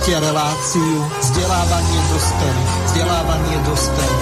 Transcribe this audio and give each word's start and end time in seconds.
Počúvate 0.00 0.32
reláciu 0.32 0.96
vzdelávanie 1.20 2.00
dospelých. 2.08 2.72
Vzdelávanie. 2.88 3.56
Vzdelávanie 3.68 4.19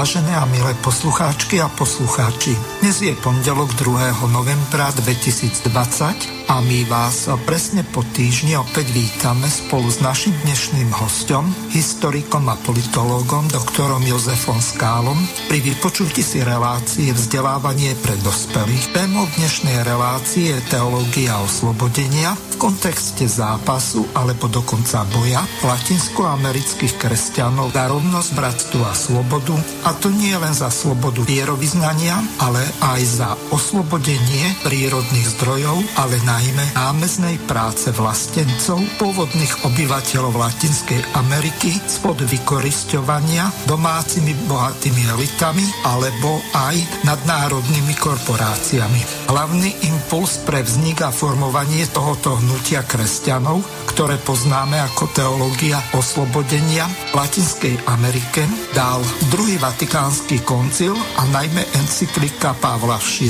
Vážené 0.00 0.32
a 0.32 0.48
milé 0.48 0.72
poslucháčky 0.80 1.60
a 1.60 1.68
poslucháči, 1.68 2.56
dnes 2.80 3.04
je 3.04 3.12
pondelok 3.20 3.68
2. 3.76 4.32
novembra 4.32 4.88
2020 4.96 6.39
a 6.50 6.58
my 6.58 6.82
vás 6.90 7.30
presne 7.46 7.86
po 7.86 8.02
týždni 8.02 8.58
opäť 8.58 8.90
vítame 8.90 9.46
spolu 9.46 9.86
s 9.86 10.02
našim 10.02 10.34
dnešným 10.42 10.90
hostom, 10.98 11.46
historikom 11.70 12.50
a 12.50 12.58
politológom 12.66 13.46
doktorom 13.46 14.02
Jozefom 14.02 14.58
Skálom 14.58 15.14
pri 15.46 15.62
vypočutí 15.62 16.26
si 16.26 16.42
relácie 16.42 17.14
vzdelávanie 17.14 17.94
pre 18.02 18.18
dospelých. 18.26 18.90
Témou 18.90 19.30
dnešnej 19.38 19.86
relácie 19.86 20.58
je 20.58 20.66
teológia 20.66 21.38
oslobodenia 21.38 22.34
kontexte 22.60 23.24
zápasu 23.24 24.04
alebo 24.12 24.44
dokonca 24.44 25.08
boja 25.08 25.40
latinskoamerických 25.64 27.00
kresťanov 27.00 27.72
za 27.72 27.88
rovnosť, 27.88 28.30
bratstvo 28.36 28.84
a 28.84 28.92
slobodu. 28.92 29.56
A 29.88 29.96
to 29.96 30.12
nie 30.12 30.36
len 30.36 30.52
za 30.52 30.68
slobodu 30.68 31.24
vierovýznania, 31.24 32.20
ale 32.36 32.60
aj 32.84 33.00
za 33.00 33.30
oslobodenie 33.48 34.60
prírodných 34.60 35.40
zdrojov, 35.40 35.80
ale 35.96 36.20
najmä 36.40 36.72
námeznej 36.72 37.36
práce 37.44 37.92
vlastencov, 37.92 38.80
pôvodných 38.96 39.60
obyvateľov 39.60 40.40
Latinskej 40.40 41.12
Ameriky 41.12 41.76
spod 41.84 42.24
vykorisťovania 42.24 43.68
domácimi 43.68 44.32
bohatými 44.48 45.04
elitami 45.12 45.68
alebo 45.84 46.40
aj 46.56 47.04
nadnárodnými 47.04 47.92
korporáciami. 47.92 49.28
Hlavný 49.28 49.84
impuls 49.84 50.40
pre 50.48 50.64
vznik 50.64 51.04
a 51.04 51.12
formovanie 51.12 51.84
tohoto 51.92 52.40
hnutia 52.40 52.88
kresťanov, 52.88 53.60
ktoré 53.90 54.16
poznáme 54.16 54.80
ako 54.80 55.12
teológia 55.12 55.76
oslobodenia 55.92 56.88
Latinskej 57.12 57.76
Amerike, 57.84 58.48
dal 58.72 59.04
druhý 59.28 59.60
vatikánsky 59.60 60.40
koncil 60.40 60.96
a 61.20 61.28
najmä 61.28 61.68
encyklika 61.76 62.56
Pavla 62.56 62.96
VI. 62.96 63.28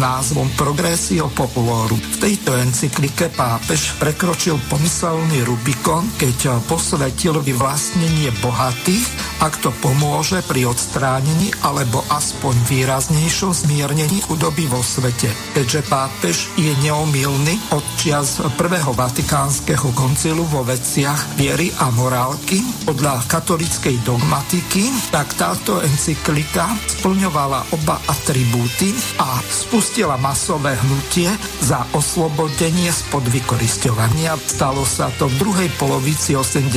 názvom 0.00 0.50
Progressio 0.58 1.30
Populorum. 1.30 2.00
V 2.00 2.16
tejto 2.18 2.56
encyklike 2.58 3.30
pápež 3.30 3.94
prekročil 4.02 4.58
pomyselný 4.66 5.46
Rubikon, 5.46 6.08
keď 6.18 6.58
posvetil 6.66 7.38
vyvlastnenie 7.38 8.34
bohatých, 8.42 9.06
ak 9.46 9.62
to 9.62 9.70
pomôže 9.78 10.42
pri 10.48 10.66
odstránení 10.66 11.54
alebo 11.62 12.02
aspoň 12.08 12.56
výraznejšom 12.66 13.52
zmiernení 13.52 14.24
chudoby 14.24 14.66
vo 14.66 14.80
svete. 14.82 15.28
Keďže 15.52 15.80
pápež 15.86 16.36
je 16.58 16.72
neomilný 16.82 17.60
od 17.70 17.84
čias 18.00 18.40
prvého 18.56 18.96
vatikánskeho 18.96 19.73
koncilu 19.78 20.46
vo 20.46 20.62
veciach 20.62 21.34
viery 21.34 21.74
a 21.82 21.90
morálky 21.90 22.62
podľa 22.84 23.26
katolickej 23.26 24.00
dogmatiky, 24.06 24.92
tak 25.10 25.34
táto 25.34 25.82
encyklika 25.82 26.70
splňovala 26.86 27.74
oba 27.74 27.98
atribúty 28.06 28.94
a 29.18 29.40
spustila 29.42 30.14
masové 30.20 30.78
hnutie 30.78 31.32
za 31.64 31.82
oslobodenie 31.96 32.92
spod 32.92 33.26
vykoristovania. 33.28 34.38
Stalo 34.38 34.86
sa 34.86 35.10
to 35.18 35.26
v 35.26 35.38
druhej 35.40 35.70
polovici 35.80 36.36
80. 36.38 36.70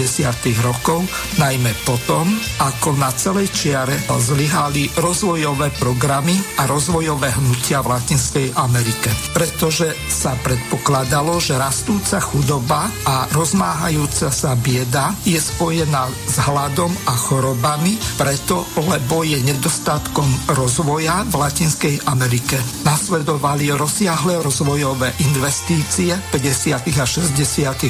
rokov, 0.64 1.06
najmä 1.38 1.72
potom, 1.86 2.26
ako 2.60 2.98
na 2.98 3.14
celej 3.14 3.52
čiare 3.54 3.96
zlyhali 4.18 4.90
rozvojové 4.98 5.70
programy 5.78 6.36
a 6.58 6.66
rozvojové 6.66 7.36
hnutia 7.38 7.86
v 7.86 7.94
Latinskej 7.94 8.48
Amerike. 8.58 9.14
Pretože 9.32 9.94
sa 10.10 10.34
predpokladalo, 10.42 11.38
že 11.38 11.60
rastúca 11.60 12.18
chudoba 12.24 12.87
a 13.06 13.30
rozmáhajúca 13.36 14.32
sa 14.32 14.56
bieda 14.56 15.12
je 15.28 15.38
spojená 15.38 16.08
s 16.10 16.40
hladom 16.48 16.90
a 17.06 17.14
chorobami, 17.14 18.00
preto, 18.16 18.64
lebo 18.88 19.22
je 19.28 19.38
nedostatkom 19.44 20.28
rozvoja 20.56 21.28
v 21.28 21.34
Latinskej 21.36 21.96
Amerike. 22.08 22.56
Nasledovali 22.88 23.70
rozsiahle 23.76 24.40
rozvojové 24.40 25.14
investície 25.28 26.16
50. 26.32 26.88
a 26.98 27.06
60. 27.06 27.36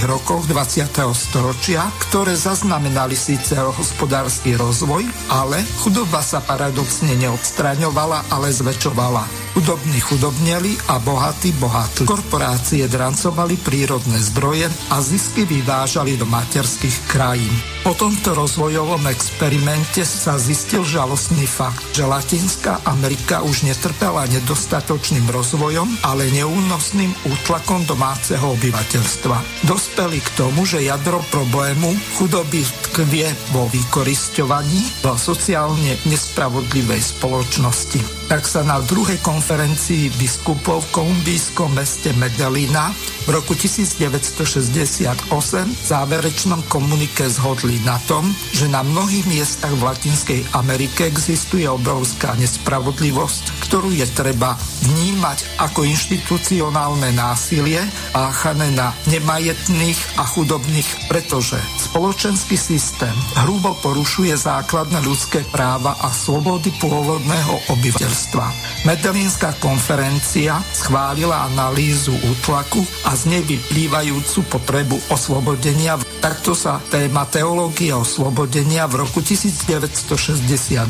rokov 0.10 0.50
20. 0.50 0.90
storočia, 1.14 1.86
ktoré 2.10 2.34
zaznamenali 2.34 3.14
síce 3.14 3.56
hospodársky 3.62 4.58
rozvoj, 4.58 5.06
ale 5.30 5.62
chudoba 5.82 6.26
sa 6.26 6.42
paradoxne 6.42 7.14
neodstraňovala, 7.18 8.34
ale 8.34 8.50
zväčšovala. 8.50 9.48
Chudobní 9.58 9.98
chudobneli 9.98 10.78
a 10.94 11.02
bohatí 11.02 11.50
bohatli. 11.58 12.06
Korporácie 12.06 12.86
drancovali 12.86 13.58
prírodné 13.58 14.22
zdroje 14.22 14.70
a 14.90 15.02
zisky 15.02 15.46
vyvážali 15.46 16.18
do 16.18 16.26
materských 16.26 17.00
krajín. 17.08 17.77
Po 17.84 17.94
tomto 17.94 18.34
rozvojovom 18.34 19.06
experimente 19.10 20.02
sa 20.08 20.40
zistil 20.40 20.82
žalostný 20.82 21.46
fakt, 21.46 21.84
že 21.94 22.08
Latinská 22.08 22.82
Amerika 22.88 23.46
už 23.46 23.68
netrpela 23.68 24.26
nedostatočným 24.30 25.30
rozvojom, 25.30 26.06
ale 26.06 26.30
neúnosným 26.34 27.14
útlakom 27.28 27.86
domáceho 27.86 28.58
obyvateľstva. 28.58 29.68
Dospeli 29.68 30.20
k 30.22 30.30
tomu, 30.38 30.66
že 30.66 30.86
jadro 30.86 31.22
problému 31.30 31.94
chudoby 32.18 32.66
tkvie 32.92 33.30
vo 33.54 33.70
vykoristovaní 33.70 34.82
v 35.02 35.06
sociálne 35.18 35.98
nespravodlivej 36.10 37.02
spoločnosti 37.02 38.18
tak 38.28 38.44
sa 38.44 38.60
na 38.60 38.84
druhej 38.84 39.24
konferencii 39.24 40.12
biskupov 40.20 40.84
v 40.84 41.00
kolumbijskom 41.00 41.72
meste 41.72 42.12
Medellína 42.20 42.92
v 43.24 43.30
roku 43.32 43.56
1968 43.56 45.32
v 45.32 45.84
záverečnom 45.88 46.60
komunike 46.68 47.24
zhodli 47.32 47.77
na 47.84 48.00
tom, 48.06 48.26
že 48.56 48.70
na 48.72 48.82
mnohých 48.82 49.28
miestach 49.28 49.74
v 49.76 49.86
Latinskej 49.86 50.42
Amerike 50.56 51.10
existuje 51.10 51.68
obrovská 51.68 52.38
nespravodlivosť, 52.40 53.68
ktorú 53.68 53.92
je 53.94 54.08
treba 54.14 54.56
vnímať 54.88 55.60
ako 55.60 55.84
inštitucionálne 55.84 57.12
násilie 57.14 57.84
páchané 58.16 58.72
na 58.74 58.96
nemajetných 59.12 60.22
a 60.22 60.24
chudobných, 60.24 61.10
pretože 61.12 61.60
spoločenský 61.92 62.56
systém 62.56 63.14
hrubo 63.44 63.76
porušuje 63.84 64.34
základné 64.38 65.04
ľudské 65.04 65.44
práva 65.52 65.98
a 66.00 66.10
slobody 66.14 66.72
pôvodného 66.80 67.74
obyvateľstva. 67.74 68.46
Medellínská 68.86 69.58
konferencia 69.60 70.62
schválila 70.72 71.50
analýzu 71.52 72.14
útlaku 72.14 72.86
a 73.04 73.18
z 73.18 73.24
nej 73.34 73.44
vyplývajúcu 73.44 74.40
potrebu 74.48 74.96
oslobodenia. 75.12 76.00
Takto 76.24 76.54
sa 76.58 76.80
téma 76.88 77.28
teológie 77.58 77.90
oslobodenia 77.90 78.86
v 78.86 79.02
roku 79.02 79.18
1968 79.18 80.86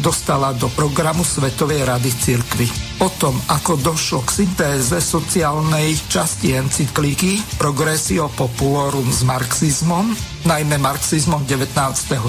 dostala 0.00 0.56
do 0.56 0.72
programu 0.72 1.20
Svetovej 1.20 1.84
rady 1.84 2.08
cirkvy. 2.08 2.64
Potom, 2.96 3.36
ako 3.52 3.76
došlo 3.76 4.24
k 4.24 4.40
syntéze 4.40 4.96
sociálnej 5.04 5.92
časti 6.08 6.56
encykliky 6.56 7.44
Progressio 7.60 8.32
Populorum 8.32 9.04
s 9.04 9.20
marxizmom, 9.20 10.16
najmä 10.48 10.80
marxizmom 10.80 11.44
19. 11.44 11.76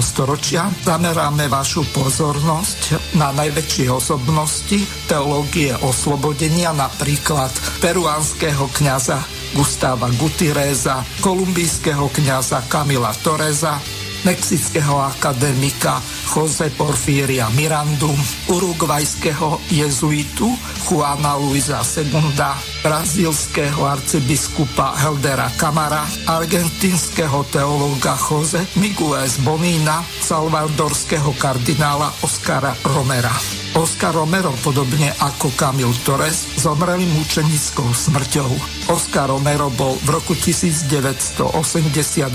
storočia, 0.04 0.68
zameráme 0.84 1.48
vašu 1.48 1.88
pozornosť 1.88 3.16
na 3.16 3.32
najväčšie 3.32 3.88
osobnosti 3.88 4.76
teológie 5.08 5.72
oslobodenia, 5.80 6.76
napríklad 6.76 7.48
peruánskeho 7.80 8.68
kňaza 8.76 9.43
Gustáva 9.54 10.10
Gutierreza, 10.18 11.04
kolumbijského 11.20 12.08
kňaza 12.08 12.62
Kamila 12.68 13.14
Toreza, 13.22 13.80
mexického 14.24 14.98
akademika 14.98 16.02
Jose 16.34 16.70
Porfíria 16.70 17.48
Mirandu, 17.54 18.10
urugvajského 18.48 19.60
jezuitu 19.70 20.58
Juana 20.90 21.36
Luisa 21.36 21.84
Segunda, 21.84 22.58
brazilského 22.82 23.86
arcibiskupa 23.86 24.96
Heldera 24.96 25.50
Kamara, 25.56 26.08
argentinského 26.26 27.44
teológa 27.44 28.18
Jose 28.30 28.66
Miguez 28.76 29.38
Bonina, 29.44 30.04
salvadorského 30.20 31.32
kardinála 31.38 32.14
Oscara 32.22 32.76
Romera. 32.84 33.63
Oscar 33.74 34.14
Romero, 34.14 34.54
podobne 34.62 35.10
ako 35.18 35.50
Camil 35.58 35.90
Torres, 36.06 36.46
zomreli 36.62 37.10
mučenickou 37.10 37.90
smrťou. 37.90 38.50
Oscar 38.94 39.34
Romero 39.34 39.66
bol 39.74 39.98
v 40.06 40.14
roku 40.14 40.38
1980 40.38 41.42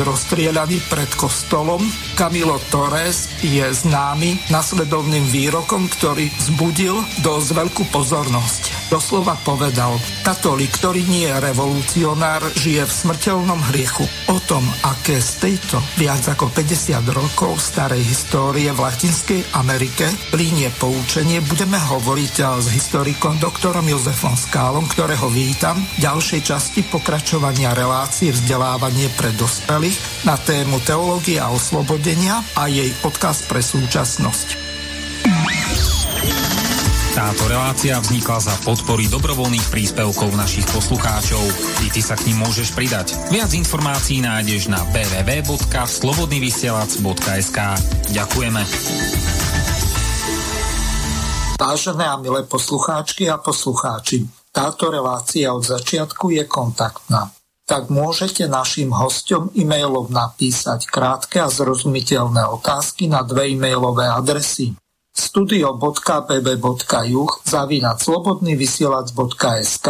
rozstrieľaný 0.03 0.83
pred 0.91 1.07
kostolom. 1.15 1.79
Camilo 2.19 2.59
Torres 2.67 3.31
je 3.39 3.63
známy 3.63 4.51
nasledovným 4.51 5.23
výrokom, 5.31 5.87
ktorý 5.87 6.27
zbudil 6.43 6.99
dosť 7.23 7.49
veľkú 7.55 7.83
pozornosť. 7.87 8.91
Doslova 8.91 9.39
povedal, 9.39 9.95
katolík, 10.27 10.75
ktorý 10.75 11.07
nie 11.07 11.29
je 11.29 11.39
revolucionár, 11.39 12.43
žije 12.59 12.83
v 12.83 12.97
smrteľnom 13.05 13.61
hriechu. 13.71 14.03
O 14.27 14.43
tom, 14.43 14.65
aké 14.83 15.21
z 15.23 15.31
tejto 15.39 15.79
viac 15.95 16.25
ako 16.25 16.51
50 16.51 16.99
rokov 17.15 17.63
starej 17.63 18.03
histórie 18.03 18.73
v 18.75 18.83
Latinskej 18.83 19.55
Amerike 19.55 20.09
plínie 20.33 20.73
poučenie 20.81 21.28
vzdelávanie 21.29 21.45
budeme 21.45 21.77
hovoriť 21.77 22.41
s 22.57 22.73
historikom 22.73 23.37
doktorom 23.37 23.85
Jozefom 23.85 24.33
Skálom, 24.33 24.89
ktorého 24.89 25.29
vítam 25.29 25.77
v 25.77 26.01
ďalšej 26.01 26.41
časti 26.41 26.81
pokračovania 26.81 27.77
relácie 27.77 28.33
vzdelávanie 28.33 29.13
pre 29.13 29.29
dospelých 29.37 30.25
na 30.25 30.33
tému 30.41 30.81
teológia 30.81 31.45
a 31.45 31.53
oslobodenia 31.53 32.41
a 32.57 32.65
jej 32.65 32.89
odkaz 33.05 33.45
pre 33.45 33.61
súčasnosť. 33.61 34.57
Táto 37.13 37.45
relácia 37.45 38.01
vznikla 38.01 38.49
za 38.49 38.57
podpory 38.65 39.05
dobrovoľných 39.05 39.69
príspevkov 39.69 40.33
našich 40.33 40.65
poslucháčov. 40.73 41.45
I 41.85 41.93
ty 41.93 42.01
sa 42.01 42.17
k 42.17 42.33
ním 42.33 42.41
môžeš 42.41 42.73
pridať. 42.73 43.13
Viac 43.29 43.53
informácií 43.53 44.25
nájdeš 44.25 44.73
na 44.73 44.81
www.slobodnyvysielac.sk 44.89 47.59
Ďakujeme. 48.17 49.58
Vážené 51.59 52.07
a 52.07 52.15
milé 52.15 52.47
poslucháčky 52.47 53.27
a 53.27 53.35
poslucháči, 53.35 54.23
táto 54.55 54.87
relácia 54.87 55.51
od 55.51 55.67
začiatku 55.67 56.31
je 56.31 56.47
kontaktná. 56.47 57.35
Tak 57.67 57.91
môžete 57.91 58.47
našim 58.47 58.95
hostom 58.95 59.51
e-mailom 59.51 60.07
napísať 60.07 60.87
krátke 60.87 61.43
a 61.43 61.51
zrozumiteľné 61.51 62.47
otázky 62.47 63.11
na 63.11 63.27
dve 63.27 63.51
e-mailové 63.51 64.07
adresy 64.07 64.71
studio.bb.juh 65.11 67.31
zavinať 67.43 67.97
slobodnyvysielac.sk 68.07 69.87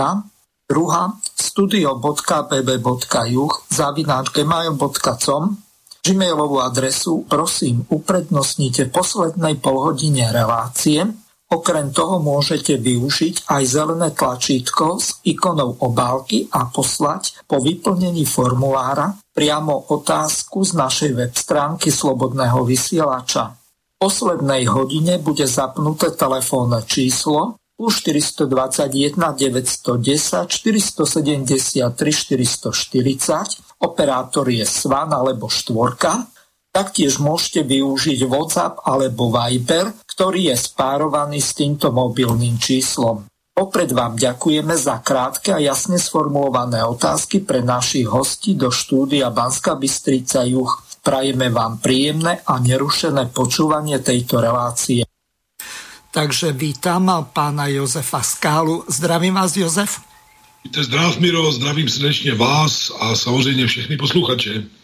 druhá 0.66 1.04
studio.bb.juh 1.38 3.54
zavinať 3.70 4.26
gmail.com 4.34 5.44
Gmailovú 6.00 6.64
adresu 6.66 7.28
prosím 7.30 7.86
uprednostnite 7.94 8.90
poslednej 8.90 9.62
polhodine 9.62 10.34
relácie 10.34 11.29
Okrem 11.50 11.90
toho 11.90 12.22
môžete 12.22 12.78
využiť 12.78 13.50
aj 13.50 13.64
zelené 13.66 14.14
tlačítko 14.14 15.02
s 15.02 15.18
ikonou 15.26 15.82
obálky 15.82 16.46
a 16.54 16.70
poslať 16.70 17.42
po 17.50 17.58
vyplnení 17.58 18.22
formulára 18.22 19.18
priamo 19.34 19.90
otázku 19.90 20.62
z 20.62 20.78
našej 20.78 21.12
web 21.18 21.34
stránky 21.34 21.90
Slobodného 21.90 22.62
vysielača. 22.62 23.58
V 23.58 23.96
poslednej 23.98 24.70
hodine 24.70 25.18
bude 25.18 25.50
zapnuté 25.50 26.14
telefónne 26.14 26.86
číslo 26.86 27.58
plus 27.74 27.98
421 28.06 29.18
910 29.18 30.54
473 30.54 31.90
440, 31.90 33.82
operátor 33.82 34.46
je 34.52 34.68
Svan 34.70 35.10
alebo 35.16 35.50
Štvorka, 35.50 36.30
Taktiež 36.70 37.18
môžete 37.18 37.66
využiť 37.66 38.30
WhatsApp 38.30 38.86
alebo 38.86 39.34
Viber, 39.34 39.90
ktorý 40.06 40.54
je 40.54 40.56
spárovaný 40.56 41.42
s 41.42 41.58
týmto 41.58 41.90
mobilným 41.90 42.62
číslom. 42.62 43.26
Opred 43.60 43.92
vám 43.92 44.16
ďakujeme 44.16 44.72
za 44.78 45.04
krátke 45.04 45.52
a 45.52 45.60
jasne 45.60 46.00
sformulované 46.00 46.80
otázky 46.86 47.44
pre 47.44 47.60
našich 47.60 48.08
hostí 48.08 48.56
do 48.56 48.72
štúdia 48.72 49.34
Banska 49.34 49.76
Bystrica 49.76 50.48
Juch. 50.48 50.80
Prajeme 51.04 51.50
vám 51.52 51.82
príjemné 51.84 52.40
a 52.46 52.62
nerušené 52.62 53.34
počúvanie 53.36 54.00
tejto 54.00 54.40
relácie. 54.40 55.04
Takže 56.16 56.56
vítam 56.56 57.10
pána 57.34 57.68
Jozefa 57.68 58.22
Skálu. 58.24 58.86
Zdravím 58.88 59.36
vás, 59.36 59.58
Jozef. 59.58 60.00
Víte, 60.64 60.84
zdrav 60.84 61.18
Miro, 61.20 61.52
zdravím 61.52 61.90
srdečně 61.90 62.36
vás 62.36 62.92
a 63.00 63.16
samozřejmě 63.16 63.68
všechny 63.68 63.98
posluchače. 63.98 64.79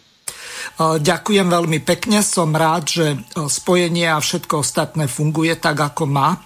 Ďakujem 0.80 1.46
veľmi 1.46 1.78
pekne, 1.86 2.20
som 2.26 2.50
rád, 2.50 2.84
že 2.90 3.06
spojenie 3.34 4.10
a 4.10 4.18
všetko 4.18 4.60
ostatné 4.60 5.06
funguje 5.06 5.54
tak, 5.56 5.78
ako 5.78 6.04
má. 6.10 6.36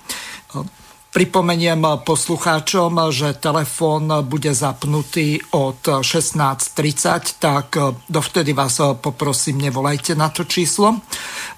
Pripomeniem 1.10 1.82
poslucháčom, 2.06 3.10
že 3.10 3.34
telefón 3.42 4.06
bude 4.30 4.54
zapnutý 4.54 5.42
od 5.58 5.82
16.30, 5.82 7.42
tak 7.42 7.74
dovtedy 8.06 8.54
vás 8.54 8.78
poprosím, 9.02 9.58
nevolajte 9.58 10.14
na 10.14 10.30
to 10.30 10.46
číslo. 10.46 11.02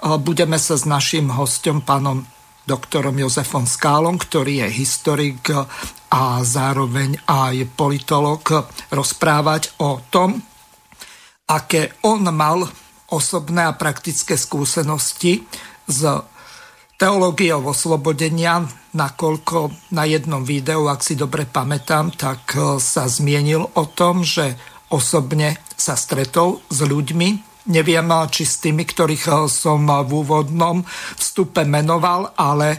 Budeme 0.01 0.57
sa 0.57 0.81
s 0.81 0.89
našim 0.89 1.29
hostom, 1.37 1.85
pánom 1.85 2.25
doktorom 2.65 3.13
Jozefom 3.13 3.69
Skálom, 3.69 4.17
ktorý 4.17 4.65
je 4.65 4.69
historik 4.73 5.53
a 6.09 6.23
zároveň 6.41 7.21
aj 7.29 7.77
politolog, 7.77 8.41
rozprávať 8.89 9.77
o 9.85 10.01
tom, 10.09 10.41
aké 11.49 11.93
on 12.03 12.23
mal 12.31 12.69
osobné 13.13 13.67
a 13.69 13.77
praktické 13.77 14.41
skúsenosti 14.41 15.45
s 15.85 16.01
teológiou 16.97 17.67
oslobodenia, 17.67 18.63
nakoľko 18.95 19.91
na 19.91 20.07
jednom 20.07 20.47
videu, 20.47 20.87
ak 20.87 21.03
si 21.03 21.19
dobre 21.19 21.51
pamätám, 21.51 22.15
tak 22.15 22.55
e, 22.55 22.79
sa 22.79 23.11
zmienil 23.11 23.75
o 23.75 23.85
tom, 23.91 24.23
že 24.23 24.55
osobne 24.87 25.59
sa 25.75 25.99
stretol 25.99 26.63
s 26.71 26.79
ľuďmi. 26.87 27.29
Neviem, 27.75 28.07
e, 28.07 28.17
či 28.31 28.47
s 28.47 28.63
tými, 28.63 28.87
ktorých 28.87 29.25
e, 29.29 29.33
som 29.51 29.83
v 29.83 30.11
úvodnom 30.15 30.87
vstupe 31.19 31.67
menoval, 31.67 32.31
ale 32.39 32.79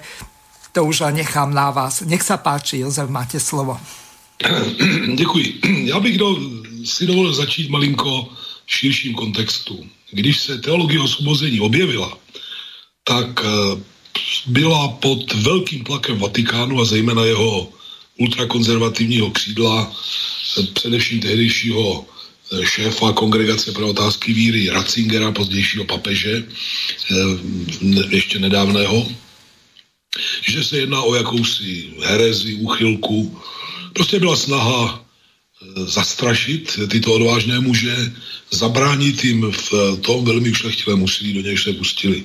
to 0.71 0.87
už 0.87 1.11
nechám 1.11 1.51
na 1.51 1.75
vás. 1.75 2.07
Nech 2.07 2.23
sa 2.23 2.39
páči, 2.39 2.79
Jozef, 2.79 3.11
máte 3.11 3.43
slovo. 3.43 3.75
Děkuji. 5.15 5.61
Já 5.83 5.99
bych 5.99 6.17
do, 6.17 6.35
si 6.83 7.07
dovolil 7.07 7.33
začít 7.33 7.69
malinko 7.69 8.27
širším 8.79 9.13
kontextu. 9.13 9.89
Když 10.11 10.41
se 10.41 10.57
teologie 10.57 11.01
osvobození 11.01 11.59
objevila, 11.59 12.17
tak 13.03 13.41
eh, 13.45 13.81
byla 14.45 14.87
pod 14.87 15.33
velkým 15.33 15.83
tlakem 15.83 16.17
Vatikánu 16.17 16.81
a 16.81 16.85
zejména 16.85 17.25
jeho 17.25 17.69
ultrakonzervativního 18.17 19.31
křídla, 19.31 19.91
eh, 20.59 20.63
především 20.73 21.19
tehdejšího 21.19 22.05
eh, 22.05 22.65
šéfa 22.65 23.13
kongregace 23.13 23.71
pro 23.71 23.89
otázky 23.89 24.33
víry 24.33 24.69
Ratzingera, 24.69 25.31
pozdějšího 25.31 25.85
papeže, 25.85 26.43
ještě 28.09 28.39
nedávného, 28.39 29.07
že 30.41 30.63
se 30.63 30.77
jedná 30.77 31.01
o 31.01 31.15
jakousi 31.15 31.93
herezi, 32.05 32.55
úchylku. 32.55 33.41
Prostě 33.93 34.19
byla 34.19 34.35
snaha 34.35 35.03
zastrašit 35.85 36.79
tyto 36.87 37.13
odvážné 37.13 37.59
muže, 37.59 38.13
zabránit 38.51 39.23
jim 39.23 39.51
v 39.51 39.97
tom 40.01 40.25
velmi 40.25 40.51
ušlechtilém 40.51 41.03
úsilí, 41.03 41.33
do 41.33 41.41
něj 41.41 41.57
se 41.57 41.73
pustili. 41.73 42.23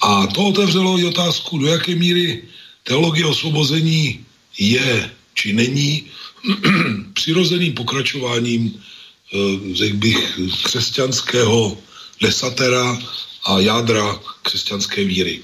A 0.00 0.26
to 0.26 0.44
otevřelo 0.44 0.98
i 0.98 1.04
otázku, 1.04 1.58
do 1.58 1.66
jaké 1.66 1.94
míry 1.94 2.42
teologie 2.82 3.26
osvobození 3.26 4.24
je 4.58 5.10
či 5.34 5.52
není 5.52 6.04
přirozeným 7.12 7.74
pokračováním, 7.74 8.72
eh, 8.72 9.74
řekl 9.74 9.96
bych, 9.96 10.40
křesťanského 10.62 11.78
desatera 12.20 12.98
a 13.44 13.60
jádra 13.60 14.20
křesťanské 14.42 15.04
víry. 15.04 15.42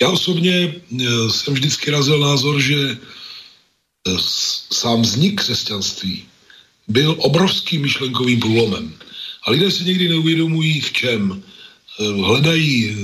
Já 0.00 0.08
osobně 0.08 0.74
eh, 0.74 1.04
jsem 1.30 1.54
vždycky 1.54 1.90
razil 1.90 2.18
názor, 2.18 2.60
že 2.60 2.78
eh, 2.78 4.12
sám 4.72 5.02
vznik 5.02 5.40
křesťanství 5.40 6.35
byl 6.88 7.16
obrovským 7.18 7.82
myšlenkovým 7.82 8.40
průlomem. 8.40 8.94
A 9.42 9.50
lidé 9.50 9.70
si 9.70 9.84
někdy 9.84 10.08
neuvědomují 10.08 10.80
v 10.80 10.92
čem. 10.92 11.42
Eh, 12.00 12.04
hledají 12.04 12.96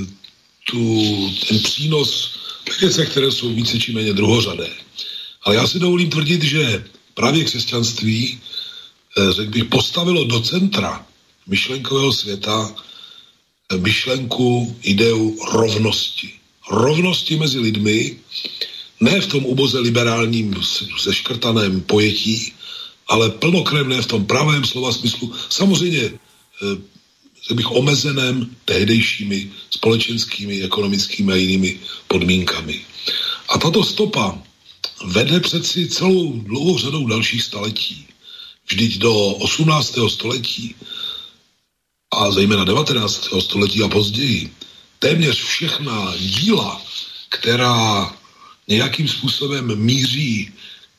tu, 0.71 1.31
ten 1.49 1.59
přínos 1.59 2.39
věce, 2.81 3.07
které 3.07 3.31
jsou 3.31 3.55
více 3.55 3.79
či 3.79 3.93
méně 3.93 4.13
druhořadé. 4.13 4.71
Ale 5.43 5.57
já 5.57 5.67
si 5.67 5.79
dovolím 5.79 6.11
tvrdit, 6.11 6.43
že 6.43 6.85
právě 7.15 7.45
křesťanství, 7.45 8.41
eh, 9.19 9.33
řekl 9.33 9.51
bych, 9.51 9.65
postavilo 9.65 10.25
do 10.25 10.41
centra 10.41 11.07
myšlenkového 11.47 12.13
světa 12.13 12.75
eh, 13.73 13.77
myšlenku, 13.79 14.77
ideu 14.83 15.39
rovnosti. 15.53 16.31
Rovnosti 16.71 17.37
mezi 17.37 17.59
lidmi, 17.59 18.17
ne 19.01 19.21
v 19.21 19.27
tom 19.27 19.47
uboze 19.47 19.79
liberálním 19.79 20.55
zeškrtaném 21.03 21.81
pojetí, 21.81 22.53
ale 23.09 23.31
plnokrevné 23.31 24.03
v 24.03 24.07
tom 24.07 24.27
pravém 24.27 24.65
slova 24.65 24.93
smyslu, 24.93 25.33
samozřejmě 25.49 26.03
eh, 26.03 27.55
bych 27.55 27.71
omezeném 27.71 28.57
tehdejšími 28.65 29.51
společenskými, 29.71 30.63
ekonomickými 30.63 31.33
a 31.33 31.37
jinými 31.37 31.81
podmínkami. 32.09 32.81
A 33.49 33.59
tato 33.59 33.85
stopa 33.85 34.39
vede 35.05 35.41
přeci 35.41 35.89
celou 35.89 36.33
dlouhou 36.33 36.79
řadou 36.79 37.07
dalších 37.07 37.43
staletí. 37.43 38.07
Vždyť 38.67 38.99
do 38.99 39.15
18. 39.15 39.99
století 40.09 40.75
a 42.13 42.31
zejména 42.31 42.65
19. 42.65 43.29
století 43.41 43.83
a 43.83 43.89
později 43.89 44.51
téměř 44.99 45.43
všechna 45.43 46.15
díla, 46.19 46.83
která 47.29 48.15
nějakým 48.69 49.09
způsobem 49.09 49.77
míří 49.77 50.53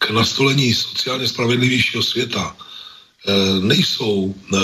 k 0.04 0.10
nastolení 0.12 0.74
sociálně 0.74 1.28
spravedlivějšího 1.28 2.04
světa, 2.04 2.56
eh, 2.56 3.32
nejsou 3.64 4.36
eh, 4.36 4.58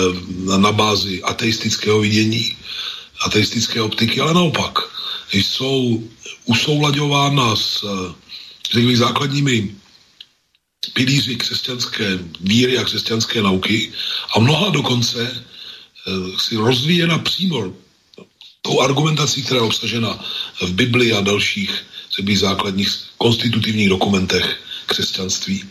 na 0.58 0.72
bázi 0.72 1.22
ateistického 1.22 2.00
vidění, 2.00 2.56
ateistické 3.24 3.80
optiky, 3.80 4.20
ale 4.20 4.34
naopak 4.34 4.78
jsou 5.32 6.04
usoulaďována 6.44 7.56
s 7.56 7.84
řekl 8.72 8.96
základními 8.96 9.74
pilíři 10.92 11.36
křesťanské 11.36 12.18
víry 12.40 12.78
a 12.78 12.84
křesťanské 12.84 13.42
nauky 13.42 13.92
a 14.36 14.40
mnoha 14.40 14.68
dokonce 14.68 15.44
si 16.38 16.56
rozvíjena 16.56 17.18
přímo 17.18 17.72
tou 18.62 18.80
argumentací, 18.80 19.42
která 19.42 19.60
je 19.60 19.66
obsažena 19.66 20.24
v 20.60 20.72
Bibli 20.72 21.12
a 21.12 21.20
dalších 21.20 21.70
řekl 22.16 22.36
základních 22.36 22.90
konstitutivních 23.18 23.88
dokumentech 23.88 24.69
křesťanství. 24.90 25.64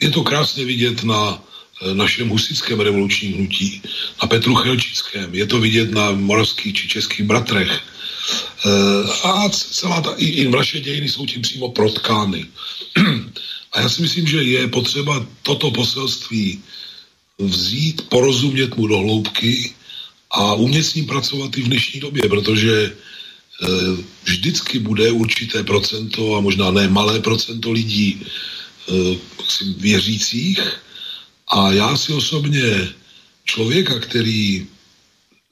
Je 0.00 0.10
to 0.10 0.22
krásně 0.22 0.64
vidět 0.64 1.04
na 1.04 1.38
e, 1.38 1.94
našem 1.94 2.28
husickém 2.28 2.80
revolučním 2.80 3.34
hnutí, 3.34 3.82
na 4.22 4.28
Petru 4.28 4.54
Chelčickém, 4.54 5.34
je 5.34 5.46
to 5.46 5.60
vidět 5.60 5.90
na 5.90 6.10
moravských 6.10 6.74
či 6.74 6.88
českých 6.88 7.26
bratrech, 7.26 7.70
Eh, 8.66 9.02
a 9.24 9.48
celá 9.48 10.00
ta, 10.00 10.14
i, 10.16 10.26
i 10.26 10.48
naše 10.48 10.80
dějiny 10.80 11.08
jsou 11.08 11.26
tím 11.26 11.42
přímo 11.42 11.68
protkány. 11.68 12.46
A 13.72 13.80
já 13.80 13.88
si 13.88 14.02
myslím, 14.02 14.26
že 14.26 14.42
je 14.42 14.68
potřeba 14.68 15.26
toto 15.42 15.70
poselství 15.70 16.62
vzít, 17.38 18.02
porozumět 18.08 18.76
mu 18.76 18.86
do 18.86 18.98
hloubky 18.98 19.74
a 20.30 20.54
umět 20.54 20.82
s 20.82 20.94
ním 20.94 21.06
pracovat 21.06 21.58
i 21.58 21.62
v 21.62 21.68
dnešní 21.68 22.00
době, 22.00 22.28
protože 22.28 22.96
vždycky 24.24 24.78
bude 24.78 25.10
určité 25.10 25.62
procento 25.62 26.36
a 26.36 26.40
možná 26.40 26.70
ne 26.70 26.88
malé 26.88 27.20
procento 27.20 27.72
lidí 27.72 28.22
e, 28.22 29.16
věřících 29.76 30.60
a 31.48 31.72
já 31.72 31.96
si 31.96 32.12
osobně 32.12 32.88
člověka, 33.44 33.98
který 33.98 34.66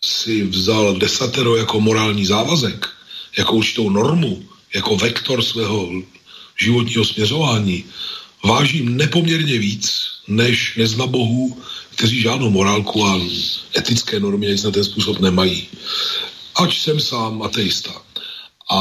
si 0.05 0.43
vzal 0.47 0.97
desatero 0.97 1.57
jako 1.57 1.81
morální 1.81 2.27
závazek, 2.27 2.89
jako 3.39 3.53
určitou 3.53 3.91
normu, 3.91 4.49
jako 4.75 4.97
vektor 4.97 5.43
svého 5.43 5.93
životního 6.61 7.05
směřování, 7.05 7.85
vážím 8.45 8.97
nepoměrně 8.97 9.59
víc, 9.59 10.09
než 10.29 10.77
neznabohů, 10.77 11.63
kteří 11.91 12.21
žádnou 12.21 12.51
morálku 12.51 13.07
a 13.07 13.21
etické 13.79 14.21
normy 14.21 14.47
nic 14.47 14.63
na 14.63 14.71
ten 14.71 14.85
způsob 14.85 15.19
nemají. 15.19 15.69
Ač 16.59 16.81
jsem 16.81 17.01
sám 17.01 17.43
ateista. 17.43 18.03
A 18.71 18.79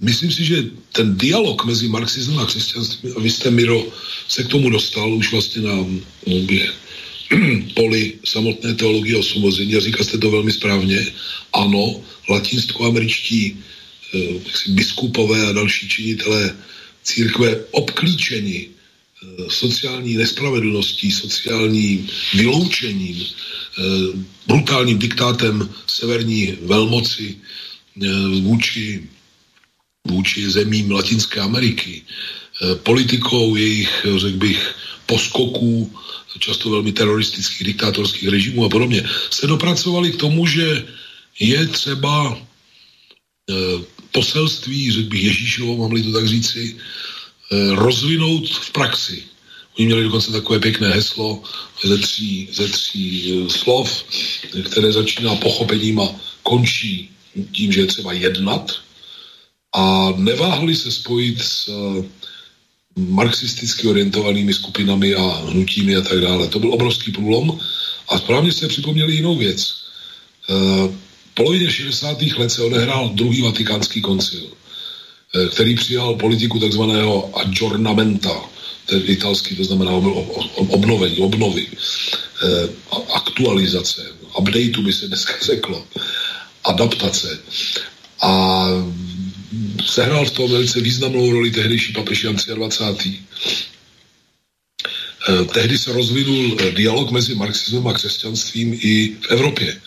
myslím 0.00 0.32
si, 0.32 0.44
že 0.44 0.64
ten 0.92 1.18
dialog 1.18 1.64
mezi 1.64 1.88
marxismem 1.88 2.38
a 2.38 2.46
křesťanstvím, 2.46 3.12
a 3.16 3.20
vy 3.20 3.30
jste, 3.30 3.50
Miro, 3.50 3.86
se 4.28 4.44
k 4.44 4.48
tomu 4.48 4.70
dostal 4.70 5.12
už 5.14 5.32
vlastně 5.32 5.62
na, 5.62 5.86
bych, 6.26 6.74
poli 7.74 8.12
samotné 8.24 8.74
teologie 8.74 9.16
osvobození 9.16 9.76
a 9.76 9.80
říkal 9.80 10.04
jste 10.04 10.18
to 10.18 10.30
velmi 10.30 10.52
správně. 10.52 11.06
Ano, 11.52 12.00
latinskoameričtí 12.30 13.56
eh, 14.14 14.18
biskupové 14.68 15.46
a 15.46 15.52
další 15.52 15.88
činitelé 15.88 16.56
církve 17.02 17.64
obklíčení 17.70 18.66
eh, 18.66 18.77
sociální 19.48 20.16
nespravedlností, 20.16 21.12
sociální 21.12 22.08
vyloučením, 22.34 23.16
eh, 23.22 23.82
brutálním 24.46 24.98
diktátem 24.98 25.68
severní 25.86 26.58
velmoci 26.62 27.36
vůči, 28.40 29.08
vůči 30.06 30.50
zemím 30.50 30.90
Latinské 30.90 31.40
Ameriky, 31.40 32.02
politikou 32.82 33.56
jejich, 33.56 34.06
řekl 34.16 34.38
bych, 34.38 34.74
poskoků 35.06 35.92
často 36.38 36.70
velmi 36.70 36.92
teroristických 36.92 37.66
diktátorských 37.66 38.28
režimů 38.28 38.64
a 38.64 38.68
podobně, 38.68 39.02
se 39.30 39.46
dopracovali 39.46 40.12
k 40.12 40.16
tomu, 40.16 40.46
že 40.46 40.86
je 41.40 41.66
třeba 41.66 42.38
poselství, 44.12 44.90
řekl 44.90 45.08
bych 45.08 45.22
Ježíšovo, 45.22 45.76
mám-li 45.76 46.02
to 46.02 46.12
tak 46.12 46.28
říci, 46.28 46.76
rozvinout 47.74 48.48
v 48.48 48.70
praxi. 48.70 49.22
Oni 49.78 49.86
měli 49.86 50.02
dokonce 50.02 50.32
takové 50.32 50.58
pěkné 50.58 50.88
heslo 50.88 51.42
ze 51.84 51.98
tří, 51.98 52.48
ze 52.52 52.68
tří 52.68 53.32
e, 53.32 53.50
slov, 53.50 54.04
které 54.70 54.92
začíná 54.92 55.36
pochopením 55.36 56.00
a 56.00 56.14
končí 56.42 57.10
tím, 57.52 57.72
že 57.72 57.80
je 57.80 57.86
třeba 57.86 58.12
jednat 58.12 58.72
a 59.74 60.12
neváhli 60.16 60.76
se 60.76 60.92
spojit 60.92 61.40
s 61.40 61.70
marxisticky 62.96 63.88
orientovanými 63.88 64.54
skupinami 64.54 65.14
a 65.14 65.44
hnutími 65.46 65.96
a 65.96 66.00
tak 66.00 66.20
dále. 66.20 66.48
To 66.48 66.58
byl 66.58 66.74
obrovský 66.74 67.12
průlom 67.12 67.60
a 68.08 68.18
správně 68.18 68.52
jste 68.52 68.68
připomněli 68.68 69.14
jinou 69.14 69.36
věc. 69.36 69.74
V 70.48 70.94
polovině 71.34 71.70
60. 71.70 72.22
let 72.22 72.50
se 72.50 72.62
odehrál 72.62 73.08
druhý 73.14 73.42
vatikánský 73.42 74.00
koncil, 74.02 74.50
který 75.50 75.74
přijal 75.74 76.14
politiku 76.14 76.60
takzvaného 76.60 77.38
aggiornamenta, 77.38 78.44
ten 78.86 79.02
italský, 79.04 79.56
to 79.56 79.64
znamená 79.64 79.90
obnovení, 80.56 81.16
obnovy, 81.16 81.66
e, 81.66 82.68
aktualizace, 83.14 84.02
updateu 84.38 84.82
by 84.82 84.92
se 84.92 85.08
dneska 85.08 85.32
řeklo, 85.42 85.86
adaptace. 86.64 87.40
A 88.22 88.68
sehrál 89.84 90.24
v 90.24 90.30
tom 90.30 90.50
velice 90.50 90.80
významnou 90.80 91.32
roli 91.32 91.50
tehdejší 91.50 91.92
papež 91.92 92.24
Jan 92.24 92.36
23. 92.54 93.18
Eh, 95.28 95.44
tehdy 95.44 95.78
se 95.78 95.92
rozvinul 95.92 96.56
eh, 96.60 96.70
dialog 96.70 97.10
mezi 97.10 97.34
marxismem 97.34 97.86
a 97.86 97.92
křesťanstvím 97.92 98.78
i 98.82 99.16
v 99.20 99.30
Evropě. 99.30 99.80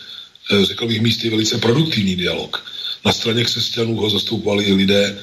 Eh, 0.52 0.64
řekl 0.64 0.86
bych 0.86 1.00
místy 1.00 1.30
velice 1.30 1.58
produktivní 1.58 2.16
dialog. 2.16 2.71
Na 3.04 3.12
straně 3.12 3.44
křesťanů 3.44 3.96
ho 3.96 4.10
zastupovali 4.10 4.72
lidé 4.72 5.18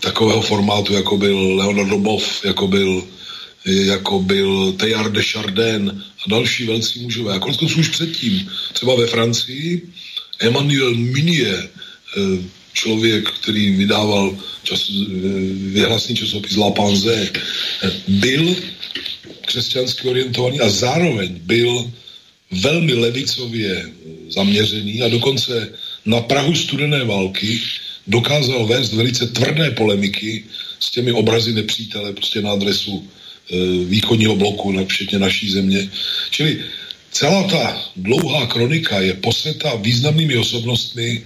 takového 0.00 0.42
formátu, 0.42 0.92
jako 0.92 1.16
byl 1.16 1.56
Leonard 1.56 1.88
Dobov, 1.88 2.44
jako 2.44 2.68
byl, 2.68 3.04
jako 3.64 4.20
byl 4.20 4.72
Teilhard 4.72 5.12
de 5.12 5.22
Chardin 5.22 6.04
a 6.26 6.30
další 6.30 6.66
velcí 6.66 7.00
mužové. 7.00 7.34
A 7.34 7.38
konec 7.38 7.62
už 7.62 7.88
předtím, 7.88 8.50
třeba 8.72 8.94
ve 8.94 9.06
Francii, 9.06 9.88
Emmanuel 10.38 10.94
Minier, 10.94 11.68
člověk, 12.72 13.30
který 13.30 13.70
vydával 13.70 14.36
čas, 14.62 14.90
vyhlasný 15.72 16.16
časopis 16.16 16.56
La 16.56 16.70
Panze, 16.70 17.30
byl 18.08 18.56
křesťansky 19.46 20.08
orientovaný 20.08 20.60
a 20.60 20.68
zároveň 20.68 21.38
byl 21.42 21.90
velmi 22.50 22.94
levicově 22.94 23.90
zaměřený 24.28 25.02
a 25.02 25.08
dokonce 25.08 25.72
na 26.06 26.20
Prahu 26.20 26.54
studené 26.54 27.04
války 27.04 27.60
dokázal 28.06 28.66
vést 28.66 28.92
velice 28.92 29.26
tvrdé 29.26 29.70
polemiky 29.70 30.44
s 30.80 30.90
těmi 30.90 31.12
obrazy 31.12 31.52
nepřítele 31.52 32.12
prostě 32.12 32.42
na 32.42 32.52
adresu 32.52 33.00
e, 33.00 33.56
východního 33.84 34.36
bloku, 34.36 34.72
na 34.72 34.84
všetně 34.84 35.18
naší 35.18 35.50
země. 35.50 35.88
Čili 36.30 36.60
celá 37.10 37.42
ta 37.42 37.90
dlouhá 37.96 38.46
kronika 38.46 39.00
je 39.00 39.14
poseta 39.14 39.74
významnými 39.74 40.36
osobnostmi, 40.36 41.24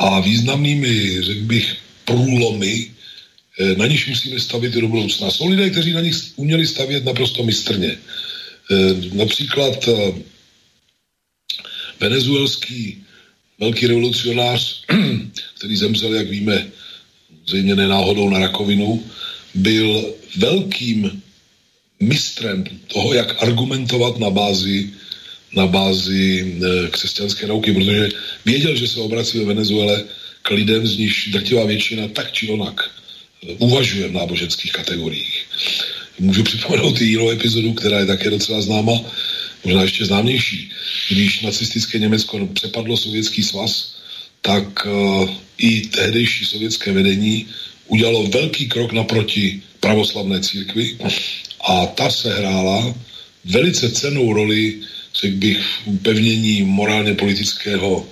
a 0.00 0.20
významnými, 0.20 1.22
řekl 1.22 1.44
bych, 1.44 1.76
průlomy, 2.04 2.90
eh, 3.60 3.74
na 3.76 3.86
nich 3.86 4.08
musíme 4.08 4.40
stavit 4.40 4.72
do 4.72 4.88
budoucna. 4.88 5.30
Jsou 5.30 5.48
lidé, 5.48 5.70
kteří 5.70 5.92
na 5.92 6.00
nich 6.00 6.16
uměli 6.36 6.66
stavět 6.66 7.04
naprosto 7.04 7.44
mistrně. 7.44 7.92
Eh, 7.92 8.94
například 9.12 9.88
eh, 9.88 10.12
venezuelský 12.00 13.04
velký 13.60 13.86
revolucionář, 13.86 14.84
který 15.58 15.76
zemřel, 15.76 16.14
jak 16.14 16.28
víme, 16.28 16.66
zřejmě 17.46 17.74
nenáhodou 17.76 18.30
na 18.30 18.38
rakovinu, 18.38 19.04
byl 19.54 20.14
velkým 20.36 21.22
mistrem 22.00 22.64
toho, 22.86 23.14
jak 23.14 23.42
argumentovat 23.42 24.18
na 24.18 24.30
bázi 24.30 24.90
na 25.52 25.66
bázi 25.66 26.56
e, 26.62 26.90
křesťanské 26.90 27.46
nauky, 27.46 27.72
protože 27.72 28.08
věděl, 28.44 28.76
že 28.76 28.88
se 28.88 29.00
obrací 29.00 29.38
ve 29.38 29.44
Venezuele 29.44 30.04
k 30.42 30.50
lidem, 30.50 30.86
z 30.86 30.96
nich 30.96 31.14
drtivá 31.30 31.64
většina 31.64 32.08
tak 32.08 32.32
či 32.32 32.50
onak 32.50 32.90
e, 33.42 33.52
uvažuje 33.58 34.08
v 34.08 34.12
náboženských 34.12 34.72
kategoriích. 34.72 35.46
Můžu 36.18 36.42
připomenout 36.42 37.00
i 37.00 37.04
jinou 37.04 37.30
epizodu, 37.30 37.72
která 37.72 37.98
je 37.98 38.06
také 38.06 38.30
docela 38.30 38.60
známa, 38.60 38.92
možná 39.64 39.82
ještě 39.82 40.04
známější. 40.04 40.70
Když 41.10 41.40
nacistické 41.40 41.98
Německo 41.98 42.46
přepadlo 42.46 42.96
sovětský 42.96 43.42
svaz, 43.42 43.94
tak 44.42 44.86
uh, 44.86 45.30
i 45.58 45.80
tehdejší 45.80 46.44
sovětské 46.44 46.92
vedení 46.92 47.46
udělalo 47.86 48.26
velký 48.26 48.68
krok 48.68 48.92
naproti 48.92 49.62
pravoslavné 49.80 50.40
církvi 50.40 50.96
a 51.60 51.86
ta 51.86 52.10
se 52.10 52.34
hrála 52.34 52.94
velice 53.44 53.90
cenou 53.90 54.32
roli, 54.32 54.80
řekl 55.14 55.36
bych, 55.36 55.60
upevnění 55.84 56.62
morálně 56.62 57.14
politického 57.14 58.06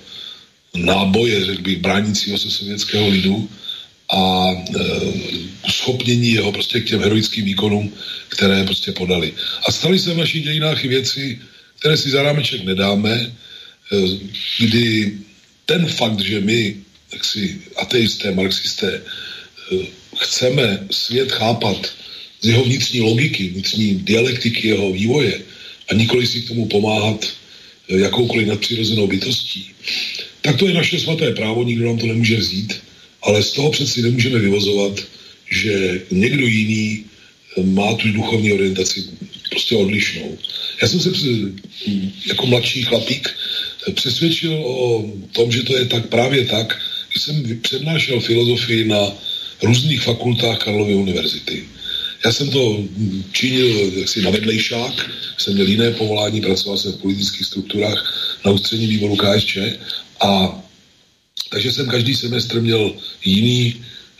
náboje, 0.75 1.45
řekl 1.45 1.61
bych, 1.61 1.77
bránícího 1.77 2.37
se 2.37 2.49
sovětského 2.49 3.07
lidu 3.07 3.49
a 4.09 4.51
e, 4.51 5.71
schopnění 5.71 6.31
jeho 6.31 6.51
prostě 6.51 6.79
k 6.81 6.85
těm 6.85 6.99
heroickým 7.01 7.45
výkonům, 7.45 7.93
které 8.29 8.63
prostě 8.63 8.91
podali. 8.91 9.33
A 9.67 9.71
staly 9.71 9.99
se 9.99 10.13
v 10.13 10.17
našich 10.17 10.43
dějinách 10.43 10.85
i 10.85 10.87
věci, 10.87 11.39
které 11.79 11.97
si 11.97 12.09
za 12.09 12.23
rámeček 12.23 12.63
nedáme, 12.63 13.11
e, 13.11 13.31
kdy 14.59 15.17
ten 15.65 15.85
fakt, 15.87 16.19
že 16.19 16.41
my, 16.41 16.75
si 17.21 17.61
ateisté, 17.77 18.31
marxisté, 18.31 18.93
e, 18.93 19.01
chceme 20.17 20.87
svět 20.91 21.31
chápat 21.31 21.93
z 22.41 22.47
jeho 22.47 22.63
vnitřní 22.63 23.01
logiky, 23.01 23.49
vnitřní 23.49 23.95
dialektiky 23.95 24.67
jeho 24.67 24.91
vývoje 24.91 25.41
a 25.89 25.93
nikoli 25.93 26.27
si 26.27 26.41
k 26.41 26.47
tomu 26.47 26.65
pomáhat 26.65 27.25
jakoukoliv 27.89 28.47
nadpřirozenou 28.47 29.07
bytostí, 29.07 29.69
tak 30.41 30.57
to 30.57 30.67
je 30.67 30.73
naše 30.73 30.99
svaté 30.99 31.31
právo, 31.31 31.63
nikdo 31.63 31.85
nám 31.85 31.97
to 31.97 32.05
nemůže 32.05 32.37
vzít, 32.37 32.81
ale 33.21 33.43
z 33.43 33.51
toho 33.51 33.71
přeci 33.71 34.01
nemůžeme 34.01 34.39
vyvozovat, 34.39 34.99
že 35.51 36.01
někdo 36.11 36.45
jiný 36.45 37.05
eh, 37.57 37.63
má 37.63 37.93
tu 37.93 38.11
duchovní 38.11 38.53
orientaci 38.53 39.03
prostě 39.49 39.75
odlišnou. 39.75 40.37
Já 40.81 40.87
jsem 40.87 40.99
se 40.99 41.09
jako 42.25 42.45
mladší 42.45 42.83
chlapík 42.83 43.29
eh, 43.87 43.91
přesvědčil 43.91 44.53
o 44.53 45.11
tom, 45.31 45.51
že 45.51 45.63
to 45.63 45.77
je 45.77 45.85
tak 45.85 46.09
právě 46.09 46.45
tak, 46.45 46.81
že 47.09 47.19
jsem 47.19 47.59
přednášel 47.61 48.19
filozofii 48.19 48.85
na 48.85 49.11
různých 49.61 50.01
fakultách 50.01 50.57
Karlovy 50.57 50.93
univerzity. 50.93 51.63
Já 52.25 52.31
jsem 52.31 52.49
to 52.49 52.83
činil 53.31 53.91
jaksi 53.95 54.21
na 54.21 54.29
vedlejšák, 54.29 55.11
jsem 55.37 55.53
měl 55.53 55.67
jiné 55.67 55.91
povolání, 55.91 56.41
pracoval 56.41 56.77
jsem 56.77 56.91
v 56.91 57.01
politických 57.01 57.47
strukturách 57.47 57.99
na 58.45 58.51
ústředním 58.51 58.89
výboru 58.89 59.15
KSČ 59.15 59.57
a 60.19 60.61
takže 61.49 61.71
jsem 61.71 61.87
každý 61.87 62.15
semestr 62.15 62.61
měl 62.61 62.93
jiný, 63.25 63.75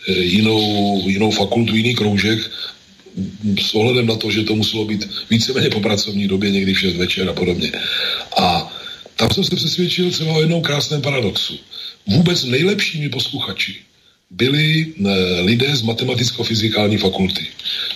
eh, 0.08 0.12
jinou, 0.12 0.60
jinou 1.08 1.30
fakultu, 1.30 1.76
jiný 1.76 1.94
kroužek 1.94 2.50
s 3.60 3.74
ohledem 3.74 4.06
na 4.06 4.16
to, 4.16 4.30
že 4.30 4.42
to 4.42 4.54
muselo 4.54 4.84
být 4.84 5.08
víceméně 5.30 5.70
po 5.70 5.80
pracovní 5.80 6.28
době, 6.28 6.50
někdy 6.50 6.74
v 6.74 6.80
6 6.80 6.96
večer 6.96 7.28
a 7.28 7.32
podobně. 7.32 7.72
A 8.36 8.76
tam 9.16 9.30
jsem 9.30 9.44
se 9.44 9.56
přesvědčil 9.56 10.10
třeba 10.10 10.32
o 10.32 10.40
jednou 10.40 10.60
krásném 10.60 11.02
paradoxu. 11.02 11.58
Vůbec 12.06 12.44
nejlepšími 12.44 13.08
posluchači 13.08 13.76
byli 14.30 14.86
e, 14.86 15.40
lidé 15.40 15.76
z 15.76 15.82
matematicko-fyzikální 15.82 16.98
fakulty. 16.98 17.46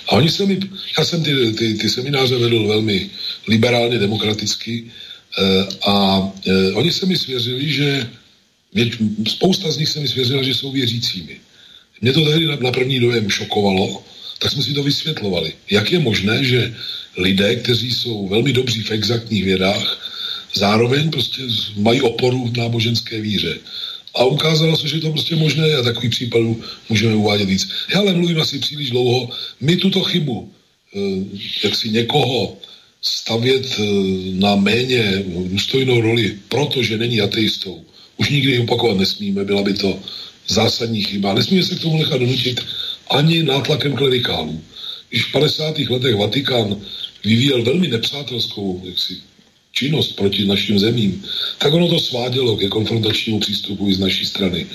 A 0.08 0.12
oni 0.12 0.30
se 0.30 0.46
mi, 0.46 0.58
já 0.98 1.04
jsem 1.04 1.22
ty, 1.22 1.52
ty, 1.52 1.74
ty 1.74 1.90
semináře 1.90 2.38
vedl 2.38 2.66
velmi 2.66 3.10
liberálně, 3.48 3.98
demokraticky 3.98 4.84
e, 4.84 5.66
a 5.86 6.28
oni 6.74 6.92
se 6.92 7.06
mi 7.06 7.16
svěřili, 7.16 7.72
že 7.72 8.10
spousta 9.28 9.70
z 9.70 9.78
nich 9.78 9.88
se 9.88 10.00
mi 10.00 10.08
svěřila, 10.08 10.42
že 10.42 10.54
jsou 10.54 10.72
věřícími. 10.72 11.40
Mě 12.00 12.12
to 12.12 12.24
tehdy 12.24 12.46
na, 12.46 12.70
první 12.70 13.00
dojem 13.00 13.30
šokovalo, 13.30 14.02
tak 14.38 14.52
jsme 14.52 14.62
si 14.62 14.74
to 14.74 14.82
vysvětlovali. 14.82 15.52
Jak 15.70 15.92
je 15.92 15.98
možné, 15.98 16.44
že 16.44 16.74
lidé, 17.16 17.56
kteří 17.56 17.90
jsou 17.92 18.28
velmi 18.28 18.52
dobří 18.52 18.82
v 18.82 18.90
exaktních 18.90 19.44
vědách, 19.44 20.10
zároveň 20.54 21.10
prostě 21.10 21.42
mají 21.76 22.00
oporu 22.00 22.44
v 22.44 22.56
náboženské 22.56 23.20
víře. 23.20 23.58
A 24.14 24.24
ukázalo 24.24 24.76
se, 24.76 24.88
že 24.88 25.00
to 25.00 25.10
prostě 25.10 25.36
možné 25.36 25.74
a 25.74 25.82
takových 25.82 26.10
případů 26.10 26.62
můžeme 26.88 27.14
uvádět 27.14 27.48
víc. 27.48 27.68
Já 27.94 27.98
ale 28.00 28.12
mluvím 28.12 28.40
asi 28.40 28.58
příliš 28.58 28.90
dlouho. 28.90 29.30
My 29.60 29.76
tuto 29.76 30.02
chybu, 30.02 30.52
eh, 30.94 30.98
jak 31.64 31.74
si 31.74 31.90
někoho 31.90 32.58
stavět 33.02 33.66
eh, 33.78 33.82
na 34.32 34.56
méně 34.56 35.24
důstojnou 35.46 36.00
roli, 36.00 36.38
protože 36.48 36.98
není 36.98 37.20
ateistou, 37.20 37.84
už 38.16 38.30
nikdy 38.30 38.58
opakovat 38.58 38.96
nesmíme, 38.96 39.44
byla 39.44 39.62
by 39.62 39.74
to 39.74 39.98
zásadní 40.48 41.02
chyba. 41.02 41.34
Nesmíme 41.34 41.62
se 41.62 41.74
k 41.74 41.80
tomu 41.80 41.98
nechat 41.98 42.20
donutit 42.20 42.60
ani 43.10 43.42
nátlakem 43.42 43.92
klerikálů. 43.92 44.60
Když 45.10 45.24
v 45.24 45.32
50. 45.32 45.78
letech 45.78 46.16
Vatikán 46.16 46.76
vyvíjel 47.24 47.62
velmi 47.62 47.88
nepřátelskou 47.88 48.82
jaksi, 48.84 49.16
činnost 49.72 50.12
proti 50.12 50.46
našim 50.46 50.78
zemím, 50.78 51.24
tak 51.58 51.74
ono 51.74 51.88
to 51.88 52.00
svádělo 52.00 52.56
ke 52.56 52.68
konfrontačnímu 52.68 53.40
přístupu 53.40 53.90
i 53.90 53.94
z 53.94 53.98
naší 53.98 54.26
strany. 54.26 54.66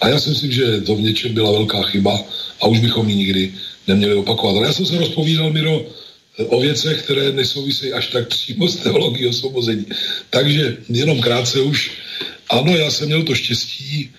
A 0.00 0.08
já 0.08 0.18
si 0.18 0.30
myslím, 0.30 0.52
že 0.52 0.80
to 0.80 0.96
v 0.96 1.00
něčem 1.00 1.34
byla 1.34 1.52
velká 1.52 1.82
chyba 1.82 2.24
a 2.60 2.66
už 2.66 2.78
bychom 2.78 3.08
ji 3.08 3.16
nikdy 3.16 3.52
neměli 3.86 4.14
opakovat. 4.14 4.56
Ale 4.56 4.66
já 4.66 4.72
jsem 4.72 4.86
se 4.86 4.98
rozpovídal, 4.98 5.52
Miro, 5.52 5.86
o 6.38 6.60
věcech, 6.60 7.02
které 7.02 7.32
nesouvisejí 7.32 7.92
až 7.92 8.06
tak 8.06 8.28
přímo 8.28 8.68
s 8.68 8.76
teologií 8.76 9.26
osvobození. 9.26 9.86
Takže 10.30 10.76
jenom 10.88 11.20
krátce 11.20 11.60
už 11.60 11.90
ano, 12.48 12.76
já 12.76 12.90
jsem 12.90 13.06
měl 13.06 13.22
to 13.22 13.34
štěstí 13.34 14.10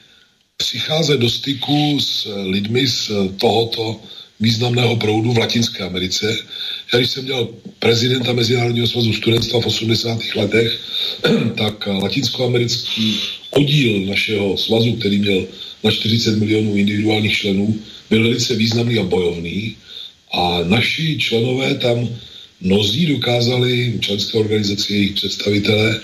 přicházet 0.58 1.20
do 1.20 1.30
styku 1.30 2.00
s 2.00 2.28
lidmi 2.44 2.88
z 2.88 3.12
tohoto 3.38 4.02
významného 4.40 4.96
proudu 4.96 5.34
v 5.34 5.38
Latinské 5.38 5.84
Americe. 5.84 6.38
Já 6.94 7.00
když 7.00 7.12
jsem 7.12 7.26
dělal 7.26 7.48
prezidenta 7.80 8.34
Mezinárodního 8.34 8.88
svazu 8.88 9.14
studentstva 9.14 9.62
v 9.62 9.66
80. 9.66 10.20
letech, 10.36 10.80
tak 11.58 11.88
latinskoamerický 11.88 13.20
oddíl 13.50 14.06
našeho 14.06 14.58
svazu, 14.58 14.94
který 14.94 15.20
měl 15.20 15.48
na 15.84 15.92
40 15.92 16.38
milionů 16.38 16.76
individuálních 16.76 17.38
členů, 17.38 17.80
byl 18.10 18.24
velice 18.24 18.56
významný 18.56 19.00
a 19.00 19.04
bojovný. 19.04 19.76
A 20.34 20.60
naši 20.64 21.18
členové 21.20 21.76
tam 21.76 22.10
mnozí 22.62 23.06
dokázali, 23.06 23.98
členské 24.02 24.38
organizace, 24.38 24.94
jejich 24.94 25.12
představitelé, 25.12 26.02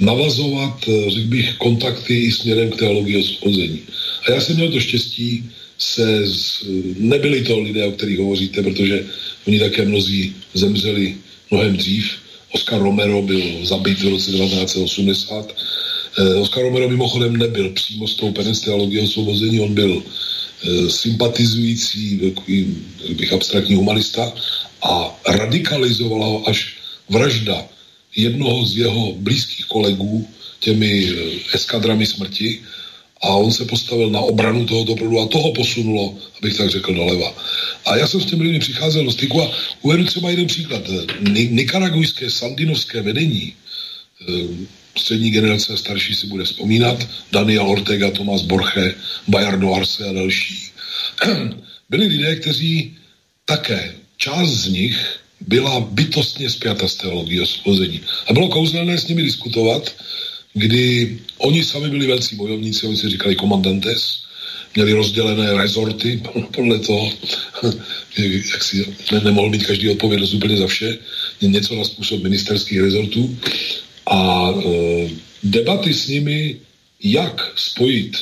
navazovat, 0.00 0.84
eh, 0.88 1.10
řekl 1.10 1.26
bych, 1.26 1.54
kontakty 1.58 2.14
i 2.14 2.32
směrem 2.32 2.70
k 2.70 2.78
teologii 2.78 3.16
osvobození. 3.16 3.80
A 4.28 4.32
já 4.32 4.40
jsem 4.40 4.56
měl 4.56 4.72
to 4.72 4.80
štěstí 4.80 5.44
se, 5.78 6.26
z, 6.26 6.64
nebyli 6.98 7.42
to 7.44 7.60
lidé, 7.60 7.86
o 7.86 7.92
kterých 7.92 8.18
hovoříte, 8.18 8.62
protože 8.62 9.04
oni 9.46 9.58
také 9.58 9.84
mnozí 9.84 10.34
zemřeli 10.54 11.16
mnohem 11.50 11.76
dřív. 11.76 12.10
Oscar 12.52 12.82
Romero 12.82 13.22
byl 13.22 13.66
zabit 13.66 14.00
v 14.00 14.08
roce 14.08 14.30
1980. 14.32 15.56
Eh, 16.18 16.34
Oscar 16.34 16.62
Romero 16.62 16.88
mimochodem 16.88 17.36
nebyl 17.36 17.70
přímo 17.70 18.08
stoupenec 18.08 18.56
z 18.56 18.60
teologie 18.60 19.02
osvobození, 19.02 19.60
on 19.60 19.74
byl 19.74 20.02
eh, 20.02 20.90
sympatizující, 20.90 22.18
takový, 22.18 22.76
bych 23.16 23.32
abstraktní 23.32 23.74
humanista 23.74 24.32
a 24.82 25.20
radikalizovala 25.28 26.26
ho 26.26 26.48
až 26.48 26.76
vražda 27.08 27.68
jednoho 28.16 28.66
z 28.66 28.76
jeho 28.76 29.12
blízkých 29.12 29.66
kolegů 29.66 30.28
těmi 30.60 31.06
eh, 31.06 31.54
eskadrami 31.54 32.06
smrti 32.06 32.60
a 33.22 33.28
on 33.28 33.52
se 33.52 33.64
postavil 33.64 34.10
na 34.10 34.20
obranu 34.20 34.66
tohoto 34.66 34.94
proudu 34.94 35.20
a 35.20 35.26
toho 35.26 35.52
posunulo, 35.52 36.18
abych 36.38 36.56
tak 36.56 36.70
řekl, 36.70 36.94
doleva. 36.94 37.34
A 37.86 37.96
já 37.96 38.06
jsem 38.06 38.20
s 38.20 38.26
těmi 38.26 38.42
lidmi 38.42 38.58
přicházel 38.58 39.04
do 39.04 39.10
styku 39.10 39.42
a 39.42 39.50
uvedu 39.82 40.04
třeba 40.04 40.30
jeden 40.30 40.46
příklad. 40.46 40.82
Nikaragujské 41.50 42.30
sandinovské 42.30 43.02
vedení, 43.02 43.52
eh, 44.28 44.32
střední 44.98 45.30
generace 45.30 45.76
starší 45.76 46.14
si 46.14 46.26
bude 46.26 46.44
vzpomínat, 46.44 47.08
Daniel 47.32 47.68
Ortega, 47.68 48.10
Tomás 48.10 48.42
Borche, 48.42 48.94
Bayardo 49.28 49.74
Arce 49.74 50.08
a 50.08 50.12
další. 50.12 50.70
Byli 51.90 52.06
lidé, 52.06 52.36
kteří 52.36 52.96
také, 53.44 53.94
část 54.16 54.50
z 54.50 54.68
nich 54.68 55.20
byla 55.40 55.80
bytostně 55.80 56.50
zpěta 56.50 56.88
s 56.88 56.94
teologií 56.94 57.40
osvobození. 57.40 58.00
A 58.26 58.32
bylo 58.32 58.48
kouzelné 58.48 58.98
s 58.98 59.08
nimi 59.08 59.22
diskutovat, 59.22 59.94
kdy 60.54 61.18
oni 61.38 61.64
sami 61.64 61.90
byli 61.90 62.06
velcí 62.06 62.36
bojovníci, 62.36 62.86
oni 62.86 62.96
si 62.96 63.08
říkali 63.08 63.34
komandantes, 63.36 64.22
měli 64.74 64.92
rozdělené 64.92 65.54
rezorty 65.54 66.22
podle 66.54 66.78
toho, 66.78 67.12
jak 68.52 68.64
si 68.64 68.94
ne, 69.12 69.20
nemohl 69.20 69.50
mít 69.50 69.66
každý 69.66 69.90
odpovědnost 69.90 70.34
úplně 70.34 70.56
za 70.56 70.66
vše, 70.66 70.98
něco 71.42 71.74
na 71.74 71.84
způsob 71.84 72.22
ministerských 72.22 72.80
rezortů. 72.80 73.38
A 74.06 74.50
e, 74.50 75.10
debaty 75.42 75.94
s 75.94 76.08
nimi, 76.08 76.56
jak 77.02 77.52
spojit 77.56 78.16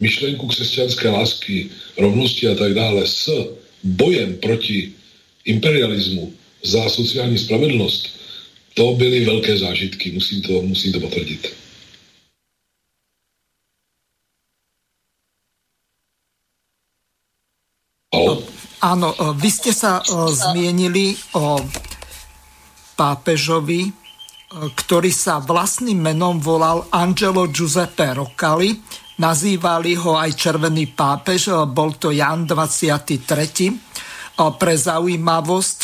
myšlenku 0.00 0.46
křesťanské 0.46 1.08
lásky, 1.08 1.70
rovnosti 1.98 2.48
a 2.48 2.54
tak 2.54 2.74
dále 2.74 3.06
s 3.06 3.30
bojem 3.82 4.36
proti 4.36 4.92
imperialismu, 5.44 6.32
za 6.64 6.88
sociální 6.88 7.38
spravedlnost, 7.38 8.08
to 8.74 8.92
byly 8.92 9.24
velké 9.24 9.58
zážitky, 9.58 10.12
musím 10.12 10.42
to, 10.42 10.62
musím 10.62 10.92
to 10.92 11.00
potvrdit. 11.00 11.64
Áno, 18.84 19.16
e, 19.16 19.32
vy 19.40 19.48
ste 19.48 19.72
sa 19.72 20.04
e, 20.04 20.28
zmienili 20.28 21.16
o 21.40 21.56
pápežovi, 22.94 23.88
e, 23.88 23.90
ktorý 24.76 25.08
sa 25.08 25.40
vlastným 25.40 26.12
menom 26.12 26.36
volal 26.36 26.84
Angelo 26.92 27.48
Giuseppe 27.48 28.12
Roccali. 28.12 28.76
nazývali 29.14 29.94
ho 29.94 30.18
aj 30.18 30.30
červený 30.34 30.90
pápež, 30.90 31.46
bol 31.70 31.94
to 31.94 32.10
Jan 32.10 32.50
23. 32.50 34.34
Pre 34.34 34.74
zaujímavosť 34.74 35.80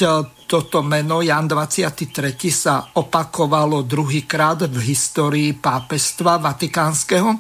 toto 0.51 0.83
meno 0.83 1.23
Jan 1.23 1.47
23. 1.47 2.11
sa 2.51 2.91
opakovalo 2.99 3.87
druhýkrát 3.87 4.67
v 4.67 4.79
histórii 4.83 5.55
pápežstva 5.55 6.43
vatikánskeho, 6.43 7.39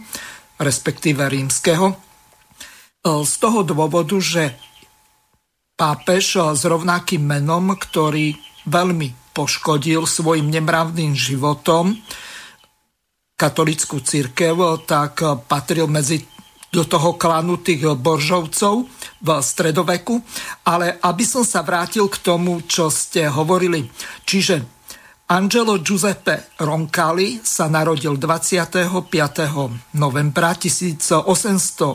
respektíve 0.62 1.26
rímskeho. 1.26 1.90
Z 3.02 3.32
toho 3.42 3.66
dôvodu, 3.66 4.14
že 4.22 4.54
pápež 5.74 6.38
s 6.54 6.62
rovnakým 6.62 7.26
menom, 7.26 7.74
ktorý 7.74 8.38
veľmi 8.70 9.34
poškodil 9.34 10.06
svojim 10.06 10.46
nemravným 10.46 11.10
životom 11.10 11.98
katolickú 13.34 13.98
církev, 14.06 14.86
tak 14.86 15.18
patril 15.50 15.90
medzi 15.90 16.22
do 16.70 16.86
toho 16.86 17.18
klanu 17.18 17.58
tých 17.58 17.82
boržovcov 17.82 18.74
v 19.20 19.28
stredoveku. 19.42 20.22
Ale 20.70 21.02
aby 21.02 21.24
som 21.26 21.42
sa 21.42 21.66
vrátil 21.66 22.06
k 22.06 22.22
tomu, 22.22 22.62
čo 22.64 22.88
ste 22.88 23.26
hovorili. 23.26 23.84
Čiže 24.22 24.80
Angelo 25.30 25.78
Giuseppe 25.78 26.54
Roncalli 26.58 27.38
sa 27.38 27.70
narodil 27.70 28.18
25. 28.18 29.94
novembra 29.94 30.50
1881 30.58 31.94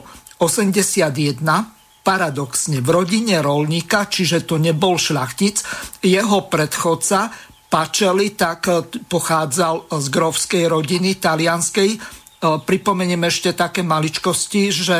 paradoxne 2.06 2.78
v 2.80 2.90
rodine 2.94 3.42
rolníka, 3.42 4.08
čiže 4.08 4.48
to 4.48 4.56
nebol 4.56 4.96
šlachtic. 4.96 5.60
Jeho 6.00 6.48
predchodca 6.48 7.34
Pačeli 7.66 8.38
tak 8.38 8.72
pochádzal 9.10 9.90
z 10.00 10.06
grovskej 10.08 10.64
rodiny 10.70 11.20
talianskej, 11.20 11.90
Pripomeniem 12.46 13.26
ešte 13.26 13.58
také 13.58 13.82
maličkosti, 13.82 14.70
že 14.70 14.98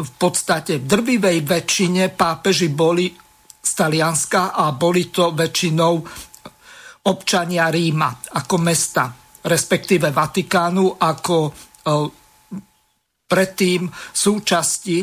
v 0.00 0.10
podstate 0.16 0.80
v 0.80 0.88
drvivej 0.88 1.38
väčšine 1.44 2.14
pápeži 2.16 2.72
boli 2.72 3.12
z 3.60 3.70
Talianska 3.74 4.54
a 4.54 4.70
boli 4.72 5.10
to 5.10 5.34
väčšinou 5.34 5.94
občania 7.06 7.70
Ríma 7.70 8.34
ako 8.38 8.56
mesta, 8.62 9.10
respektíve 9.44 10.14
Vatikánu 10.14 10.98
ako 10.98 11.36
predtým 13.26 13.90
súčasti 14.14 15.02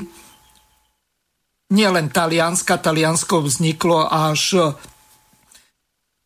nielen 1.73 2.08
Talianska. 2.12 2.79
Taliansko 2.79 3.43
vzniklo 3.43 4.08
až 4.08 4.73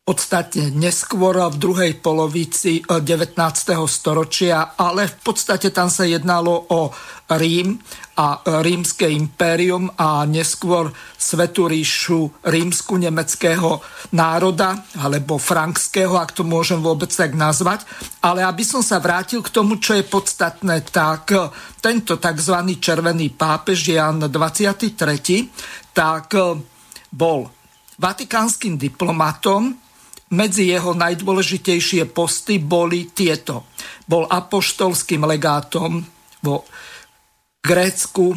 podstate 0.08 0.72
neskôr 0.72 1.36
v 1.36 1.60
druhej 1.60 2.00
polovici 2.00 2.80
19. 2.80 3.36
Eh, 3.76 3.92
storočia, 3.92 4.80
ale 4.80 5.12
v 5.12 5.18
podstate 5.20 5.68
tam 5.76 5.92
sa 5.92 6.08
jednalo 6.08 6.72
o 6.72 6.96
Rím 7.28 7.76
a 8.16 8.40
rímske 8.64 9.04
impérium 9.12 9.92
a 10.00 10.24
neskôr 10.24 10.96
Svetú 11.20 11.68
ríšu 11.68 12.32
rímsku 12.40 12.96
nemeckého 12.96 13.84
národa, 14.16 14.80
alebo 14.96 15.36
frankského, 15.36 16.16
ak 16.16 16.32
to 16.32 16.48
môžem 16.48 16.80
vôbec 16.80 17.12
tak 17.12 17.36
nazvať. 17.36 17.84
Ale 18.24 18.48
aby 18.48 18.64
som 18.64 18.80
sa 18.80 19.04
vrátil 19.04 19.44
k 19.44 19.52
tomu, 19.52 19.76
čo 19.76 19.92
je 19.92 20.08
podstatné, 20.08 20.88
tak 20.88 21.36
eh, 21.36 21.52
tento 21.84 22.16
tzv. 22.16 22.56
červený 22.80 23.36
pápež 23.36 23.92
Jan 23.92 24.24
23. 24.24 25.92
tak 25.92 26.32
eh, 26.32 26.56
bol 27.12 27.52
vatikánskym 28.00 28.80
diplomatom, 28.80 29.87
medzi 30.34 30.68
jeho 30.68 30.92
najdôležitejšie 30.92 32.10
posty 32.12 32.60
boli 32.60 33.12
tieto. 33.12 33.68
Bol 34.04 34.28
apoštolským 34.28 35.24
legátom 35.24 36.04
vo 36.44 36.68
Grécku, 37.64 38.36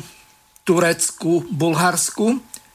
Turecku, 0.62 1.46
Bulharsku, 1.50 2.26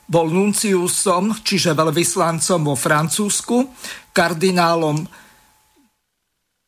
bol 0.05 0.27
nunciusom, 0.29 1.41
čiže 1.41 1.73
veľvyslancom 1.73 2.59
vo 2.61 2.75
Francúzsku, 2.77 3.73
kardinálom 4.13 5.01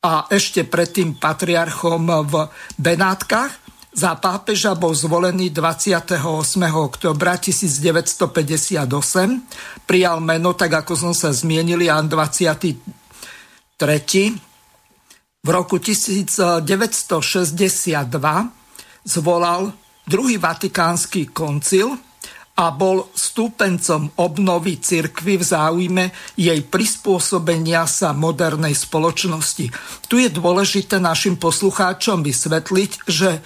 a 0.02 0.30
ešte 0.32 0.64
predtým 0.64 1.18
patriarchom 1.18 2.08
v 2.26 2.34
Benátkach 2.80 3.67
za 3.98 4.14
pápeža 4.14 4.78
bol 4.78 4.94
zvolený 4.94 5.50
28. 5.50 6.22
oktobra 6.78 7.42
1958. 7.42 8.86
Prijal 9.90 10.22
meno, 10.22 10.54
tak 10.54 10.86
ako 10.86 10.94
som 10.94 11.18
sa 11.18 11.34
zmienil, 11.34 11.82
Jan 11.82 12.06
23. 12.06 12.78
V 15.42 15.50
roku 15.50 15.82
1962 15.82 16.62
zvolal 19.02 19.74
druhý 20.06 20.38
vatikánsky 20.38 21.34
koncil 21.34 21.98
a 22.58 22.74
bol 22.74 23.10
stúpencom 23.18 24.14
obnovy 24.18 24.78
cirkvy 24.78 25.42
v 25.42 25.46
záujme 25.46 26.06
jej 26.38 26.62
prispôsobenia 26.66 27.90
sa 27.90 28.14
modernej 28.14 28.78
spoločnosti. 28.78 29.74
Tu 30.06 30.16
je 30.22 30.30
dôležité 30.30 31.02
našim 31.02 31.38
poslucháčom 31.38 32.22
vysvetliť, 32.26 32.92
že 33.06 33.42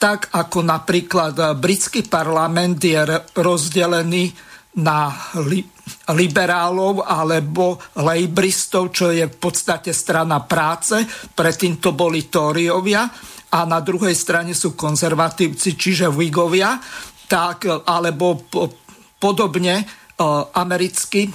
tak 0.00 0.32
ako 0.32 0.64
napríklad 0.64 1.34
eh, 1.36 1.46
britský 1.52 2.08
parlament 2.08 2.80
je 2.80 2.96
rozdelený 3.36 4.32
na 4.80 5.12
li- 5.44 5.68
liberálov 6.16 7.04
alebo 7.04 7.76
lejbristov, 8.00 8.94
čo 8.94 9.12
je 9.12 9.28
v 9.28 9.36
podstate 9.36 9.92
strana 9.92 10.40
práce, 10.46 11.04
predtým 11.36 11.82
to 11.82 11.92
boli 11.92 12.32
Tóriovia 12.32 13.04
a 13.50 13.58
na 13.66 13.82
druhej 13.82 14.14
strane 14.14 14.54
sú 14.54 14.78
konzervatívci, 14.78 15.74
čiže 15.74 16.08
Wigovia, 16.08 16.80
tak, 17.28 17.68
eh, 17.68 17.76
alebo 17.84 18.40
po, 18.48 18.72
podobne 19.20 19.84
uh, 19.84 20.48
americký 20.56 21.28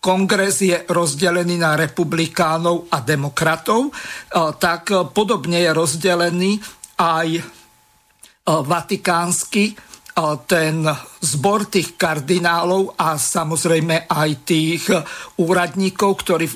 kongres 0.00 0.64
je 0.64 0.88
rozdelený 0.88 1.60
na 1.60 1.76
republikánov 1.76 2.88
a 2.88 3.04
demokratov, 3.04 3.92
tak 4.56 4.88
podobne 5.12 5.60
je 5.60 5.70
rozdelený 5.76 6.56
aj 6.96 7.59
vatikánsky 8.50 9.78
ten 10.44 10.84
zbor 11.22 11.70
tých 11.70 11.94
kardinálov 11.96 12.98
a 12.98 13.16
samozrejme 13.16 14.10
aj 14.10 14.30
tých 14.42 14.82
úradníkov, 15.38 16.10
ktorí 16.26 16.46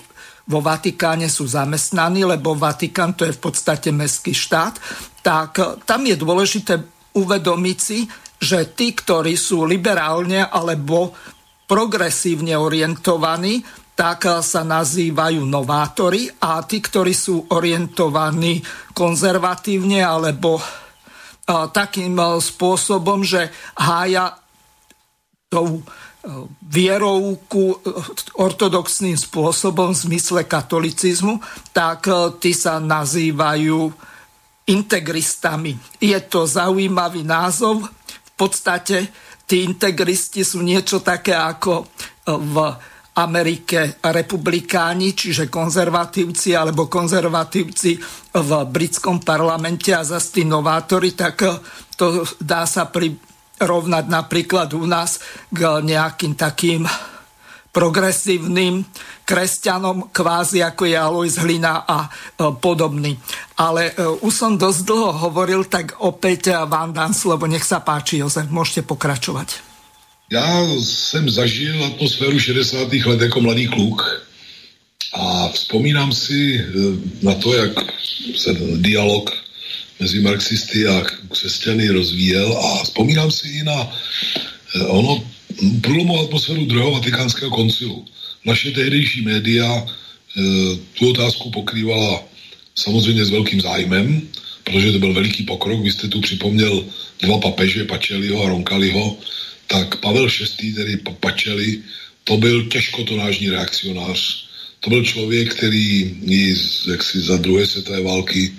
vo 0.45 0.61
Vatikáne 0.61 1.33
sú 1.33 1.49
zamestnaní, 1.49 2.29
lebo 2.29 2.53
Vatikán 2.53 3.17
to 3.17 3.25
je 3.25 3.33
v 3.33 3.41
podstate 3.41 3.89
mestský 3.89 4.37
štát, 4.37 4.77
tak 5.25 5.57
tam 5.89 6.05
je 6.05 6.21
dôležité 6.21 6.85
uvedomiť 7.17 7.79
si, 7.81 8.05
že 8.37 8.77
tí, 8.77 8.93
ktorí 8.93 9.41
sú 9.41 9.65
liberálne 9.65 10.45
alebo 10.45 11.17
progresívne 11.65 12.53
orientovaní, 12.61 13.65
tak 13.97 14.45
sa 14.45 14.67
nazývajú 14.67 15.41
novátori 15.49 16.29
a 16.45 16.61
tí, 16.67 16.83
ktorí 16.83 17.15
sú 17.17 17.49
orientovaní 17.55 18.61
konzervatívne 18.93 20.05
alebo 20.05 20.61
takým 21.47 22.17
e, 22.17 22.41
spôsobom, 22.41 23.21
že 23.21 23.53
hája 23.77 24.33
tou 25.53 25.81
e, 25.81 25.83
vierovku 26.65 27.65
e, 27.73 27.77
ortodoxným 28.41 29.17
spôsobom 29.17 29.93
v 29.93 30.03
zmysle 30.09 30.49
katolicizmu, 30.49 31.39
tak 31.77 32.09
tí 32.41 32.57
sa 32.57 32.81
nazývajú 32.81 33.93
integristami. 34.65 35.77
Je 36.01 36.17
to 36.25 36.49
zaujímavý 36.49 37.21
názov. 37.21 37.85
V 38.25 38.33
podstate 38.33 39.13
tí 39.45 39.61
integristi 39.61 40.41
sú 40.41 40.65
niečo 40.65 41.05
také 41.05 41.37
ako 41.37 41.85
v 42.25 42.57
Amerike 43.15 44.03
republikáni, 44.11 45.15
čiže 45.15 45.47
konzervatívci 45.47 46.51
alebo 46.59 46.91
konzervatívci 46.91 47.91
v 48.35 48.51
britskom 48.67 49.23
parlamente 49.23 49.95
a 49.95 50.03
zase 50.03 50.41
tí 50.41 50.43
novátori, 50.43 51.15
tak 51.15 51.39
to 51.95 52.27
dá 52.43 52.67
sa 52.67 52.91
prirovnať 52.91 54.05
napríklad 54.11 54.75
u 54.75 54.83
nás 54.83 55.23
k 55.47 55.61
nejakým 55.63 56.35
takým 56.35 56.83
progresívnym 57.75 58.87
kresťanom, 59.27 60.15
kvázi 60.15 60.63
ako 60.63 60.83
je 60.87 60.95
Alois 60.95 61.35
Hlina 61.35 61.83
a 61.83 62.07
e, 62.07 62.09
podobný. 62.55 63.19
Ale 63.59 63.91
e, 63.91 64.23
už 64.23 64.31
som 64.31 64.55
dosť 64.55 64.87
dlho 64.87 65.11
hovoril, 65.27 65.67
tak 65.67 65.99
opäť 65.99 66.55
vám 66.71 66.95
dám 66.95 67.11
slovo. 67.11 67.51
Nech 67.51 67.67
sa 67.67 67.83
páči, 67.83 68.23
Jozef, 68.23 68.47
môžete 68.47 68.87
pokračovať. 68.87 69.64
Já 70.35 70.67
jsem 70.83 71.31
zažil 71.31 71.85
atmosféru 71.85 72.39
60. 72.39 72.93
let 72.93 73.21
jako 73.21 73.41
mladý 73.41 73.67
kluk 73.67 74.27
a 75.13 75.49
vzpomínám 75.49 76.13
si 76.13 76.59
eh, 76.59 76.65
na 77.23 77.35
to, 77.35 77.55
jak 77.55 77.71
se 78.37 78.51
dialog 78.77 79.31
mezi 80.01 80.21
marxisty 80.21 80.87
a 80.87 81.07
křesťany 81.31 81.89
rozvíjel 81.89 82.59
a 82.59 82.85
vzpomínám 82.85 83.31
si 83.31 83.49
i 83.49 83.63
na 83.63 83.79
eh, 84.75 84.83
ono 84.87 85.25
průlomovou 85.81 86.27
atmosféru 86.27 86.65
druhého 86.65 86.91
vatikánského 86.91 87.51
koncilu. 87.51 88.05
Naše 88.45 88.71
tehdejší 88.71 89.23
média 89.23 89.87
eh, 89.87 90.43
tu 90.99 91.11
otázku 91.11 91.51
pokrývala 91.51 92.23
samozřejmě 92.75 93.25
s 93.25 93.31
velkým 93.31 93.61
zájmem, 93.61 94.29
protože 94.65 94.93
to 94.93 94.99
byl 94.99 95.13
veliký 95.13 95.43
pokrok. 95.43 95.81
Vy 95.81 95.93
jste 95.93 96.09
tu 96.09 96.21
připomněl 96.21 96.85
dva 97.23 97.39
papeže, 97.39 97.85
Pačeliho 97.85 98.45
a 98.45 98.49
Ronkaliho, 98.49 99.17
tak 99.67 99.97
Pavel 99.97 100.29
VI, 100.29 100.73
tedy 100.73 100.97
Pačeli, 101.21 101.83
to 102.25 102.37
byl 102.37 102.69
těžkotonážní 102.69 103.51
reakcionář. 103.51 104.45
To 104.81 104.91
byl 104.91 105.05
člověk, 105.05 105.55
který 105.55 106.17
jaksi 106.91 107.21
za 107.21 107.37
druhé 107.37 107.67
světové 107.67 108.03
války 108.03 108.53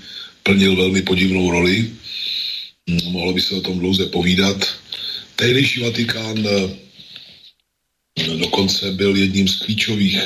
plnil 0.44 0.76
velmi 0.76 1.02
podivnou 1.02 1.52
roli. 1.52 1.92
Hm, 2.90 3.12
mohlo 3.12 3.34
by 3.34 3.42
se 3.42 3.56
o 3.56 3.62
tom 3.62 3.80
dlouze 3.80 4.06
povídat. 4.06 4.78
Tehdejší 5.36 5.80
Vatikán 5.80 6.48
eh, 6.48 6.70
dokonce 8.38 8.92
byl 8.92 9.16
jedním 9.16 9.48
z 9.48 9.60
klíčových 9.60 10.20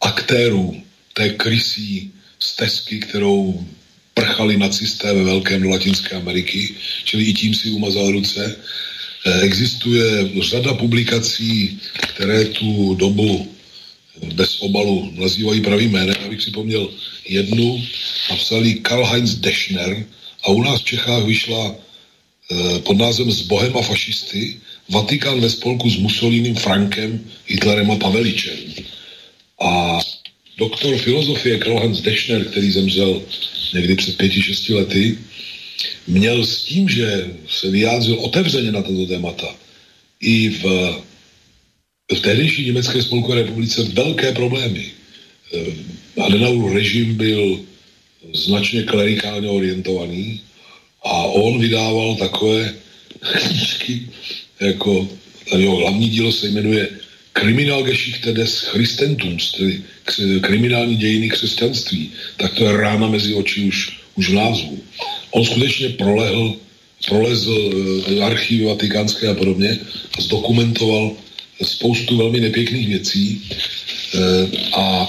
aktérů 0.00 0.82
té 1.14 1.28
krysí 1.28 2.12
stezky, 2.38 2.98
kterou 2.98 3.66
prchali 4.14 4.56
nacisté 4.56 5.12
ve 5.12 5.22
velkém 5.22 5.62
do 5.62 5.68
Latinské 5.68 6.16
Ameriky, 6.16 6.74
čili 7.04 7.24
i 7.24 7.32
tím 7.34 7.54
si 7.54 7.70
umazal 7.70 8.10
ruce. 8.10 8.56
Eh, 9.24 9.40
existuje 9.40 10.30
řada 10.40 10.74
publikací, 10.74 11.78
které 12.08 12.44
tu 12.44 12.94
dobu 12.94 13.52
bez 14.34 14.60
obalu 14.60 15.12
nazývají 15.14 15.60
pravým 15.60 15.90
jménem. 15.90 16.16
Abych 16.26 16.38
připomněl 16.38 16.88
jednu, 17.28 17.82
napsali 18.30 18.74
Karl-Heinz 18.82 19.34
Deschner 19.34 20.06
a 20.42 20.48
u 20.48 20.62
nás 20.62 20.80
v 20.80 20.84
Čechách 20.84 21.24
vyšla 21.24 21.74
eh, 21.74 22.78
pod 22.78 22.98
názvem 22.98 23.32
S 23.32 23.40
Bohem 23.40 23.76
a 23.76 23.82
fašisty 23.82 24.60
Vatikán 24.88 25.40
ve 25.40 25.50
spolku 25.50 25.90
s 25.90 25.96
Mussolínem, 25.96 26.54
Frankem, 26.54 27.24
Hitlerem 27.46 27.90
a 27.90 27.96
Paveličem. 27.96 28.58
A 29.60 29.98
doktor 30.58 30.98
filozofie 30.98 31.58
Karl-Heinz 31.58 32.00
Deschner, 32.00 32.44
který 32.44 32.70
zemřel 32.70 33.22
někdy 33.74 33.94
před 33.94 34.16
pěti, 34.16 34.42
šesti 34.42 34.74
lety, 34.74 35.18
měl 36.06 36.46
s 36.46 36.62
tím, 36.62 36.88
že 36.88 37.30
se 37.48 37.70
vyjádřil 37.70 38.18
otevřeně 38.20 38.72
na 38.72 38.82
tato 38.82 39.06
témata 39.06 39.56
i 40.20 40.48
v, 40.48 40.62
v 42.14 42.20
tehdejší 42.20 42.66
Německé 42.66 43.02
spolkové 43.02 43.34
republice 43.34 43.82
velké 43.82 44.32
problémy. 44.32 44.90
Eh, 45.54 46.22
Adenauer 46.22 46.74
režim 46.74 47.14
byl 47.14 47.60
značně 48.34 48.82
klerikálně 48.82 49.48
orientovaný 49.48 50.40
a 51.04 51.22
on 51.22 51.60
vydával 51.60 52.16
takové 52.16 52.74
knížky, 53.20 54.08
jako 54.60 55.08
jeho 55.56 55.76
hlavní 55.76 56.08
dílo 56.08 56.32
se 56.32 56.48
jmenuje 56.48 56.88
Kriminalgeschichte 57.32 58.32
des 58.32 58.60
Christentums, 58.60 59.52
tedy 59.52 59.82
kriminální 60.40 60.96
dějiny 60.96 61.28
křesťanství, 61.28 62.12
tak 62.36 62.54
to 62.54 62.64
je 62.64 62.76
rána 62.76 63.08
mezi 63.08 63.34
oči 63.34 63.64
už, 63.64 63.98
už 64.14 64.28
v 64.28 64.34
názvu. 64.34 64.82
On 65.32 65.44
skutečně 65.44 65.88
prolehl, 65.88 66.54
prolezl 67.08 67.70
e, 68.08 68.20
archivy 68.20 68.64
vatikánské 68.64 69.28
a 69.28 69.34
podobně 69.34 69.78
a 70.18 70.20
zdokumentoval 70.20 71.12
spoustu 71.62 72.16
velmi 72.16 72.40
nepěkných 72.40 72.88
věcí 72.88 73.42
e, 74.14 74.18
a 74.76 75.08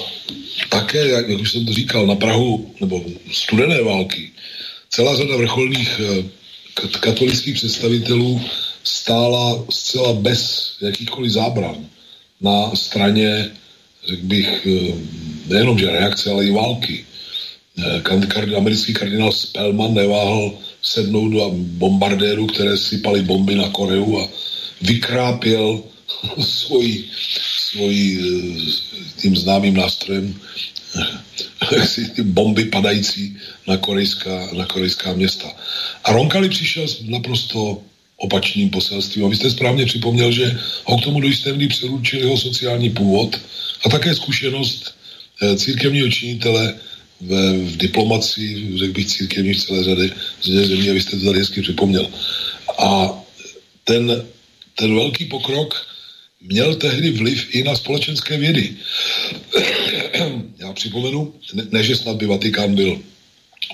také, 0.69 1.07
jak, 1.07 1.29
jak 1.29 1.41
už 1.41 1.51
jsem 1.51 1.65
to 1.65 1.73
říkal, 1.73 2.07
na 2.07 2.15
Prahu 2.15 2.75
nebo 2.81 3.05
studené 3.31 3.81
války 3.81 4.31
celá 4.89 5.15
řada 5.15 5.37
vrcholných 5.37 5.99
e, 5.99 6.23
katolických 6.99 7.55
představitelů 7.55 8.41
stála 8.83 9.65
zcela 9.69 10.13
bez 10.13 10.73
jakýchkoliv 10.81 11.31
zábran 11.31 11.75
na 12.41 12.75
straně, 12.75 13.51
řekl 14.07 14.25
bych, 14.25 14.67
eh, 14.67 14.93
nejenom 15.47 15.79
že 15.79 15.91
reakce, 15.91 16.31
ale 16.31 16.45
i 16.45 16.51
války. 16.51 17.05
Eh, 17.77 18.55
americký 18.57 18.93
kardinál 18.93 19.31
Spellman 19.31 19.93
neváhal 19.93 20.53
sednout 20.81 21.29
do 21.29 21.51
bombardérů, 21.53 22.47
které 22.47 22.77
sypaly 22.77 23.21
bomby 23.21 23.55
na 23.55 23.69
Koreu 23.69 24.17
a 24.17 24.29
vykrápěl 24.81 25.83
svoji, 26.39 27.09
svoji 27.71 28.19
eh, 28.19 29.21
tím 29.21 29.35
známým 29.35 29.73
nástrojem 29.73 30.35
si 31.85 32.09
ty 32.09 32.21
bomby 32.23 32.65
padající 32.65 33.37
na 33.67 33.77
korejská, 33.77 34.49
na 34.53 34.65
korejská 34.65 35.13
města. 35.13 35.49
A 36.03 36.13
Ronkali 36.13 36.49
přišel 36.49 36.85
naprosto 37.01 37.81
opačným 38.17 38.69
poselstvím. 38.69 39.25
A 39.25 39.29
vy 39.29 39.35
jste 39.35 39.49
správně 39.49 39.85
připomněl, 39.85 40.31
že 40.31 40.59
ho 40.83 40.97
k 40.97 41.03
tomu 41.03 41.21
do 41.21 41.27
jisté 41.27 41.67
přeručil 41.67 42.19
jeho 42.19 42.37
sociální 42.37 42.89
původ 42.89 43.39
a 43.85 43.89
také 43.89 44.15
zkušenost 44.15 44.95
eh, 45.41 45.57
církevního 45.57 46.09
činitele 46.09 46.75
v, 47.21 47.57
v 47.57 47.77
diplomaci, 47.77 48.77
řekl 48.77 48.93
bych 48.93 49.05
církevní 49.05 49.53
v 49.53 49.65
celé 49.65 49.83
řady 49.83 50.11
zemí, 50.43 50.89
a 50.89 50.93
vy 50.93 51.01
jste 51.01 51.17
to 51.17 51.25
tady 51.25 51.39
hezky 51.39 51.61
připomněl. 51.61 52.09
A 52.77 53.09
ten, 53.83 54.25
ten 54.75 54.95
velký 54.95 55.25
pokrok 55.25 55.87
měl 56.41 56.75
tehdy 56.75 57.11
vliv 57.11 57.47
i 57.55 57.63
na 57.63 57.75
společenské 57.75 58.37
vědy. 58.37 58.73
Já 60.59 60.73
připomenu, 60.73 61.33
ne, 61.53 61.67
ne 61.71 61.83
že 61.83 61.95
snad 61.95 62.15
by 62.15 62.25
Vatikán 62.25 62.75
byl 62.75 62.99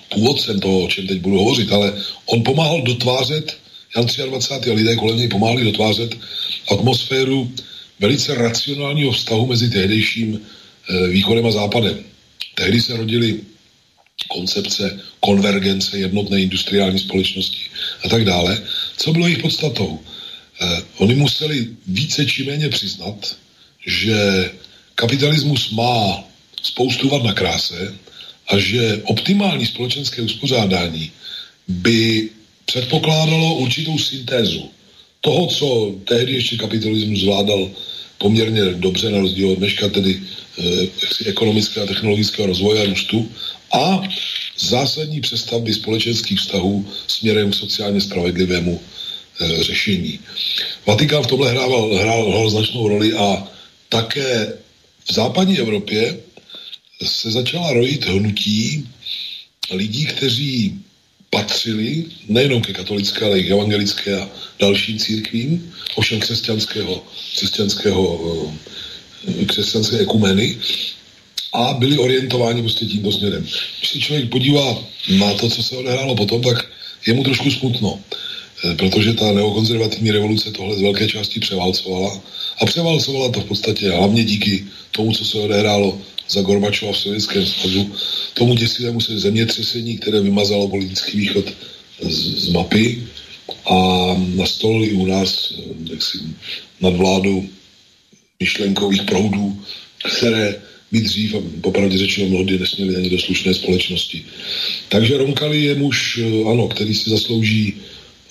původcem 0.09 0.59
toho, 0.59 0.83
o 0.83 0.87
čem 0.87 1.07
teď 1.07 1.19
budu 1.19 1.37
hovořit, 1.37 1.71
ale 1.71 1.93
on 2.25 2.43
pomáhal 2.43 2.81
dotvářet 2.81 3.57
Jan 3.95 4.05
23. 4.05 4.69
a 4.69 4.73
lidé 4.73 4.95
kolem 4.95 5.17
něj 5.17 5.27
pomáhali 5.27 5.63
dotvářet 5.63 6.17
atmosféru 6.71 7.51
velice 7.99 8.35
racionálního 8.35 9.11
vztahu 9.11 9.45
mezi 9.45 9.69
tehdejším 9.69 10.39
e, 10.89 11.07
východem 11.07 11.45
a 11.45 11.51
západem. 11.51 12.08
Tehdy 12.59 12.81
se 12.81 12.97
rodily 12.97 13.39
koncepce 14.27 14.99
konvergence 15.19 15.97
jednotné 15.97 16.41
industriální 16.41 16.99
společnosti 16.99 17.59
a 18.03 18.09
tak 18.09 18.25
dále. 18.25 18.61
Co 18.97 19.11
bylo 19.11 19.27
jejich 19.27 19.41
podstatou? 19.41 19.99
Eh, 20.61 20.81
oni 20.97 21.15
museli 21.15 21.67
více 21.87 22.25
či 22.25 22.43
méně 22.43 22.69
přiznat, 22.69 23.35
že 23.87 24.51
kapitalismus 24.95 25.71
má 25.71 26.23
spoustu 26.61 27.09
vad 27.09 27.23
na 27.23 27.33
kráse 27.33 27.95
a 28.47 28.59
že 28.59 29.01
optimální 29.03 29.65
společenské 29.65 30.21
uspořádání 30.21 31.11
by 31.67 32.29
předpokládalo 32.65 33.55
určitou 33.55 33.97
syntézu 33.97 34.69
toho, 35.21 35.47
co 35.47 35.95
tehdy 36.03 36.33
ještě 36.33 36.57
kapitalismus 36.57 37.19
zvládal 37.19 37.71
poměrně 38.19 38.61
dobře 38.65 39.09
na 39.09 39.19
rozdíl 39.19 39.49
od 39.51 39.57
dneška, 39.57 39.89
tedy 39.89 40.21
eh, 40.59 40.87
ekonomického 41.25 41.83
a 41.83 41.87
technologického 41.87 42.47
rozvoje 42.47 42.83
a 42.83 42.85
růstu 42.85 43.31
a 43.73 44.03
zásadní 44.57 45.21
přestavby 45.21 45.73
společenských 45.73 46.39
vztahů 46.39 46.85
směrem 47.07 47.51
k 47.51 47.55
sociálně 47.55 48.01
spravedlivému 48.01 48.81
eh, 49.41 49.63
řešení. 49.63 50.19
Vatikán 50.85 51.23
v 51.23 51.27
tomhle 51.27 51.51
hrával, 51.51 51.95
hrál, 51.95 52.29
hrál 52.29 52.49
značnou 52.49 52.87
roli 52.87 53.13
a 53.13 53.47
také 53.89 54.53
v 55.09 55.13
západní 55.13 55.59
Evropě 55.59 56.19
se 57.03 57.31
začala 57.31 57.73
rojit 57.73 58.05
hnutí 58.05 58.87
lidí, 59.71 60.05
kteří 60.05 60.79
patřili 61.29 62.05
nejenom 62.27 62.61
ke 62.61 62.73
katolické, 62.73 63.25
ale 63.25 63.39
i 63.39 63.51
evangelické 63.51 64.21
a 64.21 64.29
dalším 64.59 64.97
církvím, 64.99 65.73
ovšem 65.95 66.19
křesťanského, 66.19 67.03
křesťanského, 67.35 68.05
eh, 69.27 69.45
křesťanské 69.45 69.99
ekumeny 69.99 70.57
a 71.53 71.73
byli 71.73 71.97
orientováni 71.97 72.61
prostě 72.61 72.85
tímto 72.85 73.11
směrem. 73.11 73.43
Když 73.79 73.89
se 73.89 73.99
člověk 73.99 74.29
podívá 74.29 74.77
na 75.09 75.33
to, 75.33 75.49
co 75.49 75.63
se 75.63 75.75
odehrálo 75.77 76.15
potom, 76.15 76.41
tak 76.41 76.65
je 77.05 77.13
mu 77.13 77.23
trošku 77.23 77.51
smutno, 77.51 77.99
eh, 77.99 78.75
protože 78.75 79.13
ta 79.13 79.31
neokonzervativní 79.31 80.11
revoluce 80.11 80.51
tohle 80.51 80.75
z 80.75 80.81
velké 80.81 81.07
části 81.07 81.39
převálcovala 81.39 82.21
a 82.61 82.65
převálcovala 82.65 83.29
to 83.31 83.39
v 83.41 83.45
podstatě 83.45 83.91
hlavně 83.91 84.23
díky 84.23 84.65
tomu, 84.91 85.13
co 85.13 85.25
se 85.25 85.37
odehrálo 85.37 86.01
za 86.29 86.41
Gorbačova 86.41 86.91
v 86.91 86.97
Sovětském 86.97 87.45
svazu, 87.45 87.91
tomu 88.33 88.55
děsivému 88.55 89.01
se 89.01 89.19
zemětřesení, 89.19 89.97
které 89.97 90.21
vymazalo 90.21 90.67
politický 90.67 91.17
východ 91.17 91.53
z, 92.01 92.45
z 92.45 92.49
mapy 92.49 93.03
a 93.65 93.75
nastolili 94.35 94.91
u 94.91 95.05
nás 95.05 95.53
eh, 95.57 95.61
jaksi, 95.91 96.17
nad 96.81 96.95
vládu 96.95 97.49
myšlenkových 98.39 99.03
proudů, 99.03 99.61
které 100.17 100.55
být 100.91 101.03
dřív 101.03 101.35
a 101.35 101.37
popravdě 101.61 101.97
řečeno 101.97 102.27
mnohdy 102.27 102.59
nesměli 102.59 102.95
ani 102.95 103.09
do 103.09 103.19
slušné 103.19 103.53
společnosti. 103.53 104.25
Takže 104.89 105.17
Ronkali 105.17 105.61
je 105.61 105.75
muž, 105.75 106.19
eh, 106.21 106.51
ano, 106.51 106.67
který 106.67 106.95
si 106.95 107.09
zaslouží 107.09 107.73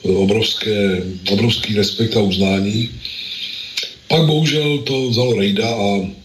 eh, 0.05 0.09
obrovské, 0.09 1.03
obrovský 1.31 1.75
respekt 1.75 2.17
a 2.17 2.23
uznání. 2.23 2.91
Pak 4.09 4.27
bohužel 4.27 4.79
to 4.79 5.11
vzalo 5.11 5.33
Rejda 5.35 5.69
a 5.69 6.18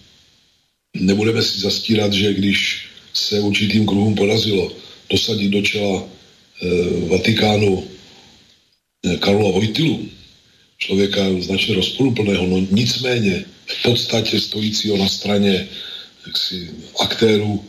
nebudeme 0.93 1.41
si 1.41 1.59
zastírat, 1.59 2.13
že 2.13 2.33
když 2.33 2.85
se 3.13 3.39
určitým 3.39 3.85
kruhům 3.85 4.15
podařilo 4.15 4.71
dosadit 5.09 5.49
do 5.49 5.61
čela 5.61 6.03
e, 6.03 6.07
Vatikánu 7.07 7.83
e, 9.03 9.17
Karola 9.17 9.51
Vojtilu, 9.51 10.09
člověka 10.77 11.21
značně 11.39 11.75
rozporuplného, 11.75 12.47
no 12.47 12.67
nicméně 12.71 13.45
v 13.65 13.83
podstatě 13.83 14.39
stojícího 14.39 14.97
na 14.97 15.07
straně 15.07 15.67
jaksi, 16.27 16.69
aktérů 16.99 17.65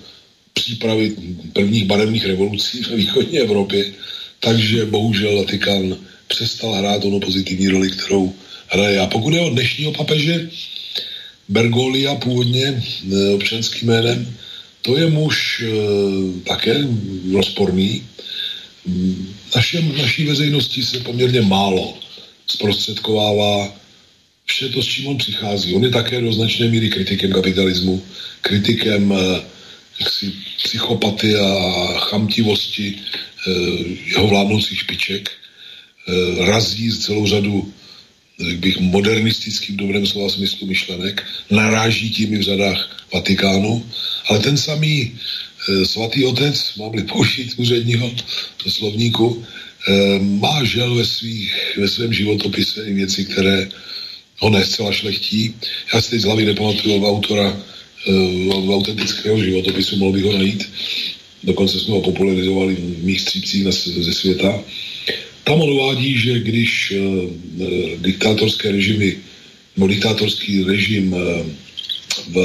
přípravy 0.52 1.16
prvních 1.52 1.84
barevných 1.84 2.26
revolucí 2.26 2.80
ve 2.80 2.96
východní 2.96 3.38
Evropě, 3.38 3.92
takže 4.40 4.86
bohužel 4.86 5.36
Vatikán 5.36 5.96
přestal 6.28 6.72
hrát 6.72 7.04
ono 7.04 7.20
pozitivní 7.20 7.68
roli, 7.68 7.90
kterou 7.90 8.34
hraje. 8.66 9.00
A 9.00 9.06
pokud 9.06 9.34
je 9.34 9.40
o 9.40 9.50
dnešního 9.50 9.92
papeže, 9.92 10.50
Bergolia, 11.48 12.14
původně 12.14 12.82
e, 13.12 13.34
občanským 13.34 13.88
jménem, 13.88 14.36
to 14.82 14.96
je 14.96 15.10
muž 15.10 15.62
e, 15.62 15.68
také 16.48 16.74
rozporný. 17.32 18.02
Našem, 19.56 19.96
naší 19.98 20.24
veřejnosti 20.24 20.82
se 20.82 21.00
poměrně 21.00 21.40
málo 21.40 21.98
zprostředkovává 22.46 23.76
vše 24.44 24.68
to, 24.68 24.82
s 24.82 24.86
čím 24.86 25.06
on 25.06 25.18
přichází. 25.18 25.74
On 25.74 25.84
je 25.84 25.90
také 25.90 26.20
do 26.20 26.32
značné 26.32 26.68
míry 26.68 26.90
kritikem 26.90 27.32
kapitalismu, 27.32 28.02
kritikem 28.40 29.12
e, 29.12 29.40
jaksi, 30.00 30.32
psychopaty 30.64 31.36
a 31.36 31.86
chamtivosti 31.98 32.98
jeho 34.06 34.28
vládnoucích 34.28 34.78
špiček. 34.78 35.30
Razí 36.38 36.90
z 36.90 36.98
celou 36.98 37.26
řadu 37.26 37.72
řekl 38.40 38.60
bych, 38.60 38.80
modernistický 38.80 39.72
v 39.72 39.76
dobrém 39.76 40.06
slova 40.06 40.28
smyslu 40.28 40.66
myšlenek, 40.66 41.22
naráží 41.50 42.10
tím 42.10 42.34
i 42.34 42.38
v 42.38 42.42
řadách 42.42 43.06
Vatikánu, 43.14 43.86
ale 44.28 44.38
ten 44.38 44.56
samý 44.56 45.12
e, 45.68 45.86
svatý 45.86 46.24
otec, 46.24 46.74
mám-li 46.76 47.02
použít 47.02 47.54
úředního 47.56 48.14
slovníku, 48.68 49.44
e, 49.88 50.18
má 50.18 50.64
žel 50.64 50.94
ve, 50.94 51.04
svých, 51.04 51.54
ve 51.76 51.88
svém 51.88 52.12
životopise 52.12 52.84
i 52.86 52.92
věci, 52.92 53.24
které 53.24 53.68
ho 54.38 54.50
ne 54.50 54.64
zcela 54.64 54.92
šlechtí. 54.92 55.54
Já 55.94 56.00
si 56.00 56.10
teď 56.10 56.20
z 56.20 56.24
hlavy 56.24 56.44
nepamatuju 56.44 57.06
autora 57.06 57.56
e, 58.06 58.72
autentického 58.74 59.42
životopisu, 59.42 59.96
mohl 59.96 60.12
bych 60.12 60.24
ho 60.24 60.32
najít. 60.32 60.70
Dokonce 61.44 61.80
jsme 61.80 61.94
ho 61.94 62.00
popularizovali 62.00 62.74
v 62.74 63.04
mých 63.04 63.20
střípcích 63.20 63.64
ze 64.04 64.12
světa. 64.12 64.64
Tam 65.44 65.60
on 65.60 65.70
uvádí, 65.70 66.18
že 66.18 66.40
když 66.40 66.90
uh, 66.90 67.30
diktátorské 67.96 68.72
režimy, 68.72 69.18
nebo 69.76 69.86
diktátorský 69.88 70.64
režim 70.64 71.12
uh, 71.12 71.20
v 72.28 72.36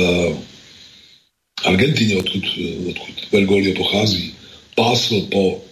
Argentině, 1.63 2.15
odkud, 2.15 2.43
odkud 2.89 3.15
Bergoglio 3.31 3.73
pochází, 3.73 4.33
pásl 4.75 5.21
po 5.21 5.63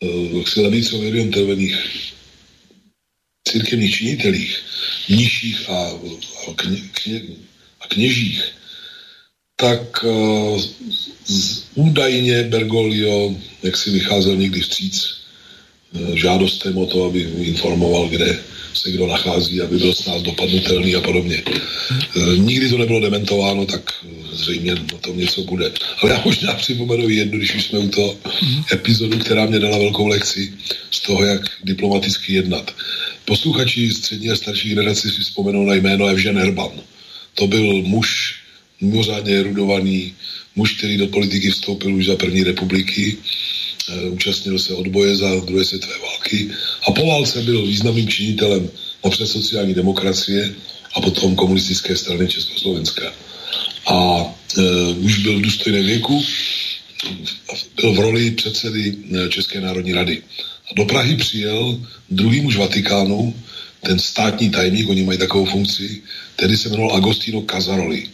uh, 0.00 0.42
levicově 0.56 1.08
orientovaných 1.08 1.76
církevních 3.48 3.94
činitelích, 3.94 4.58
nižších 5.08 5.70
a, 5.70 5.90
a, 6.48 6.54
kně, 6.56 6.80
kně, 6.92 7.22
a 7.80 7.86
kněžích, 7.88 8.42
tak 9.56 10.04
z, 11.26 11.64
údajně 11.74 12.42
Bergoglio 12.42 13.36
jak 13.62 13.76
si 13.76 13.90
vycházel 13.90 14.36
někdy 14.36 14.60
vstříc 14.60 15.23
žádostem 16.14 16.78
o 16.78 16.86
to, 16.86 17.04
aby 17.04 17.20
informoval, 17.20 18.08
kde 18.08 18.38
se 18.74 18.90
kdo 18.90 19.06
nachází, 19.06 19.60
aby 19.60 19.78
byl 19.78 19.94
snad 19.94 20.22
dopadnutelný 20.22 20.94
a 20.94 21.00
podobně. 21.00 21.42
E, 21.42 22.36
nikdy 22.36 22.68
to 22.68 22.78
nebylo 22.78 23.00
dementováno, 23.00 23.66
tak 23.66 23.92
eh, 24.02 24.36
zřejmě 24.36 24.74
na 24.74 24.98
tom 25.00 25.18
něco 25.18 25.42
bude. 25.42 25.72
Ale 26.02 26.12
já 26.12 26.22
možná 26.24 26.54
připomenu 26.54 27.08
jednu, 27.08 27.38
když 27.38 27.54
už 27.54 27.64
jsme 27.64 27.78
u 27.78 27.88
toho 27.88 28.16
epizodu, 28.72 29.18
která 29.18 29.46
mě 29.46 29.58
dala 29.58 29.78
velkou 29.78 30.06
lekci 30.06 30.52
z 30.90 31.00
toho, 31.00 31.24
jak 31.24 31.42
diplomaticky 31.64 32.34
jednat. 32.34 32.74
Posluchači 33.24 33.90
střední 33.90 34.30
a 34.30 34.36
starší 34.36 34.68
generaci 34.68 35.10
si 35.10 35.20
vzpomenou 35.20 35.64
na 35.64 35.74
jméno 35.74 36.06
Evžen 36.06 36.38
Herban. 36.38 36.70
To 37.34 37.46
byl 37.46 37.82
muž, 37.82 38.34
mimořádně 38.80 39.36
erudovaný, 39.36 40.14
muž, 40.56 40.74
který 40.74 40.96
do 40.96 41.06
politiky 41.06 41.50
vstoupil 41.50 41.94
už 41.94 42.06
za 42.06 42.16
první 42.16 42.44
republiky 42.44 43.16
Eh, 43.16 43.63
účastnil 44.10 44.58
se 44.58 44.74
odboje 44.74 45.16
za 45.16 45.40
druhé 45.40 45.64
světové 45.64 45.94
války 45.98 46.50
a 46.88 46.92
po 46.92 47.06
válce 47.06 47.42
byl 47.42 47.66
významným 47.66 48.08
činitelem 48.08 48.70
napřed 49.04 49.26
sociální 49.26 49.74
demokracie 49.74 50.54
a 50.94 51.00
potom 51.00 51.36
komunistické 51.36 51.96
strany 51.96 52.28
Československa. 52.28 53.12
A 53.86 54.24
e, 54.58 54.62
už 54.94 55.18
byl 55.18 55.38
v 55.38 55.42
důstojném 55.42 55.86
věku, 55.86 56.24
byl 57.80 57.92
v 57.92 57.98
roli 57.98 58.30
předsedy 58.30 58.94
eh, 58.94 59.28
České 59.28 59.60
národní 59.60 59.92
rady. 59.92 60.22
A 60.70 60.74
do 60.76 60.84
Prahy 60.84 61.16
přijel 61.16 61.80
druhý 62.10 62.40
muž 62.40 62.56
Vatikánu, 62.56 63.34
ten 63.80 63.98
státní 63.98 64.50
tajemník, 64.50 64.88
oni 64.88 65.02
mají 65.02 65.18
takovou 65.18 65.44
funkci, 65.44 66.02
který 66.36 66.56
se 66.56 66.68
jmenoval 66.68 66.96
Agostino 66.96 67.42
Casaroli. 67.50 68.08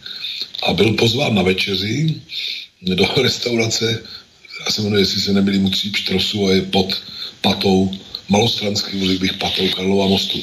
A 0.63 0.73
byl 0.73 0.93
pozván 0.93 1.35
na 1.35 1.41
večeři 1.41 2.15
do 2.81 3.05
restaurace 3.21 4.03
se 4.69 4.81
jmenuji, 4.81 5.01
jestli 5.01 5.21
se 5.21 5.33
nebyli 5.33 5.59
mu 5.59 5.69
tří 5.69 5.89
pštrosu 5.89 6.47
a 6.47 6.53
je 6.53 6.61
pod 6.61 7.01
patou, 7.41 7.91
malostranský, 8.29 9.07
řekl 9.07 9.19
bych 9.19 9.33
patou 9.33 9.69
Karlova 9.69 10.07
mostu. 10.07 10.39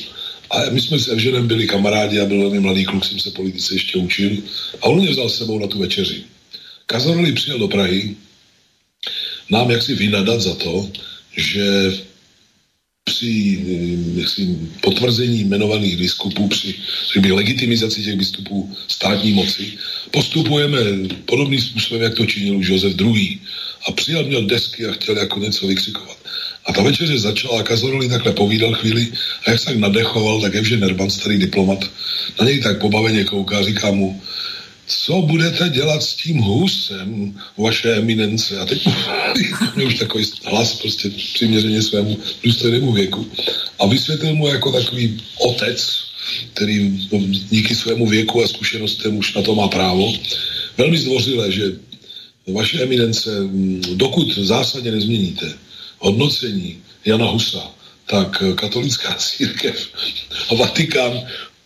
A 0.50 0.70
my 0.70 0.80
jsme 0.80 0.98
s 0.98 1.08
Evženem 1.08 1.48
byli 1.48 1.66
kamarádi 1.66 2.20
a 2.20 2.26
byl 2.26 2.38
velmi 2.38 2.60
mladý 2.60 2.84
kluk, 2.84 3.04
jsem 3.04 3.20
se 3.20 3.30
politice 3.30 3.74
ještě 3.74 3.98
učil 3.98 4.30
a 4.82 4.86
on 4.86 4.98
mě 4.98 5.10
vzal 5.10 5.28
s 5.28 5.38
sebou 5.38 5.58
na 5.58 5.66
tu 5.66 5.78
večeři. 5.78 6.24
Kazaroli 6.86 7.32
přijel 7.32 7.58
do 7.58 7.68
Prahy 7.68 8.16
nám 9.50 9.70
jaksi 9.70 9.94
vynadat 9.94 10.40
za 10.40 10.54
to, 10.54 10.90
že 11.36 11.92
při 13.04 13.60
jaksi, 14.14 14.58
potvrzení 14.80 15.40
jmenovaných 15.40 15.96
biskupů, 15.96 16.48
při 16.48 16.74
řekl 17.14 17.34
legitimizaci 17.34 18.04
těch 18.04 18.16
biskupů 18.16 18.76
státní 18.88 19.32
moci, 19.32 19.72
postupujeme 20.10 20.78
podobným 21.24 21.60
způsobem, 21.60 22.02
jak 22.02 22.14
to 22.14 22.26
činil 22.26 22.56
už 22.56 22.68
Josef 22.68 23.00
II 23.00 23.38
a 23.88 23.92
přijal 23.92 24.24
měl 24.24 24.42
desky 24.42 24.86
a 24.86 24.92
chtěl 24.92 25.16
jako 25.16 25.38
něco 25.38 25.66
vykřikovat. 25.66 26.16
A 26.66 26.72
ta 26.72 26.82
večeře 26.82 27.18
začala 27.18 27.60
a 27.60 27.62
Kazoroli 27.62 28.08
takhle 28.08 28.32
povídal 28.32 28.74
chvíli 28.74 29.08
a 29.46 29.50
jak 29.50 29.60
se 29.60 29.64
tak 29.64 29.76
nadechoval, 29.76 30.40
tak 30.40 30.64
že 30.64 30.76
Nerban, 30.76 31.10
starý 31.10 31.38
diplomat, 31.38 31.84
na 32.40 32.46
něj 32.46 32.60
tak 32.60 32.80
pobaveně 32.80 33.24
kouká, 33.24 33.62
říká 33.62 33.90
mu, 33.90 34.22
co 34.86 35.22
budete 35.22 35.68
dělat 35.68 36.02
s 36.02 36.14
tím 36.14 36.38
husem, 36.38 37.40
vaše 37.58 37.94
eminence? 37.94 38.58
A 38.58 38.66
teď 38.66 38.88
mě 39.76 39.84
už 39.84 39.94
takový 39.94 40.24
hlas 40.44 40.74
prostě 40.74 41.10
přiměřeně 41.10 41.82
svému 41.82 42.18
důstojnému 42.44 42.92
věku. 42.92 43.26
A 43.78 43.86
vysvětlil 43.86 44.34
mu 44.34 44.48
jako 44.48 44.72
takový 44.72 45.20
otec, 45.38 46.04
který 46.54 47.08
díky 47.50 47.74
svému 47.74 48.06
věku 48.06 48.44
a 48.44 48.48
zkušenostem 48.48 49.16
už 49.16 49.34
na 49.34 49.42
to 49.42 49.54
má 49.54 49.68
právo, 49.68 50.12
velmi 50.76 50.98
zdvořile, 50.98 51.52
že 51.52 51.87
vaše 52.52 52.82
eminence, 52.82 53.40
mm, 53.40 53.82
dokud 53.94 54.38
zásadně 54.38 54.90
nezměníte 54.90 55.52
hodnocení 55.98 56.78
Jana 57.04 57.26
Husa, 57.26 57.70
tak 58.06 58.42
katolická 58.54 59.14
církev 59.18 59.88
a 60.50 60.54
Vatikán 60.54 61.12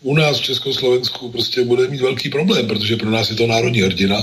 u 0.03 0.15
nás 0.15 0.39
v 0.39 0.43
Československu 0.43 1.31
prostě 1.31 1.65
bude 1.65 1.89
mít 1.89 2.01
velký 2.01 2.29
problém, 2.29 2.67
protože 2.67 2.97
pro 2.97 3.11
nás 3.11 3.31
je 3.31 3.37
to 3.37 3.47
národní 3.47 3.81
hrdina 3.81 4.17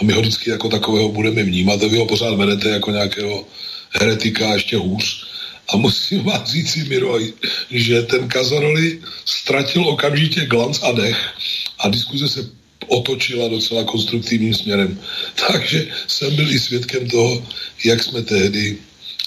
a 0.00 0.04
my 0.04 0.12
ho 0.12 0.20
vždycky 0.20 0.50
jako 0.50 0.68
takového 0.68 1.08
budeme 1.08 1.42
vnímat 1.42 1.82
a 1.82 1.86
vy 1.86 1.98
ho 1.98 2.06
pořád 2.06 2.34
vedete 2.34 2.68
jako 2.68 2.90
nějakého 2.90 3.46
heretika 3.90 4.54
ještě 4.54 4.76
hůř. 4.76 5.26
A 5.72 5.76
musím 5.76 6.24
vám 6.24 6.46
říct 6.46 6.70
si, 6.70 6.84
Miroj, 6.84 7.32
že 7.70 8.02
ten 8.02 8.28
Kazaroli 8.28 9.00
ztratil 9.24 9.88
okamžitě 9.88 10.46
glanc 10.46 10.82
a 10.82 10.92
dech 10.92 11.34
a 11.78 11.88
diskuze 11.88 12.28
se 12.28 12.59
otočila 12.90 13.48
docela 13.48 13.84
konstruktivním 13.84 14.54
směrem. 14.54 14.98
Takže 15.48 15.86
jsem 16.06 16.36
byl 16.36 16.50
i 16.50 16.58
svědkem 16.58 17.08
toho, 17.08 17.46
jak 17.84 18.02
jsme 18.02 18.22
tehdy 18.22 18.78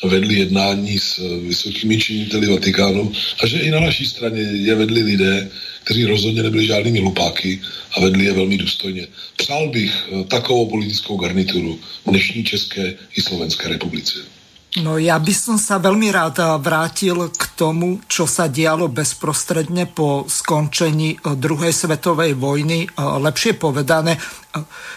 vedli 0.04 0.36
jednání 0.36 1.00
s 1.00 1.40
vysokými 1.48 1.98
činiteli 1.98 2.48
Vatikánu 2.48 3.12
a 3.44 3.48
že 3.48 3.60
i 3.60 3.72
na 3.72 3.80
naší 3.80 4.06
straně 4.06 4.42
je 4.42 4.76
vedli 4.76 5.04
lidé, 5.04 5.50
kteří 5.84 6.06
rozhodně 6.06 6.44
nebyli 6.44 6.66
žádnými 6.66 7.00
hlupáky 7.00 7.62
a 7.92 8.02
vedli 8.02 8.26
je 8.26 8.34
velmi 8.34 8.58
důstojně. 8.58 9.08
Přál 9.36 9.70
bych 9.70 9.94
eh, 9.94 10.24
takovou 10.24 10.70
politickou 10.70 11.18
garnituru 11.18 11.80
dnešní 12.08 12.44
České 12.44 12.94
i 13.16 13.22
Slovenské 13.22 13.70
republice. 13.70 14.33
No 14.82 14.98
ja 14.98 15.22
by 15.22 15.34
som 15.38 15.62
sa 15.62 15.78
veľmi 15.78 16.10
rád 16.10 16.42
eh, 16.42 16.50
vrátil 16.58 17.30
k 17.30 17.44
tomu, 17.54 18.02
čo 18.10 18.26
sa 18.26 18.50
dialo 18.50 18.90
bezprostredne 18.90 19.86
po 19.86 20.26
skončení 20.26 21.14
eh, 21.14 21.38
druhej 21.38 21.70
svetovej 21.70 22.34
vojny, 22.34 22.90
lepšie 22.98 23.54
povedané 23.62 24.18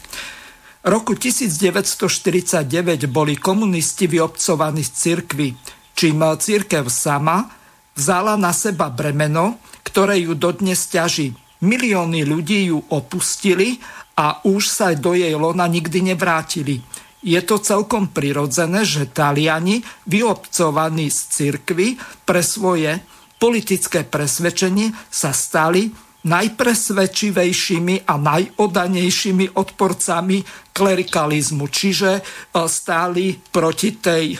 roku 0.81 1.13
1949 1.13 3.05
boli 3.05 3.37
komunisti 3.37 4.09
vyobcovaní 4.09 4.81
z 4.81 4.91
cirkvy, 4.97 5.53
čím 5.93 6.25
církev 6.25 6.89
sama 6.89 7.53
vzala 7.93 8.33
na 8.33 8.49
seba 8.49 8.89
bremeno, 8.89 9.61
ktoré 9.85 10.25
ju 10.25 10.33
dodnes 10.33 10.89
ťaží. 10.89 11.37
Milióny 11.61 12.25
ľudí 12.25 12.73
ju 12.73 12.81
opustili 12.89 13.77
a 14.17 14.41
už 14.41 14.73
sa 14.73 14.89
do 14.97 15.13
jej 15.13 15.37
lona 15.37 15.69
nikdy 15.69 16.01
nevrátili. 16.01 16.81
Je 17.25 17.41
to 17.41 17.57
celkom 17.57 18.13
prirodzené, 18.13 18.85
že 18.85 19.09
Taliani, 19.09 19.81
vyobcovaní 20.05 21.09
z 21.09 21.19
cirkvy 21.33 21.97
pre 22.21 22.45
svoje 22.45 23.01
politické 23.41 24.05
presvedčenie, 24.05 24.93
sa 25.09 25.33
stali 25.33 25.89
najpresvedčivejšími 26.25 28.05
a 28.05 28.13
najodanejšími 28.17 29.57
odporcami 29.57 30.41
klerikalizmu, 30.73 31.65
čiže 31.69 32.11
e, 32.17 32.21
stáli 32.65 33.37
proti 33.37 33.97
tej 33.97 34.37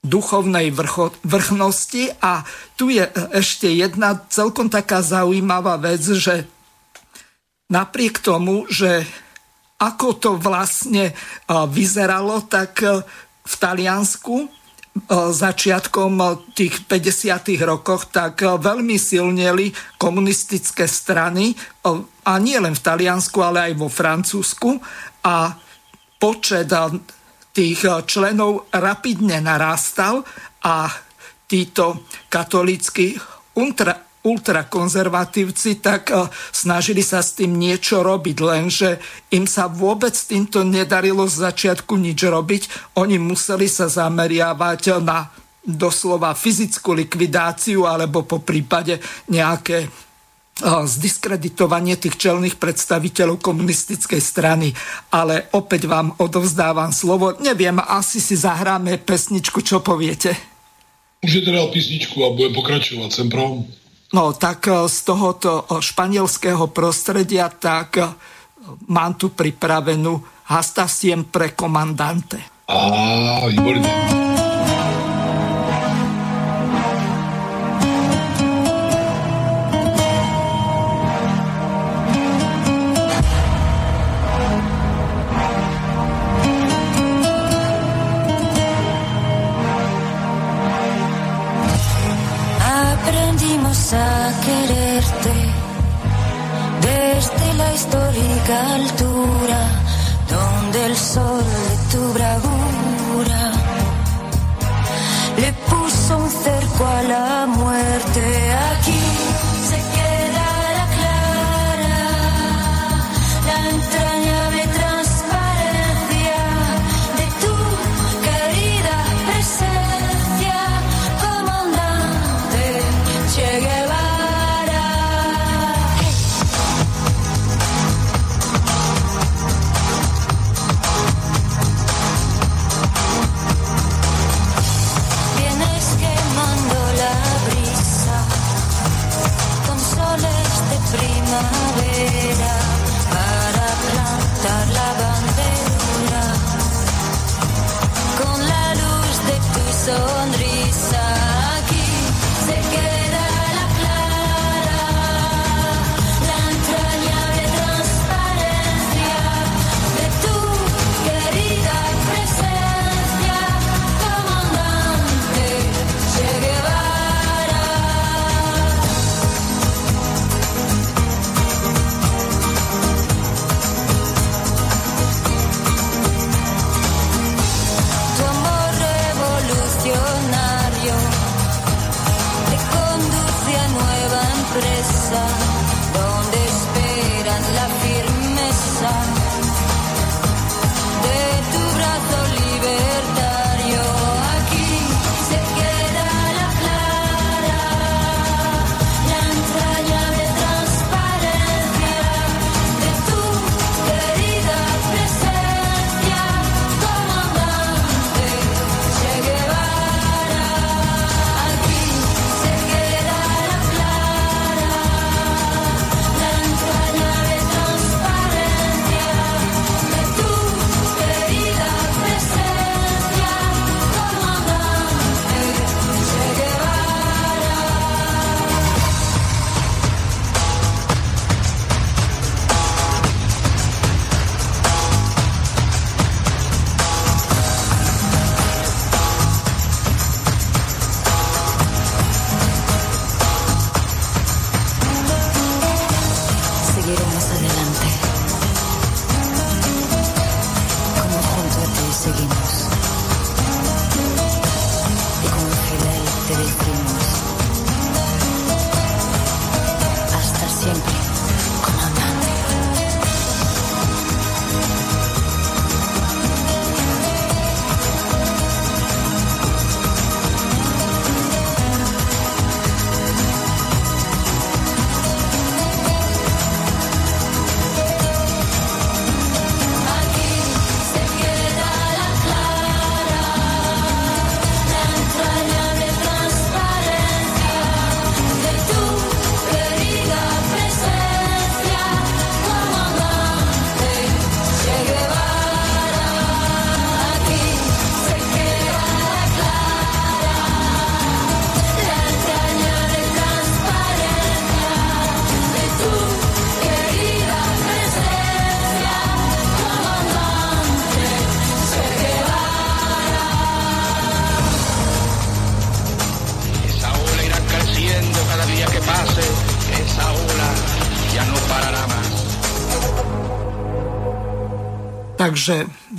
duchovnej 0.00 0.72
vrcho, 0.72 1.12
vrchnosti. 1.20 2.16
A 2.24 2.40
tu 2.80 2.88
je 2.88 3.04
e, 3.04 3.12
ešte 3.36 3.68
jedna 3.68 4.24
celkom 4.32 4.72
taká 4.72 5.04
zaujímavá 5.04 5.76
vec, 5.76 6.00
že 6.00 6.48
napriek 7.68 8.24
tomu, 8.24 8.64
že 8.72 9.04
ako 9.76 10.08
to 10.16 10.30
vlastne 10.40 11.10
e, 11.10 11.14
vyzeralo, 11.48 12.48
tak 12.48 12.80
v 13.46 13.54
Taliansku 13.60 14.56
začiatkom 15.12 16.12
tých 16.56 16.88
50. 16.88 17.52
rokoch, 17.68 18.08
tak 18.08 18.40
veľmi 18.40 18.96
silneli 18.96 19.68
komunistické 20.00 20.88
strany 20.88 21.52
a 22.24 22.32
nie 22.40 22.56
len 22.56 22.72
v 22.72 22.84
Taliansku, 22.84 23.36
ale 23.44 23.70
aj 23.70 23.74
vo 23.76 23.92
Francúzsku 23.92 24.80
a 25.20 25.52
počet 26.16 26.72
tých 27.52 27.80
členov 28.08 28.72
rapidne 28.72 29.36
narástal 29.44 30.24
a 30.64 30.88
títo 31.44 32.08
katolícky 32.32 33.20
ultra, 33.60 34.05
ultrakonzervatívci, 34.26 35.78
tak 35.78 36.10
eh, 36.10 36.26
snažili 36.50 37.06
sa 37.06 37.22
s 37.22 37.38
tým 37.38 37.54
niečo 37.54 38.02
robiť, 38.02 38.36
lenže 38.42 38.98
im 39.30 39.46
sa 39.46 39.70
vôbec 39.70 40.12
týmto 40.12 40.66
nedarilo 40.66 41.30
z 41.30 41.46
začiatku 41.46 41.94
nič 41.94 42.18
robiť. 42.26 42.62
Oni 42.98 43.22
museli 43.22 43.70
sa 43.70 43.86
zameriavať 43.86 44.98
na 44.98 45.30
doslova 45.66 46.34
fyzickú 46.34 46.94
likvidáciu 46.94 47.90
alebo 47.90 48.22
po 48.22 48.42
prípade 48.42 48.98
nejaké 49.30 49.86
eh, 49.86 49.90
zdiskreditovanie 50.66 51.94
tých 51.94 52.18
čelných 52.18 52.58
predstaviteľov 52.58 53.38
komunistickej 53.38 54.18
strany. 54.18 54.74
Ale 55.14 55.46
opäť 55.54 55.86
vám 55.86 56.18
odovzdávam 56.18 56.90
slovo. 56.90 57.38
Neviem, 57.38 57.78
asi 57.78 58.18
si 58.18 58.34
zahráme 58.34 58.98
pesničku, 58.98 59.62
čo 59.62 59.78
poviete? 59.78 60.34
Můžete 61.22 61.50
dát 61.50 61.70
písničku 61.70 62.24
a 62.24 62.30
bude 62.30 62.48
pokračovat, 62.48 63.12
jsem 63.12 63.30
pro. 63.30 63.64
No 64.14 64.32
tak 64.32 64.66
e, 64.68 64.88
z 64.88 65.02
tohoto 65.02 65.66
e, 65.66 65.82
španielského 65.82 66.66
prostredia 66.70 67.50
tak 67.50 67.96
e, 67.98 68.06
mám 68.86 69.14
tu 69.14 69.34
pripravenú 69.34 70.22
Hasta 70.46 70.86
siempre 70.86 71.50
comandante. 71.58 72.38
Výborně. 73.48 74.45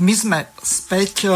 My 0.08 0.14
sme 0.16 0.39
späť. 0.64 1.28
E, 1.28 1.32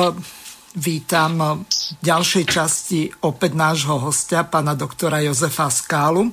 vítam 0.71 1.35
v 1.67 1.99
ďalšej 1.99 2.45
časti 2.47 3.11
opäť 3.27 3.59
nášho 3.59 3.99
hostia, 3.99 4.47
pána 4.47 4.71
doktora 4.71 5.19
Jozefa 5.19 5.67
Skálu. 5.67 6.31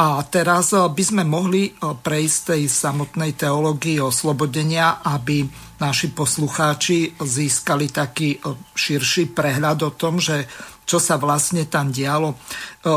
A 0.00 0.24
teraz 0.24 0.72
by 0.72 1.04
sme 1.04 1.28
mohli 1.28 1.76
prejsť 1.76 2.56
tej 2.56 2.72
samotnej 2.72 3.36
teológii 3.36 4.00
oslobodenia, 4.00 5.04
aby 5.04 5.44
naši 5.76 6.08
poslucháči 6.16 7.20
získali 7.20 7.92
taký 7.92 8.40
širší 8.72 9.36
prehľad 9.36 9.84
o 9.84 9.92
tom, 9.92 10.20
že 10.20 10.48
čo 10.86 11.02
sa 11.02 11.18
vlastne 11.18 11.66
tam 11.66 11.90
dialo. 11.90 12.32
E, 12.32 12.36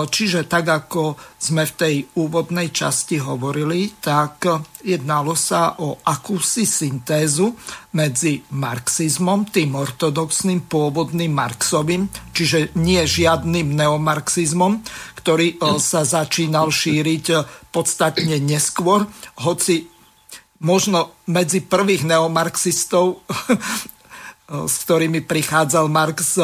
čiže 0.05 0.45
tak, 0.45 0.69
ako 0.69 1.17
sme 1.41 1.65
v 1.65 1.73
tej 1.73 1.95
úvodnej 2.21 2.69
časti 2.69 3.17
hovorili, 3.17 3.97
tak 3.97 4.45
jednalo 4.85 5.33
sa 5.33 5.73
o 5.81 5.97
akúsi 6.05 6.69
syntézu 6.69 7.57
medzi 7.97 8.45
marxizmom, 8.53 9.49
tým 9.49 9.73
ortodoxným 9.73 10.69
pôvodným 10.69 11.33
Marxovým, 11.33 12.05
čiže 12.31 12.77
nie 12.77 13.01
žiadnym 13.01 13.73
neomarxizmom, 13.73 14.85
ktorý 15.17 15.57
e, 15.57 15.81
sa 15.81 16.05
začínal 16.05 16.69
šíriť 16.69 17.25
e, 17.33 17.35
podstatne 17.73 18.37
neskôr, 18.37 19.09
hoci 19.41 19.89
možno 20.61 21.17
medzi 21.25 21.65
prvých 21.65 22.05
neomarxistov, 22.05 23.25
s 24.69 24.75
ktorými 24.85 25.25
prichádzal 25.25 25.85
Marx 25.89 26.37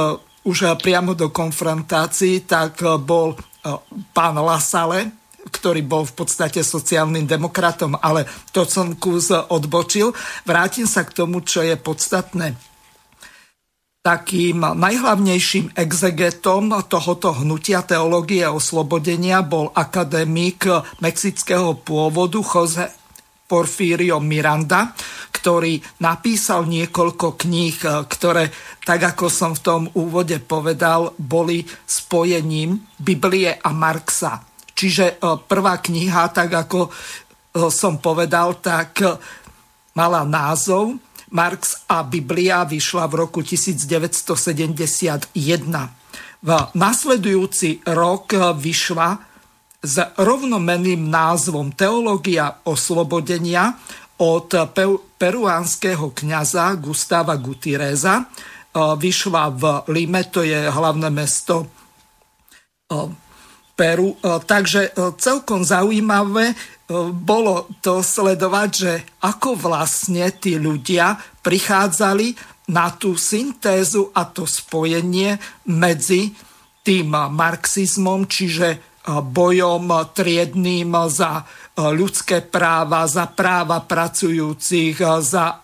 už 0.46 0.58
eh, 0.62 0.70
priamo 0.78 1.18
do 1.18 1.34
konfrontácií, 1.34 2.46
tak 2.46 2.80
eh, 2.86 2.96
bol 3.02 3.34
eh, 3.34 3.76
pán 4.14 4.38
Lasale, 4.40 5.12
ktorý 5.46 5.82
bol 5.86 6.06
v 6.06 6.26
podstate 6.26 6.66
sociálnym 6.66 7.30
demokratom, 7.30 7.98
ale 8.02 8.26
to 8.50 8.66
som 8.66 8.98
kus 8.98 9.30
odbočil. 9.30 10.10
Vrátim 10.42 10.90
sa 10.90 11.06
k 11.06 11.22
tomu, 11.22 11.46
čo 11.46 11.62
je 11.62 11.78
podstatné. 11.78 12.58
Takým 14.06 14.62
najhlavnejším 14.62 15.74
exegetom 15.74 16.70
tohoto 16.86 17.34
hnutia 17.42 17.82
teológie 17.82 18.46
oslobodenia 18.46 19.42
bol 19.42 19.74
akademik 19.74 20.66
mexického 21.02 21.74
pôvodu 21.74 22.38
Jose 22.42 23.05
Porfirio 23.46 24.18
Miranda, 24.18 24.94
ktorý 25.46 25.78
napísal 26.02 26.66
niekoľko 26.66 27.38
kníh, 27.38 27.78
eh, 27.86 28.02
ktoré, 28.10 28.50
tak 28.82 29.14
ako 29.14 29.30
som 29.30 29.54
v 29.54 29.62
tom 29.62 29.82
úvode 29.94 30.42
povedal, 30.42 31.14
boli 31.22 31.62
spojením 31.86 32.82
Biblie 32.98 33.54
a 33.54 33.70
Marxa. 33.70 34.42
Čiže 34.74 35.06
eh, 35.06 35.38
prvá 35.46 35.78
kniha, 35.78 36.34
tak 36.34 36.50
ako 36.50 36.90
eh, 36.90 37.70
som 37.70 38.02
povedal, 38.02 38.58
tak 38.58 39.06
mala 39.94 40.26
názov 40.26 40.98
Marx 41.30 41.86
a 41.90 42.02
Biblia 42.02 42.66
vyšla 42.66 43.06
v 43.06 43.14
roku 43.28 43.46
1971. 43.46 45.30
V 46.46 46.50
nasledujúci 46.78 47.82
rok 47.90 48.34
vyšla 48.56 49.35
s 49.86 50.02
rovnomenným 50.18 51.06
názvom 51.06 51.78
Teológia 51.78 52.66
oslobodenia 52.66 53.78
od 54.18 54.50
peruánskeho 55.16 56.12
kňaza 56.12 56.74
Gustava 56.82 57.38
Gutierreza. 57.38 58.20
E, 58.20 58.26
vyšla 58.76 59.44
v 59.54 59.64
Lime, 59.94 60.26
to 60.34 60.42
je 60.42 60.68
hlavné 60.68 61.14
mesto 61.14 61.64
e, 61.64 61.68
Peru. 63.78 64.18
E, 64.18 64.42
takže 64.42 64.92
celkom 65.22 65.62
zaujímavé 65.62 66.58
bolo 67.14 67.66
to 67.82 68.06
sledovať, 68.06 68.70
že 68.70 68.94
ako 69.26 69.58
vlastne 69.58 70.30
tí 70.38 70.62
ľudia 70.62 71.18
prichádzali 71.42 72.38
na 72.70 72.94
tú 72.94 73.18
syntézu 73.18 74.14
a 74.14 74.26
to 74.30 74.46
spojenie 74.46 75.38
medzi 75.66 76.34
tým 76.86 77.10
marxizmom, 77.10 78.30
čiže 78.30 78.95
bojom 79.06 79.86
triedným 80.14 80.90
za 81.14 81.46
ľudské 81.78 82.42
práva, 82.42 83.06
za 83.06 83.30
práva 83.30 83.86
pracujúcich, 83.86 84.98
za 85.22 85.62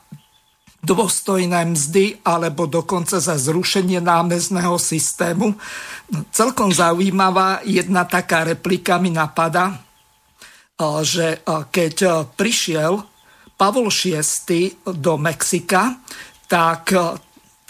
dôstojné 0.82 1.62
mzdy 1.78 2.26
alebo 2.26 2.66
dokonca 2.66 3.22
za 3.22 3.38
zrušenie 3.38 4.02
námezného 4.02 4.82
systému. 4.82 5.54
Celkom 6.34 6.74
zaujímavá 6.74 7.62
jedna 7.66 8.06
taká 8.10 8.46
replika 8.46 8.98
mi 8.98 9.14
napadá, 9.14 9.78
že 11.06 11.46
keď 11.46 12.26
prišiel 12.34 13.06
Pavol 13.54 13.94
VI 13.94 14.74
do 14.89 15.22
Mexika, 15.22 16.02
tak 16.50 16.89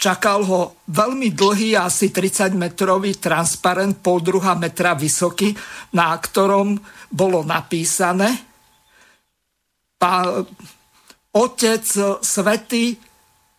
Čakal 0.02 0.42
ho 0.50 0.82
veľmi 0.90 1.30
dlhý, 1.30 1.78
asi 1.78 2.10
30-metrový 2.10 3.22
transparent, 3.22 4.02
pol 4.02 4.18
druhá 4.18 4.58
metra 4.58 4.98
vysoký, 4.98 5.54
na 5.94 6.10
ktorom 6.18 6.74
bolo 7.06 7.46
napísané 7.46 8.50
Pán, 10.02 10.42
Otec 11.30 11.86
Svetý, 12.18 12.98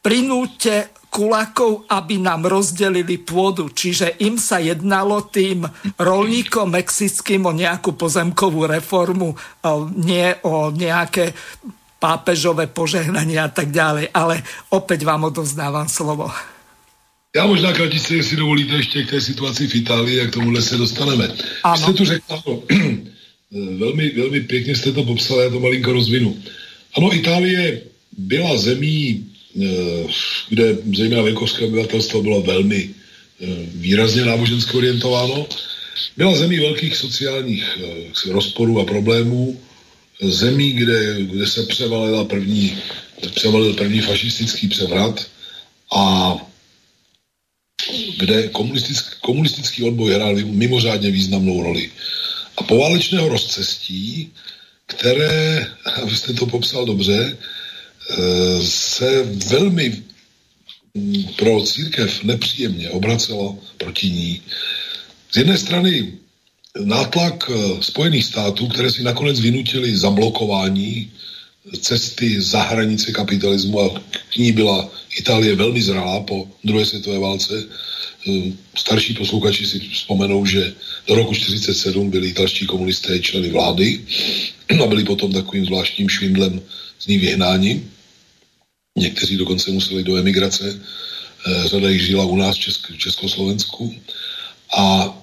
prinúte 0.04 0.91
kulakov, 1.08 1.88
aby 1.88 2.20
nám 2.20 2.44
rozdelili 2.52 3.24
pôdu. 3.24 3.72
Čiže 3.72 4.20
im 4.28 4.36
sa 4.36 4.60
jednalo 4.60 5.32
tým 5.32 5.64
rolníkom 5.96 6.76
mexickým 6.76 7.48
o 7.48 7.56
nejakú 7.56 7.96
pozemkovú 7.96 8.68
reformu, 8.68 9.32
nie 9.96 10.36
o 10.44 10.76
nejaké 10.76 11.32
pápežové 12.04 12.68
požehnanie 12.68 13.39
a 13.39 13.47
tak 13.47 13.72
ďalej. 13.72 14.12
Ale 14.12 14.43
opäť 14.76 15.08
vám 15.08 15.32
odovzdávam 15.32 15.88
slovo. 15.88 16.28
Já 17.36 17.45
možná 17.47 17.74
kratice, 17.74 18.16
jestli 18.16 18.38
dovolíte, 18.38 18.76
ještě 18.76 19.04
k 19.04 19.10
té 19.10 19.22
situaci 19.22 19.68
v 19.68 19.76
Itálii 19.76 20.22
a 20.22 20.28
k 20.28 20.32
tomuhle 20.32 20.62
se 20.62 20.78
dostaneme. 20.78 21.32
Ano. 21.64 21.78
Jste 21.78 21.93
tu 21.93 22.06
řekl, 22.06 22.24
ano, 22.30 22.62
velmi, 23.78 24.10
velmi 24.10 24.41
pěkně 24.41 24.76
jste 24.76 24.91
to 24.91 25.04
popsal, 25.04 25.39
já 25.39 25.49
to 25.49 25.60
malinko 25.60 25.93
rozvinu. 25.93 26.38
Ano, 26.97 27.16
Itálie 27.16 27.82
byla 28.18 28.58
zemí, 28.58 29.26
eh, 29.62 30.06
kde 30.49 30.78
zejména 30.93 31.22
venkovské 31.22 31.66
obyvatelstvo 31.66 32.22
bylo 32.22 32.41
velmi 32.41 32.89
eh, 32.89 33.45
výrazně 33.76 34.26
nábožensky 34.26 34.78
orientováno. 34.78 35.47
Byla 36.18 36.36
zemí 36.36 36.60
velkých 36.60 36.95
sociálních 36.95 37.66
eh, 37.82 38.32
rozporů 38.34 38.80
a 38.80 38.86
problémů, 38.86 39.58
zemí, 40.22 40.72
kde, 40.72 41.24
kde 41.24 41.47
se 41.47 41.64
převalila 41.64 42.26
první, 42.26 42.78
převalil 43.36 43.74
první 43.74 44.01
fašistický 44.01 44.68
převrat 44.68 45.28
a 45.95 46.36
kde 48.18 48.47
komunistický, 48.47 49.16
komunistický 49.22 49.84
odboj 49.84 50.14
hrál 50.14 50.36
mimořádně 50.36 51.11
významnou 51.11 51.64
roli. 51.64 51.91
A 52.57 52.64
poválečného 52.64 53.30
rozcestí, 53.30 54.32
které, 54.86 55.68
vy 56.05 56.16
jste 56.16 56.34
to 56.34 56.45
popsal 56.45 56.86
dobře, 56.86 57.38
eh, 58.09 58.61
se 58.61 59.24
velmi 59.24 60.03
mm, 60.93 61.24
pro 61.24 61.61
církev 61.61 62.24
nepříjemně 62.24 62.89
obracelo 62.89 63.59
proti 63.78 64.09
ní. 64.09 64.41
Z 65.32 65.38
jedné 65.38 65.57
strany 65.57 66.22
nátlak 66.80 67.49
eh, 67.49 67.82
Spojených 67.82 68.26
států, 68.26 68.67
které 68.67 68.91
si 68.91 69.03
nakonec 69.03 69.39
vynutili 69.39 69.97
zablokování 69.97 71.11
cesty 71.80 72.41
za 72.41 72.61
hranice 72.61 73.11
kapitalismu 73.11 73.82
a 73.82 74.01
k 74.34 74.36
ní 74.38 74.51
byla 74.51 74.89
Itálie 75.17 75.55
velmi 75.55 75.82
zralá 75.82 76.19
po 76.19 76.47
druhé 76.63 76.86
světové 76.86 77.19
válce. 77.19 77.65
Eh, 78.30 78.51
starší 78.76 79.13
posluchači 79.13 79.65
si 79.65 79.80
vzpomenou, 79.80 80.45
že 80.45 80.74
do 81.07 81.15
roku 81.15 81.34
1947 81.34 82.09
byli 82.09 82.28
italští 82.28 82.65
komunisté 82.65 83.19
členy 83.19 83.49
vlády 83.49 84.01
a 84.84 84.88
byli 84.88 85.03
potom 85.03 85.34
takovým 85.34 85.65
zvláštním 85.65 86.09
švindlem 86.09 86.61
z 86.99 87.07
ní 87.07 87.17
vyhnáni. 87.17 87.84
Někteří 88.97 89.38
dokonce 89.38 89.71
museli 89.71 90.03
do 90.03 90.17
emigrace. 90.17 90.80
Eh, 91.47 91.67
řada 91.67 91.89
jich 91.89 92.01
žila 92.01 92.26
u 92.26 92.36
nás 92.36 92.57
v, 92.57 92.59
Česk- 92.59 92.93
v 92.93 92.97
Československu. 92.97 93.95
A 94.78 95.13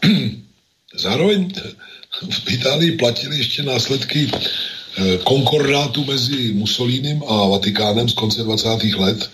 Zároveň 1.00 1.48
v 2.30 2.52
Itálii 2.52 2.92
platili 2.92 3.38
ještě 3.38 3.62
následky 3.62 4.30
eh, 4.30 5.18
konkordátu 5.24 6.04
mezi 6.04 6.52
Mussolínem 6.52 7.22
a 7.28 7.48
Vatikánem 7.48 8.08
z 8.08 8.12
konce 8.12 8.42
20. 8.42 8.68
let 8.98 9.30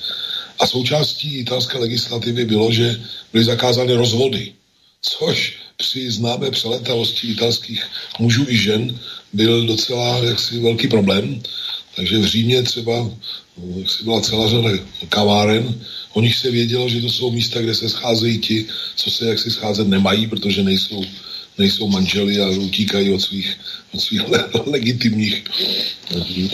a 0.58 0.66
součástí 0.66 1.38
italské 1.38 1.78
legislativy 1.78 2.44
bylo, 2.44 2.72
že 2.72 3.00
byly 3.32 3.44
zakázány 3.44 3.94
rozvody, 3.94 4.52
což 5.02 5.58
při 5.76 6.10
známé 6.10 6.50
přeletavosti 6.50 7.26
italských 7.26 7.84
mužů 8.18 8.44
i 8.48 8.56
žen 8.56 8.98
byl 9.32 9.66
docela 9.66 10.18
jaksi 10.24 10.60
velký 10.60 10.88
problém. 10.88 11.42
Takže 11.96 12.18
v 12.18 12.24
Římě 12.24 12.62
třeba 12.62 13.10
eh, 13.58 13.80
jaksi 13.80 14.04
byla 14.04 14.20
celá 14.20 14.48
řada 14.48 14.70
kaváren, 15.08 15.74
o 16.12 16.20
nich 16.20 16.36
se 16.36 16.50
vědělo, 16.50 16.88
že 16.88 17.00
to 17.00 17.10
jsou 17.10 17.30
místa, 17.30 17.60
kde 17.60 17.74
se 17.74 17.88
scházejí 17.88 18.38
ti, 18.38 18.66
co 18.96 19.10
se 19.10 19.28
jaksi 19.28 19.50
scházet 19.50 19.88
nemají, 19.88 20.26
protože 20.26 20.62
nejsou 20.62 21.04
nejsou 21.58 21.88
manželi 21.88 22.40
a 22.40 22.48
utíkají 22.48 23.14
od 23.14 23.20
svých, 23.20 23.58
od 23.94 24.00
svých 24.00 24.28
le, 24.28 24.44
legitimních 24.66 25.44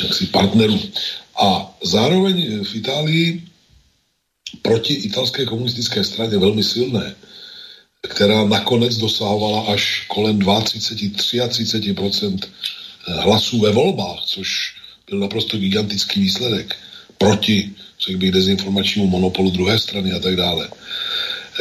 jaksi 0.03 0.27
partnerů. 0.27 0.81
A 1.43 1.75
zároveň 1.83 2.65
v 2.65 2.75
Itálii 2.75 3.43
proti 4.63 4.95
italské 4.95 5.47
komunistické 5.47 6.05
straně 6.05 6.39
velmi 6.39 6.65
silné, 6.65 7.15
která 8.09 8.45
nakonec 8.45 8.97
dosahovala 8.97 9.73
až 9.73 10.05
kolem 10.09 10.39
32-33% 10.39 12.39
hlasů 13.07 13.61
ve 13.61 13.71
volbách, 13.71 14.23
což 14.27 14.75
byl 15.11 15.19
naprosto 15.19 15.59
gigantický 15.59 16.21
výsledek 16.21 16.77
proti, 17.19 17.71
řekl 18.07 18.19
bych, 18.19 18.31
dezinformačnímu 18.31 19.09
monopolu 19.09 19.51
druhé 19.51 19.79
strany 19.79 20.13
a 20.13 20.19
tak 20.19 20.37
dále. 20.37 20.69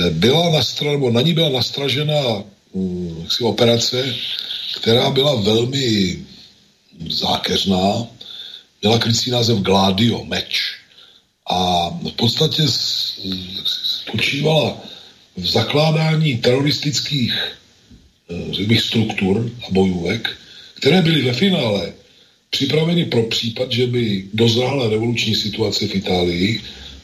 Byla 0.10 0.52
nastra, 0.52 0.92
nebo 0.92 1.12
na 1.12 1.22
ní 1.22 1.34
byla 1.34 1.50
nastražena 1.50 2.44
hm, 2.76 3.28
si 3.30 3.44
operace, 3.44 4.16
která 4.82 5.10
byla 5.10 5.36
velmi 5.36 6.18
zákeřná, 7.10 8.08
měla 8.82 9.00
krycí 9.00 9.32
název 9.32 9.58
Gladio, 9.58 10.24
meč. 10.26 10.76
A 11.50 11.90
v 11.90 12.12
podstatě 12.12 12.64
spočívala 14.02 14.78
v 15.38 15.48
zakládání 15.48 16.38
teroristických 16.38 17.34
eh, 18.30 18.64
bych, 18.66 18.82
struktur 18.82 19.52
a 19.68 19.72
bojůvek, 19.72 20.30
které 20.74 21.02
byly 21.02 21.22
ve 21.22 21.34
finále 21.34 21.94
připraveny 22.50 23.06
pro 23.06 23.24
případ, 23.24 23.72
že 23.72 23.88
by 23.88 24.26
dozrála 24.34 24.90
revoluční 24.90 25.36
situace 25.36 25.88
v 25.88 25.96
Itálii 25.96 26.62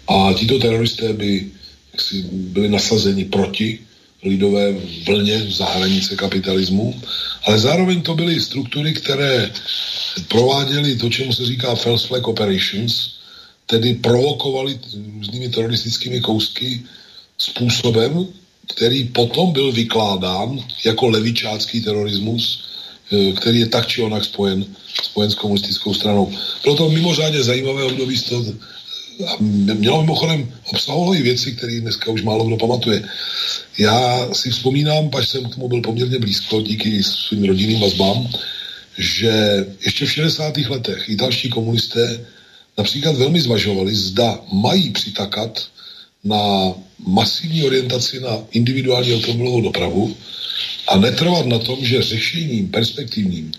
a 0.08 0.34
tito 0.34 0.60
teroristé 0.60 1.14
by 1.14 1.48
jaksi, 1.94 2.22
byli 2.32 2.70
nasazeni 2.70 3.26
proti 3.26 3.80
lidové 4.24 4.74
vlně 5.06 5.46
za 5.52 5.66
hranice 5.66 6.16
kapitalismu, 6.16 7.02
ale 7.44 7.60
zároveň 7.60 8.02
to 8.02 8.16
byly 8.16 8.42
struktury, 8.42 8.94
které 8.94 9.52
prováděly 10.28 10.96
to, 10.96 11.10
čemu 11.10 11.34
se 11.34 11.46
říká 11.46 11.76
false 11.76 12.08
flag 12.08 12.28
operations, 12.28 13.18
tedy 13.66 13.94
provokovali 13.94 14.80
různými 15.18 15.50
teroristickými 15.50 16.22
kousky 16.22 16.84
způsobem, 17.38 18.28
který 18.68 19.04
potom 19.04 19.52
byl 19.52 19.72
vykládán 19.72 20.60
jako 20.86 21.08
levičácký 21.08 21.82
terorismus, 21.82 22.64
eh, 23.12 23.32
který 23.32 23.60
je 23.60 23.66
tak 23.68 23.88
či 23.88 24.02
onak 24.02 24.24
spojen, 24.24 24.66
spojen 25.04 25.32
s 25.32 25.36
komunistickou 25.36 25.94
stranou. 25.94 26.34
Bylo 26.64 26.76
to 26.76 26.90
mimořádně 26.90 27.44
zajímavé 27.44 27.84
období 27.84 28.18
a 29.28 29.32
mělo 29.74 30.02
mimochodem 30.02 30.54
obsahovalo 30.66 31.16
i 31.16 31.22
věci, 31.22 31.52
které 31.52 31.80
dneska 31.80 32.12
už 32.12 32.22
málo 32.22 32.46
kdo 32.46 32.58
pamatuje. 32.58 33.04
Já 33.78 34.28
si 34.34 34.50
vzpomínám, 34.50 35.10
pač 35.10 35.28
jsem 35.28 35.50
k 35.50 35.56
tomu 35.56 35.68
byl 35.68 35.82
poměrně 35.82 36.20
blízko 36.20 36.62
díky 36.62 37.04
svým 37.04 37.44
rodinným 37.44 37.80
vazbám, 37.80 38.28
že 38.98 39.66
ještě 39.86 40.06
v 40.06 40.12
60. 40.12 40.58
letech 40.58 41.10
italští 41.10 41.50
komunisté 41.50 42.26
například 42.78 43.16
velmi 43.16 43.42
zvažovali, 43.42 43.96
zda 43.96 44.40
mají 44.54 44.90
přitakat 44.90 45.68
na 46.24 46.74
masivní 47.08 47.64
orientaci 47.64 48.20
na 48.20 48.38
individuální 48.52 49.14
automobilovou 49.14 49.62
dopravu 49.62 50.16
a 50.88 50.98
netrvat 50.98 51.46
na 51.46 51.60
tom, 51.60 51.86
že 51.86 52.02
řešením 52.02 52.70
perspektivním 52.70 53.52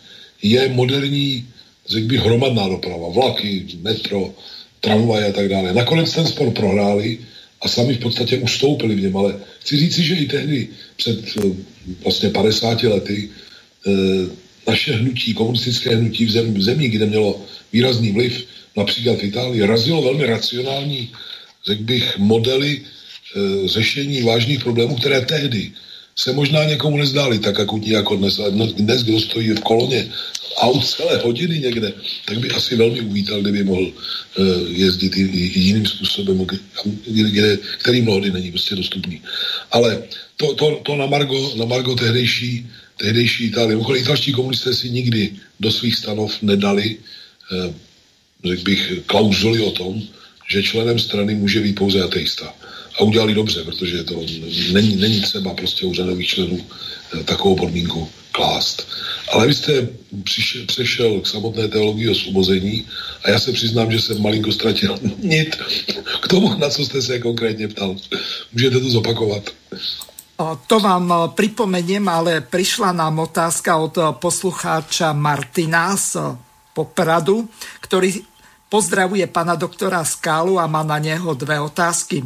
je 0.42 0.68
moderní, 0.68 1.46
řekl 1.88 2.06
bych, 2.06 2.20
hromadná 2.20 2.68
doprava, 2.68 3.08
vlaky, 3.08 3.66
metro, 3.82 4.34
tramvaj 4.80 5.28
a 5.28 5.32
tak 5.32 5.48
dále. 5.48 5.72
Nakonec 5.72 6.14
ten 6.14 6.26
spor 6.26 6.50
prohráli 6.50 7.18
a 7.60 7.68
sami 7.68 7.94
v 7.94 8.00
podstatě 8.00 8.38
ustoupili 8.38 8.94
v 8.94 9.02
něm, 9.02 9.16
ale 9.16 9.36
chci 9.60 9.76
říci, 9.76 10.02
že 10.02 10.14
i 10.14 10.26
tehdy 10.26 10.68
před 10.96 11.18
eh, 11.36 11.42
vlastně 12.04 12.30
50 12.30 12.82
lety 12.82 13.30
e, 13.86 13.90
naše 14.66 14.92
hnutí, 14.92 15.34
komunistické 15.34 15.96
hnutí 15.96 16.24
v 16.24 16.30
zemi, 16.30 16.58
v 16.58 16.62
zemi, 16.62 16.88
kde 16.88 17.06
mělo 17.06 17.40
výrazný 17.72 18.12
vliv, 18.12 18.44
například 18.76 19.18
v 19.18 19.24
Itálii, 19.24 19.66
razilo 19.66 20.02
velmi 20.02 20.26
racionální, 20.26 21.10
řekl 21.66 21.82
bych, 21.82 22.18
modely 22.18 22.80
e, 22.80 23.68
řešení 23.68 24.22
vážných 24.22 24.60
problémů, 24.60 24.96
které 24.96 25.20
tehdy 25.20 25.72
se 26.16 26.32
možná 26.32 26.64
někomu 26.64 26.96
nezdály 26.96 27.38
tak 27.38 27.60
akutní 27.60 27.90
jako 27.90 28.16
dnes, 28.16 28.38
ale 28.38 28.50
dnes, 28.50 29.02
kdo 29.02 29.20
stojí 29.20 29.50
v 29.50 29.60
koloně 29.60 30.10
aut 30.56 30.86
celé 30.86 31.16
hodiny 31.16 31.58
někde, 31.58 31.92
tak 32.24 32.38
by 32.38 32.50
asi 32.50 32.76
velmi 32.76 33.00
uvítal, 33.00 33.40
kdyby 33.40 33.64
mohl 33.64 33.86
uh, 33.86 34.46
jezdit 34.68 35.16
jiným 35.16 35.86
způsobem, 35.86 36.46
kde, 37.06 37.58
který 37.78 38.02
mnohdy 38.02 38.30
není 38.30 38.50
prostě 38.50 38.76
dostupný. 38.76 39.22
Ale 39.70 40.02
to, 40.36 40.54
to, 40.54 40.80
to 40.82 40.96
na 40.96 41.06
Margo, 41.06 41.54
na 41.56 41.64
Margo 41.64 41.94
tehdejší, 41.94 42.66
tehdejší 42.96 43.44
Itálie. 43.44 43.78
Italští 43.96 44.32
komunisté 44.32 44.74
si 44.74 44.90
nikdy 44.90 45.32
do 45.60 45.70
svých 45.70 45.94
stanov 45.96 46.42
nedali, 46.42 46.96
uh, 46.96 47.74
řekl 48.44 48.62
bych, 48.62 48.92
klauzuly 49.06 49.60
o 49.60 49.70
tom, 49.70 50.02
že 50.50 50.62
členem 50.62 50.98
strany 50.98 51.34
může 51.34 51.60
být 51.60 51.74
pouze 51.74 52.02
ateista. 52.02 52.54
A 52.98 53.02
udělali 53.02 53.34
dobře, 53.34 53.64
protože 53.64 54.04
to 54.04 54.14
není, 54.72 54.96
není 54.96 55.20
třeba 55.20 55.54
prostě 55.54 55.86
u 55.86 55.94
řadových 55.94 56.28
členů 56.28 56.58
eh, 56.60 57.24
takovou 57.24 57.56
podmínku 57.56 58.08
klást. 58.32 58.86
Ale 59.32 59.46
vy 59.46 59.54
jste 59.54 59.88
přišel, 60.24 60.66
přešel 60.66 61.20
k 61.20 61.26
samotné 61.26 61.68
teologii 61.68 62.08
osvobození 62.08 62.86
a 63.24 63.30
já 63.30 63.38
se 63.38 63.52
přiznám, 63.52 63.92
že 63.92 64.00
jsem 64.00 64.22
malinko 64.22 64.52
ztratil 64.52 64.98
nit 65.18 65.56
k 66.22 66.28
tomu, 66.28 66.58
na 66.58 66.68
co 66.70 66.84
jste 66.84 67.02
se 67.02 67.18
konkrétně 67.18 67.68
ptal. 67.68 67.96
Můžete 68.52 68.80
to 68.80 68.90
zopakovat? 68.90 69.42
To 70.66 70.78
vám 70.78 71.34
pripomeniem, 71.34 72.06
ale 72.08 72.40
prišla 72.40 72.94
nám 72.94 73.18
otázka 73.18 73.74
od 73.76 73.98
poslucháča 74.22 75.10
Martina 75.10 75.98
z 75.98 76.14
Popradu, 76.70 77.50
ktorý 77.82 78.22
pozdravuje 78.70 79.26
pana 79.26 79.58
doktora 79.58 80.06
Skálu 80.06 80.62
a 80.62 80.70
má 80.70 80.86
na 80.86 81.02
neho 81.02 81.34
dve 81.34 81.58
otázky. 81.58 82.22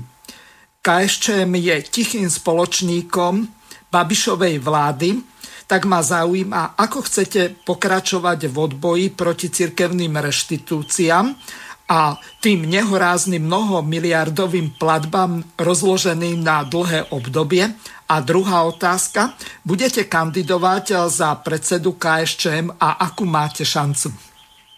KSČM 0.83 1.55
je 1.63 1.77
tichým 1.87 2.27
spoločníkom 2.27 3.47
Babišovej 3.87 4.59
vlády, 4.59 5.23
tak 5.71 5.87
ma 5.87 6.03
zaujíma, 6.03 6.75
ako 6.75 7.07
chcete 7.07 7.63
pokračovať 7.63 8.51
v 8.51 8.57
odboji 8.59 9.07
proti 9.15 9.47
cirkevným 9.47 10.19
reštitúciám 10.19 11.39
a 11.87 12.19
tým 12.43 12.67
nehoráznym 12.67 13.47
mnohomiliardovým 13.47 14.75
platbám 14.75 15.47
rozloženým 15.55 16.43
na 16.43 16.67
dlhé 16.67 17.15
obdobie. 17.15 17.71
A 18.11 18.15
druhá 18.21 18.67
otázka, 18.67 19.39
budete 19.63 20.05
kandidovať 20.11 21.07
za 21.07 21.39
predsedu 21.39 21.95
KSČM 21.95 22.75
a 22.83 23.07
akú 23.07 23.23
máte 23.23 23.63
šancu? 23.63 24.11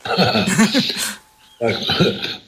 Tak, 1.65 1.77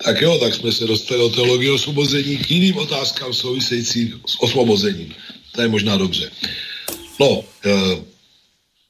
tak 0.04 0.20
jo, 0.20 0.38
tak 0.38 0.54
jsme 0.54 0.72
se 0.72 0.86
dostali 0.86 1.20
od 1.20 1.34
teologie 1.34 1.72
osvobození 1.72 2.36
k 2.36 2.50
jiným 2.50 2.76
otázkám 2.76 3.32
souvisejícím 3.34 4.20
s 4.26 4.42
osvobozením. 4.42 5.14
To 5.52 5.62
je 5.62 5.68
možná 5.68 5.96
dobře. 5.96 6.30
No, 7.20 7.44
e, 7.64 7.70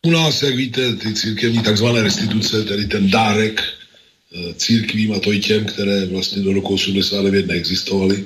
u 0.03 0.11
nás, 0.11 0.43
jak 0.43 0.55
víte, 0.55 0.97
ty 0.97 1.15
církevní 1.15 1.63
takzvané 1.63 2.03
restituce, 2.03 2.65
tedy 2.65 2.87
ten 2.87 3.11
dárek 3.11 3.63
e, 3.63 4.55
církvím 4.55 5.13
a 5.13 5.21
to 5.21 5.33
i 5.33 5.41
těm, 5.41 5.65
které 5.65 6.07
vlastně 6.07 6.43
do 6.43 6.53
roku 6.53 6.75
89 6.75 7.47
neexistovaly, 7.47 8.25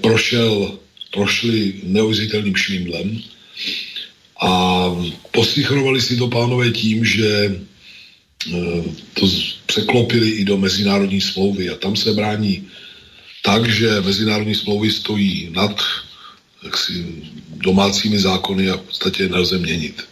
prošel, 0.00 0.78
prošli 1.10 1.74
neuvěřitelným 1.82 2.56
švindlem 2.56 3.22
a 4.40 4.84
poslychrovali 5.30 6.00
si 6.00 6.16
to 6.16 6.28
pánové 6.28 6.70
tím, 6.70 7.04
že 7.04 7.60
Eh, 8.48 8.82
to 9.14 9.28
překlopili 9.70 10.30
i 10.30 10.44
do 10.44 10.58
mezinárodní 10.58 11.20
smlouvy 11.20 11.70
a 11.70 11.78
tam 11.78 11.94
se 11.96 12.10
brání 12.12 12.66
tak, 13.42 13.70
že 13.70 14.00
mezinárodní 14.02 14.54
smlouvy 14.54 14.90
stojí 14.90 15.48
nad 15.54 15.78
jaksi, 16.64 17.06
domácími 17.62 18.18
zákony 18.18 18.70
a 18.70 18.76
v 18.76 18.80
podstatě 18.80 19.28
nelze 19.28 19.58
měnit. 19.58 20.02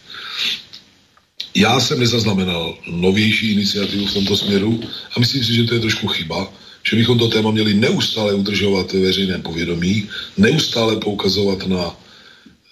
Já 1.55 1.79
jsem 1.79 1.99
nezaznamenal 1.99 2.77
novější 2.87 3.51
iniciativu 3.51 4.05
v 4.07 4.13
tomto 4.13 4.37
směru 4.37 4.79
a 5.15 5.19
myslím 5.19 5.43
si, 5.43 5.51
že 5.53 5.63
to 5.63 5.73
je 5.73 5.79
trošku 5.79 6.07
chyba, 6.07 6.47
že 6.87 6.95
bychom 6.95 7.19
to 7.19 7.27
téma 7.27 7.51
měli 7.51 7.73
neustále 7.73 8.33
udržovat 8.33 8.93
ve 8.93 8.99
veřejném 8.99 9.41
povědomí, 9.41 10.07
neustále 10.37 10.95
poukazovat 11.03 11.67
na, 11.67 11.91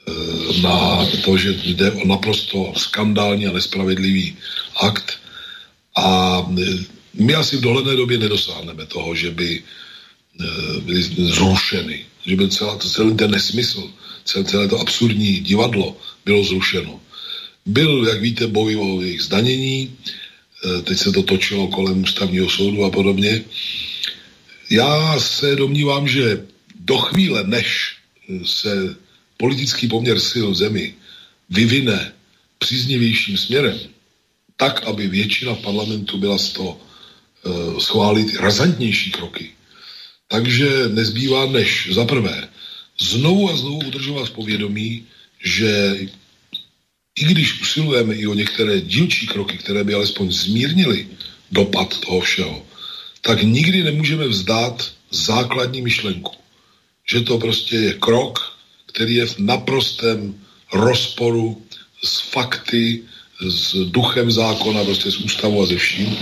eh, 0.07 0.61
na 0.63 1.03
to, 1.25 1.37
že 1.37 1.51
jde 1.51 1.91
o 1.91 2.07
naprosto 2.07 2.73
skandální 2.79 3.47
a 3.47 3.51
nespravedlivý 3.51 4.37
akt, 4.79 5.26
a 5.97 6.45
e, 6.45 6.85
my 7.13 7.33
asi 7.35 7.57
v 7.57 7.61
dohledné 7.61 7.95
době 7.95 8.17
nedosáhneme 8.17 8.85
toho, 8.85 9.15
že 9.15 9.31
by 9.31 9.49
e, 9.57 9.63
byly 10.81 11.03
zrušeny, 11.33 12.05
že 12.25 12.35
by 12.35 12.49
celá, 12.49 12.77
celý 12.77 13.15
ten 13.15 13.31
nesmysl, 13.31 13.89
celé, 14.25 14.45
celé 14.45 14.67
to 14.67 14.79
absurdní 14.79 15.39
divadlo 15.39 15.97
bylo 16.25 16.43
zrušeno. 16.43 17.01
Byl, 17.65 18.07
jak 18.07 18.21
víte, 18.21 18.47
boj 18.47 18.75
o 18.75 19.01
jejich 19.01 19.21
zdanění, 19.21 19.89
e, 19.89 20.81
teď 20.81 20.97
se 20.97 21.11
to 21.11 21.23
točilo 21.23 21.67
kolem 21.67 22.03
ústavního 22.03 22.49
soudu 22.49 22.85
a 22.85 22.89
podobně. 22.89 23.43
Já 24.69 25.19
se 25.19 25.55
domnívám, 25.55 26.07
že 26.07 26.45
do 26.79 26.97
chvíle, 26.97 27.43
než 27.43 27.97
se 28.45 28.95
politický 29.37 29.87
poměr 29.87 30.19
sil 30.31 30.47
v 30.51 30.55
zemi 30.55 30.95
vyvine 31.49 32.13
příznivějším 32.59 33.37
směrem, 33.37 33.79
tak, 34.57 34.83
aby 34.83 35.07
většina 35.07 35.55
parlamentu 35.55 36.17
byla 36.17 36.37
z 36.37 36.49
toho 36.49 36.81
schválit 37.79 38.35
razantnější 38.35 39.11
kroky. 39.11 39.51
Takže 40.27 40.89
nezbývá 40.89 41.45
než 41.45 41.89
za 41.91 42.05
prvé 42.05 42.49
znovu 42.99 43.49
a 43.49 43.57
znovu 43.57 43.77
udržovat 43.77 44.29
povědomí, 44.29 45.05
že 45.43 45.97
i 47.15 47.23
když 47.25 47.61
usilujeme 47.61 48.15
i 48.15 48.27
o 48.27 48.33
některé 48.33 48.81
dílčí 48.81 49.27
kroky, 49.27 49.57
které 49.57 49.83
by 49.83 49.93
alespoň 49.93 50.31
zmírnily 50.31 51.07
dopad 51.51 51.99
toho 51.99 52.19
všeho, 52.19 52.65
tak 53.21 53.43
nikdy 53.43 53.83
nemůžeme 53.83 54.27
vzdát 54.27 54.91
základní 55.11 55.81
myšlenku. 55.81 56.35
Že 57.09 57.21
to 57.21 57.37
prostě 57.37 57.75
je 57.75 57.93
krok, 57.93 58.57
který 58.85 59.15
je 59.15 59.25
v 59.25 59.39
naprostém 59.39 60.35
rozporu 60.73 61.65
s 62.03 62.19
fakty, 62.19 63.03
s 63.41 63.73
duchem 63.73 64.31
zákona, 64.31 64.83
prostě 64.83 65.11
s 65.11 65.17
ústavou 65.17 65.63
a 65.63 65.65
ze 65.65 65.77
vším, 65.77 66.17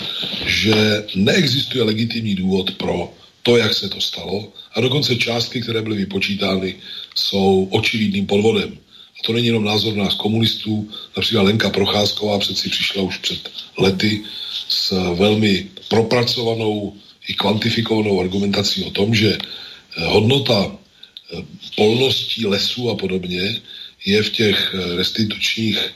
že 0.45 1.03
neexistuje 1.15 1.83
legitimní 1.83 2.35
důvod 2.35 2.71
pro 2.71 3.13
to, 3.43 3.57
jak 3.57 3.73
se 3.73 3.89
to 3.89 4.01
stalo. 4.01 4.53
A 4.73 4.81
dokonce 4.81 5.15
částky, 5.15 5.61
které 5.61 5.81
byly 5.81 5.95
vypočítány, 5.95 6.75
jsou 7.15 7.67
očividným 7.71 8.25
podvodem. 8.25 8.77
A 9.19 9.23
to 9.25 9.33
není 9.33 9.47
jenom 9.47 9.63
názor 9.63 9.95
nás 9.95 10.13
komunistů. 10.13 10.89
Například 11.15 11.41
Lenka 11.41 11.69
Procházková 11.69 12.39
přeci 12.39 12.69
přišla 12.69 13.03
už 13.03 13.17
před 13.17 13.51
lety 13.77 14.23
s 14.69 14.91
velmi 15.15 15.67
propracovanou 15.89 16.93
i 17.27 17.33
kvantifikovanou 17.33 18.19
argumentací 18.19 18.83
o 18.83 18.91
tom, 18.91 19.15
že 19.15 19.37
eh, 19.37 20.05
hodnota 20.05 20.71
eh, 20.71 21.45
polností 21.75 22.45
lesů 22.45 22.89
a 22.89 22.95
podobně 22.95 23.61
je 24.05 24.23
v 24.23 24.29
těch 24.29 24.75
eh, 24.75 24.95
restitučních 24.95 25.93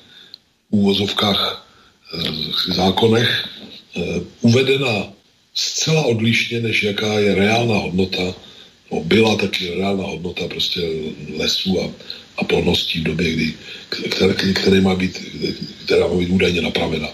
úvozovkách 0.70 1.68
zákonech 2.76 3.50
uvedena 4.42 5.14
zcela 5.54 6.02
odlišně, 6.06 6.60
než 6.60 6.84
jaká 6.84 7.20
je 7.20 7.36
reálná 7.36 7.78
hodnota, 7.78 8.36
no 8.92 9.04
byla 9.04 9.36
taky 9.36 9.76
reálná 9.76 10.04
hodnota 10.04 10.48
prostě 10.48 10.82
lesů 11.38 11.82
a, 11.82 11.90
a 12.38 12.44
polností 12.44 13.00
v 13.00 13.04
době, 13.04 13.32
kdy, 13.32 13.54
které, 13.90 14.34
které 14.54 14.82
má 14.82 14.96
být, 14.96 15.18
která 15.86 16.08
má 16.08 16.16
být 16.16 16.30
údajně 16.30 16.62
napravena. 16.62 17.08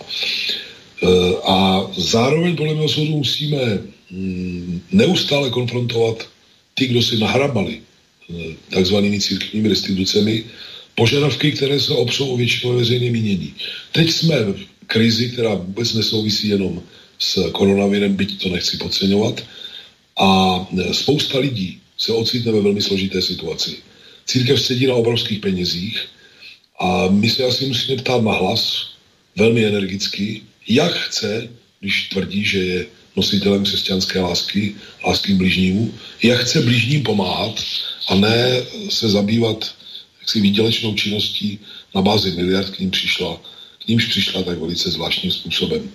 A 1.48 1.88
zároveň 1.98 2.56
podle 2.56 2.74
mého 2.74 2.90
soudu 2.90 3.18
musíme 3.18 3.80
Mm, 4.12 4.82
neustále 4.92 5.50
konfrontovat 5.50 6.30
ty, 6.74 6.88
kdo 6.88 7.02
si 7.02 7.18
nahrabali 7.18 7.82
eh, 7.82 8.56
takzvanými 8.70 9.20
církevními 9.20 9.70
restitucemi, 9.70 10.44
požadavky, 10.96 11.52
které 11.52 11.80
se 11.80 11.94
obsou 11.94 12.34
o 12.34 12.38
většinové 12.38 12.78
veřejné 12.78 13.12
mínění. 13.12 13.54
Teď 13.92 14.12
jsme 14.12 14.44
v 14.44 14.66
krizi, 14.88 15.30
která 15.30 15.54
vůbec 15.54 15.94
nesouvisí 15.94 16.48
jenom 16.48 16.84
s 17.20 17.52
koronavirem, 17.52 18.16
byť 18.16 18.44
to 18.44 18.50
nechci 18.50 18.78
podceňovat, 18.78 19.44
a 20.18 20.60
spousta 20.92 21.40
lidí 21.40 21.80
se 21.98 22.12
ocitne 22.12 22.52
ve 22.52 22.62
velmi 22.62 22.82
složité 22.82 23.22
situaci. 23.22 23.76
Církev 24.26 24.62
sedí 24.62 24.88
na 24.88 24.96
obrovských 24.96 25.40
penězích 25.40 26.00
a 26.80 27.08
my 27.08 27.30
se 27.30 27.44
asi 27.44 27.66
musíme 27.66 27.98
ptát 27.98 28.24
na 28.24 28.32
hlas, 28.32 28.92
velmi 29.36 29.66
energicky, 29.66 30.42
jak 30.68 30.94
chce, 30.94 31.50
když 31.80 32.10
tvrdí, 32.10 32.46
že 32.46 32.60
je 32.60 32.86
nositelem 33.16 33.64
křesťanské 33.64 34.20
lásky, 34.20 34.76
lásky 35.08 35.34
k 35.34 35.38
bližnímu, 35.38 35.94
jak 36.24 36.40
chce 36.40 36.62
bližním 36.62 37.04
pomáhat 37.04 37.64
a 38.08 38.16
ne 38.16 38.64
se 38.90 39.10
zabývat 39.10 39.76
jaksi 40.26 40.42
výdělečnou 40.42 40.96
činností 40.96 41.60
na 41.96 42.02
bázi 42.02 42.32
miliard, 42.32 42.70
k 42.70 42.80
ním 42.80 42.92
přišla, 42.92 43.38
k 43.86 43.88
nímž 43.88 44.06
přišla 44.06 44.44
tak 44.44 44.58
velice 44.58 44.92
zvláštním 44.92 45.32
způsobem. 45.32 45.90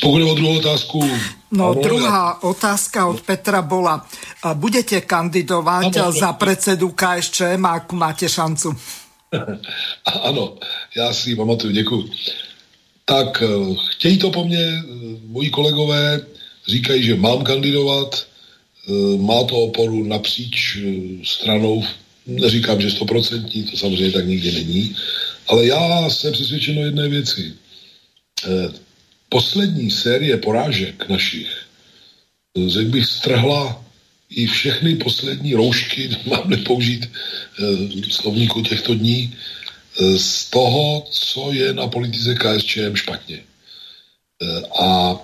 Pokud 0.00 0.22
o 0.22 0.34
druhou 0.34 0.58
otázku... 0.58 1.10
No, 1.50 1.74
druhá 1.74 2.42
otázka 2.42 3.06
od 3.06 3.20
Petra 3.20 3.62
bola. 3.62 4.06
Budete 4.54 5.00
kandidovat 5.00 5.96
ano, 5.96 6.12
za 6.12 6.32
predsedu 6.32 6.94
KSČM, 6.94 7.66
ak 7.66 7.92
máte 7.92 8.28
šancu? 8.28 8.76
ano, 10.22 10.54
já 10.96 11.12
si 11.12 11.30
ji 11.30 11.36
pamatuju, 11.36 11.72
děkuji 11.72 12.10
tak 13.10 13.42
eh, 13.42 13.74
chtějí 13.90 14.18
to 14.18 14.30
po 14.30 14.44
mně, 14.44 14.62
eh, 14.62 14.82
moji 15.26 15.50
kolegové 15.50 16.20
říkají, 16.66 17.02
že 17.02 17.14
mám 17.14 17.42
kandidovat, 17.42 18.26
eh, 18.88 19.18
má 19.18 19.44
to 19.44 19.56
oporu 19.56 20.04
napříč 20.04 20.78
stranou, 21.24 21.82
neříkám, 22.30 22.80
že 22.80 22.90
stoprocentní, 22.90 23.64
to 23.64 23.76
samozřejmě 23.76 24.12
tak 24.12 24.26
nikdy 24.26 24.52
není, 24.52 24.96
ale 25.48 25.66
já 25.66 26.10
jsem 26.10 26.32
přesvědčen 26.32 26.78
o 26.78 26.84
jedné 26.84 27.08
věci. 27.08 27.52
Poslední 29.28 29.90
série 29.90 30.36
porážek 30.36 31.08
našich, 31.08 31.66
řekl 32.66 32.90
bych, 32.90 33.06
strhla 33.06 33.84
i 34.30 34.46
všechny 34.46 34.96
poslední 34.96 35.54
roušky, 35.54 36.10
mám 36.26 36.50
nepoužít 36.50 37.10
slovníku 38.10 38.62
těchto 38.62 38.94
dní, 38.94 39.34
z 40.16 40.50
toho, 40.50 41.06
co 41.10 41.52
je 41.52 41.72
na 41.72 41.86
politice 41.86 42.34
KSČM 42.34 42.94
špatně. 42.94 43.42
A 44.82 45.16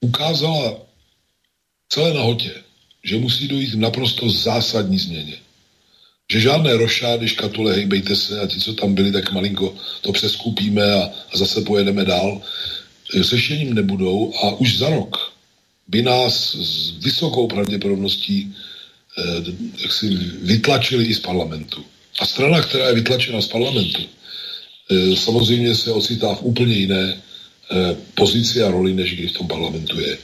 ukázala 0.00 0.76
celé 1.88 2.14
nahotě, 2.14 2.54
že 3.04 3.16
musí 3.16 3.48
dojít 3.48 3.74
naprosto 3.74 4.30
zásadní 4.30 4.98
změně. 4.98 5.36
Že 6.32 6.40
žádné 6.40 6.76
rošády, 6.76 7.28
škatule, 7.28 7.74
hejbejte 7.74 8.16
se 8.16 8.40
a 8.40 8.46
ti, 8.46 8.60
co 8.60 8.72
tam 8.74 8.94
byli, 8.94 9.12
tak 9.12 9.32
malinko 9.32 9.74
to 10.00 10.12
přeskupíme 10.12 10.92
a, 10.92 11.02
a 11.32 11.36
zase 11.36 11.60
pojedeme 11.60 12.04
dál. 12.04 12.42
Sešením 13.22 13.74
nebudou 13.74 14.34
a 14.42 14.54
už 14.60 14.78
za 14.78 14.88
rok 14.88 15.32
by 15.88 16.02
nás 16.02 16.54
s 16.54 17.04
vysokou 17.04 17.46
pravděpodobností 17.46 18.54
eh, 19.18 19.88
si 19.90 20.08
vytlačili 20.42 21.04
i 21.04 21.14
z 21.14 21.20
parlamentu. 21.20 21.84
A 22.18 22.26
strana, 22.26 22.62
která 22.62 22.88
je 22.88 22.94
vytlačena 22.94 23.40
z 23.40 23.48
parlamentu, 23.48 24.02
e, 24.90 25.16
samozřejmě 25.16 25.74
se 25.74 25.92
ocitá 25.92 26.34
v 26.34 26.42
úplně 26.42 26.74
jiné 26.74 27.04
e, 27.04 27.16
pozici 28.14 28.62
a 28.62 28.70
roli, 28.70 28.94
než 28.94 29.14
když 29.14 29.30
v 29.30 29.38
tom 29.38 29.48
parlamentu 29.48 30.00
je. 30.00 30.18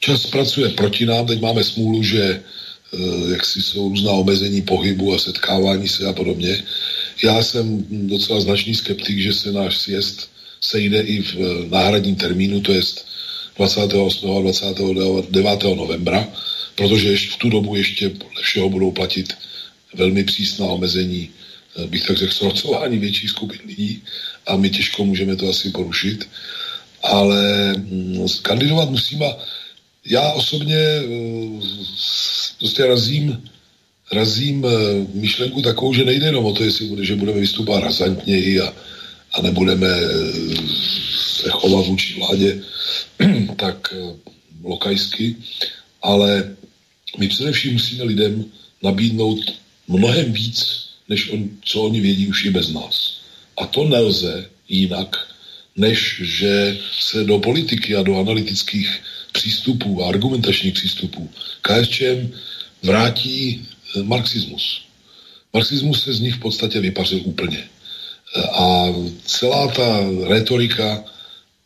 Čas 0.00 0.26
pracuje 0.26 0.68
proti 0.68 1.06
nám, 1.06 1.26
teď 1.26 1.40
máme 1.40 1.64
smůlu, 1.64 2.02
že 2.02 2.22
e, 2.22 2.40
jak 3.30 3.44
si 3.44 3.62
jsou 3.62 3.88
různá 3.88 4.12
omezení 4.12 4.62
pohybu 4.62 5.14
a 5.14 5.18
setkávání 5.18 5.88
se 5.88 6.06
a 6.06 6.12
podobně. 6.12 6.62
Já 7.24 7.42
jsem 7.42 7.86
docela 7.90 8.40
značný 8.40 8.74
skeptik, 8.74 9.18
že 9.18 9.32
se 9.32 9.52
náš 9.52 9.78
sjezd 9.78 10.30
sejde 10.60 11.00
i 11.00 11.22
v 11.22 11.34
náhradním 11.70 12.16
termínu, 12.16 12.60
to 12.60 12.72
je 12.72 12.80
28. 13.56 14.36
a 14.36 14.40
29. 14.40 15.62
novembra, 15.76 16.28
protože 16.74 17.16
v 17.16 17.36
tu 17.36 17.50
dobu 17.50 17.76
ještě 17.76 18.08
podle 18.08 18.42
všeho 18.42 18.68
budou 18.68 18.90
platit 18.90 19.34
velmi 19.94 20.24
přísná 20.24 20.66
omezení, 20.66 21.30
eh, 21.76 21.86
bych 21.86 22.06
tak 22.06 22.16
řekl, 22.16 22.32
srocování 22.32 22.98
větších 22.98 23.30
skupin 23.30 23.60
lidí 23.66 24.02
a 24.46 24.56
my 24.56 24.70
těžko 24.70 25.04
můžeme 25.04 25.36
to 25.36 25.48
asi 25.48 25.70
porušit. 25.70 26.28
Ale 27.02 27.72
mm, 27.76 28.26
kandidovat 28.42 28.90
musíme. 28.90 29.26
Já 30.06 30.32
osobně 30.32 30.76
eh, 30.76 31.04
prostě 32.60 32.86
razím, 32.86 33.42
razím 34.12 34.64
eh, 34.64 34.70
myšlenku 35.14 35.62
takovou, 35.62 35.94
že 35.94 36.04
nejde 36.04 36.26
jenom 36.26 36.44
o 36.44 36.52
to, 36.52 36.64
jestli 36.64 36.86
bude, 36.86 37.04
že 37.04 37.16
budeme 37.16 37.40
vystupovat 37.40 37.82
razantněji 37.82 38.60
a, 38.60 38.74
a 39.32 39.42
nebudeme 39.42 39.88
se 41.40 41.50
chovat 41.50 41.86
vůči 41.86 42.14
vládě 42.18 42.62
tak 43.56 43.94
lokajsky, 44.62 45.36
ale 46.02 46.56
my 47.18 47.28
především 47.28 47.72
musíme 47.72 48.04
lidem 48.04 48.44
nabídnout 48.82 49.40
mnohem 49.88 50.32
víc, 50.32 50.86
než 51.08 51.30
on, 51.30 51.48
co 51.64 51.82
oni 51.82 52.00
vědí 52.00 52.26
už 52.26 52.44
i 52.44 52.50
bez 52.50 52.68
nás. 52.68 53.20
A 53.56 53.66
to 53.66 53.84
nelze 53.84 54.48
jinak, 54.68 55.16
než 55.76 56.20
že 56.24 56.78
se 57.00 57.24
do 57.24 57.38
politiky 57.38 57.96
a 57.96 58.02
do 58.02 58.18
analytických 58.18 59.02
přístupů 59.32 60.04
a 60.04 60.08
argumentačních 60.08 60.74
přístupů 60.74 61.30
KSČM 61.62 62.32
vrátí 62.82 63.62
eh, 63.96 64.02
marxismus. 64.02 64.82
Marxismus 65.52 66.04
se 66.04 66.14
z 66.14 66.20
nich 66.20 66.34
v 66.34 66.40
podstatě 66.40 66.80
vypařil 66.80 67.20
úplně. 67.24 67.58
Eh, 68.36 68.42
a 68.42 68.94
celá 69.24 69.68
ta 69.68 70.00
retorika 70.28 71.04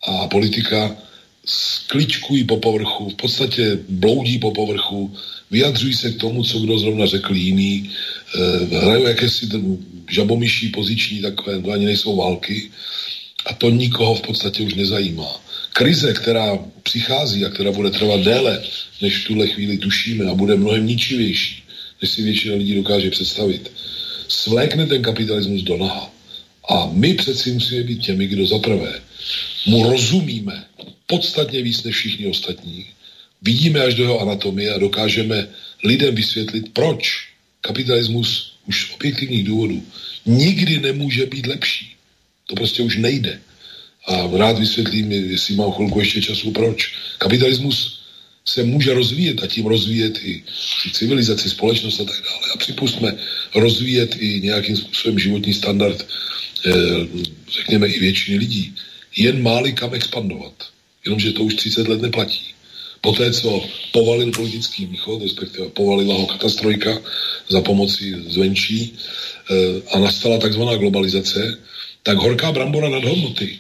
a 0.03 0.29
politika 0.29 0.97
skličkují 1.47 2.45
po 2.45 2.57
povrchu, 2.57 3.09
v 3.09 3.15
podstatě 3.15 3.79
bloudí 3.89 4.39
po 4.39 4.51
povrchu, 4.51 5.17
vyjadřují 5.51 5.95
se 5.95 6.13
k 6.13 6.21
tomu, 6.21 6.45
co 6.45 6.59
kdo 6.59 6.79
zrovna 6.79 7.07
řekl 7.07 7.35
jiný, 7.35 7.91
eh, 7.91 8.77
hrajou 8.77 9.07
jakési 9.07 9.49
žabomyší 10.11 10.69
poziční 10.69 11.21
takové, 11.21 11.63
to 11.63 11.71
ani 11.71 11.85
nejsou 11.85 12.17
války 12.17 12.71
a 13.47 13.55
to 13.55 13.71
nikoho 13.71 14.15
v 14.15 14.21
podstatě 14.21 14.63
už 14.63 14.75
nezajímá. 14.75 15.41
Krize, 15.75 16.15
která 16.15 16.59
přichází 16.83 17.45
a 17.45 17.51
která 17.51 17.73
bude 17.73 17.91
trvat 17.91 18.21
déle, 18.21 18.63
než 19.03 19.19
v 19.19 19.27
tuhle 19.27 19.47
chvíli 19.47 19.79
tušíme 19.79 20.25
a 20.31 20.35
bude 20.35 20.57
mnohem 20.57 20.87
ničivější, 20.87 21.63
než 22.03 22.11
si 22.11 22.23
většina 22.23 22.55
lidí 22.55 22.75
dokáže 22.75 23.11
představit, 23.11 23.73
svlékne 24.29 24.87
ten 24.87 25.03
kapitalismus 25.03 25.63
do 25.63 25.77
naha. 25.77 26.11
A 26.69 26.91
my 26.93 27.15
přeci 27.15 27.53
musíme 27.53 27.83
být 27.83 27.99
těmi, 27.99 28.27
kdo 28.27 28.47
zaprvé 28.47 29.01
mu 29.67 29.91
rozumíme, 29.91 30.65
podstatně 31.07 31.63
víc 31.63 31.83
než 31.83 31.97
všichni 31.97 32.27
ostatní. 32.27 32.87
Vidíme 33.43 33.81
až 33.81 33.95
do 33.95 34.03
jeho 34.03 34.21
anatomie 34.21 34.75
a 34.75 34.79
dokážeme 34.79 35.49
lidem 35.85 36.15
vysvětlit, 36.15 36.73
proč 36.73 37.29
kapitalismus 37.61 38.57
už 38.67 38.87
z 38.87 38.95
objektivních 38.95 39.45
důvodů 39.45 39.83
nikdy 40.27 40.81
nemůže 40.81 41.27
být 41.27 41.47
lepší. 41.47 41.97
To 42.47 42.55
prostě 42.55 42.83
už 42.83 42.97
nejde. 42.97 43.41
A 44.07 44.29
rád 44.37 44.59
vysvětlím, 44.59 45.13
jestli 45.13 45.55
mám 45.55 45.73
chvilku 45.73 46.01
ještě 46.01 46.21
času, 46.23 46.51
proč. 46.51 46.93
Kapitalismus 47.19 48.05
se 48.45 48.63
může 48.63 48.95
rozvíjet 48.95 49.43
a 49.43 49.47
tím 49.47 49.67
rozvíjet 49.67 50.19
i, 50.23 50.43
civilizaci, 50.93 51.51
společnost 51.51 52.01
a 52.01 52.05
tak 52.05 52.23
dále. 52.25 52.53
A 52.55 52.57
připustme 52.57 53.17
rozvíjet 53.55 54.17
i 54.19 54.41
nějakým 54.41 54.77
způsobem 54.77 55.19
životní 55.19 55.55
standard, 55.55 56.07
eh, 56.67 56.73
řekněme 57.49 57.89
i 57.89 58.01
většiny 58.01 58.39
lidí. 58.39 58.75
Jen 59.17 59.43
máli 59.43 59.73
kam 59.73 59.95
expandovat. 59.95 60.53
Jenomže 61.05 61.33
to 61.33 61.43
už 61.43 61.55
30 61.55 61.89
let 61.89 62.03
neplatí. 62.03 62.55
Poté, 63.01 63.33
co 63.33 63.65
povalil 63.93 64.33
politický 64.33 64.87
východ, 64.87 65.23
respektive 65.23 65.69
povalila 65.69 66.15
ho 66.15 66.27
katastrojka 66.27 67.01
za 67.49 67.61
pomoci 67.61 68.17
zvenčí 68.29 68.93
eh, 68.93 69.83
a 69.93 69.99
nastala 69.99 70.39
takzvaná 70.39 70.77
globalizace, 70.77 71.59
tak 72.03 72.17
horká 72.17 72.53
brambora 72.53 72.89
nad 72.89 73.05
hodnoty, 73.05 73.59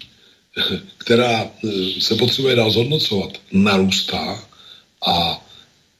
která 0.99 1.45
eh, 1.45 1.69
se 2.01 2.15
potřebuje 2.15 2.57
dál 2.57 2.71
zhodnocovat, 2.71 3.41
narůstá 3.53 4.49
a 5.07 5.47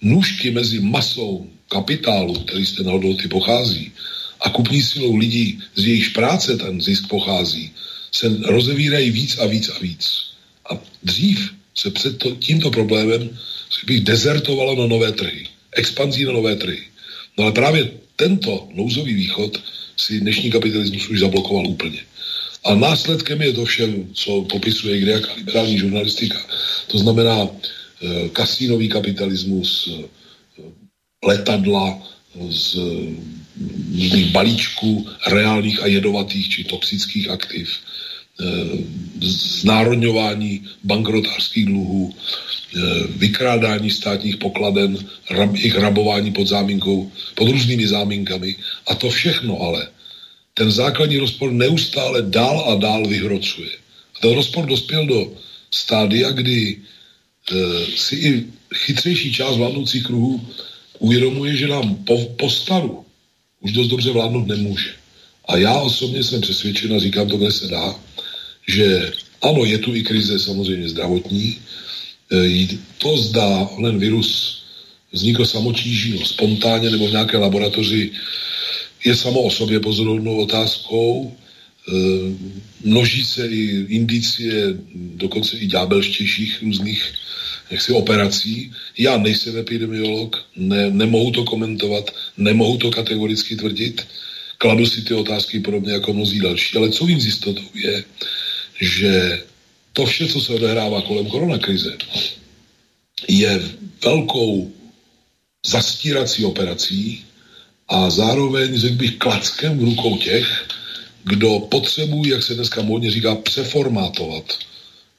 nůžky 0.03 0.51
mezi 0.51 0.81
masou 0.81 1.47
kapitálu, 1.69 2.35
který 2.35 2.67
z 2.67 2.73
té 2.73 2.83
hodnoty 2.83 3.29
pochází, 3.29 3.93
a 4.41 4.51
kupní 4.51 4.83
silou 4.83 5.17
lidí, 5.17 5.59
z 5.75 5.87
jejichž 5.87 6.09
práce 6.09 6.57
ten 6.57 6.81
zisk 6.81 7.09
pochází, 7.09 7.71
se 8.13 8.37
rozevírají 8.45 9.11
víc 9.11 9.39
a 9.39 9.47
víc 9.47 9.69
a 9.69 9.79
víc. 9.79 10.13
A 10.71 10.79
dřív 11.03 11.51
se 11.75 11.91
před 11.91 12.19
to, 12.19 12.31
tímto 12.31 12.71
problémem 12.71 13.39
bych 13.87 14.01
dezertovalo 14.01 14.77
na 14.77 14.87
nové 14.87 15.13
trhy, 15.13 15.47
expanzí 15.73 16.25
na 16.25 16.33
nové 16.33 16.57
trhy. 16.57 16.83
No 17.39 17.45
ale 17.45 17.53
právě 17.53 17.91
tento 18.17 18.69
nouzový 18.75 19.15
východ 19.15 19.63
si 19.97 20.21
dnešní 20.21 20.51
kapitalismus 20.51 21.09
už 21.09 21.21
zablokoval 21.21 21.67
úplně. 21.67 21.99
A 22.65 22.75
následkem 22.75 23.43
je 23.43 23.53
to 23.53 23.65
vše, 23.65 23.89
co 24.13 24.43
popisuje 24.43 25.01
nějaká 25.01 25.33
liberální 25.37 25.79
žurnalistika. 25.79 26.39
To 26.87 26.99
znamená 26.99 27.45
e, 27.45 28.29
kasínový 28.29 28.89
kapitalismus, 28.89 29.89
e, 29.89 30.05
letadla 31.27 31.99
z 32.51 32.77
e, 32.77 34.31
balíčků 34.33 35.07
reálných 35.27 35.83
a 35.83 35.87
jedovatých 35.87 36.49
či 36.49 36.65
toxických 36.65 37.31
aktiv, 37.31 37.69
Eh, 38.41 38.79
znárodňování 39.63 40.67
bankrotářských 40.85 41.67
dluhů, 41.67 42.11
eh, 42.11 42.81
vykrádání 43.17 43.91
státních 43.91 44.37
pokladen, 44.37 44.99
jejich 45.55 45.79
rabování 45.79 46.33
pod 46.33 46.47
záminkou, 46.49 47.13
pod 47.35 47.49
různými 47.49 47.87
záminkami. 47.87 48.57
A 48.91 48.95
to 48.95 49.11
všechno 49.11 49.61
ale 49.61 49.87
ten 50.55 50.71
základní 50.71 51.19
rozpor 51.19 51.53
neustále 51.53 52.23
dál 52.23 52.65
a 52.69 52.75
dál 52.75 53.07
vyhrocuje. 53.07 53.71
A 54.17 54.19
ten 54.21 54.35
rozpor 54.35 54.67
dospěl 54.67 55.07
do 55.07 55.33
stádia, 55.71 56.31
kdy 56.31 56.77
e, 56.77 57.57
si 57.97 58.17
i 58.17 58.45
chytřejší 58.75 59.33
část 59.33 59.57
vládnoucích 59.57 60.05
kruhů 60.05 60.49
uvědomuje, 60.99 61.57
že 61.57 61.69
nám 61.69 61.95
po, 61.95 62.19
po 62.39 62.51
staru 62.51 63.05
už 63.61 63.73
dost 63.73 63.89
dobře 63.89 64.11
vládnout 64.11 64.47
nemůže. 64.47 64.91
A 65.49 65.57
já 65.57 65.75
osobně 65.75 66.25
jsem 66.25 66.41
přesvědčen 66.41 66.95
a 66.95 66.99
říkám 66.99 67.29
to, 67.29 67.37
kde 67.37 67.53
se 67.53 67.69
dá, 67.69 68.01
že 68.69 69.13
ano, 69.43 69.65
je 69.65 69.79
tu 69.79 69.95
i 69.95 70.03
krize 70.03 70.39
samozřejmě 70.39 70.89
zdravotní. 70.89 71.59
E, 72.33 72.69
to 72.99 73.17
zdá, 73.17 73.69
onen 73.77 73.99
virus 73.99 74.63
vznikl 75.13 75.45
samotíží, 75.45 76.19
spontánně 76.25 76.91
nebo 76.91 77.07
v 77.09 77.11
nějaké 77.11 77.37
laboratoři, 77.37 78.11
je 79.05 79.17
samo 79.17 79.43
o 79.43 79.51
sobě 79.51 79.81
pozorovnou 79.81 80.37
otázkou. 80.37 81.33
E, 81.33 81.93
množí 82.85 83.25
se 83.25 83.47
i 83.49 83.87
indicie, 83.89 84.75
dokonce 84.95 85.57
i 85.57 85.67
ďábelštějších 85.67 86.63
různých 86.63 87.13
jaksi 87.71 87.93
operací. 87.93 88.73
Já 88.99 89.19
nejsem 89.19 89.59
epidemiolog, 89.59 90.47
ne, 90.57 90.91
nemohu 90.91 91.31
to 91.31 91.45
komentovat, 91.45 92.11
nemohu 92.37 92.79
to 92.79 92.91
kategoricky 92.91 93.57
tvrdit, 93.57 94.07
kladu 94.59 94.87
si 94.87 95.03
ty 95.03 95.15
otázky 95.15 95.61
podobně 95.61 95.93
jako 95.93 96.13
mnozí 96.13 96.41
další, 96.41 96.77
ale 96.77 96.91
co 96.91 97.07
vím 97.07 97.21
z 97.21 97.27
jistotou 97.27 97.69
je, 97.75 98.05
že 98.81 99.43
to 99.93 100.07
vše, 100.07 100.29
co 100.29 100.41
se 100.41 100.53
odehrává 100.53 101.03
kolem 101.03 101.27
koronakrize, 101.27 101.97
je 103.29 103.63
velkou 104.05 104.73
zastírací 105.67 106.45
operací 106.45 107.25
a 107.89 108.11
zároveň, 108.11 108.79
řekl 108.79 108.95
bych, 108.95 109.17
klackem 109.17 109.79
v 109.79 109.85
rukou 109.85 110.17
těch, 110.19 110.69
kdo 111.25 111.59
potřebují, 111.59 112.31
jak 112.31 112.43
se 112.43 112.55
dneska 112.55 112.83
módně 112.83 113.11
říká, 113.11 113.35
přeformátovat 113.35 114.59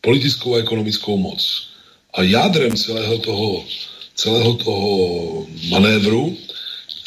politickou 0.02 0.56
a 0.56 0.60
ekonomickou 0.60 1.18
moc. 1.18 1.68
A 2.14 2.24
jádrem 2.24 2.76
celého 2.76 3.18
toho, 3.18 3.66
celého 4.16 4.54
toho 4.54 5.48
manévru 5.70 6.38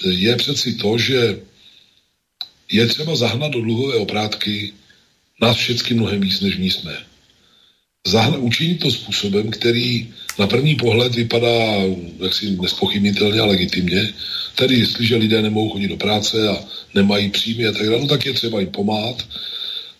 je 0.04 0.36
přeci 0.36 0.74
to, 0.74 0.98
že 0.98 1.40
je 2.72 2.86
třeba 2.86 3.16
zahnat 3.16 3.52
do 3.52 3.60
dluhové 3.60 3.94
oprátky 3.94 4.72
nás 5.40 5.56
všechny 5.56 5.96
mnohem 5.96 6.20
víc, 6.20 6.40
než 6.40 6.56
my 6.56 6.70
jsme. 6.70 6.96
Zahna, 8.06 8.36
učinit 8.36 8.80
to 8.80 8.90
způsobem, 8.90 9.50
který 9.50 10.14
na 10.38 10.46
první 10.46 10.74
pohled 10.74 11.14
vypadá 11.14 11.82
jaksi 12.22 12.56
nespochybnitelně 12.60 13.40
a 13.40 13.46
legitimně. 13.46 14.12
Tedy 14.54 14.74
jestliže 14.74 15.16
lidé 15.16 15.42
nemohou 15.42 15.70
chodit 15.70 15.88
do 15.88 15.96
práce 15.96 16.48
a 16.48 16.64
nemají 16.94 17.30
příjmy 17.30 17.66
a 17.66 17.72
tak 17.72 17.86
dále, 17.86 18.00
no 18.00 18.06
tak 18.06 18.26
je 18.26 18.32
třeba 18.32 18.60
jim 18.60 18.70
pomáhat. 18.70 19.26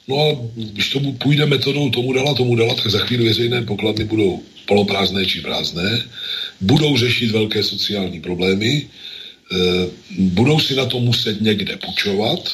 No 0.09 0.17
a 0.21 0.27
když 0.57 0.91
tomu 0.91 1.13
půjde 1.13 1.47
metodou 1.47 1.91
tomu 1.91 2.13
dala, 2.13 2.35
tomu 2.35 2.57
dala, 2.57 2.75
tak 2.75 2.91
za 2.91 2.99
chvíli 2.99 3.25
veřejné 3.25 3.63
pokladny 3.63 4.05
budou 4.05 4.43
poloprázdné 4.67 5.27
či 5.27 5.41
prázdné, 5.41 6.05
budou 6.61 6.97
řešit 6.97 7.31
velké 7.31 7.63
sociální 7.63 8.21
problémy, 8.21 8.83
e, 8.83 8.87
budou 10.19 10.61
si 10.61 10.75
na 10.77 10.87
to 10.87 11.01
muset 11.01 11.41
někde 11.41 11.77
půjčovat, 11.77 12.53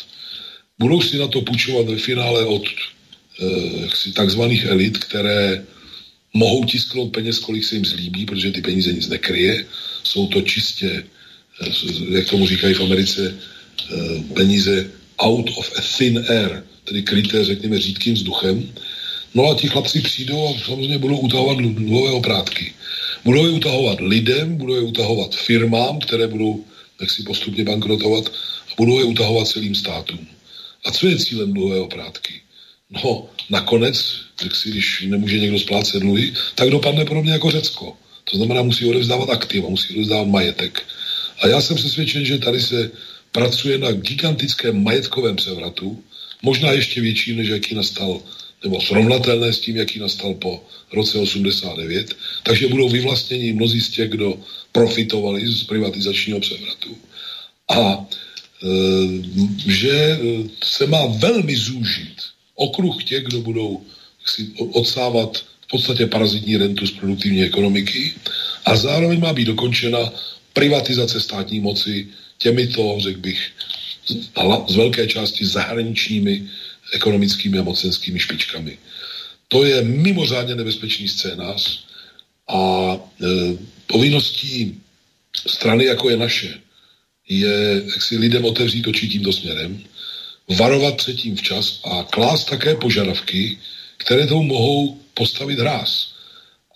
budou 0.78 1.00
si 1.00 1.18
na 1.18 1.28
to 1.28 1.40
půjčovat 1.40 1.86
ve 1.86 1.96
finále 1.96 2.44
od 2.44 2.64
e, 2.66 4.12
takzvaných 4.12 4.64
elit, 4.64 4.98
které 4.98 5.64
mohou 6.34 6.64
tisknout 6.64 7.12
peněz, 7.12 7.38
kolik 7.38 7.64
se 7.64 7.74
jim 7.74 7.84
zlíbí, 7.84 8.26
protože 8.26 8.50
ty 8.50 8.60
peníze 8.60 8.92
nic 8.92 9.08
nekryje. 9.08 9.66
Jsou 10.04 10.26
to 10.26 10.42
čistě, 10.42 11.04
e, 11.60 12.16
jak 12.16 12.26
tomu 12.26 12.46
říkají 12.46 12.74
v 12.74 12.80
Americe, 12.80 13.22
e, 13.24 14.22
peníze 14.34 14.90
out 15.18 15.50
of 15.56 15.72
a 15.78 15.80
thin 15.98 16.24
air, 16.28 16.62
tedy 16.84 17.02
kryté, 17.02 17.44
řekněme, 17.44 17.80
řídkým 17.80 18.14
vzduchem. 18.14 18.72
No 19.34 19.50
a 19.50 19.54
ti 19.54 19.68
chlapci 19.68 20.00
přijdou 20.00 20.48
a 20.48 20.58
samozřejmě 20.64 20.98
budou 20.98 21.18
utahovat 21.18 21.58
dluhové 21.58 22.10
oprátky. 22.10 22.72
Budou 23.24 23.46
je 23.46 23.52
utahovat 23.52 24.00
lidem, 24.00 24.56
budou 24.56 24.74
je 24.74 24.80
utahovat 24.80 25.34
firmám, 25.34 25.98
které 25.98 26.28
budou 26.28 26.64
jak 27.00 27.10
si 27.10 27.22
postupně 27.22 27.64
bankrotovat 27.64 28.28
a 28.70 28.72
budou 28.76 28.98
je 28.98 29.04
utahovat 29.04 29.48
celým 29.48 29.74
státům. 29.74 30.26
A 30.84 30.90
co 30.90 31.06
je 31.06 31.18
cílem 31.18 31.52
dluhové 31.52 31.80
oprátky? 31.80 32.40
No, 32.90 33.30
nakonec, 33.50 34.16
tak 34.36 34.56
si, 34.56 34.70
když 34.70 35.04
nemůže 35.06 35.38
někdo 35.38 35.58
splácet 35.58 36.00
dluhy, 36.00 36.32
tak 36.54 36.70
dopadne 36.70 37.04
podobně 37.04 37.32
jako 37.32 37.50
Řecko. 37.50 37.96
To 38.30 38.36
znamená, 38.36 38.62
musí 38.62 38.86
odevzdávat 38.86 39.30
aktiva, 39.30 39.68
musí 39.68 39.94
odevzdávat 39.94 40.28
majetek. 40.28 40.82
A 41.40 41.48
já 41.48 41.60
jsem 41.60 41.76
přesvědčen, 41.76 42.24
že 42.24 42.38
tady 42.38 42.60
se 42.60 42.90
pracuje 43.32 43.78
na 43.78 43.92
gigantickém 43.92 44.82
majetkovém 44.84 45.36
převratu, 45.36 46.04
možná 46.42 46.72
ještě 46.72 47.00
větší, 47.00 47.36
než 47.36 47.48
jaký 47.48 47.74
nastal, 47.74 48.20
nebo 48.64 48.80
srovnatelné 48.80 49.52
s 49.52 49.60
tím, 49.60 49.76
jaký 49.76 49.98
nastal 49.98 50.34
po 50.34 50.64
roce 50.92 51.18
89. 51.18 52.16
Takže 52.42 52.68
budou 52.68 52.88
vyvlastněni 52.88 53.52
mnozí 53.52 53.80
z 53.80 53.88
těch, 53.88 54.10
kdo 54.10 54.38
profitovali 54.72 55.46
z 55.46 55.62
privatizačního 55.64 56.40
převratu. 56.40 56.98
A 57.68 58.06
Eh, 58.64 59.06
že 59.66 59.92
eh, 59.92 60.18
se 60.64 60.86
má 60.86 61.06
velmi 61.06 61.56
zúžit 61.56 62.16
okruh 62.54 63.04
těch, 63.04 63.24
kdo 63.24 63.40
budou 63.40 63.82
si 64.26 64.48
odsávat 64.56 65.36
v 65.36 65.66
podstatě 65.70 66.06
parazitní 66.06 66.56
rentu 66.56 66.86
z 66.86 66.92
produktivní 66.92 67.42
ekonomiky 67.42 68.14
a 68.64 68.76
zároveň 68.76 69.20
má 69.20 69.32
být 69.32 69.44
dokončena 69.44 70.12
privatizace 70.52 71.20
státní 71.20 71.60
moci 71.60 72.08
těmito, 72.38 72.96
řekl 72.98 73.20
bych, 73.20 73.50
z 74.68 74.76
velké 74.76 75.06
části 75.06 75.46
zahraničními 75.46 76.48
ekonomickými 76.92 77.58
a 77.58 77.62
mocenskými 77.62 78.20
špičkami. 78.20 78.78
To 79.48 79.64
je 79.64 79.82
mimořádně 79.82 80.54
nebezpečný 80.54 81.08
scénář 81.08 81.84
a 82.48 82.60
e, 82.96 83.26
povinností 83.86 84.80
strany, 85.46 85.84
jako 85.84 86.10
je 86.10 86.16
naše, 86.16 86.54
je, 87.28 87.82
jak 87.84 88.02
si 88.02 88.18
lidem 88.18 88.44
otevřít 88.44 88.86
oči 88.86 89.08
tímto 89.08 89.32
směrem, 89.32 89.80
varovat 90.48 90.96
předtím 90.96 91.36
včas 91.36 91.80
a 91.84 92.02
klást 92.10 92.44
také 92.44 92.74
požadavky, 92.74 93.58
které 93.96 94.26
tomu 94.26 94.42
mohou 94.42 94.98
postavit 95.14 95.58
hráz. 95.58 96.14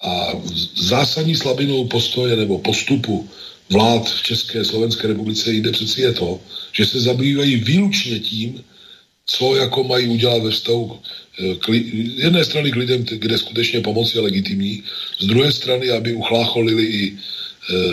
A 0.02 0.32
zásadní 0.76 1.36
slabinou 1.36 1.86
postoje 1.86 2.36
nebo 2.36 2.58
postupu 2.58 3.28
vlád 3.70 4.10
v 4.10 4.22
České 4.22 4.64
Slovenské 4.64 5.08
republice 5.08 5.52
jde 5.52 5.72
přeci 5.72 6.00
je 6.00 6.12
to, 6.12 6.40
že 6.72 6.86
se 6.86 7.00
zabývají 7.00 7.56
výlučně 7.56 8.20
tím, 8.20 8.64
co 9.26 9.56
jako 9.56 9.84
mají 9.84 10.08
udělat 10.08 10.42
ve 10.42 10.50
vztahu 10.50 11.00
k 11.58 11.68
li, 11.68 11.84
jedné 12.16 12.44
strany 12.44 12.72
k 12.72 12.76
lidem, 12.76 13.04
kde 13.04 13.38
skutečně 13.38 13.80
pomoc 13.80 14.14
je 14.14 14.20
legitimní, 14.20 14.82
z 15.18 15.26
druhé 15.26 15.52
strany, 15.52 15.90
aby 15.90 16.14
uchlácholili 16.14 16.84
i 16.84 17.18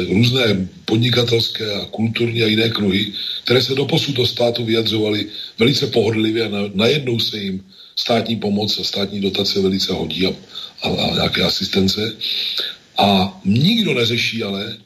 různé 0.09 0.67
podnikatelské 0.85 1.73
a 1.73 1.85
kulturní 1.85 2.43
a 2.43 2.47
jiné 2.47 2.69
kruhy, 2.69 3.13
které 3.43 3.61
se 3.61 3.75
do 3.75 3.85
posud 3.85 4.15
do 4.15 4.27
státu 4.27 4.65
vyjadřovaly 4.65 5.27
velice 5.59 5.87
pohodlivě 5.87 6.43
a 6.45 6.49
na, 6.49 6.59
najednou 6.73 7.19
se 7.19 7.37
jim 7.37 7.63
státní 7.95 8.35
pomoc 8.35 8.79
a 8.79 8.83
státní 8.83 9.21
dotace 9.21 9.61
velice 9.61 9.93
hodí 9.93 10.25
a, 10.25 10.33
a, 10.81 10.87
a 10.87 11.13
nějaké 11.13 11.43
asistence. 11.43 12.17
A 12.97 13.41
nikdo 13.45 13.93
neřeší 13.93 14.43
ale, 14.43 14.77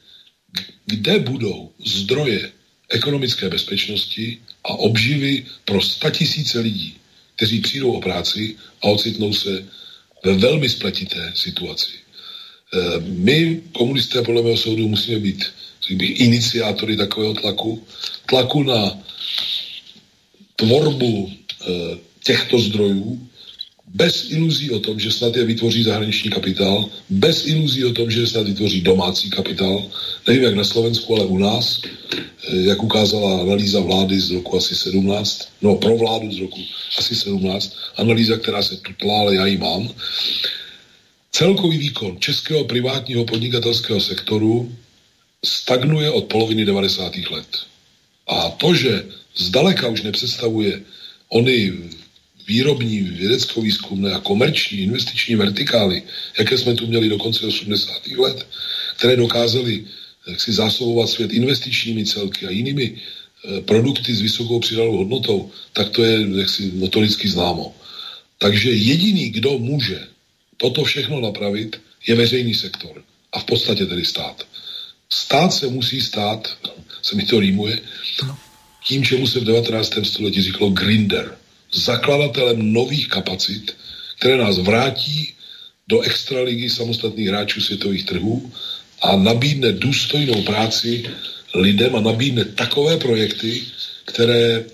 kde 0.85 1.19
budou 1.19 1.71
zdroje 1.85 2.51
ekonomické 2.89 3.49
bezpečnosti 3.49 4.37
a 4.63 4.69
obživy 4.73 5.45
pro 5.65 5.79
tisíce 6.11 6.59
lidí, 6.59 6.95
kteří 7.35 7.61
přijdou 7.61 7.91
o 7.91 8.01
práci 8.01 8.55
a 8.81 8.87
ocitnou 8.87 9.33
se 9.33 9.65
ve 10.25 10.33
velmi 10.33 10.69
spletité 10.69 11.31
situaci. 11.35 12.09
Eh, 12.74 12.99
my, 13.01 13.61
komunisté, 13.74 14.22
podle 14.22 14.41
mého 14.41 14.57
soudu, 14.57 14.88
musíme 14.88 15.20
být 15.20 15.45
bych, 15.89 16.20
iniciátory 16.20 16.97
takového 16.97 17.34
tlaku, 17.34 17.84
tlaku 18.26 18.63
na 18.63 18.97
tvorbu 20.55 21.32
eh, 21.32 21.97
těchto 22.24 22.59
zdrojů, 22.59 23.30
bez 23.88 24.32
iluzí 24.32 24.72
o 24.72 24.80
tom, 24.80 24.99
že 24.99 25.11
snad 25.11 25.36
je 25.36 25.45
vytvoří 25.45 25.84
zahraniční 25.84 26.30
kapitál, 26.30 26.89
bez 27.09 27.47
iluzí 27.47 27.86
o 27.86 27.93
tom, 27.93 28.11
že 28.11 28.28
snad 28.28 28.45
vytvoří 28.45 28.82
domácí 28.82 29.30
kapitál, 29.30 29.86
nevím 30.28 30.43
jak 30.43 30.55
na 30.55 30.63
Slovensku, 30.63 31.15
ale 31.15 31.26
u 31.26 31.38
nás, 31.38 31.82
eh, 31.82 32.70
jak 32.70 32.84
ukázala 32.84 33.41
analýza 33.41 33.80
vlády 33.80 34.20
z 34.20 34.32
roku 34.32 34.57
asi 34.57 34.76
17, 34.76 35.49
no 35.61 35.76
pro 35.76 35.97
vládu 35.97 36.32
z 36.32 36.39
roku 36.39 36.61
asi 36.97 37.15
17, 37.15 37.74
analýza, 37.97 38.38
která 38.38 38.61
se 38.61 38.78
tutlá, 38.78 39.20
ale 39.20 39.36
já 39.36 39.45
ji 39.45 39.57
mám, 39.57 39.89
celkový 41.39 41.77
výkon 41.77 42.19
českého 42.19 42.63
privátního 42.63 43.25
podnikatelského 43.25 43.99
sektoru 43.99 44.75
stagnuje 45.45 46.11
od 46.11 46.25
poloviny 46.27 46.65
90. 46.65 47.15
let. 47.31 47.47
A 48.27 48.49
to, 48.49 48.75
že 48.75 49.05
zdaleka 49.35 49.87
už 49.87 50.01
nepředstavuje 50.01 50.81
ony 51.29 51.73
výrobní, 52.47 53.01
vědecko-výzkumné 53.01 54.11
a 54.13 54.19
komerční 54.19 54.79
investiční 54.79 55.35
vertikály, 55.35 56.03
jaké 56.39 56.57
jsme 56.57 56.75
tu 56.75 56.87
měli 56.87 57.09
do 57.09 57.17
konce 57.17 57.47
80. 57.47 58.07
let, 58.07 58.47
které 58.97 59.15
dokázaly 59.15 59.85
si 60.37 60.51
zásobovat 60.51 61.09
svět 61.09 61.31
investičními 61.31 62.05
celky 62.05 62.47
a 62.47 62.49
jinými 62.49 62.83
e, 62.91 63.61
produkty 63.61 64.15
s 64.15 64.21
vysokou 64.21 64.59
přidanou 64.59 64.97
hodnotou, 64.97 65.51
tak 65.73 65.89
to 65.89 66.03
je 66.03 66.27
jaksi 66.35 66.71
notoricky 66.75 67.29
známo. 67.29 67.75
Takže 68.37 68.71
jediný, 68.71 69.29
kdo 69.29 69.59
může 69.59 70.18
toto 70.60 70.84
všechno 70.84 71.22
napravit, 71.22 71.82
je 72.07 72.16
veřejný 72.16 72.53
sektor. 72.53 73.03
A 73.32 73.39
v 73.39 73.43
podstatě 73.43 73.86
tedy 73.86 74.05
stát. 74.05 74.47
Stát 75.10 75.53
se 75.53 75.68
musí 75.68 76.01
stát, 76.01 76.57
se 77.01 77.16
mi 77.16 77.26
to 77.26 77.39
rýmuje, 77.39 77.80
tím, 78.84 79.03
čemu 79.03 79.28
se 79.28 79.39
v 79.39 79.43
19. 79.43 79.93
století 80.03 80.41
říkalo 80.41 80.70
grinder 80.70 81.38
zakladatelem 81.74 82.74
nových 82.74 83.07
kapacit, 83.07 83.76
které 84.20 84.38
nás 84.38 84.57
vrátí 84.57 85.34
do 85.88 86.01
extraligy 86.01 86.70
samostatných 86.70 87.28
hráčů 87.28 87.62
světových 87.62 88.05
trhů 88.05 88.51
a 89.01 89.16
nabídne 89.16 89.72
důstojnou 89.72 90.41
práci 90.41 91.03
lidem 91.55 91.95
a 91.95 92.01
nabídne 92.01 92.45
takové 92.45 92.97
projekty, 92.97 93.64
které 94.05 94.45
e, 94.53 94.66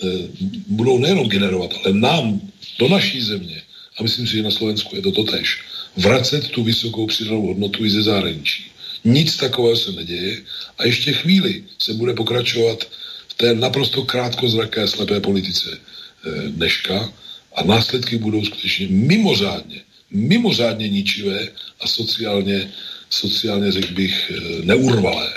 budou 0.67 0.97
nejenom 0.97 1.29
generovat, 1.29 1.73
ale 1.83 1.93
nám, 1.93 2.41
do 2.79 2.87
naší 2.87 3.21
země, 3.21 3.61
a 3.99 4.03
myslím 4.03 4.27
si, 4.27 4.35
že 4.35 4.43
na 4.43 4.51
Slovensku 4.51 4.95
je 4.95 5.01
to 5.01 5.11
totéž, 5.11 5.59
vracet 5.97 6.47
tu 6.47 6.63
vysokou 6.63 7.07
přidanou 7.07 7.47
hodnotu 7.47 7.85
i 7.85 7.89
ze 7.89 8.03
zahraničí. 8.03 8.71
Nic 9.03 9.37
takového 9.37 9.77
se 9.77 9.91
neděje 9.91 10.41
a 10.77 10.85
ještě 10.85 11.13
chvíli 11.13 11.63
se 11.79 11.93
bude 11.93 12.13
pokračovat 12.13 12.87
v 13.27 13.33
té 13.33 13.53
naprosto 13.53 14.03
krátkozraké 14.03 14.87
slepé 14.87 15.19
politice 15.19 15.77
Eh, 16.25 16.49
dneška 16.49 17.13
a 17.55 17.63
následky 17.63 18.17
budou 18.17 18.45
skutečně 18.45 18.87
mimořádně, 18.89 19.81
mimořádně 20.11 20.89
ničivé 20.89 21.49
a 21.81 21.87
sociálně, 21.87 22.71
sociálně 23.09 23.71
řekl 23.71 23.93
bych, 23.93 24.31
eh, 24.31 24.41
neurvalé. 24.65 25.29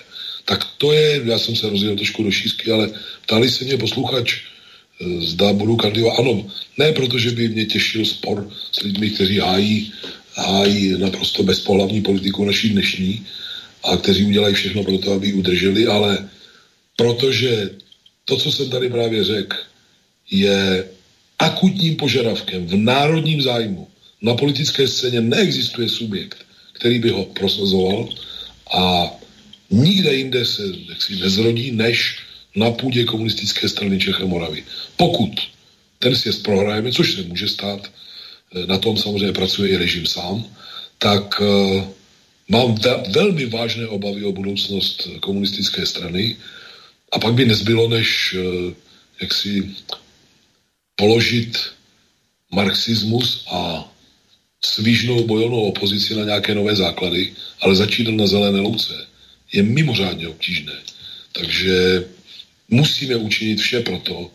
Tak 0.44 0.64
to 0.78 0.92
je, 0.92 1.20
já 1.24 1.38
jsem 1.38 1.56
se 1.56 1.68
rozdělil 1.68 1.96
trošku 1.96 2.22
do 2.22 2.30
šířky, 2.30 2.72
ale 2.72 2.90
ptali 3.26 3.50
se 3.50 3.64
mě 3.64 3.76
posluchač, 3.76 4.32
eh, 4.32 5.04
zda 5.20 5.52
budu 5.52 5.76
kandidovat. 5.76 6.18
Ano, 6.18 6.48
ne 6.78 6.92
proto, 6.92 7.18
že 7.18 7.36
by 7.36 7.48
mě 7.48 7.66
těšil 7.66 8.04
spor 8.04 8.48
s 8.72 8.80
lidmi, 8.80 9.10
kteří 9.10 9.38
hájí, 9.38 9.92
hájí 10.38 10.98
naprosto 10.98 11.42
bezpohlavní 11.42 12.02
politiku 12.02 12.44
naší 12.44 12.68
dnešní 12.70 13.26
a 13.84 13.96
kteří 13.96 14.24
udělají 14.24 14.54
všechno 14.54 14.84
pro 14.84 14.98
to, 14.98 15.12
aby 15.12 15.26
ji 15.26 15.32
udrželi, 15.32 15.86
ale 15.86 16.28
protože 16.96 17.70
to, 18.24 18.36
co 18.36 18.52
jsem 18.52 18.70
tady 18.70 18.88
právě 18.88 19.24
řekl, 19.24 19.56
je 20.30 20.84
akutním 21.38 21.96
požadavkem 21.96 22.66
v 22.66 22.76
národním 22.76 23.42
zájmu. 23.42 23.88
Na 24.22 24.34
politické 24.34 24.88
scéně 24.88 25.20
neexistuje 25.20 25.88
subjekt, 25.88 26.38
který 26.72 26.98
by 26.98 27.10
ho 27.10 27.24
prosazoval 27.24 28.08
a 28.74 29.10
nikde 29.70 30.14
jinde 30.14 30.44
se 30.44 30.62
jaksi 30.88 31.16
nezrodí, 31.16 31.70
než 31.70 32.18
na 32.56 32.70
půdě 32.70 33.04
komunistické 33.04 33.68
strany 33.68 33.98
Čech 33.98 34.20
a 34.20 34.26
Moravy. 34.26 34.64
Pokud 34.96 35.30
ten 35.98 36.16
sjezd 36.16 36.42
prohrajeme, 36.42 36.92
což 36.92 37.14
se 37.14 37.22
může 37.22 37.48
stát, 37.48 37.90
na 38.66 38.78
tom 38.78 38.96
samozřejmě 38.96 39.32
pracuje 39.32 39.70
i 39.70 39.76
režim 39.76 40.06
sám, 40.06 40.44
tak 40.98 41.40
uh, 41.40 41.84
mám 42.48 42.74
ve- 42.74 43.02
velmi 43.08 43.46
vážné 43.46 43.86
obavy 43.86 44.24
o 44.24 44.32
budoucnost 44.32 45.08
komunistické 45.20 45.86
strany 45.86 46.36
a 47.12 47.18
pak 47.18 47.34
by 47.34 47.44
nezbylo, 47.44 47.88
než 47.88 48.34
uh, 48.34 48.72
jaksi 49.20 49.70
položit 50.96 51.58
marxismus 52.52 53.44
a 53.50 53.92
svížnou 54.64 55.26
bojovnou 55.26 55.62
opozici 55.62 56.14
na 56.14 56.24
nějaké 56.24 56.54
nové 56.54 56.76
základy, 56.76 57.32
ale 57.60 57.76
začít 57.76 58.08
na 58.08 58.26
zelené 58.26 58.60
louce 58.60 59.06
je 59.52 59.62
mimořádně 59.62 60.28
obtížné. 60.28 60.72
Takže 61.32 62.04
musíme 62.68 63.16
učinit 63.16 63.60
vše 63.60 63.80
proto, 63.80 64.30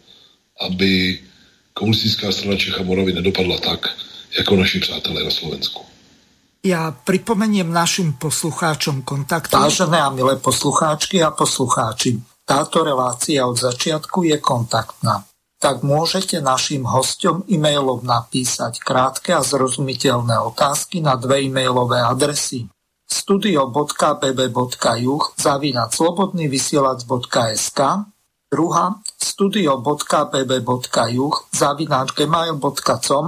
aby 0.60 1.20
komunistická 1.74 2.32
strana 2.32 2.58
Čecha 2.58 2.84
Moravy 2.84 3.14
nedopadla 3.14 3.58
tak, 3.58 3.90
jako 4.38 4.56
naši 4.56 4.80
přátelé 4.80 5.24
na 5.24 5.30
Slovensku. 5.30 5.82
Ja 6.64 6.96
pripomeniem 6.96 7.68
našim 7.68 8.16
poslucháčom 8.16 9.04
kontakt. 9.04 9.52
Vážené 9.52 10.00
a 10.00 10.08
milé 10.08 10.40
poslucháčky 10.40 11.20
a 11.20 11.36
poslucháči, 11.36 12.24
táto 12.48 12.88
relácia 12.88 13.44
od 13.44 13.60
začiatku 13.60 14.24
je 14.24 14.40
kontaktná 14.40 15.28
tak 15.64 15.80
môžete 15.80 16.44
našim 16.44 16.84
hostom 16.84 17.48
e-mailom 17.48 18.04
napísať 18.04 18.84
krátke 18.84 19.32
a 19.32 19.40
zrozumiteľné 19.40 20.36
otázky 20.44 21.00
na 21.00 21.16
dve 21.16 21.48
e-mailové 21.48 22.04
adresy 22.04 22.68
studio.bb.juh 23.08 25.24
zavinať 25.40 25.90
slobodnyvysielac.sk 25.96 27.80
druhá 28.54 29.02
studio.bb.juh 29.18 30.46
zavinať 31.50 32.08
gmail.com 32.14 33.26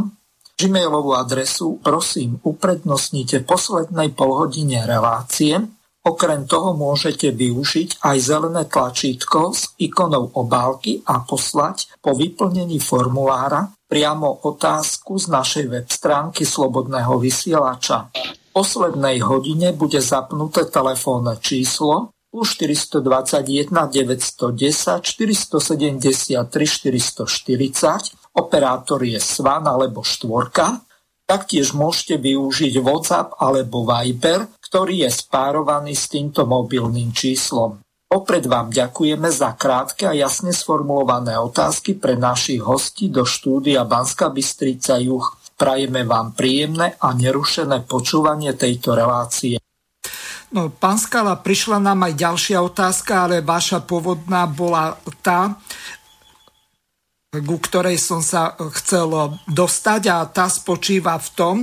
Gmailovú 0.56 1.12
adresu 1.18 1.82
prosím 1.82 2.38
uprednostnite 2.46 3.42
poslednej 3.44 4.14
polhodine 4.14 4.86
relácie 4.86 5.66
Okrem 6.06 6.46
toho 6.46 6.78
môžete 6.78 7.34
využiť 7.34 7.98
aj 8.06 8.18
zelené 8.22 8.70
tlačítko 8.70 9.50
s 9.58 9.74
ikonou 9.82 10.30
obálky 10.38 11.02
a 11.02 11.26
poslať 11.26 11.98
po 11.98 12.14
vyplnení 12.14 12.78
formulára 12.78 13.74
priamo 13.90 14.46
otázku 14.46 15.18
z 15.18 15.34
našej 15.34 15.66
web 15.66 15.90
stránky 15.90 16.46
Slobodného 16.46 17.18
vysielača. 17.18 18.14
V 18.14 18.50
poslednej 18.54 19.18
hodine 19.26 19.74
bude 19.74 19.98
zapnuté 19.98 20.70
telefónne 20.70 21.42
číslo 21.42 22.14
plus 22.36 22.60
421 22.60 23.72
910 23.72 25.00
473 25.00 26.44
440, 26.44 28.36
operátor 28.36 29.00
je 29.08 29.16
Svan 29.24 29.64
alebo 29.64 30.04
Štvorka, 30.04 30.84
taktiež 31.24 31.72
môžete 31.72 32.20
využiť 32.20 32.76
WhatsApp 32.84 33.40
alebo 33.40 33.88
Viber, 33.88 34.52
ktorý 34.60 35.08
je 35.08 35.16
spárovaný 35.16 35.96
s 35.96 36.12
týmto 36.12 36.44
mobilným 36.44 37.16
číslom. 37.16 37.80
Opred 38.12 38.44
vám 38.52 38.68
ďakujeme 38.68 39.32
za 39.32 39.56
krátke 39.56 40.04
a 40.04 40.12
jasne 40.12 40.52
sformulované 40.52 41.40
otázky 41.40 41.96
pre 41.96 42.20
našich 42.20 42.60
hostí 42.60 43.08
do 43.08 43.24
štúdia 43.24 43.88
Banska 43.88 44.28
Bystrica 44.28 45.00
Juch. 45.00 45.40
Prajeme 45.56 46.04
vám 46.04 46.36
príjemné 46.36 47.00
a 47.00 47.16
nerušené 47.16 47.88
počúvanie 47.88 48.52
tejto 48.60 48.92
relácie. 48.92 49.65
No, 50.54 50.70
pán 50.70 51.02
Skala, 51.02 51.42
prišla 51.42 51.82
nám 51.82 52.06
aj 52.06 52.14
ďalšia 52.14 52.58
otázka, 52.62 53.26
ale 53.26 53.42
vaša 53.42 53.82
pôvodná 53.82 54.46
bola 54.46 54.94
tá, 55.26 55.58
ku 57.34 57.58
ktorej 57.60 58.00
som 58.00 58.22
sa 58.24 58.56
chcel 58.80 59.36
dostať 59.50 60.02
a 60.08 60.24
tá 60.30 60.48
spočíva 60.48 61.18
v 61.18 61.30
tom, 61.34 61.56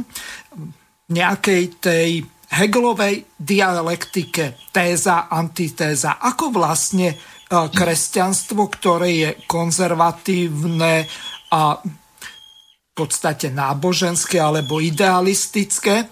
nejakej 1.09 1.63
tej 1.79 2.11
Hegelovej 2.53 3.33
dialektike, 3.41 4.69
téza, 4.77 5.25
antitéza. 5.33 6.21
Ako 6.21 6.53
vlastne 6.53 7.09
e, 7.09 7.17
kresťanstvo, 7.49 8.69
ktoré 8.69 9.09
je 9.17 9.31
konzervatívne 9.49 11.09
a 11.49 11.81
v 11.81 12.93
podstate 12.93 13.49
náboženské 13.49 14.37
alebo 14.37 14.85
idealistické, 14.85 16.05
e, 16.05 16.07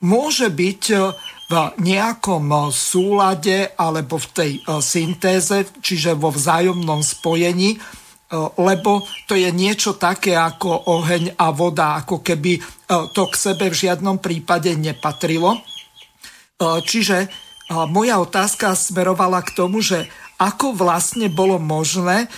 môže 0.00 0.48
byť 0.48 0.82
e, 0.92 0.96
v 1.50 1.54
nejakom 1.82 2.70
súlade 2.70 3.74
alebo 3.74 4.22
v 4.22 4.26
tej 4.30 4.52
syntéze, 4.78 5.66
čiže 5.82 6.14
vo 6.14 6.30
vzájomnom 6.30 7.02
spojení 7.02 7.74
lebo 8.58 9.02
to 9.26 9.34
je 9.34 9.50
niečo 9.50 9.98
také 9.98 10.38
ako 10.38 10.86
oheň 10.86 11.34
a 11.34 11.50
voda, 11.50 11.98
ako 11.98 12.22
keby 12.22 12.62
to 13.10 13.26
k 13.26 13.34
sebe 13.34 13.66
v 13.66 13.74
žiadnom 13.74 14.22
prípade 14.22 14.70
nepatrilo. 14.78 15.58
Čiže 16.62 17.26
moja 17.90 18.22
otázka 18.22 18.78
smerovala 18.78 19.42
k 19.42 19.54
tomu, 19.58 19.82
že 19.82 20.06
ako 20.38 20.78
vlastne 20.78 21.26
bolo 21.26 21.58
možné 21.58 22.30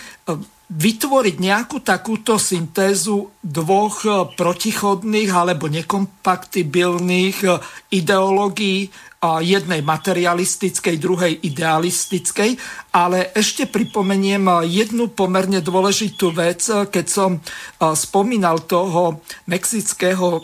vytvoriť 0.72 1.36
nejakú 1.36 1.84
takúto 1.84 2.40
syntézu 2.40 3.28
dvoch 3.44 4.32
protichodných 4.32 5.28
alebo 5.28 5.68
nekompatibilných 5.68 7.44
ideológií 7.92 8.88
jednej 9.22 9.86
materialistickej, 9.86 10.98
druhej 10.98 11.44
idealistickej, 11.46 12.58
ale 12.90 13.30
ešte 13.36 13.70
pripomeniem 13.70 14.66
jednu 14.66 15.12
pomerne 15.14 15.62
dôležitú 15.62 16.34
vec, 16.34 16.66
keď 16.66 17.06
som 17.06 17.38
spomínal 17.78 18.64
toho 18.66 19.22
mexického 19.46 20.42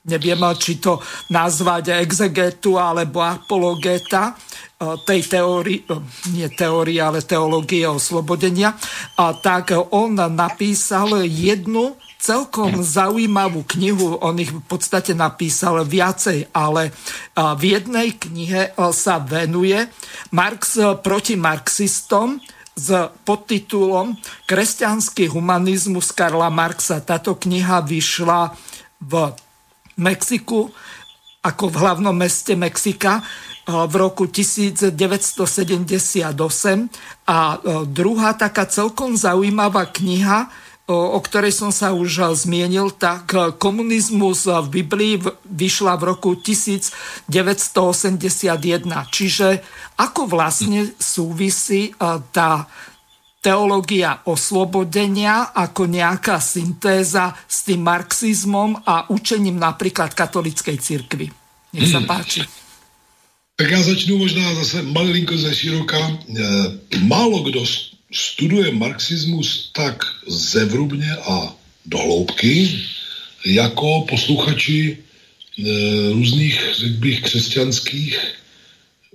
neviem, 0.00 0.40
či 0.56 0.80
to 0.80 0.96
nazvať 1.28 2.00
exegetu 2.00 2.80
alebo 2.80 3.20
apologeta 3.20 4.32
tej 4.80 5.20
teórie, 5.28 5.84
nie 6.32 6.48
teórie, 6.48 7.04
ale 7.04 7.20
teológie 7.20 7.84
oslobodenia, 7.84 8.72
tak 9.44 9.76
on 9.92 10.16
napísal 10.16 11.20
jednu 11.28 12.00
celkom 12.16 12.80
zaujímavú 12.80 13.64
knihu, 13.76 14.16
on 14.24 14.40
ich 14.40 14.48
v 14.48 14.64
podstate 14.64 15.12
napísal 15.12 15.84
viacej, 15.84 16.48
ale 16.56 16.96
v 17.36 17.62
jednej 17.76 18.16
knihe 18.16 18.72
sa 18.96 19.20
venuje 19.20 19.84
Marx 20.32 20.80
proti 21.04 21.36
marxistom 21.36 22.40
s 22.72 22.88
podtitulom 23.28 24.16
Kresťanský 24.48 25.28
humanizmus 25.28 26.08
Karla 26.16 26.48
Marxa. 26.48 27.04
Táto 27.04 27.36
kniha 27.36 27.84
vyšla 27.84 28.56
v 29.04 29.36
Mexiku 30.00 30.72
ako 31.40 31.72
v 31.72 31.76
hlavnom 31.80 32.12
meste 32.12 32.52
Mexika 32.52 33.24
v 33.70 33.94
roku 33.94 34.26
1978 34.26 34.90
a 37.26 37.38
druhá 37.86 38.34
taká 38.34 38.66
celkom 38.66 39.14
zaujímavá 39.14 39.86
kniha 39.86 40.50
o 40.90 41.22
ktorej 41.22 41.54
som 41.54 41.70
sa 41.70 41.94
už 41.94 42.34
zmienil, 42.34 42.90
tak 42.98 43.30
komunizmus 43.62 44.50
v 44.50 44.82
Biblii 44.82 45.22
vyšla 45.46 45.94
v 45.94 46.02
roku 46.02 46.34
1981. 46.34 47.30
Čiže 48.90 49.48
ako 50.02 50.20
vlastne 50.26 50.90
súvisí 50.98 51.94
tá 52.34 52.66
teológia 53.40 54.20
oslobodenia 54.28 55.54
ako 55.54 55.88
nejaká 55.88 56.42
syntéza 56.42 57.32
s 57.48 57.64
tým 57.64 57.80
marxizmom 57.86 58.84
a 58.84 59.08
učením 59.08 59.56
napríklad 59.56 60.12
katolickej 60.12 60.76
cirkvi. 60.76 61.30
Nech 61.72 61.88
sa 61.88 62.02
páči. 62.10 62.44
Tak 63.60 63.70
já 63.70 63.82
začnu 63.82 64.18
možná 64.18 64.54
zase 64.54 64.82
malinko 64.82 65.36
ze 65.36 65.54
široka. 65.54 66.00
E, 66.00 66.18
málo 66.98 67.42
kdo 67.44 67.64
studuje 68.12 68.72
marxismus 68.72 69.68
tak 69.72 70.04
zevrubně 70.26 71.12
a 71.12 71.56
dohloubky, 71.86 72.80
jako 73.44 74.06
posluchači 74.08 74.96
e, 74.96 74.96
různých, 76.12 76.56
řekl 76.72 76.94
bych, 76.94 77.20
křesťanských 77.20 78.16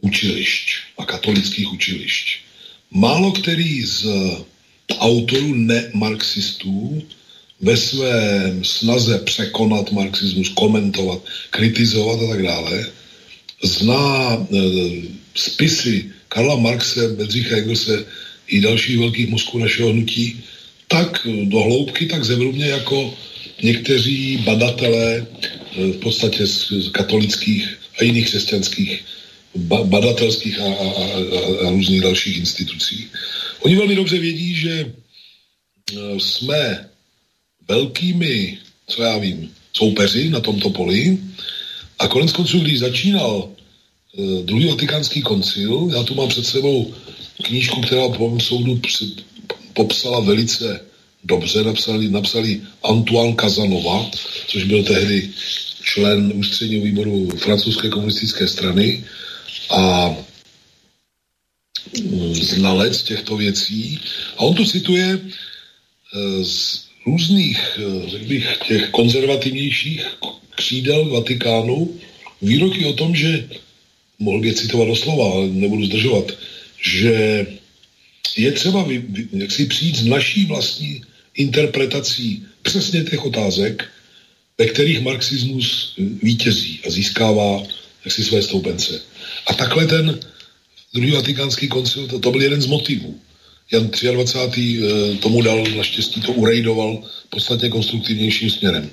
učilišť 0.02 0.68
a 0.98 1.06
katolických 1.06 1.74
učilišť. 1.74 2.28
Málo 2.92 3.32
který 3.32 3.82
z 3.82 4.06
autorů 5.00 5.54
nemarxistů 5.54 7.02
ve 7.62 7.78
své 7.78 8.54
snaze 8.62 9.20
překonat 9.20 9.92
marxismus, 9.92 10.50
komentovat, 10.50 11.22
kritizovat 11.50 12.20
a 12.22 12.28
tak 12.28 12.44
dále, 12.44 12.86
zná 13.64 14.34
e, 14.34 14.58
spisy 15.36 16.12
Karla 16.28 16.56
Marxe, 16.56 17.08
Bedřicha 17.08 17.58
Engelse, 17.58 18.06
i 18.48 18.62
dalších 18.62 19.00
velkých 19.00 19.30
mozků 19.30 19.60
našeho 19.60 19.90
hnutí, 19.90 20.44
tak 20.88 21.28
do 21.44 21.60
hloubky, 21.60 22.06
tak 22.06 22.24
zevrubně 22.24 22.66
jako 22.66 23.14
někteří 23.64 24.38
badatelé 24.38 25.26
eh, 25.26 25.88
v 25.92 25.98
podstatě 26.00 26.48
z 26.48 26.90
katolických 26.92 27.80
a 28.00 28.04
jiných 28.04 28.26
křesťanských 28.26 29.04
badatelských 29.84 30.60
a, 30.60 30.64
a, 30.64 30.68
a, 30.68 31.68
a 31.68 31.70
různých 31.70 32.02
dalších 32.02 32.38
institucí. 32.38 33.08
Oni 33.60 33.76
velmi 33.76 33.96
dobře 33.96 34.20
vědí, 34.20 34.56
že 34.56 34.74
eh, 34.84 36.20
jsme 36.20 36.90
velkými, 37.68 38.58
co 38.88 39.04
já 39.04 39.18
vím, 39.18 39.52
soupeři 39.74 40.30
na 40.30 40.40
tomto 40.40 40.70
poli 40.70 41.18
a 42.00 42.08
konec 42.08 42.32
konců, 42.32 42.60
když 42.60 42.80
začínal 42.80 43.50
eh, 43.50 44.44
druhý 44.44 44.66
vatikánský 44.66 45.22
koncil, 45.22 45.90
já 45.96 46.04
tu 46.04 46.16
mám 46.16 46.30
před 46.30 46.46
sebou 46.46 46.94
knížku, 47.44 47.82
která 47.82 48.10
po 48.10 48.30
mém 48.30 48.40
soudu 48.40 48.82
popsala 49.74 50.20
velice 50.20 50.86
dobře, 51.24 51.64
napsali, 51.64 52.10
napsali 52.10 52.62
Antoine 52.84 53.36
Kazanova, 53.36 54.12
což 54.48 54.64
byl 54.64 54.84
tehdy 54.84 55.30
člen 55.82 56.32
ústředního 56.36 56.84
výboru 56.86 57.30
francouzské 57.30 57.90
komunistické 57.90 58.48
strany 58.48 59.04
a 59.70 60.16
mm, 62.02 62.36
znalec 62.36 63.04
těchto 63.04 63.38
věcí. 63.38 64.00
A 64.38 64.40
on 64.40 64.56
tu 64.56 64.66
cituje 64.66 65.06
e, 65.06 65.20
z 66.46 66.85
různých, 67.06 67.60
e, 67.78 68.10
řekl 68.10 68.26
bych, 68.26 68.58
těch 68.68 68.90
konzervativnějších 68.90 70.06
křídel 70.56 71.10
Vatikánu 71.10 72.00
výroky 72.42 72.86
o 72.86 72.94
tom, 72.94 73.16
že 73.16 73.48
mohl 74.20 74.40
by 74.40 74.48
je 74.48 74.54
citovat 74.54 74.88
doslova, 74.88 75.32
ale 75.32 75.48
nebudu 75.48 75.86
zdržovat, 75.86 76.32
že 76.82 77.46
je 78.38 78.52
třeba 78.52 78.84
vy, 78.84 78.98
vy, 78.98 79.28
jak 79.34 79.52
si 79.52 79.66
přijít 79.66 79.96
s 79.96 80.06
naší 80.06 80.46
vlastní 80.46 81.02
interpretací 81.36 82.46
přesně 82.62 83.04
těch 83.04 83.26
otázek, 83.26 83.86
ve 84.58 84.66
kterých 84.66 85.02
marxismus 85.02 85.94
vítězí 86.24 86.80
a 86.88 86.90
získává 86.90 87.64
jaksi 88.06 88.24
své 88.24 88.42
stoupence. 88.42 89.02
A 89.48 89.54
takhle 89.54 89.86
ten 89.86 90.20
druhý 90.94 91.12
vatikánský 91.12 91.68
koncil, 91.68 92.08
to, 92.08 92.20
to 92.20 92.32
byl 92.32 92.42
jeden 92.42 92.62
z 92.62 92.66
motivů. 92.66 93.20
Jan 93.72 93.90
23. 93.90 94.80
Eh, 94.80 95.18
tomu 95.18 95.42
dal, 95.42 95.64
naštěstí 95.78 96.22
to 96.22 96.32
urejdoval 96.32 97.04
podstatně 97.30 97.70
konstruktivnějším 97.70 98.50
směrem. 98.50 98.90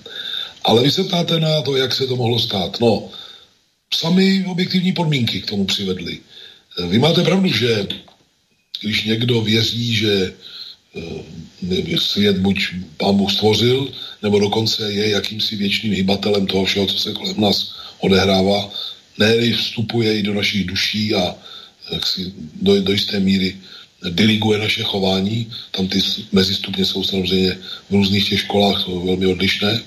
Ale 0.64 0.82
vy 0.82 0.90
se 0.90 1.04
ptáte 1.04 1.40
na 1.40 1.62
to, 1.62 1.76
jak 1.76 1.94
se 1.94 2.06
to 2.06 2.16
mohlo 2.16 2.38
stát. 2.38 2.80
No, 2.80 3.08
sami 3.94 4.44
objektivní 4.48 4.92
podmínky 4.92 5.40
k 5.40 5.46
tomu 5.46 5.64
přivedly. 5.64 6.18
Vy 6.88 6.98
máte 6.98 7.22
pravdu, 7.22 7.48
že 7.48 7.86
když 8.80 9.04
někdo 9.04 9.40
věří, 9.40 9.94
že 9.94 10.32
eh, 10.96 11.98
svět 11.98 12.38
buď 12.38 12.58
pán 12.96 13.16
Bůh 13.16 13.32
stvořil, 13.32 13.92
nebo 14.22 14.38
dokonce 14.38 14.92
je 14.92 15.10
jakýmsi 15.10 15.56
věčným 15.56 15.92
hybatelem 15.92 16.46
toho 16.46 16.64
všeho, 16.64 16.86
co 16.86 16.98
se 16.98 17.12
kolem 17.12 17.40
nás 17.40 17.74
odehrává, 18.00 18.70
ne 19.18 19.52
vstupuje 19.52 20.18
i 20.18 20.22
do 20.22 20.34
našich 20.34 20.66
duší 20.66 21.14
a 21.14 21.36
do, 22.62 22.80
do 22.80 22.92
jisté 22.92 23.20
míry 23.20 23.56
diriguje 24.10 24.58
naše 24.58 24.82
chování, 24.82 25.52
tam 25.70 25.88
ty 25.88 26.00
mezistupně 26.32 26.84
jsou 26.84 27.04
samozřejmě 27.04 27.58
v 27.90 27.94
různých 27.94 28.28
těch 28.28 28.40
školách 28.40 28.88
velmi 28.88 29.26
odlišné, 29.26 29.82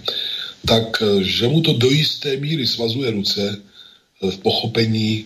tak 0.68 1.02
eh, 1.02 1.24
že 1.24 1.48
mu 1.48 1.62
to 1.62 1.74
do 1.74 1.90
jisté 1.90 2.38
míry 2.38 2.68
svazuje 2.68 3.12
ruce 3.12 3.58
eh, 3.58 4.32
v 4.32 4.38
pochopení 4.38 5.26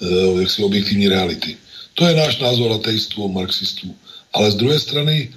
Eh, 0.00 0.40
jaksi 0.40 0.62
objektivní 0.62 1.08
reality. 1.08 1.56
To 1.94 2.08
je 2.08 2.16
náš 2.16 2.38
názor 2.38 2.72
ateistů 2.72 3.28
marxistů. 3.28 3.96
Ale 4.32 4.50
z 4.50 4.54
druhé 4.54 4.80
strany 4.80 5.30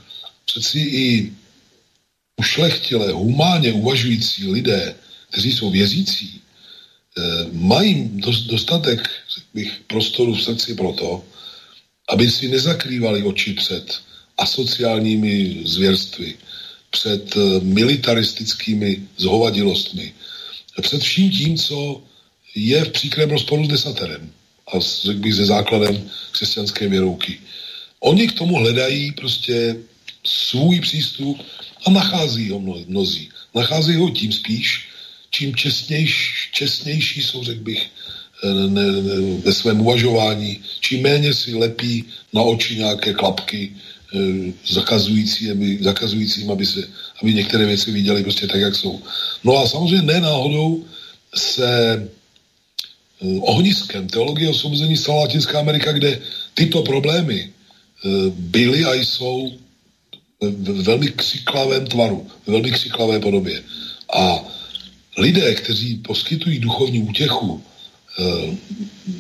přeci 0.45 0.79
i 0.79 1.33
ušlechtilé, 2.39 3.11
humánně 3.11 3.73
uvažující 3.73 4.47
lidé, 4.47 4.95
kteří 5.29 5.51
jsou 5.51 5.69
věřící, 5.69 6.41
mají 7.51 8.09
dostatek 8.47 9.09
bych, 9.53 9.71
prostoru 9.87 10.33
v 10.33 10.43
srdci 10.43 10.75
pro 10.75 10.93
to, 10.93 11.23
aby 12.09 12.31
si 12.31 12.47
nezakrývali 12.47 13.23
oči 13.23 13.53
před 13.53 13.99
asociálními 14.37 15.61
zvěrstvy, 15.65 16.35
před 16.89 17.37
eh, 17.37 17.59
militaristickými 17.59 19.07
zhovadilostmi, 19.17 20.13
před 20.81 21.01
vším 21.01 21.31
tím, 21.31 21.57
co 21.57 22.01
je 22.55 22.85
v 22.85 22.89
příkrém 22.89 23.29
rozporu 23.29 23.65
s 23.65 23.67
desaterem 23.67 24.31
a 24.67 24.79
řekl 24.79 25.19
bych 25.19 25.33
se 25.33 25.45
základem 25.45 26.09
křesťanské 26.31 26.87
věrouky. 26.87 27.39
Oni 27.99 28.27
k 28.27 28.37
tomu 28.37 28.55
hledají 28.55 29.11
prostě 29.11 29.75
svůj 30.23 30.79
přístup 30.79 31.41
a 31.85 31.91
nachází 31.91 32.49
ho 32.49 32.59
mnozí. 32.87 33.29
Nachází 33.55 33.95
ho 33.95 34.09
tím 34.09 34.31
spíš, 34.31 34.89
čím 35.29 35.55
čestnější, 35.55 36.51
čestnější 36.51 37.23
jsou, 37.23 37.43
řekl 37.43 37.63
bych, 37.63 37.89
ne, 38.43 38.67
ne, 38.67 39.21
ve 39.43 39.53
svém 39.53 39.81
uvažování, 39.81 40.59
čím 40.79 41.01
méně 41.01 41.33
si 41.33 41.55
lepí 41.55 42.05
na 42.33 42.41
oči 42.41 42.75
nějaké 42.75 43.13
klapky, 43.13 43.71
eh, 43.71 44.51
zakazující, 44.67 45.51
aby, 45.51 45.77
zakazujícím, 45.81 46.51
aby, 46.51 46.65
se, 46.65 46.87
aby 47.21 47.33
některé 47.33 47.65
věci 47.65 47.91
viděli 47.91 48.23
prostě 48.23 48.47
tak, 48.47 48.61
jak 48.61 48.75
jsou. 48.75 49.01
No 49.43 49.57
a 49.57 49.67
samozřejmě 49.67 50.01
ne 50.01 50.21
náhodou 50.21 50.85
se 51.35 51.69
eh, 53.21 53.39
ohniskem 53.39 54.07
teologie 54.07 54.49
osvobození 54.49 54.97
stala 54.97 55.19
Latinská 55.21 55.59
Amerika, 55.59 55.91
kde 55.91 56.19
tyto 56.53 56.81
problémy 56.81 57.49
byly 58.35 58.85
a 58.85 58.93
jsou 58.93 59.51
v 60.43 60.83
velmi 60.83 61.07
křiklavém 61.07 61.87
tvaru, 61.87 62.27
v 62.45 62.51
velmi 62.51 62.71
křiklavé 62.71 63.19
podobě. 63.19 63.63
A 64.13 64.43
lidé, 65.17 65.55
kteří 65.55 65.95
poskytují 65.95 66.59
duchovní 66.59 67.01
útěchu, 67.01 67.61
eh, 67.61 67.72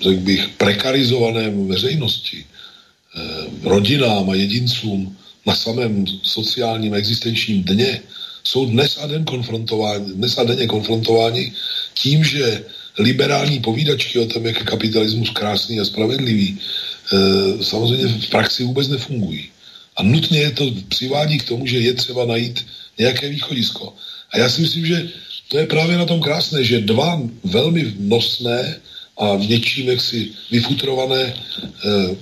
řekl 0.01 0.21
bych, 0.21 0.49
prekarizované 0.57 1.49
veřejnosti, 1.49 2.45
eh, 2.45 3.21
rodinám 3.63 4.29
a 4.29 4.35
jedincům 4.35 5.17
na 5.45 5.55
samém 5.55 6.05
sociálním 6.23 6.93
existenčním 6.93 7.63
dně, 7.63 8.01
jsou 8.43 8.65
dnes 8.65 8.97
a, 9.01 9.07
den 9.07 9.25
konfrontováni, 9.25 10.13
dnes 10.13 10.37
a 10.37 10.43
denně 10.43 10.67
konfrontováni 10.67 11.53
tím, 11.93 12.23
že 12.23 12.63
liberální 12.99 13.59
povídačky 13.59 14.19
o 14.19 14.25
tom, 14.25 14.45
jak 14.45 14.59
je 14.59 14.65
kapitalismus 14.65 15.29
krásný 15.29 15.79
a 15.79 15.85
spravedlivý, 15.85 16.57
eh, 16.57 17.63
samozřejmě 17.63 18.07
v 18.07 18.29
praxi 18.29 18.63
vůbec 18.63 18.87
nefungují. 18.87 19.49
A 19.95 20.03
nutně 20.03 20.39
je 20.39 20.51
to 20.51 20.65
přivádí 20.89 21.37
k 21.37 21.47
tomu, 21.47 21.67
že 21.67 21.79
je 21.79 21.93
třeba 21.93 22.25
najít 22.25 22.65
nějaké 22.97 23.29
východisko. 23.29 23.93
A 24.33 24.37
já 24.37 24.49
si 24.49 24.61
myslím, 24.61 24.85
že 24.85 25.09
to 25.53 25.59
je 25.59 25.67
právě 25.67 25.97
na 25.97 26.05
tom 26.05 26.21
krásné, 26.21 26.63
že 26.63 26.81
dva 26.81 27.21
velmi 27.43 27.93
nosné 27.99 28.81
a 29.17 29.37
něčím 29.37 29.89
jaksi 29.89 30.31
vyfutrované 30.51 31.21
e, 31.21 31.33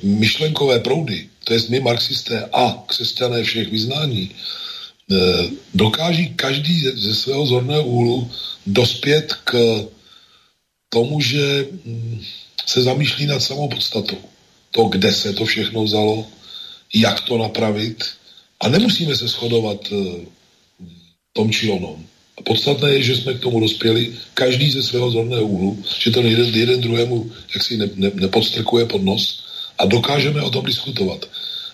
myšlenkové 0.03 0.79
proudy, 0.79 1.29
to 1.43 1.53
je 1.53 1.59
my 1.69 1.79
marxisté 1.79 2.49
a 2.53 2.83
křesťané 2.87 3.43
všech 3.43 3.71
vyznání, 3.71 4.31
e, 4.31 5.15
dokáží 5.73 6.35
každý 6.35 6.79
ze, 6.79 6.91
ze 6.91 7.15
svého 7.15 7.45
zorného 7.45 7.83
úhlu 7.83 8.31
dospět 8.67 9.33
k 9.43 9.55
tomu, 10.89 11.21
že 11.21 11.65
mm, 11.85 12.21
se 12.65 12.83
zamýšlí 12.83 13.25
nad 13.31 13.39
samou 13.39 13.69
podstatou. 13.69 14.19
To, 14.71 14.83
kde 14.83 15.13
se 15.13 15.33
to 15.33 15.45
všechno 15.45 15.83
vzalo, 15.83 16.27
jak 16.93 17.21
to 17.21 17.37
napravit 17.37 18.03
a 18.59 18.67
nemusíme 18.67 19.15
se 19.15 19.27
shodovat 19.27 19.87
e, 19.91 19.95
tom 21.33 21.51
či 21.51 21.71
onom. 21.71 22.10
A 22.41 22.43
podstatné 22.43 22.97
je, 22.97 23.03
že 23.03 23.15
jsme 23.15 23.33
k 23.33 23.45
tomu 23.45 23.59
dospěli, 23.59 24.17
každý 24.33 24.71
ze 24.71 24.83
svého 24.83 25.11
zorného 25.11 25.45
úhlu, 25.45 25.77
že 25.99 26.09
ten 26.11 26.25
jeden, 26.25 26.49
jeden 26.49 26.81
druhému 26.81 27.31
jaksi 27.53 27.77
ne, 27.77 27.89
ne, 27.95 28.11
nepodstrkuje 28.13 28.85
pod 28.85 29.05
nos 29.05 29.45
a 29.77 29.85
dokážeme 29.85 30.41
o 30.41 30.49
tom 30.49 30.65
diskutovat. 30.65 31.29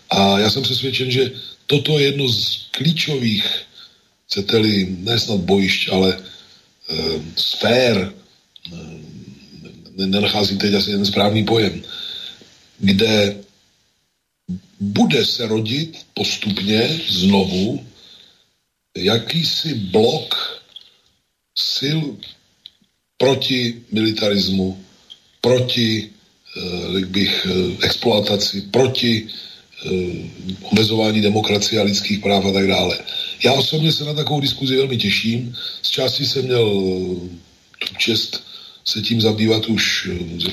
A 0.09 0.39
já 0.39 0.49
jsem 0.49 0.63
přesvědčen, 0.63 1.11
že 1.11 1.31
toto 1.67 1.99
je 1.99 2.05
jedno 2.05 2.27
z 2.27 2.67
klíčových, 2.71 3.47
chcete-li, 4.27 5.07
ne 5.07 5.19
snad 5.19 5.39
bojišť, 5.39 5.81
ale 5.91 6.09
e, 6.11 6.19
sfér, 7.35 7.95
e, 8.03 8.11
nenacházím 10.03 10.57
teď 10.57 10.73
asi 10.73 10.91
jeden 10.91 11.05
správný 11.07 11.47
pojem, 11.47 11.79
kde 12.79 13.39
bude 14.79 15.25
se 15.25 15.47
rodit 15.47 15.95
postupně 16.13 16.99
znovu 17.07 17.87
jakýsi 18.97 19.73
blok 19.73 20.46
sil 21.57 21.99
proti 23.17 23.81
militarismu, 23.91 24.77
proti, 25.41 26.09
eh, 26.57 27.05
bych, 27.05 27.47
eh, 27.49 27.85
exploataci, 27.85 28.61
proti 28.71 29.27
eh, 29.77 29.89
omezování 30.73 31.21
demokracie 31.21 31.81
a 31.81 31.83
lidských 31.83 32.19
práv 32.19 32.45
a 32.45 32.51
tak 32.51 32.67
dále. 32.67 32.97
Já 33.43 33.53
osobně 33.53 33.91
se 33.91 34.05
na 34.05 34.13
takovou 34.13 34.41
diskuzi 34.41 34.77
velmi 34.77 34.97
těším. 34.97 35.53
Z 35.81 35.89
části 35.89 36.25
jsem 36.25 36.45
měl 36.45 36.65
tu 37.79 37.93
čest 37.97 38.43
se 38.85 39.01
tím 39.01 39.21
zabývat 39.21 39.65
už, 39.69 40.09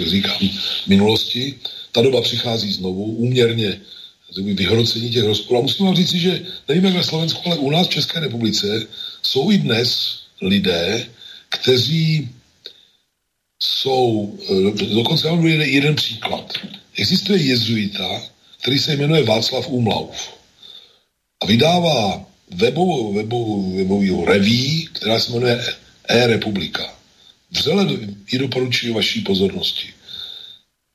říkám, 0.07 0.37
v 0.85 0.87
minulosti. 0.87 1.55
Ta 1.93 2.03
doba 2.03 2.21
přichází 2.21 2.73
znovu, 2.73 3.05
úměrně 3.05 3.81
vyhrocení 4.37 5.11
těch 5.11 5.25
rozporů. 5.25 5.59
A 5.59 5.63
musím 5.63 5.87
vám 5.87 5.97
říct, 5.97 6.15
že 6.15 6.43
nevím 6.69 6.85
jak 6.85 6.95
na 6.95 7.03
Slovensku, 7.03 7.41
ale 7.47 7.57
u 7.59 7.71
nás 7.71 7.87
v 7.87 7.97
České 7.97 8.21
republice 8.21 8.87
jsou 9.23 9.51
i 9.51 9.59
dnes 9.59 10.21
lidé, 10.41 11.07
kteří 11.49 12.29
jsou, 13.59 14.39
eh, 14.43 14.95
dokonce 14.95 15.31
mám 15.31 15.47
jeden, 15.47 15.69
jeden 15.69 15.95
příklad. 15.97 16.53
Existuje 16.99 17.43
jezuita, 17.43 18.23
který 18.61 18.79
se 18.79 18.97
jmenuje 18.97 19.25
Václav 19.25 19.69
Umlauf 19.69 20.35
a 21.41 21.47
vydává 21.47 22.27
webovou, 22.51 23.13
webovou, 23.13 23.77
webovou 23.77 24.25
reví, 24.25 24.89
která 24.93 25.21
se 25.21 25.33
jmenuje 25.33 25.65
E-republika. 26.09 26.97
Vřele 27.51 27.87
ji 28.33 28.39
doporučuji 28.39 28.93
vaší 28.93 29.21
pozornosti. 29.21 29.89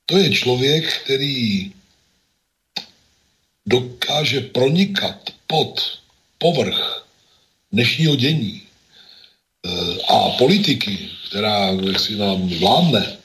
To 0.05 0.17
je 0.17 0.29
člověk, 0.29 0.93
který 1.03 1.71
dokáže 3.65 4.41
pronikat 4.41 5.29
pod 5.47 5.99
povrch 6.37 7.07
dnešního 7.71 8.15
dění 8.15 8.68
a 10.09 10.29
politiky, 10.37 11.09
která 11.29 11.77
si 11.97 12.15
nám 12.15 12.47
vládne, 12.47 13.17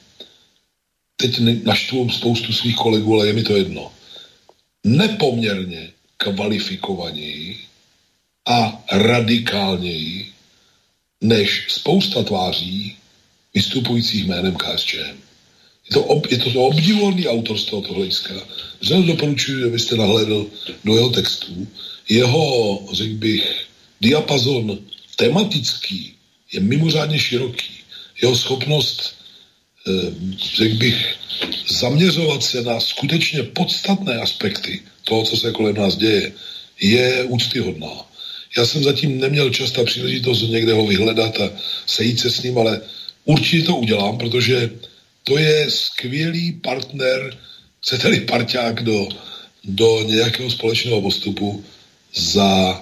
teď 1.17 1.39
naštvou 1.63 2.09
spoustu 2.09 2.53
svých 2.53 2.75
kolegů, 2.75 3.13
ale 3.13 3.27
je 3.27 3.33
mi 3.33 3.43
to 3.43 3.55
jedno, 3.55 3.91
nepoměrně 4.83 5.91
kvalifikovaněji 6.17 7.59
a 8.45 8.83
radikálněji 8.91 10.31
než 11.21 11.65
spousta 11.69 12.23
tváří 12.23 12.95
vystupujících 13.53 14.25
jménem 14.25 14.55
KSČM. 14.55 15.17
Je 15.89 15.93
to, 15.93 16.03
ob, 16.03 16.31
je 16.31 16.37
to, 16.37 16.51
to 16.51 16.61
obdivuhodný 16.61 17.27
autor 17.27 17.57
z 17.57 17.65
tohoto 17.65 17.93
hlediska. 17.93 18.33
Doporučuji, 19.05 19.63
abyste 19.65 19.95
nahlédl 19.95 20.47
do 20.85 20.95
jeho 20.95 21.09
textů. 21.09 21.67
Jeho, 22.09 22.79
řekl 22.91 23.13
bych, 23.13 23.65
diapazon 24.01 24.79
tematický 25.15 26.14
je 26.55 26.61
mimořádně 26.61 27.19
široký. 27.19 27.73
Jeho 28.21 28.35
schopnost, 28.35 29.15
eh, 29.87 29.91
řekl 30.55 30.75
bych, 30.75 31.15
zaměřovat 31.67 32.43
se 32.43 32.61
na 32.61 32.79
skutečně 32.79 33.43
podstatné 33.43 34.15
aspekty 34.17 34.81
toho, 35.03 35.23
co 35.23 35.37
se 35.37 35.51
kolem 35.51 35.75
nás 35.75 35.95
děje, 35.95 36.31
je 36.79 37.23
úctyhodná. 37.23 38.07
Já 38.57 38.65
jsem 38.65 38.83
zatím 38.83 39.19
neměl 39.19 39.49
často 39.49 39.83
příležitost 39.83 40.47
někde 40.47 40.73
ho 40.73 40.87
vyhledat 40.87 41.39
a 41.39 41.51
sejít 41.85 42.19
se 42.19 42.31
s 42.31 42.43
ním, 42.43 42.57
ale 42.57 42.81
určitě 43.25 43.67
to 43.67 43.75
udělám, 43.75 44.17
protože 44.17 44.71
to 45.23 45.37
je 45.37 45.71
skvělý 45.71 46.51
partner, 46.63 47.37
chcete-li 47.83 48.19
parťák 48.19 48.83
do, 48.83 49.07
do 49.63 50.03
nějakého 50.07 50.49
společného 50.51 51.01
postupu 51.01 51.63
za 52.15 52.79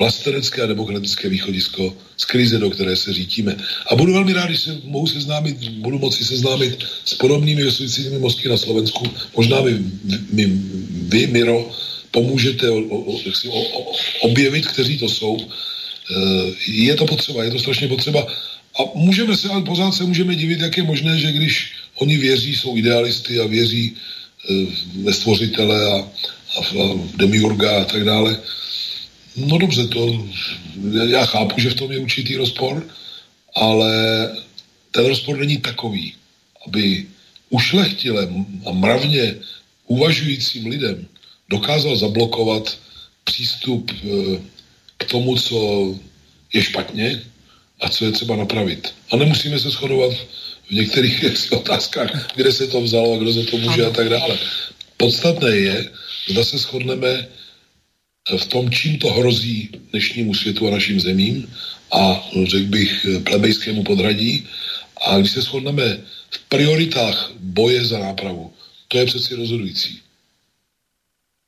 vlastenecké 0.00 0.62
a 0.62 0.66
demokratické 0.66 1.28
východisko 1.28 1.96
z 2.16 2.24
krize, 2.24 2.58
do 2.58 2.70
které 2.70 2.96
se 2.96 3.12
řítíme. 3.12 3.56
A 3.90 3.94
budu 3.94 4.12
velmi 4.12 4.32
rád, 4.32 4.46
když 4.46 4.60
se 4.60 4.80
mohu 4.84 5.06
seznámit, 5.06 5.68
budu 5.84 5.98
moci 5.98 6.24
seznámit 6.24 6.84
s 7.04 7.14
podobnými 7.14 7.64
osujícími 7.64 8.18
mozky 8.18 8.48
na 8.48 8.56
Slovensku. 8.56 9.04
Možná 9.36 9.60
mi, 9.60 9.78
mi 10.32 10.44
vy, 11.12 11.26
Miro, 11.26 11.70
pomůžete 12.10 12.70
o, 12.70 12.80
o, 12.80 12.98
o, 13.48 13.60
o, 13.78 13.92
objevit, 14.20 14.66
kteří 14.66 14.98
to 14.98 15.08
jsou. 15.08 15.36
E, 15.36 15.44
je 16.66 16.94
to 16.96 17.06
potřeba, 17.06 17.44
je 17.44 17.50
to 17.50 17.58
strašně 17.58 17.88
potřeba. 17.88 18.26
A 18.80 18.82
můžeme 18.94 19.36
se, 19.36 19.48
ale 19.48 19.62
pořád 19.62 19.92
se 19.92 20.04
můžeme 20.04 20.34
divit, 20.34 20.60
jak 20.60 20.76
je 20.76 20.82
možné, 20.82 21.18
že 21.18 21.32
když 21.32 21.72
oni 22.00 22.16
věří, 22.16 22.56
jsou 22.56 22.76
idealisty 22.76 23.40
a 23.40 23.46
věří 23.46 23.92
e, 23.92 24.66
ve 25.04 25.12
stvořitele 25.12 25.76
a, 25.92 25.96
a 26.56 26.60
a 26.60 26.84
demiurga 27.16 27.80
a 27.80 27.84
tak 27.84 28.04
dále, 28.04 28.40
No 29.36 29.58
dobře, 29.58 29.86
to 29.86 30.28
já 31.06 31.26
chápu, 31.26 31.60
že 31.60 31.70
v 31.70 31.74
tom 31.74 31.92
je 31.92 31.98
určitý 31.98 32.36
rozpor, 32.36 32.86
ale 33.56 33.92
ten 34.90 35.06
rozpor 35.06 35.38
není 35.38 35.56
takový, 35.56 36.14
aby 36.66 37.06
ušlechtilem 37.50 38.46
a 38.66 38.72
mravně 38.72 39.34
uvažujícím 39.86 40.66
lidem 40.66 41.06
dokázal 41.48 41.96
zablokovat 41.96 42.78
přístup 43.24 43.90
eh, 43.90 44.38
k 44.98 45.04
tomu, 45.04 45.36
co 45.36 45.58
je 46.52 46.62
špatně 46.62 47.22
a 47.80 47.88
co 47.88 48.04
je 48.04 48.12
třeba 48.12 48.36
napravit. 48.36 48.94
A 49.10 49.16
nemusíme 49.16 49.58
se 49.58 49.70
shodovat 49.70 50.12
v 50.68 50.70
některých 50.70 51.24
otázkách, 51.52 52.34
kde 52.34 52.52
se 52.52 52.66
to 52.66 52.80
vzalo 52.80 53.14
a 53.14 53.18
kdo 53.18 53.32
za 53.32 53.44
to 53.50 53.58
může 53.58 53.86
a 53.86 53.90
tak 53.90 54.08
dále. 54.08 54.38
Podstatné 54.96 55.50
je, 55.50 55.90
zda 56.28 56.44
se 56.44 56.58
shodneme 56.58 57.28
v 58.28 58.46
tom, 58.46 58.70
čím 58.70 58.98
to 58.98 59.08
hrozí 59.08 59.70
dnešnímu 59.90 60.34
světu 60.34 60.68
a 60.68 60.70
našim 60.70 61.00
zemím 61.00 61.48
a 61.92 62.20
řekl 62.44 62.66
bych 62.66 63.06
plebejskému 63.24 63.84
podradí. 63.84 64.46
A 65.06 65.18
když 65.18 65.32
se 65.32 65.42
shodneme 65.42 65.98
v 66.30 66.38
prioritách 66.48 67.32
boje 67.40 67.84
za 67.84 67.98
nápravu, 67.98 68.52
to 68.88 68.98
je 68.98 69.06
přeci 69.06 69.34
rozhodující. 69.34 70.00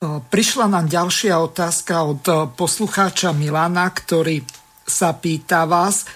Prišla 0.02 0.66
nám 0.66 0.90
ďalšia 0.90 1.38
otázka 1.38 2.02
od 2.02 2.24
poslucháča 2.58 3.30
Milana, 3.30 3.86
ktorý 3.86 4.42
sa 4.82 5.14
pýta 5.14 5.62
vás, 5.62 6.10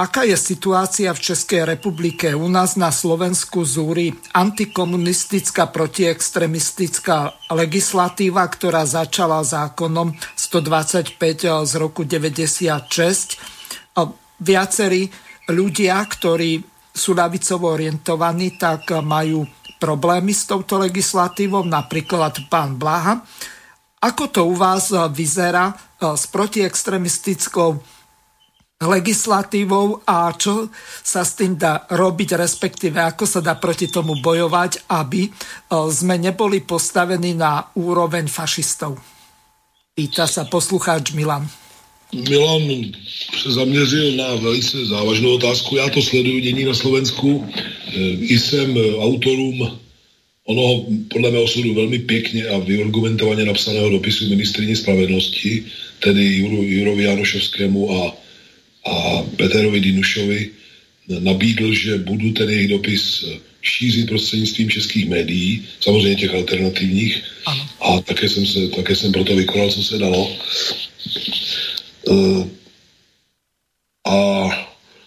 Aká 0.00 0.24
je 0.24 0.32
situácia 0.32 1.12
v 1.12 1.20
Českej 1.20 1.68
republike? 1.76 2.32
U 2.32 2.48
nás 2.48 2.72
na 2.80 2.88
Slovensku 2.88 3.68
zúri 3.68 4.16
antikomunistická 4.32 5.68
protiextremistická 5.68 7.36
legislatíva, 7.52 8.48
ktorá 8.48 8.88
začala 8.88 9.44
zákonom 9.44 10.16
125 10.40 11.20
z 11.68 11.72
roku 11.76 12.08
96. 12.08 13.36
Viacerí 14.40 15.12
ľudia, 15.52 16.00
ktorí 16.00 16.64
sú 16.96 17.12
lavicovo 17.12 17.68
orientovaní, 17.68 18.56
tak 18.56 19.04
majú 19.04 19.44
problémy 19.76 20.32
s 20.32 20.48
touto 20.48 20.80
legislatívou, 20.80 21.60
napríklad 21.68 22.48
pán 22.48 22.80
Blaha. 22.80 23.20
Ako 24.00 24.32
to 24.32 24.48
u 24.48 24.56
vás 24.56 24.96
vyzerá 25.12 25.76
s 26.00 26.24
protiextremistickou 26.24 27.99
legislatívou 28.80 30.00
a 30.08 30.32
čo 30.32 30.72
sa 31.04 31.20
s 31.20 31.36
tým 31.36 31.60
dá 31.60 31.84
robiť, 31.92 32.40
respektíve 32.40 32.96
ako 32.96 33.28
sa 33.28 33.40
dá 33.44 33.52
proti 33.60 33.92
tomu 33.92 34.16
bojovať, 34.24 34.88
aby 34.88 35.28
e, 35.28 35.30
sme 35.92 36.16
neboli 36.16 36.64
postavení 36.64 37.36
na 37.36 37.68
úroveň 37.76 38.24
fašistov. 38.24 38.96
Pýta 39.92 40.24
sa 40.24 40.48
poslucháč 40.48 41.12
Milan. 41.12 41.44
Milan 42.16 42.64
se 43.36 43.52
zaměřil 43.52 44.16
na 44.16 44.34
velice 44.40 44.86
závažnou 44.86 45.36
otázku. 45.36 45.76
Já 45.76 45.88
to 45.88 46.02
sleduju 46.02 46.40
dění 46.40 46.64
na 46.64 46.74
Slovensku. 46.74 47.44
E, 47.44 48.00
I 48.32 48.38
jsem 48.38 48.76
autorům 49.00 49.76
onoho 50.44 50.84
podle 51.12 51.30
mého 51.30 51.48
soudu 51.48 51.74
velmi 51.74 51.98
pěkně 51.98 52.48
a 52.48 52.58
vyargumentovaně 52.58 53.44
napsaného 53.44 53.90
dopisu 53.90 54.28
ministrině 54.28 54.76
spravedlnosti, 54.76 55.64
tedy 56.00 56.24
Juru, 56.24 56.62
Jurovi 56.62 57.04
Janošovskému 57.04 57.92
a 57.92 58.16
a 58.86 59.22
Peterovi 59.36 59.80
Dinušovi 59.80 60.50
nabídl, 61.18 61.74
že 61.74 61.98
budu 61.98 62.32
ten 62.32 62.50
jejich 62.50 62.68
dopis 62.68 63.24
šířit 63.62 64.08
prostřednictvím 64.08 64.70
českých 64.70 65.08
médií, 65.08 65.68
samozřejmě 65.80 66.16
těch 66.16 66.34
alternativních, 66.34 67.22
ano. 67.46 67.68
a 67.80 68.00
také 68.00 68.28
jsem, 68.28 68.46
se, 68.46 68.68
také 68.68 68.96
jsem 68.96 69.12
proto 69.12 69.36
vykonal, 69.36 69.70
co 69.70 69.82
se 69.82 69.98
dalo. 69.98 70.32
Uh, 72.08 72.48
a 74.06 74.50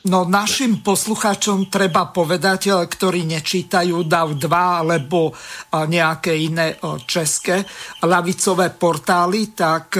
No 0.03 0.27
našim 0.27 0.83
poslucháčom 0.83 1.71
treba 1.71 2.11
povedať, 2.11 2.67
e, 2.67 2.71
ktorí 2.91 3.23
nečítajú 3.23 4.03
DAV 4.03 4.35
2 4.35 4.83
alebo 4.83 5.31
e, 5.31 5.33
nejaké 5.87 6.35
iné 6.35 6.75
české 7.07 7.63
lavicové 8.03 8.75
portály, 8.75 9.55
tak 9.55 9.95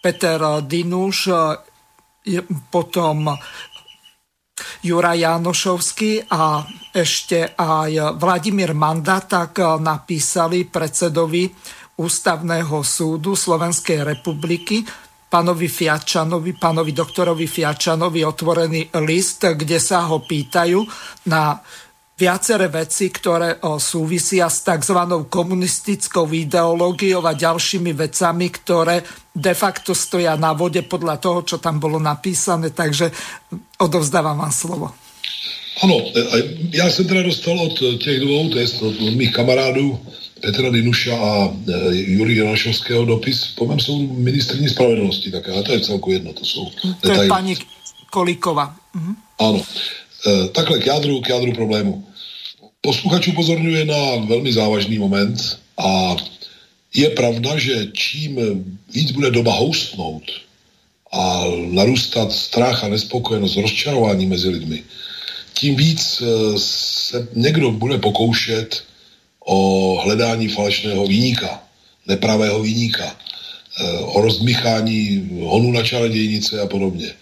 Peter 0.00 0.40
Dinuš 0.64 1.28
potom 2.72 3.32
Jura 4.84 5.12
Janošovský 5.12 6.30
a 6.30 6.62
ešte 6.94 7.58
aj 7.58 8.16
Vladimír 8.20 8.72
Manda 8.72 9.20
tak 9.24 9.58
napísali 9.82 10.68
predsedovi 10.68 11.50
Ústavného 11.94 12.82
súdu 12.82 13.38
Slovenskej 13.38 14.02
republiky 14.02 14.82
pánovi 15.34 15.66
Fiačanovi, 15.66 16.54
pánovi 16.54 16.94
doktorovi 16.94 17.50
Fiačanovi 17.50 18.22
otvorený 18.22 18.94
list, 19.02 19.42
kde 19.42 19.82
sa 19.82 20.06
ho 20.06 20.22
pýtajú 20.22 20.78
na 21.26 21.58
viaceré 22.14 22.70
veci, 22.70 23.10
ktoré 23.10 23.58
súvisia 23.78 24.46
s 24.46 24.62
tzv. 24.62 24.98
komunistickou 25.26 26.30
ideológiou 26.30 27.26
a 27.26 27.34
ďalšími 27.34 27.90
vecami, 27.90 28.46
ktoré 28.54 29.02
de 29.34 29.54
facto 29.54 29.98
stoja 29.98 30.38
na 30.38 30.54
vode 30.54 30.78
podľa 30.86 31.18
toho, 31.18 31.42
čo 31.42 31.56
tam 31.58 31.82
bolo 31.82 31.98
napísané, 31.98 32.70
takže 32.70 33.10
odovzdávam 33.82 34.38
vám 34.38 34.54
slovo. 34.54 34.94
Ano, 35.82 35.98
já 36.70 36.90
jsem 36.90 37.04
teda 37.08 37.22
dostal 37.22 37.58
od 37.58 37.78
těch 37.98 38.20
dvou, 38.20 38.48
to 38.48 38.58
je 38.58 38.66
od 38.82 39.14
mých 39.14 39.32
kamarádů 39.32 39.98
Petra 40.40 40.70
Dinuša 40.70 41.16
a 41.16 41.50
Jurie 41.90 42.44
Janašovského 42.44 43.04
dopis 43.04 43.58
po 43.58 43.66
mém 43.66 43.80
soudu 43.80 44.14
ministrní 44.14 44.68
spravedlnosti, 44.68 45.30
tak 45.30 45.48
ale 45.48 45.62
to 45.62 45.72
je 45.72 45.80
celku 45.80 46.10
jedno, 46.10 46.32
to 46.32 46.44
jsou 46.44 46.70
To 47.00 47.12
je 47.12 47.28
paní 47.28 47.56
Kolíkova. 48.10 48.74
Mhm. 48.94 49.14
Ano. 49.38 49.62
E, 50.26 50.48
takhle 50.48 50.78
k 50.78 50.86
jádru, 50.86 51.20
k 51.20 51.28
jádru 51.28 51.52
problému. 51.52 52.04
Posluchač 52.80 53.28
upozorňuje 53.28 53.84
na 53.84 54.16
velmi 54.26 54.52
závažný 54.52 54.98
moment 54.98 55.58
a 55.78 56.16
je 56.94 57.10
pravda, 57.10 57.58
že 57.58 57.86
čím 57.92 58.40
víc 58.92 59.10
bude 59.10 59.30
doba 59.30 59.52
houstnout 59.52 60.22
a 61.12 61.44
narůstat 61.70 62.32
strach 62.32 62.84
a 62.84 62.88
nespokojenost, 62.88 63.56
rozčarování 63.56 64.26
mezi 64.26 64.48
lidmi, 64.48 64.82
tím 65.54 65.76
víc 65.76 66.22
e, 66.22 66.24
se 66.58 67.28
někdo 67.34 67.70
bude 67.70 67.98
pokoušet 67.98 68.84
o 69.44 69.96
hledání 70.04 70.48
falešného 70.48 71.06
výnika, 71.06 71.62
nepravého 72.06 72.62
výnika, 72.62 73.16
e, 73.80 73.98
o 73.98 74.20
rozmíchání 74.20 75.28
honu 75.42 75.72
na 75.72 75.82
čarodějnice 75.82 76.60
a 76.60 76.66
podobně. 76.66 77.14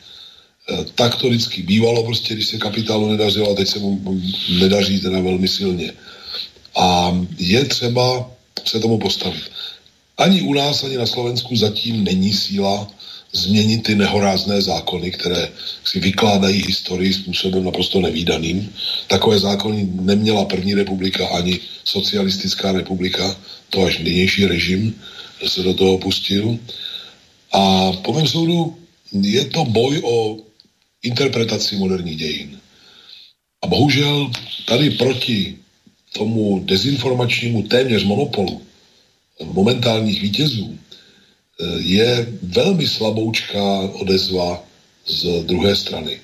Eh, 0.69 0.85
tak 0.95 1.17
to 1.17 1.29
vždycky 1.29 1.63
bývalo, 1.63 2.05
prostě, 2.05 2.35
když 2.35 2.47
se 2.47 2.59
kapitálu 2.59 3.11
nedařilo 3.11 3.51
a 3.51 3.55
teď 3.55 3.69
se 3.69 3.79
mu 3.79 4.21
nedaří 4.61 5.01
teda 5.01 5.21
velmi 5.21 5.49
silně. 5.49 5.93
A 6.77 7.19
je 7.39 7.65
třeba 7.65 8.31
se 8.65 8.81
tomu 8.81 8.99
postavit. 8.99 9.43
Ani 10.19 10.43
u 10.43 10.55
nás, 10.55 10.85
ani 10.85 10.97
na 10.97 11.07
Slovensku 11.07 11.57
zatím 11.57 12.05
není 12.05 12.33
síla 12.33 12.91
změnit 13.33 13.83
ty 13.83 13.95
nehorázné 13.95 14.63
zákony, 14.63 15.11
které 15.11 15.49
si 15.85 16.01
vykládají 16.01 16.63
historii 16.67 17.15
způsobem 17.15 17.65
naprosto 17.65 18.01
nevýdaným. 18.01 18.73
Takové 19.07 19.39
zákony 19.39 19.89
neměla 19.93 20.45
první 20.45 20.75
republika 20.75 21.29
ani 21.29 21.61
socialistická 21.85 22.73
republika, 22.73 23.37
to 23.71 23.85
až 23.85 23.99
nynější 23.99 24.47
režim 24.47 24.95
se 25.47 25.63
do 25.63 25.75
toho 25.75 25.99
pustil. 25.99 26.59
A 27.53 27.93
po 27.93 28.13
mém 28.13 28.27
soudu 28.27 28.77
je 29.13 29.45
to 29.45 29.65
boj 29.65 30.01
o 30.05 30.37
interpretaci 31.03 31.77
moderních 31.77 32.17
dějin. 32.17 32.61
A 33.63 33.67
bohužel 33.67 34.31
tady 34.67 34.91
proti 34.91 35.57
tomu 36.13 36.63
dezinformačnímu 36.65 37.63
téměř 37.63 38.05
monopolu 38.05 38.63
momentálních 39.45 40.23
vítězů 40.23 40.79
eh, 40.79 41.65
je 41.79 42.33
velmi 42.43 42.87
slaboučká 42.87 43.81
odezva 43.81 44.65
z 45.07 45.45
druhé 45.45 45.77
strany. 45.77 46.21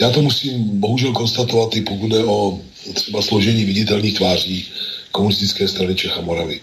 Já 0.00 0.10
to 0.10 0.22
musím 0.22 0.80
bohužel 0.80 1.12
konstatovat 1.12 1.76
i 1.76 1.80
pokud 1.80 2.08
jde 2.08 2.24
o 2.24 2.60
třeba 2.94 3.22
složení 3.22 3.64
viditelných 3.64 4.14
tváří 4.14 4.66
komunistické 5.12 5.68
strany 5.68 5.94
Čech 5.94 6.18
a 6.18 6.20
Moravy. 6.20 6.60
Eh, 6.60 6.62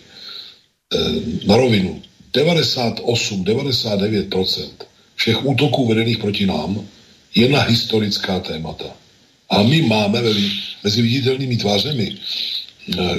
na 1.46 1.58
rovinu 1.58 2.02
98-99% 2.34 4.70
všech 5.16 5.46
útoků 5.46 5.88
vedených 5.88 6.18
proti 6.18 6.46
nám 6.46 6.88
jedna 7.36 7.62
historická 7.62 8.40
témata. 8.40 8.86
A 9.50 9.64
my 9.64 9.82
máme 9.82 10.22
mezi 10.84 11.02
viditelnými 11.02 11.58
tvářemi 11.58 12.16
eh, 12.18 13.16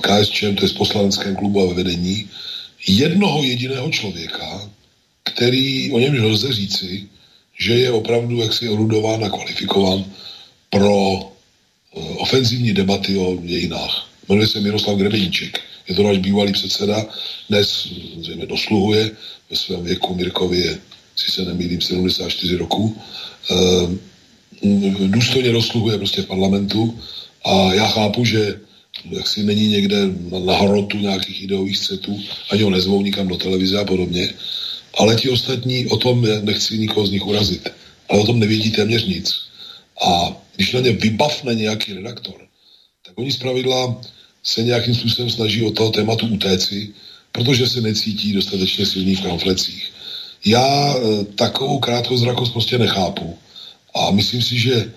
KSČM, 0.00 0.54
to 0.54 0.64
je 0.64 0.68
z 0.68 0.72
poslaneckém 0.72 1.36
klubu 1.36 1.62
a 1.62 1.66
ve 1.66 1.74
vedení, 1.74 2.28
jednoho 2.88 3.44
jediného 3.44 3.90
člověka, 3.90 4.70
který, 5.24 5.92
o 5.92 5.98
něm 5.98 6.24
lze 6.24 6.52
říci, 6.52 7.08
že 7.58 7.74
je 7.74 7.90
opravdu 7.90 8.40
jaksi 8.40 8.68
orudován 8.68 9.24
a 9.24 9.28
kvalifikován 9.28 10.04
pro 10.70 11.12
uh, 11.12 12.22
ofenzivní 12.22 12.72
debaty 12.72 13.16
o 13.16 13.36
dějinách. 13.36 14.08
Jmenuje 14.28 14.48
se 14.48 14.60
Miroslav 14.60 14.96
Grebeníček, 14.96 15.60
Je 15.88 15.94
to 15.94 16.02
náš 16.02 16.18
bývalý 16.18 16.52
předseda, 16.52 17.06
dnes 17.48 17.88
zřejmě 18.16 18.46
dosluhuje, 18.46 19.10
ve 19.50 19.56
svém 19.56 19.84
věku 19.84 20.14
Mirkovi 20.14 20.58
je, 20.58 20.78
si 21.20 21.30
se 21.30 21.44
nemýlím, 21.44 21.80
74 21.80 22.56
roku. 22.56 22.96
E, 23.50 23.54
důstojně 25.06 25.52
dosluhuje 25.52 25.98
prostě 25.98 26.22
v 26.22 26.26
parlamentu 26.26 26.98
a 27.44 27.74
já 27.74 27.86
chápu, 27.86 28.24
že 28.24 28.60
jak 29.10 29.28
si 29.28 29.42
není 29.42 29.68
někde 29.68 29.96
na, 30.44 30.56
hrotu 30.56 30.98
nějakých 30.98 31.42
ideových 31.42 31.78
střetů, 31.78 32.20
ani 32.50 32.62
ho 32.62 32.70
nezvou 32.70 33.02
nikam 33.02 33.28
do 33.28 33.36
televize 33.36 33.78
a 33.78 33.84
podobně, 33.84 34.34
ale 34.98 35.16
ti 35.16 35.28
ostatní 35.28 35.86
o 35.86 35.96
tom 35.96 36.26
nechci 36.44 36.78
nikoho 36.78 37.06
z 37.06 37.10
nich 37.10 37.26
urazit, 37.26 37.68
ale 38.08 38.20
o 38.20 38.26
tom 38.26 38.38
nevědí 38.38 38.70
téměř 38.70 39.06
nic. 39.06 39.34
A 40.06 40.36
když 40.56 40.72
na 40.72 40.80
ně 40.80 40.92
vybavne 40.92 41.54
nějaký 41.54 41.92
redaktor, 41.92 42.34
tak 43.06 43.18
oni 43.18 43.32
zpravidla 43.32 44.00
se 44.42 44.62
nějakým 44.62 44.94
způsobem 44.94 45.30
snaží 45.30 45.62
o 45.62 45.70
toho 45.70 45.90
tématu 45.90 46.26
utéci, 46.26 46.88
protože 47.32 47.68
se 47.68 47.80
necítí 47.80 48.32
dostatečně 48.32 48.86
silný 48.86 49.16
v 49.16 49.22
konflecích. 49.22 49.92
Já 50.44 50.94
e, 50.94 51.24
takovou 51.24 51.78
krátkozrakost 51.78 52.52
prostě 52.52 52.78
nechápu. 52.78 53.38
A 53.94 54.10
myslím 54.10 54.42
si, 54.42 54.58
že 54.58 54.92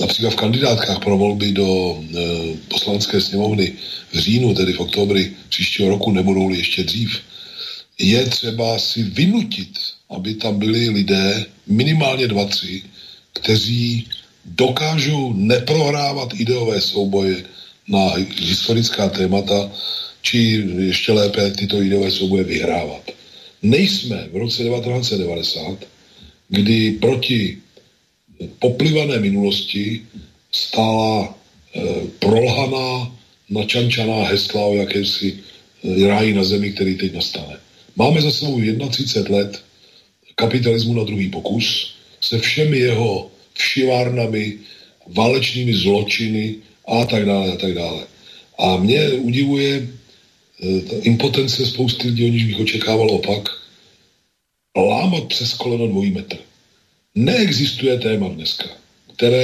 například 0.00 0.30
v 0.30 0.36
kandidátkách 0.36 1.00
pro 1.00 1.18
volby 1.18 1.52
do 1.52 1.98
e, 1.98 2.56
poslanecké 2.68 3.20
sněmovny 3.20 3.72
v 4.12 4.18
říjnu, 4.18 4.54
tedy 4.54 4.72
v 4.72 4.80
oktobri 4.80 5.32
příštího 5.48 5.88
roku, 5.88 6.10
nebudou 6.10 6.50
ještě 6.50 6.84
dřív, 6.84 7.20
je 7.98 8.26
třeba 8.26 8.78
si 8.78 9.02
vynutit, 9.02 9.78
aby 10.10 10.34
tam 10.34 10.58
byli 10.58 10.88
lidé, 10.88 11.46
minimálně 11.66 12.28
dva, 12.28 12.44
tři, 12.44 12.82
kteří 13.32 14.08
dokážou 14.44 15.32
neprohrávat 15.32 16.34
ideové 16.34 16.80
souboje 16.80 17.44
na 17.88 18.12
historická 18.40 19.08
témata, 19.08 19.70
či 20.22 20.64
ještě 20.78 21.12
lépe 21.12 21.50
tyto 21.50 21.82
ideové 21.82 22.10
souboje 22.10 22.44
vyhrávat. 22.44 23.10
Nejsme 23.64 24.28
v 24.32 24.36
roce 24.36 24.62
1990, 24.62 25.88
kdy 26.48 26.92
proti 27.00 27.58
poplivané 28.58 29.18
minulosti 29.18 30.04
stála 30.52 31.24
e, 31.24 31.32
prolhaná, 32.18 33.08
načančaná 33.50 34.28
hesla 34.28 34.64
o 34.64 34.74
jakési 34.74 35.32
e, 35.32 36.06
ráji 36.08 36.34
na 36.34 36.44
zemi, 36.44 36.72
který 36.72 36.94
teď 36.94 37.14
nastane. 37.14 37.56
Máme 37.96 38.20
za 38.20 38.30
sebou 38.30 38.60
31 38.90 39.36
let 39.36 39.62
kapitalismu 40.34 40.94
na 40.94 41.04
druhý 41.04 41.28
pokus 41.30 41.94
se 42.20 42.38
všemi 42.38 42.78
jeho 42.78 43.30
všivárnami, 43.54 44.58
válečnými 45.06 45.74
zločiny 45.74 46.54
a 46.88 47.04
tak 47.04 47.26
dále 47.26 47.52
a 47.52 47.56
tak 47.56 47.74
dále. 47.74 48.06
A 48.58 48.76
mě 48.76 49.08
udivuje 49.08 49.88
ta 50.60 50.96
impotence 51.02 51.66
spousty 51.66 52.08
lidí, 52.08 52.24
o 52.24 52.28
níž 52.28 52.44
bych 52.44 52.60
očekával 52.60 53.10
opak, 53.10 53.48
lámat 54.76 55.24
přes 55.24 55.54
koleno 55.54 55.86
dvojí 55.86 56.10
metr. 56.10 56.36
Neexistuje 57.14 57.98
téma 57.98 58.28
dneska, 58.28 58.68
které, 59.16 59.42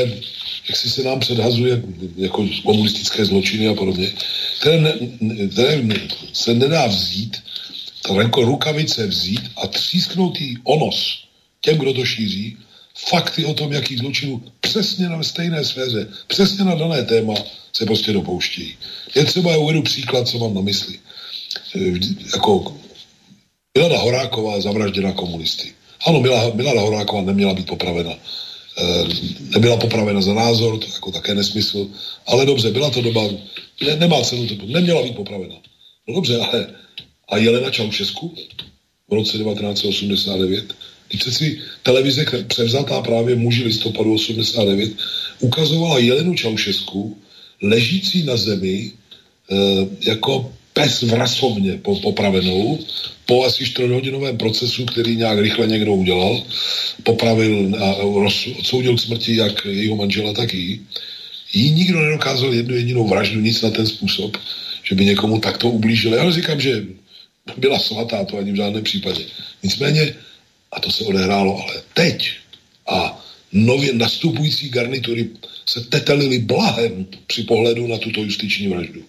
jak 0.69 0.77
si 0.77 0.91
se 0.91 1.03
nám 1.03 1.21
předhazuje 1.21 1.83
jako 2.17 2.49
komunistické 2.65 3.25
zločiny 3.25 3.69
a 3.69 3.75
podobně, 3.75 4.13
které, 4.61 4.81
ne, 4.81 4.93
které 5.51 5.89
se 6.33 6.55
nedá 6.55 6.87
vzít, 6.87 7.37
jako 8.19 8.45
rukavice 8.45 9.07
vzít 9.07 9.41
a 9.57 9.67
třísknout 9.67 10.41
jí 10.41 10.59
onos 10.65 11.25
těm, 11.61 11.79
kdo 11.79 11.95
to 11.95 12.05
šíří, 12.05 12.57
fakty 13.09 13.45
o 13.45 13.55
tom, 13.55 13.73
jaký 13.73 13.97
zločinů 13.97 14.43
přesně 14.61 15.09
na 15.09 15.23
stejné 15.23 15.65
sféře, 15.65 16.09
přesně 16.27 16.65
na 16.65 16.75
dané 16.75 17.03
téma 17.03 17.35
se 17.73 17.87
prostě 17.87 18.13
dopouštějí. 18.13 18.77
Je 19.15 19.25
třeba, 19.25 19.51
já 19.51 19.59
uvedu 19.59 19.83
příklad, 19.83 20.29
co 20.29 20.39
mám 20.39 20.55
na 20.55 20.61
mysli. 20.61 20.99
Jako 22.33 22.77
Milada 23.79 23.99
Horáková 23.99 24.61
zavražděna 24.61 25.13
komunisty. 25.13 25.73
Ano, 26.07 26.21
Milada 26.55 26.81
Horáková 26.81 27.23
neměla 27.23 27.55
být 27.55 27.67
popravena. 27.67 28.11
E, 28.11 29.05
nebyla 29.41 29.77
popravena 29.77 30.21
za 30.21 30.35
názor, 30.35 30.79
to 30.79 30.87
jako 30.95 31.11
také 31.11 31.35
nesmysl, 31.35 31.87
ale 32.27 32.47
dobře, 32.47 32.71
byla 32.71 32.91
to 32.91 33.03
doba, 33.03 33.23
ne, 33.87 33.97
nemá 33.97 34.23
cenu 34.23 34.47
to, 34.47 34.67
neměla 34.67 35.03
být 35.03 35.17
popravena. 35.17 35.55
No 36.09 36.15
dobře, 36.15 36.39
ale 36.39 36.67
a 37.29 37.37
Jelena 37.37 37.71
Čaušesku 37.71 38.35
v 39.09 39.15
roce 39.15 39.39
1989, 39.39 40.65
když 40.65 40.75
přeci 41.17 41.59
televize 41.83 42.25
převzatá 42.47 43.01
právě 43.01 43.37
muži 43.37 43.65
listopadu 43.65 44.15
89 44.15 44.93
ukazovala 45.41 45.99
Jelenu 45.99 46.35
Čaušesku 46.35 47.19
ležící 47.63 48.23
na 48.23 48.37
zemi 48.37 48.93
e, 49.51 49.57
jako 50.11 50.53
pes 50.73 51.03
v 51.03 51.13
rasovně 51.15 51.79
po, 51.83 51.97
popravenou 52.01 52.79
po 53.27 53.45
asi 53.45 53.67
čtvrthodinovém 53.67 54.37
procesu, 54.37 54.85
který 54.85 55.17
nějak 55.17 55.39
rychle 55.39 55.67
někdo 55.67 55.95
udělal, 55.95 56.43
popravil 57.03 57.77
a 57.79 57.95
odsoudil 58.59 58.97
k 58.97 59.01
smrti 59.01 59.37
jak 59.37 59.65
jejího 59.65 59.97
manžela, 59.97 60.33
tak 60.33 60.55
jí. 60.55 60.81
Jí 61.53 61.71
nikdo 61.71 62.01
nedokázal 62.01 62.55
jednu 62.55 62.75
jedinou 62.75 63.09
vraždu, 63.09 63.41
nic 63.41 63.63
na 63.63 63.71
ten 63.71 63.87
způsob, 63.87 64.37
že 64.83 64.95
by 64.95 65.05
někomu 65.05 65.39
takto 65.39 65.71
ublížili. 65.71 66.17
Já 66.17 66.31
říkám, 66.31 66.61
že 66.61 66.85
byla 67.57 67.79
svatá, 67.79 68.25
to 68.25 68.39
ani 68.39 68.53
v 68.53 68.57
žádném 68.57 68.85
případě. 68.85 69.25
Nicméně, 69.63 70.15
a 70.73 70.81
to 70.81 70.91
se 70.91 71.05
odehrálo 71.05 71.63
ale 71.63 71.83
teď, 71.95 72.31
a 72.89 73.25
nově 73.53 73.93
nastupující 73.93 74.69
garnitury 74.69 75.29
se 75.69 75.81
tetelili 75.81 76.39
blahem 76.39 77.07
při 77.27 77.43
pohledu 77.43 77.87
na 77.87 77.99
tuto 77.99 78.23
justiční 78.23 78.69
vraždu. 78.69 79.03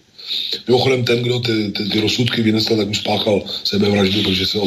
Mimochodem 0.68 1.04
ten, 1.04 1.22
kdo 1.22 1.40
ty, 1.40 1.70
ty, 1.70 1.88
ty 1.88 2.00
rozsudky 2.00 2.42
vynesl, 2.42 2.76
tak 2.76 2.88
už 2.88 2.98
spáchal 2.98 3.42
sebevraždu, 3.64 4.22
protože 4.22 4.46
se 4.46 4.58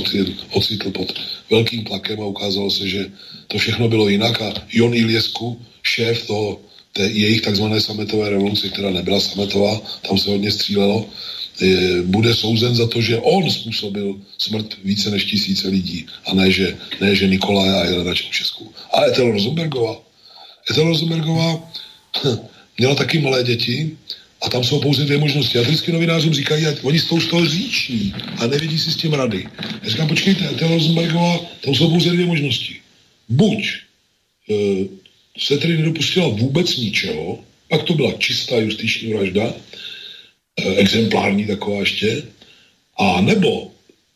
ocitl, 0.51 0.91
pod 0.91 1.19
velkým 1.49 1.83
tlakem 1.83 2.21
a 2.21 2.25
ukázalo 2.25 2.71
se, 2.71 2.87
že 2.87 3.05
to 3.47 3.57
všechno 3.57 3.87
bylo 3.89 4.09
jinak. 4.09 4.41
A 4.41 4.53
Jon 4.73 4.93
Iliesku, 4.93 5.61
šéf 5.83 6.27
toho, 6.27 6.59
té 6.93 7.03
jejich 7.07 7.41
takzvané 7.41 7.81
sametové 7.81 8.29
revoluce, 8.29 8.69
která 8.69 8.89
nebyla 8.89 9.19
sametová, 9.19 9.81
tam 10.07 10.17
se 10.17 10.29
hodně 10.29 10.51
střílelo, 10.51 11.09
bude 12.03 12.35
souzen 12.35 12.75
za 12.75 12.87
to, 12.87 13.01
že 13.01 13.17
on 13.17 13.51
způsobil 13.51 14.15
smrt 14.37 14.77
více 14.83 15.09
než 15.09 15.25
tisíce 15.25 15.67
lidí 15.67 16.05
a 16.25 16.33
ne, 16.33 16.51
že, 16.51 16.77
ne, 17.01 17.15
že 17.15 17.27
Nikolaje 17.27 17.73
a 17.73 17.85
Jelena 17.85 18.13
Čaušesku. 18.13 18.73
A 18.93 19.05
Etel 19.05 19.31
Rosenbergová. 19.31 20.01
Etel 20.71 20.83
Rosenbergová 20.83 21.71
měla 22.77 22.95
taky 22.95 23.19
malé 23.19 23.43
děti 23.43 23.97
a 24.41 24.49
tam 24.49 24.63
jsou 24.63 24.79
pouze 24.79 25.03
dvě 25.03 25.17
možnosti. 25.17 25.59
A 25.59 25.61
vždycky 25.61 25.91
novinářům 25.91 26.33
říkají, 26.33 26.65
ať 26.65 26.77
oni 26.83 26.99
jsou 26.99 27.19
z 27.19 27.27
toho 27.27 27.45
říční 27.45 28.13
a 28.37 28.47
nevidí 28.47 28.79
si 28.79 28.91
s 28.91 28.95
tím 28.95 29.13
rady. 29.13 29.47
Já 29.83 29.89
říkám, 29.89 30.07
počkejte, 30.07 30.49
Etel 30.49 30.67
Rosenbergová, 30.67 31.39
tam 31.61 31.75
jsou 31.75 31.89
pouze 31.89 32.09
dvě 32.09 32.25
možnosti. 32.25 32.75
Buď 33.29 33.67
e, 34.49 34.55
se 35.39 35.57
tedy 35.57 35.77
nedopustila 35.77 36.27
vůbec 36.27 36.77
ničeho, 36.77 37.39
pak 37.69 37.83
to 37.83 37.93
byla 37.93 38.11
čistá 38.11 38.57
justiční 38.57 39.13
vražda, 39.13 39.53
exemplární 40.55 41.45
taková 41.45 41.79
ještě, 41.79 42.23
a 42.97 43.21
nebo 43.21 43.71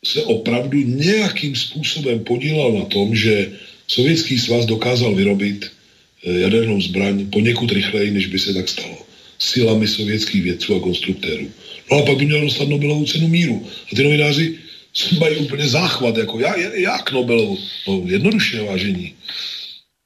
se 0.05 0.23
opravdu 0.23 0.77
nějakým 0.77 1.55
způsobem 1.55 2.23
podílel 2.23 2.71
na 2.71 2.85
tom, 2.85 3.15
že 3.15 3.51
Sovětský 3.89 4.39
svaz 4.39 4.65
dokázal 4.65 5.15
vyrobit 5.15 5.65
eh, 5.65 6.39
jadernou 6.39 6.81
zbraň 6.81 7.29
poněkud 7.29 7.71
rychleji, 7.71 8.11
než 8.11 8.25
by 8.27 8.39
se 8.39 8.53
tak 8.53 8.69
stalo. 8.69 8.97
Silami 9.39 9.87
sovětských 9.87 10.43
vědců 10.43 10.75
a 10.75 10.79
konstruktérů. 10.79 11.51
No 11.91 11.97
a 11.97 12.05
pak 12.05 12.17
by 12.17 12.25
měl 12.25 12.41
dostat 12.41 12.69
Nobelovu 12.69 13.05
cenu 13.05 13.27
míru. 13.27 13.67
A 13.91 13.95
ty 13.95 14.03
novináři 14.03 14.55
mají 15.19 15.37
úplně 15.37 15.67
záchvat, 15.67 16.17
jako 16.17 16.39
já, 16.39 16.57
jak 16.73 17.11
Nobelovu? 17.11 17.57
No 17.87 18.03
jednoduše, 18.05 18.61
vážení. 18.61 19.13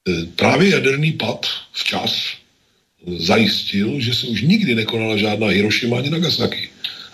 Eh, 0.09 0.25
právě 0.35 0.69
jaderný 0.69 1.11
pad 1.11 1.45
včas 1.71 2.42
zajistil, 3.07 3.99
že 3.99 4.13
se 4.13 4.27
už 4.27 4.41
nikdy 4.41 4.75
nekonala 4.75 5.17
žádná 5.17 5.47
Hiroshima 5.47 5.97
ani 5.97 6.09
Nagasaki. 6.09 6.69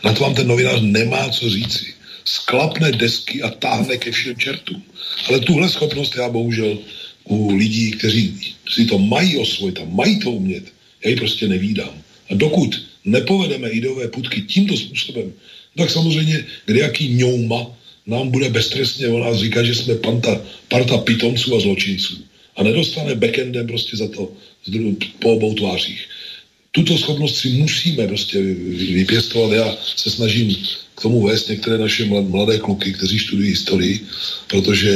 Na 0.06 0.14
to 0.14 0.24
vám 0.24 0.36
ten 0.36 0.48
novinář 0.48 0.82
nemá 0.82 1.30
co 1.30 1.50
říci. 1.50 1.94
Sklapne 2.26 2.92
desky 2.92 3.42
a 3.42 3.50
táhne 3.50 3.98
ke 3.98 4.12
všem 4.12 4.38
čertům. 4.38 4.84
Ale 5.28 5.40
tuhle 5.40 5.70
schopnost 5.70 6.16
já 6.16 6.30
bohužel 6.30 6.78
u 7.24 7.56
lidí, 7.56 7.92
kteří 7.92 8.34
si 8.70 8.86
to 8.86 9.00
mají 9.00 9.38
osvojit 9.38 9.80
a 9.80 9.86
mají 9.86 10.20
to 10.20 10.32
umět, 10.32 10.64
já 11.04 11.10
ji 11.10 11.16
prostě 11.16 11.48
nevídám. 11.48 12.02
A 12.30 12.34
dokud 12.34 12.82
nepovedeme 13.06 13.70
ideové 13.70 14.08
putky 14.08 14.42
tímto 14.42 14.78
způsobem, 14.78 15.34
tak 15.78 15.90
samozřejmě 15.90 16.46
kdejaký 16.66 17.14
ňouma 17.14 17.68
nám 18.08 18.30
bude 18.30 18.50
beztrestně 18.50 19.08
o 19.08 19.20
nás 19.20 19.38
říkat, 19.38 19.64
že 19.64 19.76
jsme 19.76 19.96
panta, 19.96 20.42
parta 20.68 20.98
pitomců 20.98 21.56
a 21.56 21.60
zločinců. 21.60 22.29
A 22.60 22.64
nedostane 22.64 23.16
backendem 23.16 23.68
prostě 23.68 23.98
za 23.98 24.08
to 24.08 24.32
po 25.20 25.34
obou 25.34 25.54
tvářích. 25.54 26.08
Tuto 26.72 26.98
schopnost 26.98 27.36
si 27.36 27.50
musíme 27.50 28.08
prostě 28.08 28.42
vypěstovat. 28.94 29.56
Já 29.56 29.78
se 29.96 30.10
snažím 30.10 30.56
k 30.96 31.02
tomu 31.02 31.28
vést 31.28 31.50
některé 31.50 31.78
naše 31.78 32.06
mladé 32.06 32.60
kluky, 32.60 32.94
kteří 32.94 33.20
studují 33.20 33.50
historii, 33.50 34.00
protože 34.48 34.92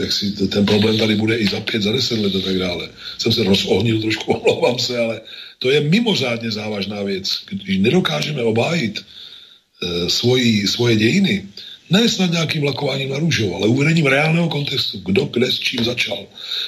jak 0.00 0.12
si 0.12 0.30
ten 0.32 0.66
problém 0.66 0.98
tady 0.98 1.14
bude 1.14 1.36
i 1.36 1.46
za 1.46 1.60
pět, 1.60 1.82
za 1.82 1.92
deset 1.92 2.18
let 2.18 2.34
a 2.34 2.40
tak 2.40 2.58
dále. 2.58 2.88
Jsem 3.18 3.32
se 3.32 3.44
rozohnil 3.44 4.00
trošku, 4.00 4.32
omlouvám 4.32 4.78
se, 4.78 4.98
ale 4.98 5.20
to 5.58 5.70
je 5.70 5.80
mimořádně 5.80 6.50
závažná 6.50 7.02
věc. 7.02 7.30
Když 7.50 7.78
nedokážeme 7.78 8.42
obájit 8.42 8.98
e, 8.98 10.10
svoji, 10.10 10.66
svoje 10.66 10.96
dějiny, 10.96 11.46
ne 11.90 12.08
snad 12.08 12.30
nějakým 12.30 12.62
vlakováním 12.62 13.10
na 13.10 13.18
růžo, 13.18 13.54
ale 13.54 13.68
uvedením 13.68 14.06
reálného 14.06 14.48
kontextu, 14.48 14.98
kdo 14.98 15.24
kde 15.24 15.52
s 15.52 15.58
čím 15.58 15.84
začal. 15.84 16.26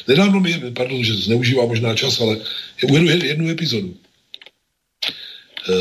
Nedávno 0.08 0.40
mi, 0.40 0.60
pardon, 0.74 1.04
že 1.04 1.14
zneužívá 1.14 1.66
možná 1.66 1.94
čas, 1.94 2.20
ale 2.20 2.36
uvedu 2.88 3.06
jednu 3.08 3.48
epizodu. 3.48 3.94
E, 3.94 5.72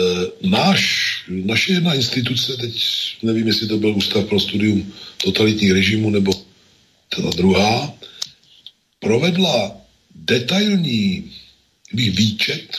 náš, 0.47 0.81
naše 1.27 1.73
jedna 1.73 1.93
instituce, 1.93 2.57
teď 2.57 2.83
nevím, 3.23 3.47
jestli 3.47 3.67
to 3.67 3.77
byl 3.77 3.95
Ústav 3.95 4.25
pro 4.25 4.39
studium 4.39 4.93
totalitních 5.23 5.71
režimů 5.71 6.09
nebo 6.09 6.33
ta 7.09 7.21
druhá, 7.35 7.93
provedla 8.99 9.77
detailní 10.15 11.31
výčet 11.93 12.77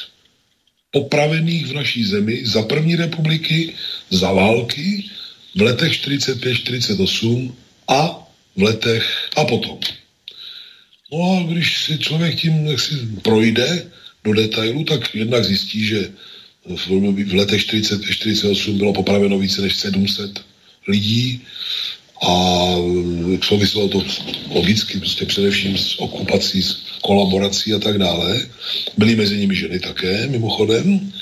popravených 0.91 1.66
v 1.66 1.74
naší 1.74 2.05
zemi 2.05 2.47
za 2.47 2.62
první 2.62 2.97
republiky, 2.97 3.74
za 4.11 4.33
války, 4.33 5.05
v 5.57 5.62
letech 5.62 5.93
45-48 5.93 7.53
a 7.89 8.28
v 8.57 8.62
letech 8.62 9.31
a 9.37 9.45
potom. 9.45 9.78
No 11.12 11.19
a 11.33 11.53
když 11.53 11.85
si 11.85 11.99
člověk 11.99 12.41
tím 12.41 12.78
si 12.78 12.95
projde 13.23 13.91
do 14.24 14.33
detailu, 14.33 14.85
tak 14.85 15.15
jednak 15.15 15.45
zjistí, 15.45 15.87
že 15.87 16.11
v 17.27 17.35
letech 17.35 17.61
45-48 17.61 18.73
bylo 18.73 18.93
popraveno 18.93 19.39
více 19.39 19.62
než 19.62 19.77
700 19.77 20.45
lidí 20.89 21.41
a 22.23 22.74
souviselo 23.43 23.89
to 23.89 24.05
logicky 24.51 24.99
prostě 24.99 25.27
především 25.27 25.78
s 25.78 25.99
okupací, 25.99 26.62
s 26.62 26.77
kolaborací 27.03 27.74
a 27.74 27.78
tak 27.78 27.99
dále. 27.99 28.47
Byly 28.97 29.16
mezi 29.16 29.39
nimi 29.39 29.55
ženy 29.55 29.81
také, 29.81 30.27
mimochodem. 30.27 31.12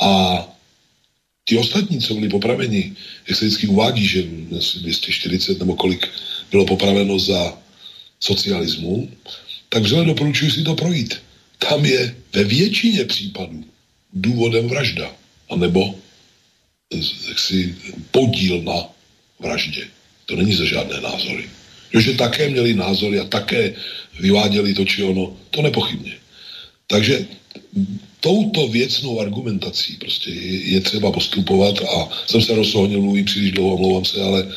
A 0.00 0.44
Ti 1.44 1.56
ostatní, 1.56 2.00
co 2.00 2.14
byli 2.14 2.28
popraveni, 2.28 2.92
jak 3.28 3.38
se 3.38 3.44
vždycky 3.44 3.66
uvádí, 3.66 4.06
že 4.06 4.22
240 4.22 5.58
nebo 5.58 5.76
kolik 5.76 6.08
bylo 6.50 6.66
popraveno 6.66 7.18
za 7.18 7.58
socialismu, 8.20 9.10
tak 9.68 9.82
vřele 9.82 10.04
doporučuji 10.04 10.50
si 10.50 10.62
to 10.62 10.74
projít. 10.74 11.14
Tam 11.58 11.84
je 11.84 12.14
ve 12.32 12.44
většině 12.44 13.04
případů 13.04 13.64
důvodem 14.12 14.68
vražda, 14.68 15.12
anebo 15.50 15.94
jaksi 17.28 17.74
podíl 18.10 18.62
na 18.62 18.88
vraždě. 19.38 19.88
To 20.26 20.36
není 20.36 20.54
za 20.54 20.64
žádné 20.64 21.00
názory. 21.00 21.48
Že 21.98 22.14
také 22.14 22.48
měli 22.48 22.74
názory 22.74 23.18
a 23.18 23.24
také 23.24 23.74
vyváděli 24.20 24.74
to 24.74 24.84
či 24.84 25.02
ono, 25.02 25.36
to 25.50 25.62
nepochybně. 25.62 26.12
Takže 26.86 27.26
touto 28.20 28.68
věcnou 28.68 29.20
argumentací 29.20 29.96
prostě 29.96 30.30
je, 30.30 30.72
je 30.72 30.80
třeba 30.80 31.12
postupovat 31.12 31.74
a 31.80 32.08
jsem 32.26 32.42
se 32.42 32.54
rozsohnil, 32.54 33.02
mluví 33.02 33.24
příliš 33.24 33.52
dlouho, 33.52 33.74
omlouvám 33.74 34.04
se, 34.04 34.22
ale 34.22 34.48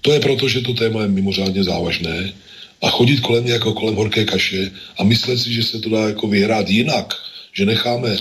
to 0.00 0.12
je 0.12 0.20
proto, 0.20 0.48
že 0.48 0.60
to 0.60 0.74
téma 0.74 1.02
je 1.02 1.08
mimořádně 1.08 1.64
závažné 1.64 2.32
a 2.82 2.90
chodit 2.90 3.20
kolem 3.20 3.44
mě 3.44 3.52
jako 3.52 3.72
kolem 3.72 3.94
horké 3.94 4.24
kaše 4.24 4.70
a 4.98 5.04
myslet 5.04 5.38
si, 5.38 5.52
že 5.52 5.62
se 5.62 5.80
to 5.80 5.88
dá 5.88 6.08
jako 6.08 6.28
vyhrát 6.28 6.68
jinak, 6.68 7.14
že 7.52 7.66
necháme 7.66 8.16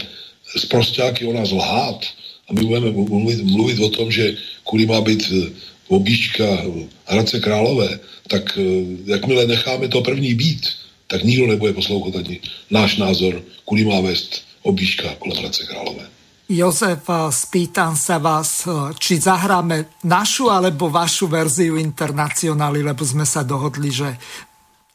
z 0.55 0.65
prostáky 0.65 1.25
o 1.25 1.33
nás 1.33 1.51
lhát 1.51 2.05
a 2.49 2.53
my 2.53 2.65
budeme 2.65 2.91
mluvit, 2.91 3.43
mluvit 3.43 3.79
o 3.79 3.89
tom, 3.89 4.11
že 4.11 4.35
kudy 4.63 4.85
má 4.85 5.01
být 5.01 5.23
eh, 5.31 5.51
obíčka 5.87 6.65
Hradce 7.05 7.39
Králové, 7.39 7.99
tak 8.27 8.57
eh, 8.57 8.63
jakmile 9.05 9.47
necháme 9.47 9.87
to 9.87 10.01
první 10.01 10.33
být, 10.33 10.67
tak 11.07 11.23
nikdo 11.23 11.47
nebude 11.47 11.73
poslouchat 11.73 12.15
ani 12.15 12.39
náš 12.69 12.97
názor, 12.97 13.43
kudy 13.65 13.85
má 13.85 13.99
vést 13.99 14.48
obíška 14.69 15.17
kolem 15.19 15.37
Hradce 15.41 15.65
Králové. 15.65 16.05
Jozef, 16.49 17.05
spýtam 17.29 17.93
sa 17.93 18.17
vás, 18.17 18.65
či 18.97 19.21
zahráme 19.21 20.01
našu 20.01 20.49
alebo 20.49 20.89
vašu 20.89 21.29
verziu 21.29 21.77
internacionály, 21.77 22.81
lebo 22.81 23.05
sme 23.05 23.21
sa 23.21 23.45
dohodli, 23.45 23.93
že... 23.93 24.17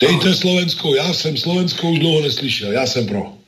Dejte 0.03 0.35
Slovensko, 0.35 0.95
já 0.95 1.15
jsem 1.15 1.37
Slovensko 1.37 1.91
už 1.91 1.99
dlouho 1.99 2.21
neslyšel, 2.21 2.73
já 2.73 2.87
jsem 2.87 3.07
pro. 3.07 3.39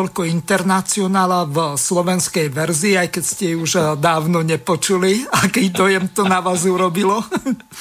Toľko 0.00 0.24
internacionála 0.24 1.44
v 1.44 1.76
slovenskej 1.76 2.48
verzii, 2.48 2.96
aj 2.96 3.08
keď 3.12 3.24
ste 3.24 3.44
ju 3.52 3.68
už 3.68 4.00
dávno 4.00 4.40
nepočuli. 4.40 5.28
Aký 5.44 5.68
dojem 5.68 6.08
to 6.16 6.24
na 6.24 6.40
vás 6.40 6.64
urobilo? 6.64 7.20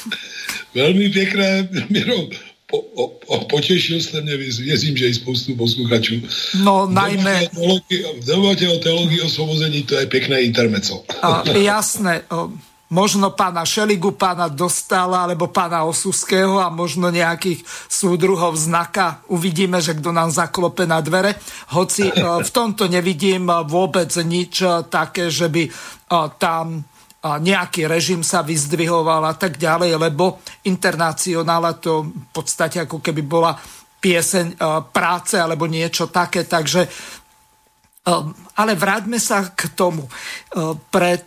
Velmi 0.76 1.10
pěkné, 1.10 1.70
Miro. 1.90 2.28
Po, 2.70 2.78
o, 2.78 3.04
o, 3.26 3.36
potěšil 3.50 4.02
jste 4.02 4.22
mě, 4.22 4.38
věřím, 4.38 4.98
že 4.98 5.08
i 5.08 5.14
spoustu 5.14 5.56
posluchačů. 5.56 6.22
No, 6.62 6.86
najmä... 6.86 7.50
V 8.22 8.26
debatě 8.26 8.70
o 8.70 8.78
teologii 8.78 9.22
osvobození 9.22 9.84
to 9.84 9.96
je 9.96 10.06
pěkné 10.06 10.42
intermeco. 10.42 11.04
A, 11.22 11.44
jasné. 11.50 12.22
Možno 12.90 13.30
pána 13.38 13.62
Šeligu, 13.66 14.18
pána 14.18 14.50
Dostala 14.50 15.30
alebo 15.30 15.50
pána 15.50 15.86
Osuského 15.86 16.58
a 16.58 16.74
možno 16.74 17.14
nejakých 17.14 17.62
súdruhov 17.86 18.58
znaka. 18.58 19.22
Uvidíme, 19.30 19.78
že 19.78 19.94
kto 19.94 20.10
nám 20.10 20.34
zaklope 20.34 20.90
na 20.90 21.00
dvere. 21.00 21.38
Hoci 21.74 22.10
v 22.48 22.50
tomto 22.50 22.90
nevidím 22.90 23.46
vôbec 23.70 24.10
nič 24.26 24.66
také, 24.90 25.30
že 25.30 25.48
by 25.54 25.70
tam 26.42 26.82
nejaký 27.20 27.86
režim 27.86 28.24
sa 28.24 28.42
vyzdvihoval 28.42 29.28
a 29.28 29.36
tak 29.36 29.60
ďalej, 29.60 30.00
lebo 30.00 30.40
internacionála 30.64 31.76
to 31.78 32.08
v 32.08 32.28
podstate 32.32 32.88
ako 32.88 33.04
keby 33.04 33.22
bola 33.28 33.54
pieseň 34.00 34.56
práce 34.96 35.36
alebo 35.36 35.68
niečo 35.68 36.08
také, 36.08 36.48
takže 36.48 36.88
ale 38.56 38.72
vráťme 38.80 39.20
sa 39.20 39.52
k 39.52 39.76
tomu. 39.76 40.08
Pred 40.88 41.26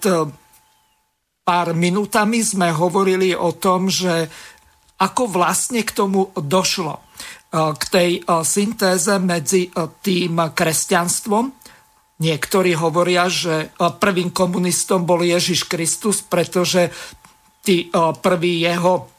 pár 1.43 1.75
minútami 1.75 2.41
sme 2.43 2.71
hovorili 2.71 3.35
o 3.35 3.55
tom, 3.55 3.91
že 3.91 4.31
ako 5.03 5.27
vlastne 5.27 5.83
k 5.83 5.91
tomu 5.91 6.31
došlo. 6.39 7.03
K 7.53 7.83
tej 7.91 8.11
syntéze 8.47 9.13
medzi 9.21 9.69
tým 10.01 10.41
kresťanstvom 10.57 11.63
Niektorí 12.23 12.79
hovoria, 12.79 13.27
že 13.27 13.75
prvým 13.99 14.31
komunistom 14.31 15.03
bol 15.03 15.27
Ježiš 15.27 15.67
Kristus, 15.67 16.23
pretože 16.23 16.95
tí 17.67 17.91
prví 18.23 18.63
jeho 18.63 19.11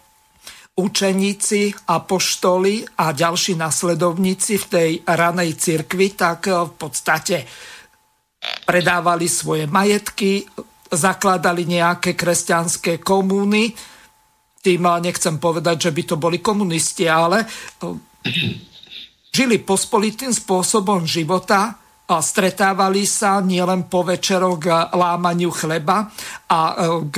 učeníci, 0.79 1.83
apoštoli 1.91 2.87
a 3.03 3.11
ďalší 3.11 3.59
nasledovníci 3.59 4.53
v 4.55 4.65
tej 4.71 4.89
ranej 5.03 5.59
cirkvi, 5.59 6.15
tak 6.15 6.47
v 6.47 6.71
podstate 6.79 7.43
predávali 8.63 9.27
svoje 9.27 9.67
majetky, 9.67 10.47
zakladali 10.93 11.65
nejaké 11.65 12.13
kresťanské 12.13 13.01
komúny. 13.01 13.73
Tým 14.63 14.87
nechcem 15.03 15.41
povedať, 15.41 15.89
že 15.89 15.91
by 15.91 16.03
to 16.07 16.15
boli 16.15 16.39
komunisti, 16.39 17.09
ale 17.09 17.43
žili 19.33 19.59
pospolitým 19.59 20.31
spôsobom 20.31 21.03
života, 21.03 21.83
stretávali 22.07 23.09
sa 23.09 23.41
nielen 23.41 23.89
po 23.89 24.05
večeroch 24.05 24.59
k 24.61 24.67
lámaniu 24.93 25.49
chleba 25.49 26.13
a 26.51 26.59
e, 26.69 27.09
k 27.09 27.15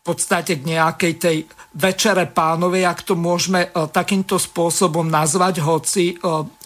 v 0.00 0.16
podstate 0.16 0.64
k 0.64 0.64
nejakej 0.64 1.12
tej 1.20 1.38
večere 1.76 2.24
pánovej, 2.24 2.88
ak 2.88 3.04
to 3.04 3.14
môžeme 3.20 3.68
e, 3.68 3.84
takýmto 3.92 4.40
spôsobom 4.40 5.04
nazvať, 5.04 5.60
hoci 5.60 6.04
e, 6.10 6.14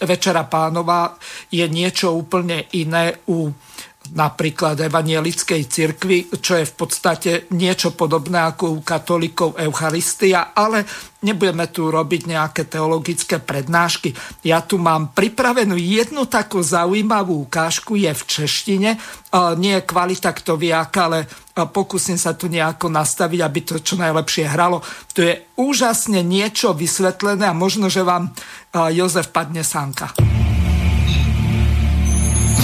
večera 0.07 0.47
pánova 0.47 1.19
je 1.51 1.67
niečo 1.67 2.15
úplne 2.15 2.71
iné 2.79 3.19
u 3.27 3.51
napríklad 4.13 4.77
evanielickej 4.77 5.61
cirkvi, 5.65 6.29
čo 6.37 6.61
je 6.61 6.65
v 6.69 6.73
podstate 6.77 7.31
niečo 7.55 7.97
podobné 7.97 8.37
ako 8.43 8.77
u 8.77 8.79
katolíkov 8.85 9.57
Eucharistia, 9.57 10.53
ale 10.53 10.85
nebudeme 11.25 11.65
tu 11.73 11.89
robiť 11.89 12.21
nejaké 12.29 12.69
teologické 12.69 13.41
prednášky. 13.41 14.13
Ja 14.45 14.61
tu 14.61 14.77
mám 14.77 15.17
pripravenú 15.17 15.73
jednu 15.73 16.29
takú 16.29 16.61
zaujímavú 16.61 17.49
ukážku, 17.49 17.97
je 17.97 18.13
v 18.13 18.23
češtine, 18.29 18.89
nie 19.57 19.73
je 19.79 19.87
kvalita 19.89 20.29
kto 20.37 20.53
vie 20.53 20.69
aká, 20.69 21.09
ale 21.09 21.25
pokúsim 21.73 22.21
sa 22.21 22.37
tu 22.37 22.45
nejako 22.45 22.93
nastaviť, 22.93 23.39
aby 23.41 23.59
to 23.65 23.81
čo 23.81 23.97
najlepšie 23.97 24.45
hralo. 24.45 24.85
To 25.17 25.25
je 25.25 25.33
úžasne 25.57 26.21
niečo 26.21 26.77
vysvetlené 26.77 27.49
a 27.49 27.57
možno, 27.57 27.89
že 27.89 28.05
vám 28.05 28.29
Jozef 28.93 29.33
padne 29.33 29.65
sánka. 29.65 30.13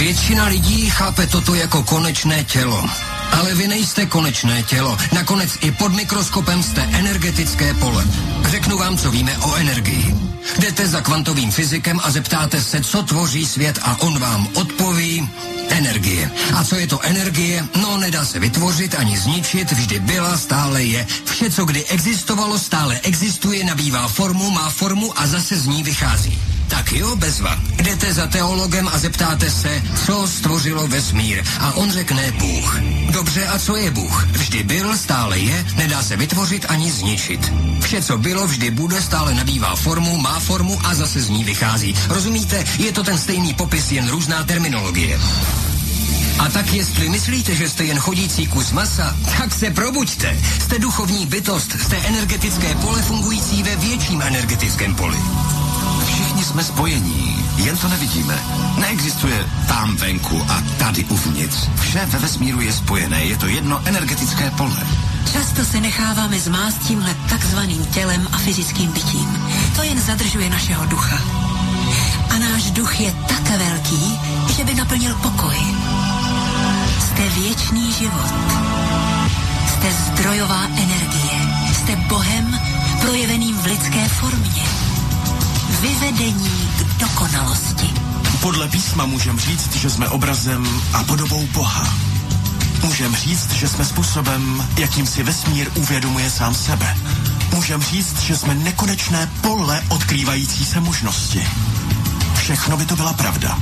Většina 0.02 0.46
lidí 0.46 0.90
chápe 0.90 1.28
toto 1.28 1.54
jako 1.54 1.84
konečné 1.84 2.44
tělo. 2.44 2.90
Ale 3.32 3.56
vy 3.56 3.68
nejste 3.68 4.06
konečné 4.06 4.64
tělo. 4.64 4.98
Nakonec 5.14 5.58
i 5.62 5.72
pod 5.72 5.94
mikroskopem 5.94 6.64
jste 6.64 6.82
energetické 6.82 7.74
pole. 7.74 8.06
Řeknu 8.50 8.78
vám, 8.78 8.98
co 8.98 9.12
víme 9.12 9.38
o 9.38 9.56
energii. 9.56 10.16
Jdete 10.60 10.88
za 10.88 11.02
kvantovým 11.02 11.52
fyzikem 11.52 12.00
a 12.04 12.12
zeptáte 12.12 12.62
se, 12.62 12.82
co 12.82 13.04
tvoří 13.04 13.46
svět 13.46 13.80
a 13.82 14.02
on 14.02 14.20
vám 14.20 14.48
odpoví 14.54 15.30
energie. 15.70 16.32
A 16.56 16.64
co 16.64 16.76
je 16.76 16.88
to 16.88 17.02
energie? 17.02 17.66
No, 17.82 17.98
nedá 17.98 18.26
se 18.26 18.40
vytvořit 18.40 18.96
ani 18.96 19.18
zničit, 19.18 19.72
vždy 19.72 20.00
byla, 20.00 20.38
stále 20.38 20.84
je. 20.84 21.08
Vše, 21.26 21.52
co 21.52 21.66
kdy 21.66 21.86
existovalo, 21.86 22.60
stále 22.60 23.00
existuje, 23.04 23.64
nabývá 23.64 24.08
formu, 24.08 24.50
má 24.50 24.70
formu 24.70 25.20
a 25.20 25.28
zase 25.28 25.58
z 25.58 25.68
ní 25.68 25.84
vychází. 25.84 26.51
Tak 26.72 26.92
jo, 26.92 27.16
bezva. 27.16 27.60
Jdete 27.84 28.14
za 28.14 28.28
teologem 28.28 28.88
a 28.94 28.98
zeptáte 29.00 29.52
se, 29.52 29.82
co 30.06 30.28
stvořilo 30.28 30.88
vesmír. 30.88 31.44
A 31.60 31.74
on 31.74 31.92
řekne 31.92 32.32
Bůh. 32.32 32.80
Dobře, 33.10 33.48
a 33.48 33.60
co 33.60 33.76
je 33.76 33.92
Bůh? 33.92 34.28
Vždy 34.32 34.64
byl, 34.64 34.98
stále 34.98 35.40
je, 35.40 35.66
nedá 35.76 36.04
se 36.04 36.18
vytvořit 36.18 36.66
ani 36.70 36.92
zničit. 36.92 37.54
Vše, 37.80 38.02
co 38.02 38.18
bylo, 38.18 38.48
vždy 38.48 38.72
bude, 38.72 39.02
stále 39.02 39.34
nabývá 39.34 39.76
formu, 39.76 40.18
má 40.18 40.40
formu 40.40 40.80
a 40.84 40.96
zase 40.96 41.22
z 41.22 41.30
ní 41.30 41.44
vychází. 41.44 41.96
Rozumíte? 42.08 42.64
Je 42.80 42.92
to 42.92 43.04
ten 43.04 43.18
stejný 43.18 43.54
popis, 43.54 43.92
jen 43.92 44.10
různá 44.10 44.44
terminologie. 44.44 45.20
A 46.40 46.50
tak 46.50 46.74
jestli 46.74 47.10
myslíte, 47.10 47.56
že 47.56 47.70
jste 47.70 47.84
jen 47.84 48.00
chodící 48.00 48.48
kus 48.48 48.72
masa, 48.72 49.16
tak 49.38 49.54
se 49.54 49.70
probuďte. 49.70 50.38
Jste 50.60 50.80
duchovní 50.80 51.26
bytost, 51.26 51.72
jste 51.82 51.98
energetické 51.98 52.76
pole 52.76 53.02
fungující 53.02 53.64
ve 53.64 53.76
větším 53.76 54.22
energetickém 54.22 54.96
poli. 54.96 55.18
Všichni 56.42 56.54
jsme 56.54 56.64
spojení, 56.64 57.46
jen 57.56 57.78
to 57.78 57.88
nevidíme. 57.88 58.40
Neexistuje 58.78 59.46
tam 59.68 59.96
venku 59.96 60.42
a 60.50 60.64
tady 60.78 61.06
uvnitř. 61.06 61.58
Vše 61.82 62.06
ve 62.06 62.20
vesmíru 62.20 62.62
je 62.62 62.74
spojené, 62.74 63.24
je 63.24 63.38
to 63.38 63.46
jedno 63.46 63.82
energetické 63.86 64.52
pole. 64.52 64.88
Často 65.34 65.66
se 65.66 65.82
necháváme 65.82 66.40
zmást 66.40 66.78
tímhle 66.88 67.16
takzvaným 67.30 67.86
tělem 67.86 68.28
a 68.32 68.38
fyzickým 68.38 68.92
bytím. 68.92 69.44
To 69.76 69.84
jen 69.84 70.00
zadržuje 70.00 70.50
našeho 70.50 70.86
ducha. 70.86 71.18
A 72.30 72.38
náš 72.38 72.72
duch 72.72 73.00
je 73.00 73.14
tak 73.28 73.50
velký, 73.50 74.20
že 74.58 74.64
by 74.64 74.74
naplnil 74.74 75.16
pokoj. 75.16 75.58
Jste 77.00 77.30
věčný 77.30 77.94
život. 77.94 78.34
Jste 79.68 79.92
zdrojová 79.92 80.64
energie. 80.66 81.40
Jste 81.74 81.96
Bohem 81.96 82.60
projeveným 83.02 83.58
v 83.58 83.66
lidské 83.66 84.08
formě 84.08 84.81
vyvedení 85.72 86.70
k 86.78 87.00
dokonalosti. 87.00 87.90
Podle 88.42 88.68
písma 88.68 89.06
můžem 89.06 89.40
říct, 89.40 89.76
že 89.76 89.90
jsme 89.90 90.10
obrazem 90.10 90.82
a 90.94 91.04
podobou 91.04 91.48
Boha. 91.54 91.94
Můžem 92.84 93.16
říct, 93.16 93.52
že 93.54 93.68
jsme 93.68 93.86
způsobem, 93.86 94.68
jakým 94.78 95.08
si 95.08 95.24
vesmír 95.24 95.68
uvědomuje 95.76 96.30
sám 96.30 96.54
sebe. 96.54 96.98
Můžem 97.54 97.82
říct, 97.82 98.22
že 98.22 98.38
jsme 98.38 98.56
nekonečné 98.56 99.30
pole 99.42 99.84
odkrývající 99.90 100.66
se 100.66 100.80
možnosti. 100.80 101.48
Všechno 102.36 102.78
by 102.78 102.86
to 102.86 102.96
byla 102.96 103.14
pravda. 103.14 103.60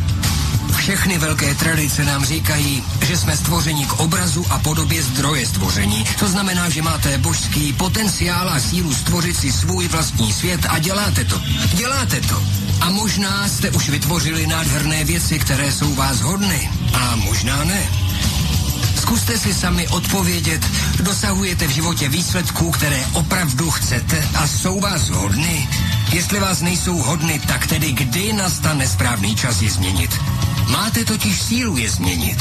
Všechny 0.89 1.17
velké 1.17 1.55
tradice 1.55 2.05
nám 2.05 2.25
říkají, 2.25 2.83
že 3.05 3.17
jsme 3.17 3.37
stvoření 3.37 3.85
k 3.85 3.93
obrazu 3.93 4.45
a 4.49 4.59
podobě 4.59 5.03
zdroje 5.03 5.45
stvoření. 5.45 6.05
To 6.19 6.27
znamená, 6.27 6.69
že 6.69 6.81
máte 6.81 7.17
božský 7.17 7.73
potenciál 7.73 8.49
a 8.49 8.59
sílu 8.59 8.93
stvořit 8.93 9.37
si 9.37 9.51
svůj 9.51 9.87
vlastní 9.87 10.33
svět 10.33 10.65
a 10.69 10.79
děláte 10.79 11.25
to. 11.25 11.41
Děláte 11.73 12.21
to. 12.21 12.43
A 12.81 12.89
možná 12.89 13.47
jste 13.47 13.71
už 13.71 13.89
vytvořili 13.89 14.47
nádherné 14.47 15.03
věci, 15.03 15.39
které 15.39 15.71
jsou 15.71 15.95
vás 15.95 16.21
hodny. 16.21 16.69
A 16.93 17.15
možná 17.15 17.63
ne. 17.63 17.98
Zkuste 19.09 19.37
si 19.37 19.53
sami 19.53 19.87
odpovědět, 19.87 20.61
dosahujete 21.01 21.67
v 21.67 21.69
životě 21.69 22.09
výsledků, 22.09 22.71
které 22.71 23.01
opravdu 23.13 23.69
chcete 23.69 24.27
a 24.37 24.47
jsou 24.47 24.79
vás 24.79 25.09
hodny? 25.09 25.69
Jestli 26.13 26.39
vás 26.39 26.61
nejsou 26.61 26.93
hodny, 26.93 27.41
tak 27.47 27.67
tedy 27.67 27.91
kdy 27.91 28.33
nastane 28.33 28.87
správný 28.87 29.35
čas 29.35 29.61
je 29.61 29.71
změnit? 29.71 30.13
Máte 30.71 31.05
totiž 31.05 31.41
sílu 31.41 31.77
je 31.77 31.89
změnit. 31.89 32.37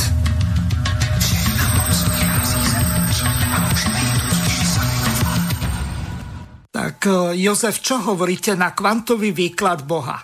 Tak 6.71 7.07
eh, 7.07 7.33
Jozef, 7.49 7.81
čo 7.81 7.97
hovoríte 7.97 8.53
na 8.61 8.77
kvantový 8.77 9.33
výklad 9.33 9.89
Boha? 9.89 10.21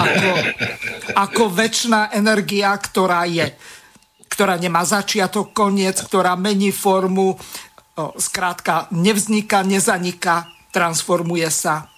Ako, 0.00 0.32
ako 1.28 1.42
väčšiná 1.52 2.16
energia, 2.16 2.72
ktorá 2.72 3.28
je, 3.28 3.52
ktorá 4.38 4.54
nemá 4.54 4.86
začiatok, 4.86 5.50
koniec, 5.50 5.98
ktorá 5.98 6.38
mení 6.38 6.70
formu, 6.70 7.34
zkrátka 7.98 8.86
nevzniká, 8.94 9.66
nezaniká, 9.66 10.46
transformuje 10.70 11.50
sa. 11.50 11.90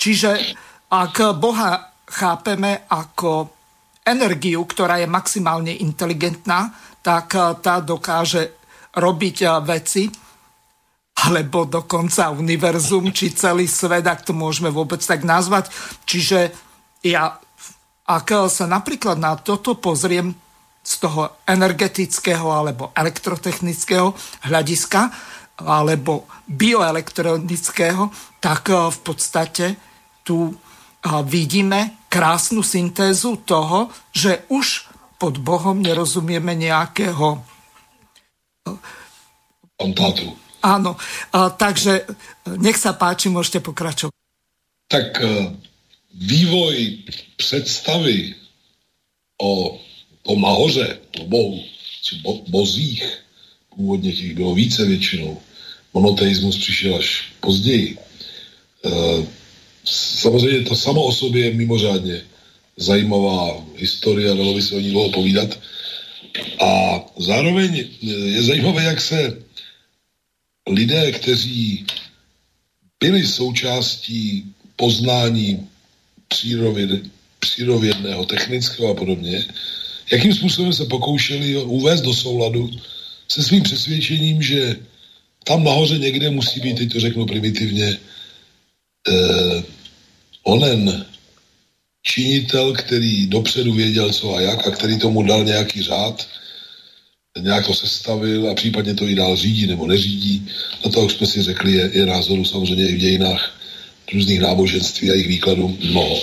Čiže 0.00 0.56
ak 0.88 1.36
Boha 1.36 1.92
chápeme 2.08 2.88
ako 2.88 3.52
energiu, 4.00 4.64
ktorá 4.64 4.96
je 4.96 5.08
maximálne 5.12 5.76
inteligentná, 5.76 6.72
tak 7.04 7.36
tá 7.60 7.84
dokáže 7.84 8.56
robiť 8.96 9.36
veci, 9.68 10.08
alebo 11.28 11.68
dokonca 11.68 12.32
univerzum, 12.32 13.12
či 13.12 13.36
celý 13.36 13.68
svet, 13.68 14.08
ak 14.08 14.24
to 14.24 14.32
môžeme 14.32 14.72
vôbec 14.72 15.04
tak 15.04 15.20
nazvať. 15.20 15.68
Čiže 16.08 16.48
ja, 17.04 17.36
ak 18.08 18.28
sa 18.48 18.64
napríklad 18.64 19.20
na 19.20 19.36
toto 19.36 19.76
pozriem 19.76 20.32
z 20.84 20.94
toho 21.00 21.40
energetického 21.48 22.52
alebo 22.52 22.92
elektrotechnického 22.92 24.12
hľadiska, 24.44 25.00
alebo 25.64 26.28
bioelektronického, 26.44 28.12
tak 28.44 28.68
v 28.68 28.98
podstate 29.00 29.80
tu 30.20 30.52
vidíme 31.24 32.04
krásnu 32.12 32.60
syntézu 32.60 33.40
toho, 33.48 33.88
že 34.12 34.44
už 34.52 34.92
pod 35.16 35.40
Bohom 35.40 35.80
nerozumieme 35.80 36.52
nejakého 36.52 37.40
Fantátu. 39.74 40.36
Áno, 40.64 40.96
a, 41.32 41.52
takže 41.52 42.08
nech 42.56 42.80
sa 42.80 42.96
páči, 42.96 43.28
môžete 43.28 43.60
pokračovať. 43.60 44.14
Tak 44.88 45.20
vývoj 46.14 47.04
představy 47.36 48.32
o 49.42 49.76
tom 50.24 50.40
nahoře, 50.40 50.98
o 51.20 51.24
Bohu, 51.24 51.62
či 52.02 52.16
bo, 52.16 52.42
bozích, 52.48 53.04
původně 53.76 54.12
těch 54.12 54.34
bylo 54.34 54.54
více 54.54 54.84
většinou, 54.84 55.40
monoteismus 55.94 56.58
přišel 56.58 56.96
až 56.96 57.32
později. 57.40 57.98
E, 58.84 58.90
samozřejmě 59.84 60.64
to 60.64 60.76
samo 60.76 61.04
o 61.04 61.12
sobě 61.12 61.44
je 61.44 61.54
mimořádně 61.54 62.22
zajímavá 62.76 63.64
historie, 63.76 64.34
dalo 64.34 64.54
by 64.54 64.62
se 64.62 64.74
o 64.74 64.80
ní 64.80 64.90
dlouho 64.90 65.10
povídat. 65.10 65.58
A 66.60 67.00
zároveň 67.18 67.88
je 68.02 68.42
zajímavé, 68.42 68.84
jak 68.84 69.00
se 69.00 69.38
lidé, 70.66 71.12
kteří 71.12 71.86
byli 73.00 73.26
součástí 73.26 74.44
poznání 74.76 75.68
přírovědného, 77.38 78.24
technického 78.24 78.90
a 78.90 78.94
podobně, 78.94 79.44
jakým 80.14 80.34
způsobem 80.34 80.72
se 80.72 80.84
pokoušeli 80.84 81.56
uvést 81.56 82.00
do 82.00 82.14
souladu 82.14 82.70
se 83.28 83.42
svým 83.42 83.62
přesvědčením, 83.62 84.42
že 84.42 84.76
tam 85.44 85.64
nahoře 85.64 85.98
někde 85.98 86.30
musí 86.30 86.60
být, 86.60 86.78
teď 86.78 86.92
to 86.92 87.00
řeknu 87.00 87.26
primitivně, 87.26 87.98
eh, 89.08 89.62
onen 90.42 91.06
činitel, 92.02 92.72
který 92.72 93.26
dopředu 93.26 93.72
věděl 93.72 94.12
co 94.12 94.34
a 94.34 94.40
jak 94.40 94.66
a 94.66 94.70
který 94.70 94.98
tomu 94.98 95.22
dal 95.22 95.44
nějaký 95.44 95.82
řád, 95.82 96.28
nějak 97.40 97.66
to 97.66 97.74
sestavil 97.74 98.50
a 98.50 98.54
případně 98.54 98.94
to 98.94 99.08
i 99.08 99.14
dál 99.14 99.36
řídí 99.36 99.66
nebo 99.66 99.86
neřídí. 99.86 100.46
Na 100.84 100.90
to, 100.90 101.02
jak 101.02 101.10
jsme 101.10 101.26
si 101.26 101.42
řekli, 101.42 101.72
je, 101.72 101.90
je 101.92 102.06
názoru 102.06 102.44
samozřejmě 102.44 102.88
i 102.88 102.94
v 102.94 102.98
dějinách 102.98 103.60
různých 104.12 104.40
náboženství 104.40 105.10
a 105.10 105.12
jejich 105.12 105.28
výkladů 105.28 105.78
mnoho. 105.90 106.22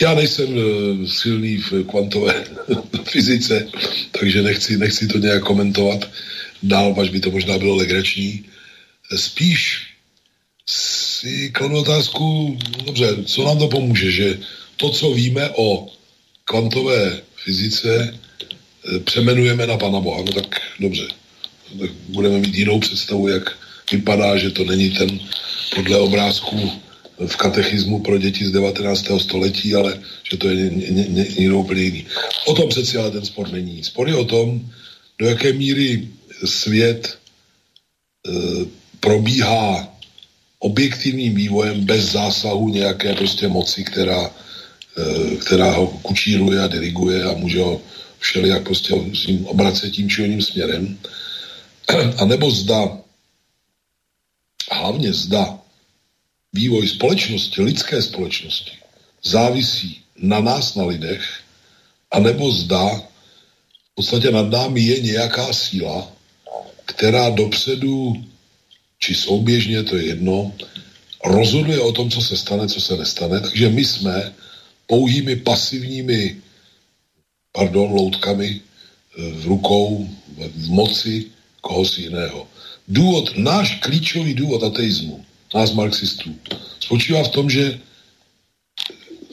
Já 0.00 0.14
nejsem 0.14 0.56
uh, 0.56 1.06
silný 1.06 1.56
v 1.56 1.84
kvantové 1.84 2.44
fyzice, 3.04 3.68
takže 4.20 4.42
nechci, 4.42 4.78
nechci 4.78 5.06
to 5.06 5.18
nějak 5.18 5.42
komentovat 5.42 6.10
dál, 6.62 6.94
až 7.00 7.08
by 7.08 7.20
to 7.20 7.30
možná 7.30 7.58
bylo 7.58 7.76
legrační. 7.76 8.44
Spíš 9.16 9.86
si 10.66 11.50
kladu 11.50 11.76
otázku, 11.78 12.58
dobře, 12.84 13.16
co 13.24 13.44
nám 13.44 13.58
to 13.58 13.68
pomůže, 13.68 14.10
že 14.10 14.38
to, 14.76 14.90
co 14.90 15.10
víme 15.12 15.50
o 15.56 15.88
kvantové 16.44 17.20
fyzice, 17.44 18.18
Eh, 18.84 18.98
přemenujeme 18.98 19.66
na 19.66 19.76
Pana 19.76 20.00
Boha, 20.00 20.22
no 20.26 20.32
tak 20.32 20.60
dobře. 20.80 21.08
Tak 21.80 21.90
budeme 22.08 22.38
mít 22.38 22.54
jinou 22.54 22.80
představu, 22.80 23.28
jak 23.28 23.58
vypadá, 23.92 24.36
že 24.36 24.50
to 24.50 24.64
není 24.64 24.90
ten 24.90 25.20
podle 25.74 25.98
obrázků 25.98 26.81
v 27.26 27.36
katechismu 27.36 28.00
pro 28.00 28.18
děti 28.18 28.46
z 28.46 28.50
19. 28.50 29.06
století, 29.18 29.74
ale 29.74 30.00
že 30.30 30.36
to 30.36 30.48
je 30.48 30.70
někdo 31.38 31.58
úplně 31.58 31.82
jiný. 31.82 32.06
O 32.46 32.54
tom 32.54 32.68
přeci 32.68 32.98
ale 32.98 33.10
ten 33.10 33.24
spor 33.24 33.52
není. 33.52 33.84
Spor 33.84 34.08
je 34.08 34.16
o 34.16 34.24
tom, 34.24 34.60
do 35.18 35.26
jaké 35.26 35.52
míry 35.52 36.08
svět 36.44 37.18
e, 38.28 38.30
probíhá 39.00 39.88
objektivním 40.58 41.34
vývojem 41.34 41.84
bez 41.84 42.12
zásahu 42.12 42.68
nějaké 42.68 43.14
prostě 43.14 43.48
moci, 43.48 43.84
která, 43.84 44.30
e, 44.98 45.36
která 45.36 45.70
ho 45.72 45.86
kučíruje 45.86 46.62
a 46.62 46.66
diriguje 46.66 47.24
a 47.24 47.32
může 47.32 47.60
ho 47.60 47.80
všelijak 48.18 48.62
prostě 48.62 48.94
s 49.14 49.26
ním 49.26 49.46
obracet 49.46 49.90
tím 49.90 50.10
či 50.10 50.22
oním 50.22 50.42
směrem. 50.42 50.98
A 52.18 52.24
nebo 52.24 52.50
zda, 52.50 52.98
hlavně 54.70 55.12
zda, 55.12 55.61
vývoj 56.52 56.88
společnosti, 56.88 57.62
lidské 57.62 58.02
společnosti, 58.02 58.72
závisí 59.24 60.00
na 60.16 60.40
nás, 60.40 60.74
na 60.74 60.84
lidech, 60.84 61.24
anebo 62.10 62.52
zda 62.52 62.88
v 63.92 63.94
podstatě 63.94 64.30
nad 64.30 64.50
námi 64.50 64.80
je 64.80 65.00
nějaká 65.00 65.52
síla, 65.52 66.12
která 66.84 67.30
dopředu, 67.30 68.24
či 68.98 69.14
souběžně, 69.14 69.82
to 69.82 69.96
je 69.96 70.06
jedno, 70.06 70.52
rozhoduje 71.24 71.80
o 71.80 71.92
tom, 71.92 72.10
co 72.10 72.20
se 72.20 72.36
stane, 72.36 72.68
co 72.68 72.80
se 72.80 72.96
nestane. 72.96 73.40
Takže 73.40 73.68
my 73.68 73.84
jsme 73.84 74.32
pouhými 74.86 75.36
pasivními 75.36 76.36
pardon, 77.52 77.92
loutkami 77.92 78.48
e, 78.48 78.60
v 79.30 79.46
rukou, 79.46 80.08
v 80.36 80.68
moci 80.68 81.30
koho 81.60 81.84
si 81.84 82.00
jiného. 82.02 82.48
Důvod, 82.88 83.36
náš 83.36 83.78
klíčový 83.78 84.34
důvod 84.34 84.62
ateismu, 84.62 85.24
nás 85.54 85.72
marxistů, 85.72 86.36
spočívá 86.80 87.24
v 87.24 87.28
tom, 87.28 87.50
že 87.50 87.80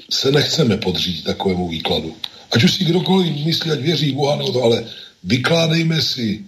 se 0.10 0.32
nechceme 0.32 0.78
podřídit 0.78 1.24
takovému 1.24 1.68
výkladu. 1.68 2.16
Ať 2.52 2.64
už 2.64 2.74
si 2.74 2.86
kdokoliv 2.86 3.46
myslí, 3.46 3.72
ať 3.72 3.80
věří 3.80 4.12
Boha, 4.12 4.36
nebo 4.36 4.52
to, 4.52 4.64
ale 4.64 4.86
vykládejme 5.24 6.02
si 6.02 6.46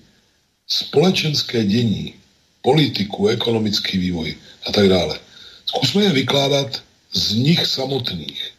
společenské 0.67 1.63
dění, 1.63 2.13
politiku, 2.61 3.27
ekonomický 3.27 3.97
vývoj 3.97 4.35
a 4.65 4.71
tak 4.71 4.89
dále. 4.89 5.19
Zkusme 5.65 6.03
je 6.03 6.09
vykládat 6.09 6.83
z 7.13 7.35
nich 7.35 7.65
samotných 7.65 8.51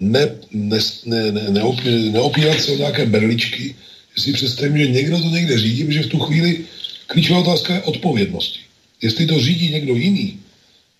ne, 0.00 0.36
ne, 0.50 0.78
ne, 1.04 1.32
ne, 1.32 1.42
neopí, 1.50 2.10
neopírat 2.10 2.60
se 2.60 2.72
o 2.72 2.76
nějaké 2.76 3.06
berličky, 3.06 3.74
že 4.16 4.22
si 4.22 4.32
představím, 4.32 4.78
že 4.78 4.88
někdo 4.88 5.18
to 5.18 5.28
někde 5.28 5.58
řídí, 5.58 5.84
protože 5.84 6.02
v 6.02 6.06
tu 6.06 6.18
chvíli 6.18 6.64
klíčová 7.06 7.40
otázka 7.40 7.74
je 7.74 7.82
odpovědnosti. 7.82 8.60
Jestli 9.02 9.26
to 9.26 9.40
řídí 9.40 9.68
někdo 9.68 9.94
jiný, 9.94 10.38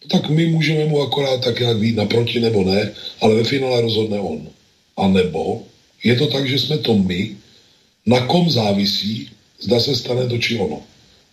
tak 0.08 0.30
my 0.30 0.46
můžeme 0.46 0.84
mu 0.84 1.00
akorát 1.00 1.44
tak 1.44 1.60
nějak 1.60 1.78
být 1.78 1.96
naproti 1.96 2.40
nebo 2.40 2.64
ne, 2.64 2.92
ale 3.20 3.34
ve 3.34 3.44
finále 3.44 3.80
rozhodne 3.80 4.20
on. 4.20 4.48
A 4.96 5.08
nebo 5.08 5.62
je 6.04 6.16
to 6.16 6.26
tak, 6.26 6.48
že 6.48 6.58
jsme 6.58 6.78
to 6.78 6.94
my, 6.94 7.36
na 8.06 8.26
kom 8.26 8.50
závisí, 8.50 9.28
zda 9.60 9.80
se 9.80 9.96
stane 9.96 10.28
to 10.28 10.38
či 10.38 10.58
ono. 10.58 10.82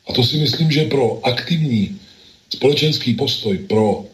A 0.08 0.14
to 0.14 0.24
si 0.24 0.38
myslím, 0.38 0.72
že 0.72 0.92
pro 0.92 1.20
aktivní 1.24 2.00
společenský 2.50 3.14
postoj, 3.14 3.58
pro, 3.58 4.06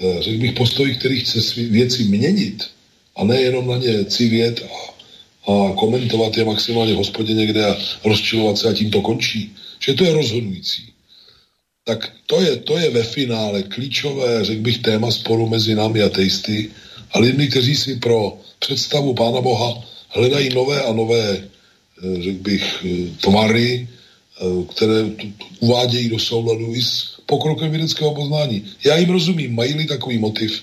eh, 0.00 0.22
řekl 0.22 0.38
bych, 0.38 0.52
postoj, 0.52 0.94
který 0.94 1.20
chce 1.20 1.40
věci 1.62 2.04
měnit, 2.04 2.64
a 3.16 3.24
nejenom 3.24 3.66
na 3.66 3.76
ně 3.76 4.04
civět 4.04 4.66
a, 4.66 4.94
a 5.52 5.72
komentovat 5.72 6.36
je 6.36 6.44
maximálně 6.44 6.94
v 6.94 6.96
hospodě 6.96 7.34
někde 7.34 7.66
a 7.66 7.76
rozčilovat 8.04 8.58
se 8.58 8.68
a 8.68 8.72
tím 8.72 8.90
to 8.90 9.02
končí. 9.02 9.54
Že 9.80 9.94
to 9.94 10.04
je 10.04 10.12
rozhodující. 10.12 10.93
Tak 11.84 12.12
to 12.26 12.40
je, 12.40 12.56
to 12.56 12.78
je 12.78 12.90
ve 12.90 13.02
finále 13.02 13.62
klíčové, 13.62 14.44
řekl 14.44 14.62
bych, 14.62 14.78
téma 14.78 15.10
sporu 15.10 15.48
mezi 15.48 15.74
námi 15.74 16.02
a 16.02 16.08
teisty 16.08 16.70
a 17.12 17.18
lidmi, 17.18 17.48
kteří 17.48 17.76
si 17.76 17.96
pro 17.96 18.38
představu 18.58 19.14
Pána 19.14 19.40
Boha 19.40 19.84
hledají 20.08 20.48
nové 20.54 20.82
a 20.82 20.92
nové, 20.92 21.36
eh, 21.36 22.22
řekl 22.22 22.38
bych, 22.38 22.64
eh, 22.84 23.10
tvary, 23.20 23.88
eh, 23.88 24.64
které 24.74 25.04
uvádějí 25.60 26.08
do 26.08 26.18
souladu 26.18 26.74
i 26.74 26.82
s 26.82 27.20
pokrokem 27.26 27.70
vědeckého 27.70 28.14
poznání. 28.14 28.64
Já 28.84 28.96
jim 28.96 29.10
rozumím, 29.10 29.54
mají-li 29.54 29.84
takový 29.84 30.18
motiv, 30.18 30.62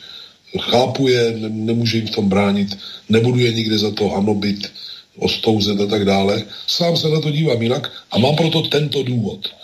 chápu 0.60 1.08
je, 1.08 1.38
ne, 1.38 1.50
nemůžu 1.50 1.98
jim 1.98 2.08
v 2.08 2.18
tom 2.18 2.30
bránit, 2.30 2.78
nebudu 3.10 3.40
je 3.40 3.54
nikde 3.54 3.78
za 3.78 3.92
to 3.92 4.10
hanobit, 4.10 4.72
ostouzet 5.18 5.82
a 5.82 5.86
tak 5.86 6.06
dále. 6.06 6.44
Sám 6.68 6.98
se 6.98 7.10
na 7.10 7.22
to 7.22 7.32
dívám 7.32 7.62
jinak 7.62 7.92
a 8.12 8.18
mám 8.18 8.36
proto 8.36 8.62
tento 8.62 9.04
důvod. 9.04 9.61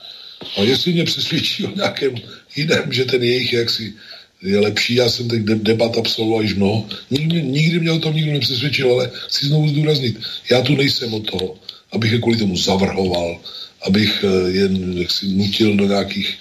A 0.57 0.61
jestli 0.61 0.93
mě 0.93 1.03
přesvědčí 1.03 1.65
o 1.65 1.76
nějakém 1.76 2.15
jiném, 2.55 2.93
že 2.93 3.05
ten 3.05 3.23
jejich 3.23 3.53
jaksi 3.53 3.93
je 4.41 4.59
lepší, 4.59 4.95
já 4.95 5.09
jsem 5.09 5.27
teď 5.27 5.41
debat 5.41 5.97
absolvoval 5.97 6.43
již 6.43 6.53
mnoho, 6.53 6.89
nikdy, 7.09 7.43
nikdy 7.43 7.80
mě 7.80 7.91
o 7.91 7.99
tom 7.99 8.15
nikdo 8.15 8.34
nepřesvědčil, 8.34 8.91
ale 8.91 9.11
chci 9.27 9.45
znovu 9.45 9.68
zdůraznit, 9.68 10.19
já 10.51 10.61
tu 10.61 10.76
nejsem 10.76 11.14
od 11.14 11.31
toho, 11.31 11.59
abych 11.91 12.11
je 12.11 12.19
kvůli 12.19 12.38
tomu 12.38 12.57
zavrhoval, 12.57 13.41
abych 13.81 14.23
eh, 14.23 14.51
jen 14.51 14.97
jaksi 14.97 15.27
nutil 15.27 15.76
do 15.76 15.85
nějakých, 15.88 16.38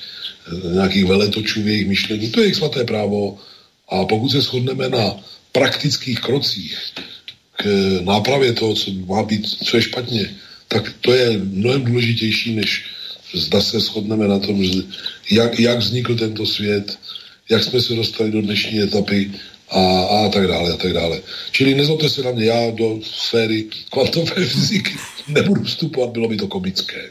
eh, 0.48 0.74
nějakých 0.74 1.04
veletočů 1.04 1.62
v 1.62 1.68
jejich 1.68 1.88
myšlení. 1.88 2.30
To 2.30 2.40
je 2.40 2.44
jejich 2.44 2.56
svaté 2.56 2.84
právo, 2.84 3.38
a 3.88 4.04
pokud 4.04 4.28
se 4.28 4.40
shodneme 4.40 4.88
na 4.88 5.16
praktických 5.52 6.20
krocích, 6.20 6.78
k 7.56 7.64
nápravě 8.04 8.52
toho, 8.52 8.74
co 8.74 8.90
má 8.92 9.22
být, 9.22 9.48
co 9.64 9.76
je 9.76 9.82
špatně, 9.82 10.34
tak 10.68 10.92
to 11.00 11.14
je 11.14 11.38
mnohem 11.38 11.84
důležitější, 11.84 12.54
než 12.54 12.84
zda 13.34 13.60
se 13.60 13.80
shodneme 13.80 14.28
na 14.28 14.38
tom, 14.38 14.64
že 14.64 14.82
jak, 15.30 15.60
jak 15.60 15.78
vznikl 15.78 16.16
tento 16.16 16.46
svět, 16.46 16.98
jak 17.48 17.64
jsme 17.64 17.80
se 17.80 17.94
dostali 17.94 18.30
do 18.30 18.42
dnešní 18.42 18.80
etapy 18.80 19.30
a, 19.70 20.02
a 20.02 20.28
tak 20.28 20.46
dále 20.46 20.72
a 20.72 20.76
tak 20.76 20.92
dále. 20.92 21.20
Čili 21.50 21.74
nezlobte 21.74 22.08
se 22.08 22.22
na 22.22 22.30
mě, 22.30 22.44
já 22.44 22.70
do 22.70 22.98
sféry 23.02 23.66
kvantové 23.90 24.44
fyziky 24.44 24.96
nebudu 25.28 25.64
vstupovat, 25.64 26.10
bylo 26.10 26.28
by 26.28 26.36
to 26.36 26.46
komické. 26.46 27.10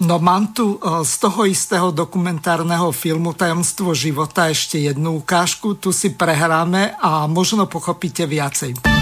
No 0.00 0.18
mám 0.18 0.46
tu 0.46 0.78
eh, 0.82 1.04
z 1.04 1.18
toho 1.18 1.46
istého 1.46 1.90
dokumentárneho 1.90 2.92
filmu 2.92 3.32
Tajomstvo 3.32 3.94
života 3.94 4.50
ešte 4.50 4.78
jednu 4.78 5.22
ukážku, 5.22 5.78
tu 5.78 5.94
si 5.94 6.10
prehráme 6.10 6.98
a 6.98 7.30
možno 7.30 7.70
pochopíte 7.70 8.26
viacej. 8.26 8.93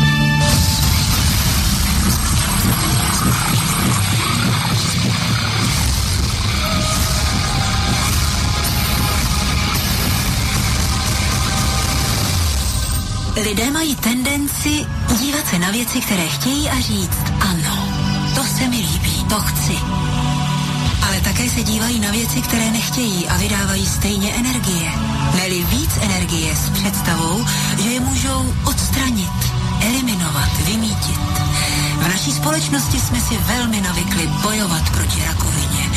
Lidé 13.43 13.71
mají 13.71 13.97
tendenci 13.97 14.87
dívat 15.19 15.47
se 15.47 15.59
na 15.59 15.71
věci, 15.71 16.01
které 16.01 16.29
chtějí 16.29 16.71
a 16.71 16.81
říct 16.81 17.19
ano, 17.41 17.89
to 18.35 18.45
se 18.45 18.69
mi 18.69 18.77
líbí, 18.77 19.25
to 19.29 19.41
chci. 19.41 19.77
Ale 21.07 21.21
také 21.21 21.51
se 21.51 21.63
dívají 21.63 22.01
na 22.01 22.11
věci, 22.11 22.43
které 22.43 22.71
nechtějí 22.71 23.29
a 23.29 23.37
vydávají 23.37 23.87
stejně 23.87 24.35
energie. 24.35 24.93
Neli 25.35 25.65
víc 25.65 25.91
energie 26.03 26.57
s 26.57 26.71
představou, 26.71 27.45
že 27.83 27.89
je 27.89 28.01
můžou 28.01 28.55
odstranit, 28.65 29.53
eliminovat, 29.81 30.59
vymítit. 30.67 31.21
V 31.99 32.09
naší 32.09 32.33
společnosti 32.33 33.01
jsme 33.01 33.21
si 33.21 33.37
velmi 33.39 33.81
navykli 33.81 34.27
bojovat 34.27 34.91
proti 34.91 35.25
rakovině, 35.27 35.91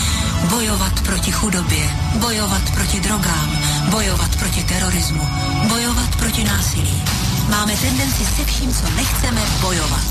bojovat 0.49 1.01
proti 1.01 1.31
chudobě, 1.31 1.89
bojovat 2.15 2.71
proti 2.73 2.99
drogám, 2.99 3.57
bojovat 3.89 4.35
proti 4.35 4.63
terorismu, 4.63 5.27
bojovat 5.69 6.15
proti 6.15 6.43
násilí. 6.43 7.14
Máme 7.49 7.75
tendenci 7.77 8.25
se 8.25 8.45
vším, 8.45 8.73
co 8.73 8.89
nechceme, 8.95 9.41
bojovat. 9.61 10.01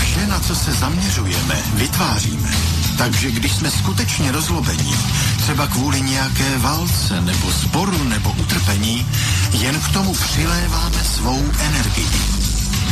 Vše, 0.00 0.26
na 0.26 0.40
co 0.40 0.54
se 0.54 0.72
zaměřujeme, 0.72 1.54
vytváříme. 1.74 2.50
Takže 2.98 3.30
když 3.30 3.52
jsme 3.52 3.70
skutečně 3.70 4.32
rozlobení, 4.32 4.94
třeba 5.36 5.66
kvůli 5.66 6.00
nějaké 6.00 6.58
válce 6.58 7.20
nebo 7.20 7.52
sporu 7.52 8.04
nebo 8.04 8.30
utrpení, 8.30 9.06
jen 9.52 9.80
k 9.80 9.88
tomu 9.88 10.12
přiléváme 10.12 11.04
svou 11.04 11.44
energii. 11.60 12.10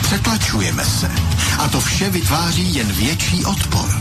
Přetlačujeme 0.02 0.84
se 0.84 1.10
a 1.58 1.68
to 1.68 1.80
vše 1.80 2.10
vytváří 2.10 2.74
jen 2.74 2.92
větší 2.92 3.44
odpor. 3.44 4.00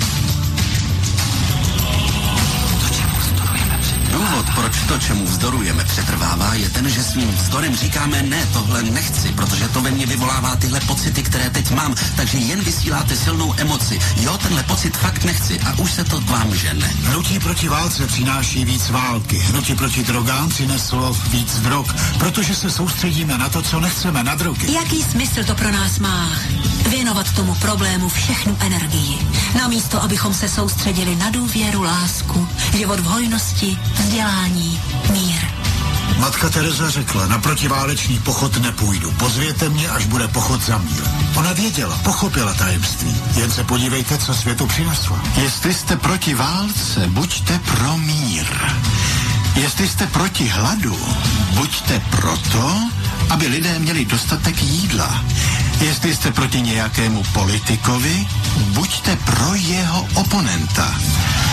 Důvod, 4.19 4.45
proč 4.55 4.77
to, 4.87 4.97
čemu 4.97 5.25
vzdorujeme, 5.25 5.83
přetrvává, 5.83 6.53
je 6.53 6.69
ten, 6.69 6.89
že 6.89 7.03
svým 7.03 7.31
vzdorem 7.31 7.75
říkáme 7.75 8.23
ne, 8.23 8.45
tohle 8.53 8.83
nechci, 8.83 9.31
protože 9.31 9.67
to 9.67 9.81
ve 9.81 9.91
mně 9.91 10.05
vyvolává 10.05 10.55
tyhle 10.55 10.79
pocity, 10.79 11.23
které 11.23 11.49
teď 11.49 11.71
mám, 11.71 11.95
takže 12.15 12.37
jen 12.37 12.63
vysíláte 12.63 13.15
silnou 13.15 13.53
emoci. 13.57 13.99
Jo, 14.15 14.37
tenhle 14.37 14.63
pocit 14.63 14.97
fakt 14.97 15.23
nechci 15.23 15.59
a 15.59 15.79
už 15.79 15.91
se 15.91 16.03
to 16.03 16.21
k 16.21 16.29
vám 16.29 16.55
žene. 16.55 16.91
Hnutí 17.03 17.39
proti 17.39 17.69
válce 17.69 18.07
přináší 18.07 18.65
víc 18.65 18.89
války. 18.89 19.37
Hnutí 19.37 19.75
proti 19.75 20.03
drogám 20.03 20.49
přineslo 20.49 21.17
víc 21.27 21.59
drog, 21.59 21.87
protože 22.17 22.55
se 22.55 22.69
soustředíme 22.69 23.37
na 23.37 23.49
to, 23.49 23.61
co 23.61 23.79
nechceme, 23.79 24.23
na 24.23 24.35
drogy. 24.35 24.73
Jaký 24.73 25.03
smysl 25.03 25.43
to 25.43 25.55
pro 25.55 25.71
nás 25.71 25.99
má? 25.99 26.31
Věnovat 26.89 27.31
tomu 27.31 27.55
problému 27.55 28.09
všechnu 28.09 28.57
energii. 28.59 29.19
Namísto, 29.57 30.03
abychom 30.03 30.33
se 30.33 30.49
soustředili 30.49 31.15
na 31.15 31.29
důvěru, 31.29 31.83
lásku, 31.83 32.47
život 32.77 32.99
v 32.99 33.03
hojnosti, 33.03 33.77
vzdělání, 34.09 34.81
mír. 35.11 35.41
Matka 36.17 36.49
Teresa 36.49 36.89
řekla, 36.89 37.27
na 37.27 37.37
protiválečný 37.37 38.19
pochod 38.19 38.57
nepůjdu. 38.57 39.11
Pozvěte 39.11 39.69
mě, 39.69 39.89
až 39.89 40.05
bude 40.05 40.27
pochod 40.27 40.61
za 40.61 40.77
mír. 40.77 41.03
Ona 41.35 41.53
věděla, 41.53 41.99
pochopila 42.03 42.53
tajemství. 42.53 43.15
Jen 43.35 43.51
se 43.51 43.63
podívejte, 43.63 44.17
co 44.17 44.33
světu 44.33 44.65
přinesla. 44.65 45.21
Jestli 45.41 45.73
jste 45.73 45.95
proti 45.95 46.33
válce, 46.33 47.07
buďte 47.07 47.59
pro 47.59 47.97
mír. 47.97 48.45
Jestli 49.55 49.87
jste 49.87 50.07
proti 50.07 50.47
hladu, 50.47 50.99
buďte 51.53 52.01
proto, 52.09 52.89
aby 53.29 53.47
lidé 53.47 53.79
měli 53.79 54.05
dostatek 54.05 54.61
jídla. 54.63 55.23
Jestli 55.79 56.15
jste 56.15 56.31
proti 56.31 56.61
nějakému 56.61 57.23
politikovi, 57.33 58.27
buďte 58.57 59.15
pro 59.15 59.53
jeho 59.53 60.07
oponenta. 60.13 60.95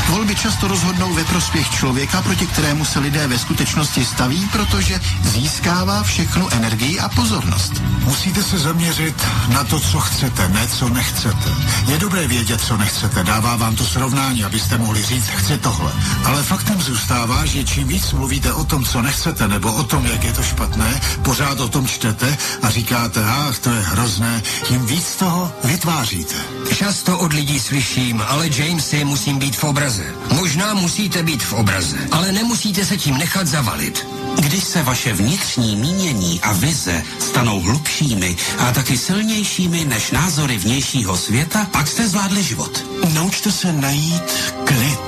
Volby 0.09 0.35
často 0.35 0.69
rozhodnou 0.69 1.15
ve 1.15 1.25
prospěch 1.25 1.71
člověka, 1.71 2.23
proti 2.23 2.47
kterému 2.47 2.85
se 2.85 2.99
lidé 2.99 3.27
ve 3.27 3.39
skutečnosti 3.39 4.05
staví, 4.05 4.49
protože 4.53 5.01
získává 5.23 6.03
všechnu 6.03 6.49
energii 6.53 6.99
a 6.99 7.09
pozornost. 7.09 7.73
Musíte 8.05 8.43
se 8.43 8.59
zaměřit 8.59 9.27
na 9.49 9.65
to, 9.65 9.81
co 9.81 10.01
chcete, 10.01 10.49
ne 10.49 10.69
co 10.69 10.89
nechcete. 10.89 11.51
Je 11.89 11.99
dobré 11.99 12.29
vědět, 12.29 12.61
co 12.61 12.77
nechcete, 12.77 13.25
dává 13.25 13.57
vám 13.57 13.77
to 13.77 13.85
srovnání, 13.85 14.45
abyste 14.45 14.79
mohli 14.79 15.03
říct, 15.03 15.29
chci 15.29 15.59
tohle. 15.59 15.93
Ale 16.25 16.43
faktem 16.43 16.83
zůstává, 16.83 17.47
že 17.47 17.65
čím 17.65 17.89
víc 17.89 18.13
mluvíte 18.13 18.53
o 18.53 18.65
tom, 18.65 18.85
co 18.85 19.03
nechcete, 19.03 19.49
nebo 19.49 19.73
o 19.73 19.83
tom, 19.83 20.07
jak 20.07 20.25
je 20.25 20.33
to 20.33 20.43
špatné, 20.43 21.01
pořád 21.23 21.61
o 21.61 21.69
tom 21.69 21.87
čtete 21.87 22.37
a 22.63 22.71
říkáte, 22.71 23.25
ach, 23.25 23.59
to 23.59 23.71
je 23.71 23.81
hrozné, 23.81 24.16
tím 24.65 24.87
víc 24.87 25.17
toho 25.17 25.53
vytváříte. 25.65 26.35
Často 26.75 27.19
od 27.19 27.33
lidí 27.33 27.61
slyším, 27.61 28.23
ale 28.27 28.49
Jamesy 28.49 29.05
musím 29.05 29.39
být 29.39 29.57
v 29.57 29.65
obraze. 29.65 30.05
Možná 30.35 30.75
musíte 30.75 31.23
být 31.23 31.43
v 31.43 31.53
obraze, 31.53 31.97
ale 32.13 32.33
nemusíte 32.33 32.85
se 32.85 32.97
tím 32.97 33.19
nechat 33.19 33.47
zavalit. 33.47 34.07
Když 34.37 34.65
se 34.65 34.83
vaše 34.83 35.13
vnitřní 35.13 35.77
mínění 35.77 36.41
a 36.41 36.53
vize 36.53 37.03
stanou 37.19 37.61
hlubšími 37.61 38.37
a 38.59 38.73
taky 38.73 38.99
silnějšími 38.99 39.85
než 39.85 40.11
názory 40.11 40.59
vnějšího 40.59 41.17
světa, 41.17 41.67
pak 41.73 41.89
jste 41.89 42.09
zvládli 42.09 42.43
život. 42.43 42.85
Naučte 43.15 43.53
se 43.53 43.73
najít 43.73 44.53
klid 44.65 45.01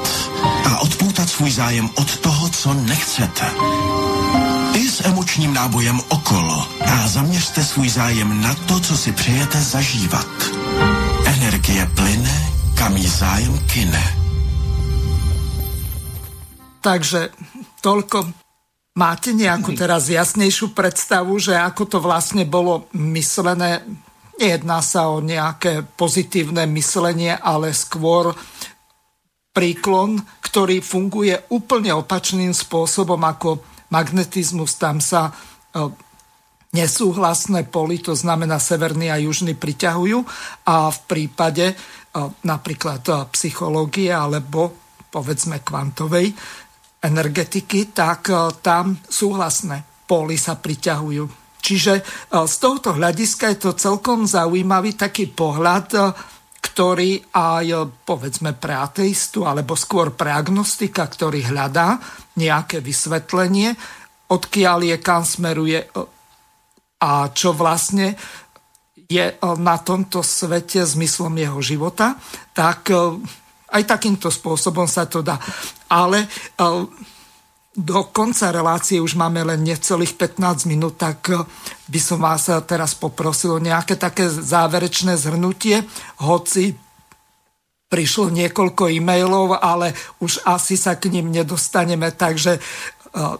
a 0.64 0.78
odpoutat 0.78 1.30
svůj 1.30 1.50
zájem 1.50 1.90
od 1.94 2.16
toho, 2.16 2.48
co 2.48 2.74
nechcete. 2.74 3.50
S 4.98 5.06
emočním 5.06 5.54
nábojem 5.54 6.00
okolo 6.10 6.66
a 6.82 7.08
zaměřte 7.08 7.64
svůj 7.64 7.88
zájem 7.88 8.42
na 8.42 8.54
to, 8.54 8.80
co 8.80 8.96
si 8.96 9.12
přejete 9.12 9.60
zažívat. 9.60 10.26
Energie 11.24 11.86
plyne, 11.94 12.34
kam 12.74 12.96
jí 12.96 13.06
zájem 13.06 13.58
kine. 13.70 14.02
Takže 16.82 17.30
toľko. 17.78 18.26
Máte 18.98 19.30
nejakú 19.38 19.78
teraz 19.78 20.10
jasnejšiu 20.10 20.74
predstavu, 20.74 21.38
že 21.38 21.54
ako 21.54 21.86
to 21.86 21.98
vlastne 22.02 22.42
bolo 22.42 22.90
myslené? 22.98 23.86
Nejedná 24.42 24.82
sa 24.82 25.14
o 25.14 25.22
nejaké 25.22 25.86
pozitívne 25.94 26.66
myslenie, 26.74 27.38
ale 27.38 27.70
skôr 27.70 28.34
príklon, 29.54 30.18
ktorý 30.42 30.82
funguje 30.82 31.38
úplne 31.54 31.94
opačným 31.94 32.50
spôsobom 32.50 33.22
ako 33.22 33.77
magnetizmus. 33.92 34.76
Tam 34.76 35.00
sa 35.00 35.28
e, 35.28 35.32
nesúhlasné 36.72 37.68
poly, 37.68 38.00
to 38.04 38.12
znamená 38.12 38.60
severný 38.60 39.08
a 39.08 39.16
južný, 39.20 39.56
priťahujú 39.56 40.18
a 40.68 40.92
v 40.92 40.98
prípade 41.08 41.72
e, 41.72 41.74
napríklad 42.44 43.02
e, 43.08 43.12
psychológie 43.32 44.12
alebo 44.12 44.76
povedzme 45.08 45.64
kvantovej 45.64 46.36
energetiky, 47.00 47.94
tak 47.94 48.28
tam 48.60 48.98
súhlasné 49.06 50.04
póly 50.04 50.36
sa 50.36 50.58
priťahujú. 50.58 51.24
Čiže 51.62 51.92
z 52.28 52.54
tohoto 52.60 52.92
hľadiska 52.92 53.54
je 53.54 53.58
to 53.62 53.70
celkom 53.78 54.28
zaujímavý 54.28 54.98
taký 54.98 55.30
pohľad, 55.30 56.12
ktorý 56.58 57.22
aj 57.32 57.66
povedzme 58.02 58.52
pre 58.58 58.74
ateistu, 58.76 59.48
alebo 59.48 59.78
skôr 59.78 60.12
pre 60.12 60.34
agnostika, 60.34 61.06
ktorý 61.06 61.54
hľadá 61.54 61.96
nejaké 62.38 62.78
vysvetlenie, 62.78 63.74
odkiaľ 64.30 64.94
je, 64.94 64.96
kam 65.02 65.26
smeruje 65.26 65.82
a 67.02 67.10
čo 67.34 67.50
vlastne 67.50 68.14
je 69.08 69.24
na 69.40 69.76
tomto 69.80 70.20
svete 70.20 70.84
zmyslom 70.84 71.32
jeho 71.34 71.58
života, 71.64 72.14
tak 72.52 72.92
aj 73.68 73.82
takýmto 73.88 74.28
spôsobom 74.28 74.84
sa 74.84 75.08
to 75.08 75.24
dá. 75.24 75.40
Ale 75.88 76.28
do 77.78 78.00
konca 78.10 78.50
relácie 78.50 78.98
už 78.98 79.14
máme 79.14 79.46
len 79.46 79.62
necelých 79.62 80.18
15 80.18 80.66
minút, 80.66 80.98
tak 80.98 81.30
by 81.88 82.00
som 82.02 82.18
vás 82.20 82.50
teraz 82.66 82.92
poprosil 82.98 83.56
o 83.56 83.62
nejaké 83.62 83.94
také 83.94 84.28
záverečné 84.28 85.14
zhrnutie, 85.14 85.86
hoci 86.20 86.74
prišlo 87.88 88.30
niekoľko 88.30 88.92
e-mailov, 88.92 89.56
ale 89.58 89.96
už 90.20 90.44
asi 90.44 90.76
sa 90.76 90.94
k 90.94 91.08
ním 91.08 91.32
nedostaneme, 91.32 92.12
takže 92.12 92.56
e, 92.56 92.60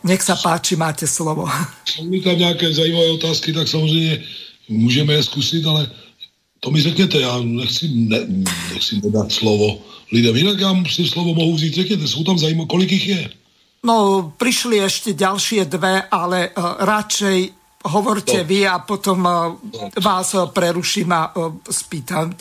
nech 0.04 0.24
sa 0.24 0.36
páči, 0.40 0.76
máte 0.76 1.06
slovo. 1.06 1.48
Jsou 1.84 2.08
tam 2.24 2.38
nějaké 2.38 2.72
zajímavé 2.72 3.10
otázky, 3.10 3.52
tak 3.52 3.68
samozřejmě 3.68 4.24
můžeme 4.68 5.12
je 5.12 5.22
zkusit, 5.22 5.66
ale 5.66 5.90
To 6.60 6.70
mi 6.70 6.82
řekněte, 6.82 7.20
já 7.20 7.38
nechci, 7.38 7.88
ne, 7.88 8.18
nechci 8.72 9.00
nedat 9.04 9.32
slovo 9.32 9.78
lidem. 10.12 10.36
Jinak 10.36 10.60
já 10.60 10.74
si 10.90 11.06
slovo 11.06 11.34
mohu 11.34 11.54
vzít, 11.54 11.74
řekněte, 11.74 12.06
jsou 12.06 12.24
tam 12.24 12.38
zajímavé, 12.38 12.66
kolik 12.66 12.92
jich 12.92 13.08
je? 13.08 13.30
No, 13.78 14.34
prišli 14.34 14.82
ešte 14.82 15.14
ďalšie 15.14 15.62
dve, 15.70 16.02
ale 16.10 16.50
uh, 16.50 16.82
radšej 16.82 17.54
hovorte 17.84 18.38
no. 18.38 18.44
vy 18.44 18.66
a 18.66 18.78
potom 18.78 19.22
uh, 19.22 19.54
vás 20.02 20.34
uh, 20.34 20.50
preruším 20.50 21.12
a 21.12 21.36
uh, 21.36 21.54
spýtam. 21.70 22.34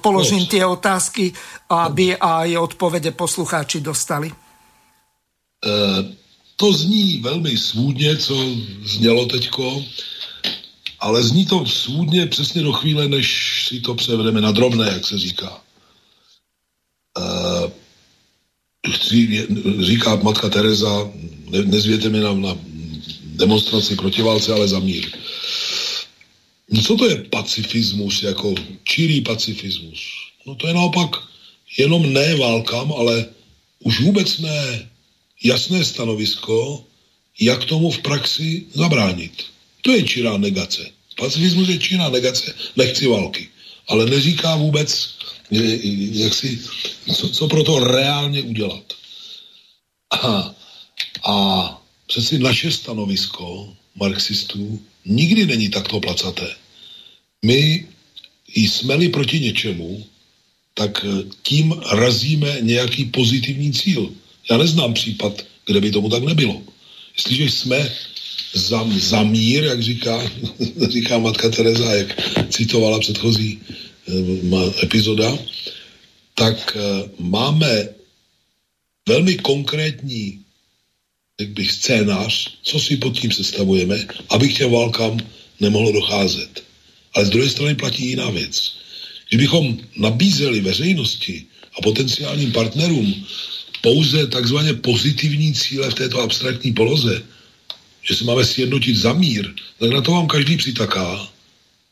Položím 0.00 0.44
no. 0.44 0.50
tie 0.50 0.64
otázky, 0.66 1.32
aby 1.68 2.16
aj 2.16 2.56
odpovede 2.58 3.10
poslucháči 3.16 3.80
dostali. 3.80 4.28
Uh, 5.64 6.04
to 6.56 6.72
zní 6.72 7.18
velmi 7.18 7.56
svůdně, 7.56 8.16
co 8.16 8.34
znělo 8.84 9.26
teďko, 9.26 9.82
ale 11.00 11.22
zní 11.22 11.46
to 11.46 11.66
svůdně 11.66 12.26
přesně 12.26 12.62
do 12.62 12.72
chvíle, 12.72 13.08
než 13.08 13.26
si 13.68 13.80
to 13.80 13.94
převedeme 13.94 14.40
na 14.40 14.52
drobné, 14.52 14.92
jak 14.92 15.06
se 15.06 15.18
říká. 15.18 15.60
Uh, 17.18 17.70
chci, 18.92 19.48
říká 19.80 20.16
matka 20.16 20.48
Teresa, 20.48 21.08
ne, 21.50 21.62
nezvěte 21.62 22.08
mi 22.08 22.20
na, 22.20 22.32
na 22.34 22.54
demonstraci 23.34 23.96
proti 23.96 24.22
válce, 24.22 24.52
ale 24.52 24.68
za 24.68 24.78
mír. 24.78 25.10
No 26.70 26.82
co 26.82 26.96
to 26.96 27.08
je 27.08 27.24
pacifismus, 27.30 28.22
jako 28.22 28.54
čirý 28.84 29.20
pacifismus? 29.20 30.00
No 30.46 30.54
to 30.54 30.66
je 30.66 30.74
naopak 30.74 31.10
jenom 31.78 32.12
ne 32.12 32.34
válkám, 32.34 32.92
ale 32.92 33.26
už 33.78 34.00
vůbec 34.00 34.38
ne 34.38 34.90
jasné 35.44 35.84
stanovisko, 35.84 36.84
jak 37.40 37.64
tomu 37.64 37.90
v 37.90 37.98
praxi 37.98 38.66
zabránit. 38.72 39.44
To 39.82 39.90
je 39.92 40.02
čirá 40.02 40.36
negace. 40.36 40.90
Pacifismus 41.16 41.68
je 41.68 41.78
čirá 41.78 42.08
negace, 42.08 42.54
nechci 42.76 43.06
války. 43.06 43.48
Ale 43.88 44.06
neříká 44.06 44.56
vůbec, 44.56 45.14
jak 46.10 46.34
si, 46.34 46.60
co, 47.14 47.28
co 47.28 47.48
pro 47.48 47.64
to 47.64 47.84
reálně 47.84 48.42
udělat. 48.42 48.84
A, 50.10 50.54
a 51.26 51.36
přeci 52.06 52.38
naše 52.38 52.70
stanovisko 52.70 53.76
marxistů 53.96 54.80
nikdy 55.04 55.46
není 55.46 55.68
takto 55.68 56.00
placaté. 56.00 56.56
My 57.44 57.86
jsme-li 58.54 59.08
proti 59.08 59.40
něčemu, 59.40 60.06
tak 60.74 61.06
tím 61.42 61.74
razíme 61.92 62.58
nějaký 62.60 63.04
pozitivní 63.04 63.72
cíl. 63.72 64.12
Já 64.50 64.56
neznám 64.56 64.94
případ, 64.94 65.46
kde 65.66 65.80
by 65.80 65.90
tomu 65.90 66.08
tak 66.08 66.22
nebylo. 66.22 66.62
Jestliže 67.16 67.44
jsme 67.44 67.92
za, 68.54 68.86
za 68.98 69.22
mír, 69.22 69.64
jak 69.64 69.82
říká, 69.82 70.30
říká 70.88 71.18
matka 71.18 71.48
Teresa, 71.48 71.94
jak 71.94 72.20
citovala 72.50 72.98
předchozí 72.98 73.60
eh, 73.60 74.82
epizoda, 74.82 75.38
tak 76.34 76.76
eh, 76.76 77.10
máme 77.18 77.88
velmi 79.08 79.34
konkrétní 79.34 80.43
jak 81.40 81.48
bych, 81.48 81.72
scénář, 81.72 82.58
co 82.62 82.80
si 82.80 82.96
pod 82.96 83.18
tím 83.18 83.32
sestavujeme, 83.32 84.06
aby 84.28 84.48
k 84.48 84.56
těm 84.56 84.70
válkám 84.70 85.18
nemohlo 85.60 85.92
docházet. 85.92 86.64
Ale 87.14 87.26
z 87.26 87.30
druhé 87.30 87.48
strany 87.48 87.74
platí 87.74 88.06
jiná 88.06 88.30
věc. 88.30 88.72
Kdybychom 89.28 89.78
nabízeli 89.96 90.60
veřejnosti 90.60 91.44
a 91.78 91.82
potenciálním 91.82 92.52
partnerům 92.52 93.26
pouze 93.80 94.26
takzvaně 94.26 94.74
pozitivní 94.74 95.54
cíle 95.54 95.90
v 95.90 95.94
této 95.94 96.20
abstraktní 96.20 96.72
poloze, 96.72 97.22
že 98.02 98.14
se 98.14 98.24
máme 98.24 98.44
sjednotit 98.44 98.96
za 98.96 99.12
mír, 99.12 99.54
tak 99.78 99.90
na 99.90 100.00
to 100.00 100.12
vám 100.12 100.26
každý 100.26 100.56
přitaká, 100.56 101.28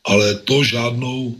ale 0.04 0.34
to 0.34 0.64
žádnou 0.64 1.36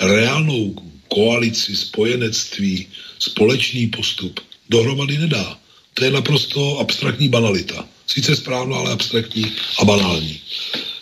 reálnou 0.00 0.74
koalici, 1.08 1.76
spojenectví, 1.76 2.86
společný 3.18 3.86
postup 3.86 4.40
dohromady 4.68 5.18
nedá. 5.18 5.63
To 5.94 6.04
je 6.04 6.10
naprosto 6.10 6.78
abstraktní 6.78 7.28
banalita. 7.28 7.88
Sice 8.06 8.36
správná, 8.36 8.76
ale 8.76 8.92
abstraktní 8.92 9.52
a 9.78 9.84
banální. 9.84 10.40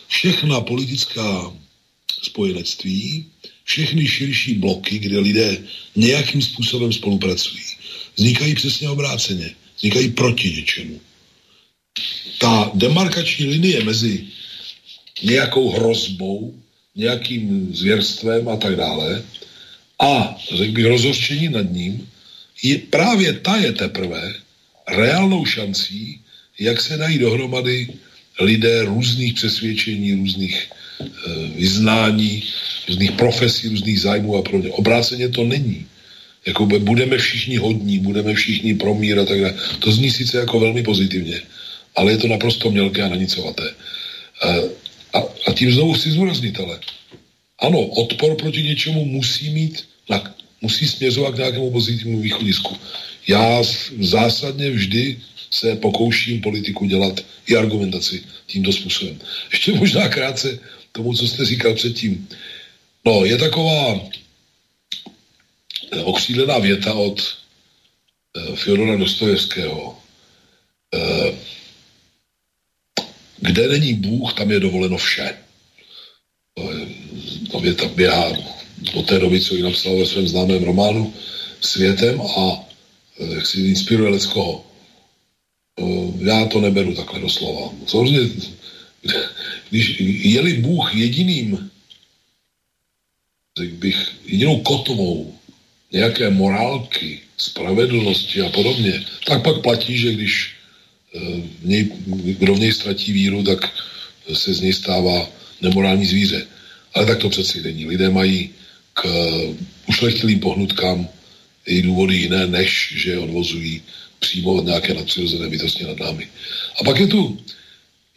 Všechna 0.09 0.60
politická 0.60 1.52
spojenectví, 2.23 3.27
všechny 3.64 4.09
širší 4.09 4.55
bloky, 4.55 4.98
kde 4.98 5.19
lidé 5.19 5.59
nějakým 5.97 6.43
způsobem 6.43 6.93
spolupracují, 6.93 7.64
vznikají 8.16 8.55
přesně 8.55 8.89
obráceně. 8.89 9.55
Vznikají 9.77 10.09
proti 10.09 10.51
něčemu. 10.51 11.01
Ta 12.39 12.70
demarkační 12.74 13.47
linie 13.47 13.85
mezi 13.85 14.27
nějakou 15.23 15.70
hrozbou, 15.70 16.55
nějakým 16.97 17.74
zvěrstvem 17.74 18.48
a 18.48 18.56
tak 18.56 18.77
dále 18.77 19.24
a, 20.01 20.36
řekl 20.55 20.73
bych, 20.73 20.86
rozhořčení 20.86 21.48
nad 21.48 21.73
ním, 21.73 22.09
je, 22.62 22.78
právě 22.78 23.32
ta 23.32 23.56
je 23.56 23.73
teprve 23.73 24.35
reálnou 24.89 25.45
šancí, 25.45 26.21
jak 26.59 26.81
se 26.81 26.97
dají 26.97 27.19
dohromady 27.19 27.89
lidé 28.41 28.85
různých 28.85 29.35
přesvědčení, 29.35 30.15
různých 30.15 30.71
e, 31.01 31.07
vyznání, 31.57 32.43
různých 32.89 33.13
profesí, 33.13 33.69
různých 33.69 34.01
zájmů 34.01 34.37
a 34.37 34.43
podobně. 34.43 34.71
Obráceně 34.71 35.29
to 35.29 35.45
není. 35.45 35.87
Jako 36.47 36.67
budeme 36.67 37.19
všichni 37.19 37.57
hodní, 37.57 37.99
budeme 37.99 38.35
všichni 38.35 38.75
promír 38.75 39.19
a 39.19 39.25
tak 39.25 39.41
dále. 39.41 39.55
To 39.79 39.93
zní 39.93 40.11
sice 40.11 40.39
jako 40.39 40.61
velmi 40.61 40.83
pozitivně, 40.83 41.43
ale 41.97 42.13
je 42.13 42.19
to 42.19 42.29
naprosto 42.29 42.71
mělké 42.71 43.03
a 43.03 43.09
nanicovaté. 43.09 43.69
E, 43.69 44.63
a, 45.13 45.19
a 45.47 45.53
tím 45.53 45.73
znovu 45.73 45.93
chci 45.93 46.11
zúraznit, 46.11 46.61
ale 46.61 46.81
ano, 47.59 47.81
odpor 47.81 48.37
proti 48.37 48.63
něčemu 48.63 49.05
musí 49.05 49.51
mít, 49.51 49.85
musí 50.63 50.89
směřovat 50.89 51.35
k 51.35 51.39
nějakému 51.39 51.71
pozitivnímu 51.71 52.21
východisku. 52.21 52.77
Já 53.27 53.62
zásadně 54.01 54.70
vždy 54.70 55.20
se 55.51 55.77
pokouším 55.77 56.40
politiku 56.40 56.85
dělat 56.85 57.20
i 57.47 57.57
argumentaci 57.57 58.24
tímto 58.47 58.73
způsobem. 58.73 59.20
Ještě 59.53 59.73
možná 59.73 60.09
krátce 60.09 60.59
tomu, 60.93 61.15
co 61.15 61.28
jste 61.28 61.44
říkal 61.44 61.74
předtím. 61.74 62.28
No, 63.05 63.24
je 63.24 63.39
taková 63.39 64.01
eh, 65.93 66.01
okřídlená 66.01 66.59
věta 66.59 66.94
od 66.94 67.20
uh, 68.36 68.57
Fyodora 68.57 68.97
Dostojevského. 68.97 69.99
Uh, 70.94 71.35
kde 73.39 73.69
není 73.69 73.94
Bůh, 73.94 74.35
tam 74.35 74.51
je 74.51 74.61
dovoleno 74.61 74.97
vše. 74.97 75.35
To 76.55 76.73
ta 77.53 77.59
věta 77.59 77.89
běhá 77.89 78.32
od 78.94 79.07
té 79.07 79.19
doby, 79.19 79.40
co 79.40 79.55
ji 79.55 79.62
napsal 79.62 79.99
ve 79.99 80.07
svém 80.07 80.28
známém 80.28 80.65
románu 80.65 81.15
světem 81.61 82.20
a 82.20 82.72
Eh, 82.72 82.72
jak 83.18 83.47
si 83.47 83.60
inspiruje 83.60 84.10
leckoho. 84.10 84.66
Eh, 85.78 85.84
já 86.18 86.47
to 86.47 86.60
neberu 86.60 86.94
takhle 86.94 87.20
doslova. 87.20 87.72
Samozřejmě, 87.86 88.30
když 89.70 90.01
je-li 90.01 90.52
Bůh 90.52 90.94
jediným, 90.94 91.70
řekl 93.59 93.76
bych, 93.76 94.09
jedinou 94.24 94.60
kotovou 94.60 95.39
nějaké 95.93 96.30
morálky, 96.30 97.20
spravedlnosti 97.36 98.40
a 98.40 98.48
podobně, 98.48 99.05
tak 99.26 99.43
pak 99.43 99.60
platí, 99.60 99.98
že 99.98 100.12
když 100.12 100.55
v 101.12 101.16
eh, 101.16 101.68
něj, 101.68 101.93
kdo 102.39 102.55
v 102.55 102.60
něj 102.60 102.72
ztratí 102.72 103.12
víru, 103.12 103.43
tak 103.43 103.72
se 104.32 104.55
z 104.55 104.60
něj 104.60 104.72
stává 104.72 105.30
nemorální 105.60 106.06
zvíře. 106.06 106.47
Ale 106.94 107.06
tak 107.06 107.18
to 107.18 107.28
přeci 107.28 107.62
není. 107.62 107.86
Lidé 107.86 108.10
mají 108.10 108.51
k 108.94 109.05
ušlechtilým 109.89 110.40
pohnutkám 110.40 111.09
její 111.66 111.82
důvody 111.82 112.16
jiné, 112.16 112.47
než 112.47 112.94
že 112.97 113.18
odvozují 113.18 113.82
přímo 114.18 114.52
od 114.52 114.64
nějaké 114.64 114.94
nadpřirozené 114.94 115.48
bytosti 115.48 115.84
nad 115.84 116.01
námi. 116.01 116.28
A 116.80 116.84
pak 116.84 117.01
je 117.01 117.06
tu 117.06 117.39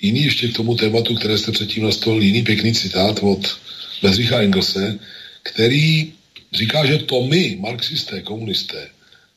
jiný 0.01 0.23
ještě 0.23 0.47
k 0.47 0.55
tomu 0.55 0.76
tématu, 0.76 1.15
které 1.15 1.38
jste 1.38 1.51
předtím 1.51 1.84
nastolil, 1.84 2.22
jiný 2.22 2.43
pěkný 2.43 2.73
citát 2.73 3.19
od 3.22 3.57
Bedřicha 4.01 4.41
Engelse, 4.41 4.99
který 5.43 6.13
říká, 6.53 6.85
že 6.85 6.97
to 6.97 7.23
my, 7.23 7.57
marxisté, 7.59 8.22
komunisté, 8.22 8.89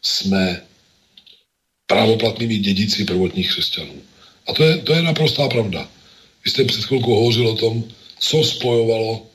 jsme 0.02 0.62
právoplatnými 1.86 2.58
dědici 2.58 3.04
prvotních 3.04 3.48
křesťanů. 3.48 4.02
A 4.46 4.52
to 4.52 4.64
je, 4.64 4.76
to 4.76 4.94
je 4.94 5.02
naprostá 5.02 5.48
pravda. 5.48 5.88
Vy 6.44 6.50
jste 6.50 6.64
před 6.64 6.84
chvilkou 6.84 7.14
hovořil 7.14 7.48
o 7.48 7.56
tom, 7.56 7.84
co 8.18 8.44
spojovalo 8.44 9.26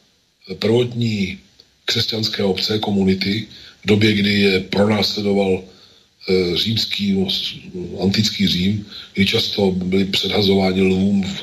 prvotní 0.59 1.39
křesťanské 1.85 2.43
obce, 2.43 2.79
komunity 2.79 3.47
v 3.83 3.87
době, 3.87 4.13
kdy 4.13 4.33
je 4.41 4.59
pronásledoval 4.59 5.63
e, 5.63 6.57
římský, 6.57 7.25
antický 8.01 8.47
Řím, 8.47 8.85
kdy 9.13 9.25
často 9.25 9.71
byli 9.71 10.05
předhazováni 10.05 10.81
lvům 10.81 11.23
v, 11.23 11.37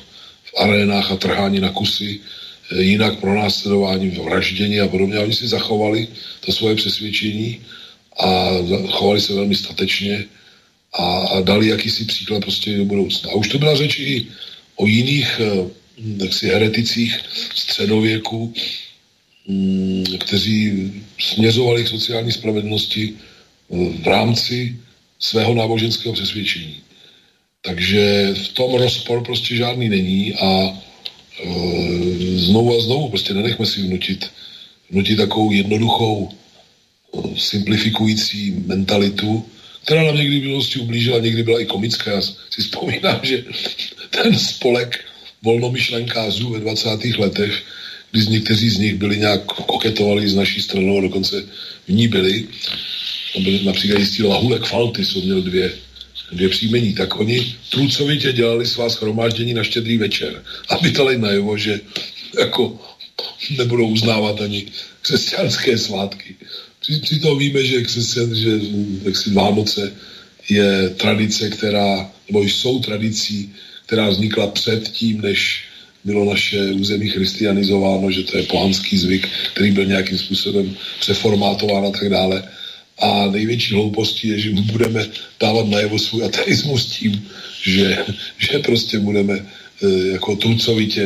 v 0.45 0.53
arénách 0.57 1.13
a 1.13 1.17
trháni 1.17 1.61
na 1.61 1.71
kusy, 1.71 2.21
e, 2.73 2.83
jinak 2.83 3.21
pronásledování 3.21 4.11
vraždění 4.11 4.81
a 4.81 4.89
podobně. 4.89 5.17
A 5.17 5.23
oni 5.23 5.33
si 5.33 5.49
zachovali 5.49 6.09
to 6.41 6.53
svoje 6.53 6.75
přesvědčení 6.75 7.61
a 8.21 8.51
chovali 8.89 9.21
se 9.21 9.35
velmi 9.35 9.55
statečně 9.55 10.25
a, 10.93 11.05
a 11.19 11.41
dali 11.41 11.69
jakýsi 11.69 12.05
příklad 12.05 12.41
prostě 12.41 12.77
do 12.77 12.85
budoucna. 12.85 13.31
A 13.31 13.35
už 13.35 13.49
to 13.49 13.59
byla 13.59 13.77
řeč 13.77 13.99
i 13.99 14.27
o 14.77 14.87
jiných 14.87 15.41
e, 15.41 15.69
jaksi 16.25 16.49
hereticích 16.49 17.21
středověku, 17.55 18.55
kteří 20.19 20.93
směřovali 21.19 21.85
k 21.85 21.89
sociální 21.89 22.33
spravedlnosti 22.33 23.15
v 23.71 24.07
rámci 24.07 24.77
svého 25.19 25.55
náboženského 25.55 26.15
přesvědčení. 26.15 26.77
Takže 27.63 28.35
v 28.35 28.49
tom 28.49 28.75
rozpor 28.75 29.25
prostě 29.25 29.57
žádný 29.57 29.89
není 29.89 30.35
a 30.35 30.49
e, 30.65 30.75
znovu 32.37 32.77
a 32.77 32.81
znovu 32.81 33.09
prostě 33.09 33.35
nenechme 33.35 33.67
si 33.67 33.83
vnutit, 33.83 34.31
vnutit 34.91 35.17
takovou 35.17 35.53
jednoduchou 35.53 36.29
e, 36.29 37.41
simplifikující 37.41 38.51
mentalitu, 38.67 39.45
která 39.85 40.03
nám 40.03 40.17
někdy 40.17 40.41
v 40.41 40.43
minulosti 40.43 40.79
ublížila, 40.79 41.19
někdy 41.19 41.43
byla 41.43 41.61
i 41.61 41.67
komická. 41.67 42.11
Já 42.11 42.21
si 42.21 42.63
vzpomínám, 42.63 43.21
že 43.23 43.45
ten 44.11 44.39
spolek 44.39 45.05
volnomyšlenkářů 45.43 46.51
ve 46.51 46.61
20. 46.61 46.89
letech, 47.19 47.63
kdy 48.13 48.27
někteří 48.27 48.71
z 48.71 48.79
nich 48.79 48.95
byli 48.95 49.17
nějak 49.19 49.45
koketovali 49.45 50.29
z 50.29 50.35
naší 50.35 50.63
stranou 50.63 50.99
a 50.99 51.01
dokonce 51.01 51.45
v 51.89 51.93
ní 51.93 52.09
byli, 52.09 52.45
byli 53.39 53.65
například 53.65 53.99
jistý 53.99 54.23
Lahulek 54.23 54.65
Falty, 54.65 55.07
co 55.07 55.21
měl 55.21 55.43
dvě, 55.43 55.73
dvě 56.33 56.49
příjmení, 56.49 56.95
tak 56.95 57.21
oni 57.21 57.55
trucovitě 57.71 58.33
dělali 58.33 58.67
svá 58.67 58.91
schromáždění 58.91 59.55
na 59.55 59.63
štědrý 59.63 59.99
večer, 59.99 60.43
aby 60.69 60.91
dali 60.91 61.19
najevo, 61.19 61.59
že 61.59 61.81
jako 62.39 62.79
nebudou 63.59 63.89
uznávat 63.89 64.41
ani 64.41 64.67
křesťanské 65.03 65.79
svátky. 65.79 66.37
Přitom 67.03 67.39
víme, 67.39 67.65
že, 67.65 67.83
křesťan, 67.83 68.35
že 68.35 68.61
si 69.13 69.31
Vánoce 69.31 69.93
je 70.49 70.89
tradice, 70.89 71.51
která, 71.51 72.11
nebo 72.29 72.43
jsou 72.43 72.79
tradicí, 72.81 73.53
která 73.87 74.09
vznikla 74.09 74.47
před 74.47 74.89
tím, 74.89 75.21
než 75.21 75.65
bylo 76.05 76.25
naše 76.25 76.73
území 76.73 77.09
christianizováno, 77.09 78.11
že 78.11 78.23
to 78.23 78.37
je 78.37 78.43
pohanský 78.43 78.99
zvyk, 78.99 79.29
který 79.53 79.71
byl 79.71 79.85
nějakým 79.85 80.19
způsobem 80.19 80.77
přeformátován 81.01 81.87
a 81.87 81.91
tak 81.91 82.09
dále. 82.09 82.43
A 82.99 83.27
největší 83.27 83.75
hloupostí 83.75 84.29
je, 84.29 84.39
že 84.39 84.51
budeme 84.51 85.07
dávat 85.41 85.69
najevo 85.69 85.99
svůj 85.99 86.25
ateismus 86.25 86.87
tím, 86.87 87.29
že, 87.63 88.05
že 88.39 88.59
prostě 88.59 88.99
budeme 88.99 89.35
e, 89.35 90.09
jako 90.13 90.37
trucovitě 90.37 91.03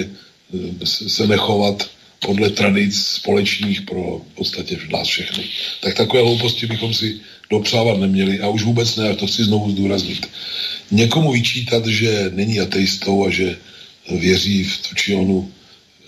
e, 0.83 0.87
se 0.87 1.27
nechovat 1.27 1.91
podle 2.27 2.51
tradic 2.51 2.97
společných 2.99 3.83
pro 3.83 4.21
v 4.33 4.35
podstatě 4.35 4.79
nás 4.93 5.09
všechny. 5.09 5.45
Tak 5.81 5.95
takové 5.95 6.23
hlouposti 6.23 6.66
bychom 6.66 6.95
si 6.95 7.21
dopřávat 7.51 7.99
neměli 7.99 8.41
a 8.41 8.49
už 8.49 8.62
vůbec 8.62 8.97
ne, 8.97 9.09
a 9.09 9.15
to 9.15 9.27
chci 9.27 9.45
znovu 9.45 9.71
zdůraznit. 9.71 10.27
Někomu 10.91 11.33
vyčítat, 11.33 11.87
že 11.87 12.31
není 12.35 12.61
ateistou 12.61 13.27
a 13.27 13.31
že 13.31 13.57
věří 14.10 14.64
v 14.64 14.89
to 14.89 14.94
či 14.94 15.14
onu, 15.14 15.52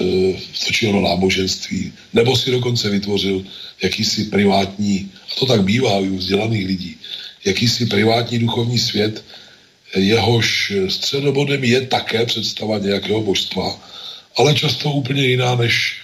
e, 0.00 0.04
v 0.52 0.64
to 0.66 0.72
či 0.72 0.86
ono 0.86 1.00
náboženství, 1.00 1.92
nebo 2.12 2.36
si 2.36 2.50
dokonce 2.50 2.90
vytvořil 2.90 3.44
jakýsi 3.82 4.24
privátní, 4.24 5.10
a 5.32 5.34
to 5.40 5.46
tak 5.46 5.62
bývá 5.62 5.98
u 5.98 6.16
vzdělaných 6.16 6.66
lidí, 6.66 6.96
jakýsi 7.44 7.86
privátní 7.86 8.38
duchovní 8.38 8.78
svět, 8.78 9.24
jehož 9.96 10.72
středobodem 10.88 11.64
je 11.64 11.80
také 11.86 12.26
představa 12.26 12.78
nějakého 12.78 13.22
božstva, 13.22 13.80
ale 14.36 14.54
často 14.54 14.90
úplně 14.90 15.26
jiná, 15.26 15.54
než 15.54 15.96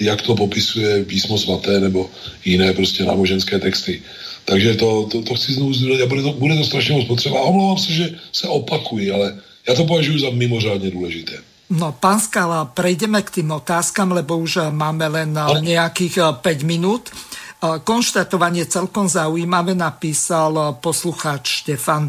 jak 0.00 0.22
to 0.22 0.34
popisuje 0.34 1.04
písmo 1.04 1.38
svaté 1.38 1.80
nebo 1.80 2.10
jiné 2.44 2.72
prostě 2.72 3.04
náboženské 3.04 3.58
texty. 3.58 4.02
Takže 4.44 4.74
to, 4.74 5.06
to, 5.12 5.22
to 5.22 5.34
chci 5.34 5.52
znovu 5.52 5.74
zdůraznit 5.74 6.04
a 6.04 6.06
bude 6.06 6.22
to, 6.22 6.32
bude 6.32 6.56
to 6.56 6.64
strašně 6.64 6.94
moc 6.94 7.06
potřeba. 7.06 7.38
A 7.38 7.42
omlouvám 7.42 7.78
se, 7.78 7.92
že 7.92 8.10
se 8.32 8.48
opakuji, 8.48 9.10
ale 9.10 9.40
já 9.68 9.74
to 9.74 9.84
považuji 9.84 10.18
za 10.20 10.30
mimořádně 10.30 10.90
důležité. 10.90 11.32
No, 11.70 11.92
pán 11.92 12.20
Skala, 12.20 12.64
prejdeme 12.64 13.20
k 13.22 13.30
tým 13.30 13.52
otázkam, 13.52 14.16
lebo 14.16 14.40
už 14.40 14.72
máme 14.72 15.04
len 15.08 15.36
no. 15.36 15.60
nejakých 15.60 16.40
5 16.40 16.40
eh, 16.40 16.64
minút. 16.64 17.12
Eh, 17.12 17.84
konštatovanie 17.84 18.64
celkom 18.64 19.04
zaujímavé 19.04 19.76
napísal 19.76 20.56
eh, 20.56 20.64
poslucháč 20.80 21.60
Štefan. 21.60 22.08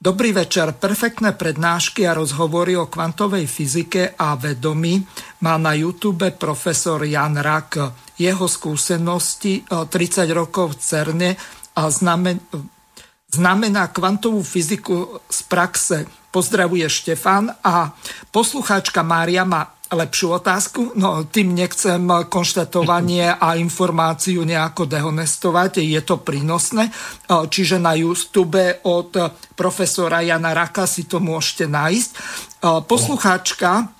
Dobrý 0.00 0.32
večer. 0.32 0.72
Perfektné 0.72 1.36
prednášky 1.36 2.08
a 2.08 2.16
rozhovory 2.16 2.72
o 2.72 2.88
kvantovej 2.88 3.44
fyzike 3.44 4.16
a 4.16 4.32
vedomí 4.32 5.04
má 5.44 5.60
na 5.60 5.76
YouTube 5.76 6.32
profesor 6.40 7.04
Jan 7.04 7.36
Rak. 7.36 7.76
Jeho 8.16 8.48
skúsenosti 8.48 9.60
30 9.68 10.24
rokov 10.32 10.72
v 10.72 10.76
CERNE 10.80 11.30
a 11.76 11.82
znamen, 11.92 12.40
znamená 13.30 13.88
kvantovú 13.94 14.42
fyziku 14.42 15.22
z 15.30 15.40
praxe 15.46 15.96
Pozdravuje 16.30 16.86
Štefan 16.86 17.50
a 17.58 17.90
poslucháčka 18.30 19.02
Mária 19.02 19.42
má 19.42 19.66
lepšiu 19.90 20.38
otázku. 20.38 20.94
No, 20.94 21.26
tým 21.26 21.58
nechcem 21.58 21.98
konštatovanie 22.30 23.34
a 23.34 23.58
informáciu 23.58 24.46
nejako 24.46 24.86
dehonestovať, 24.86 25.82
je 25.82 25.98
to 26.06 26.22
prínosné. 26.22 26.86
Čiže 27.26 27.82
na 27.82 27.98
YouTube 27.98 28.62
od 28.86 29.10
profesora 29.58 30.22
Jana 30.22 30.54
Raka 30.54 30.86
si 30.86 31.10
to 31.10 31.18
môžete 31.18 31.66
nájsť. 31.66 32.10
Poslucháčka 32.86 33.90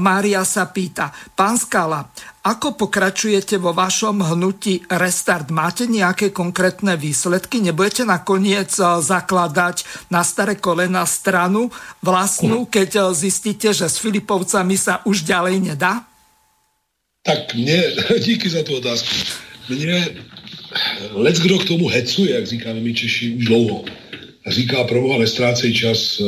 Mária 0.00 0.40
sa 0.48 0.64
pýta, 0.72 1.12
pán 1.36 1.60
Skala, 1.60 2.08
ako 2.48 2.80
pokračujete 2.80 3.60
vo 3.60 3.76
vašom 3.76 4.24
hnutí 4.24 4.88
Restart? 4.88 5.52
Máte 5.52 5.84
nejaké 5.84 6.32
konkrétne 6.32 6.96
výsledky? 6.96 7.60
Nebudete 7.60 8.08
nakoniec 8.08 8.72
e, 8.80 8.84
zakladať 9.04 10.08
na 10.08 10.24
staré 10.24 10.56
kolena 10.56 11.04
stranu 11.04 11.68
vlastnú, 12.00 12.64
keď 12.64 12.90
e, 12.96 13.00
zistíte, 13.12 13.68
že 13.76 13.84
s 13.84 14.00
Filipovcami 14.00 14.80
sa 14.80 15.04
už 15.04 15.28
ďalej 15.28 15.56
nedá? 15.60 16.08
Tak 17.22 17.54
mě, 17.54 17.82
díky 18.24 18.48
za 18.48 18.62
tu 18.62 18.76
otázku. 18.76 19.14
Mně 19.68 20.08
lec 21.12 21.38
kdo 21.38 21.58
k 21.58 21.64
tomu 21.64 21.88
hecuje, 21.88 22.34
jak 22.34 22.46
říkáme 22.46 22.80
my 22.80 22.94
Češi, 22.94 23.30
už 23.30 23.44
dlouho. 23.44 23.84
Říká, 24.46 24.84
proboha, 24.84 25.18
nestrácej 25.18 25.74
čas 25.74 26.20
e, 26.20 26.24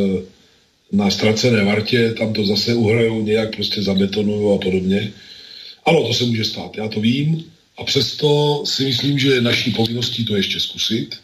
na 0.93 1.11
ztracené 1.11 1.65
vartě, 1.65 2.13
tam 2.19 2.33
to 2.33 2.45
zase 2.45 2.75
uhrajou, 2.75 3.23
nějak 3.23 3.57
prostě 3.57 3.83
zabetonují 3.83 4.55
a 4.55 4.59
podobně. 4.59 5.13
Ano, 5.91 6.07
to 6.07 6.15
se 6.15 6.25
může 6.25 6.45
stát, 6.45 6.77
já 6.77 6.89
to 6.89 7.01
vím 7.01 7.45
a 7.79 7.85
přesto 7.85 8.63
si 8.67 8.85
myslím, 8.85 9.19
že 9.19 9.41
naší 9.41 9.71
povinností 9.71 10.25
to 10.25 10.37
ještě 10.37 10.61
zkusit. 10.61 11.17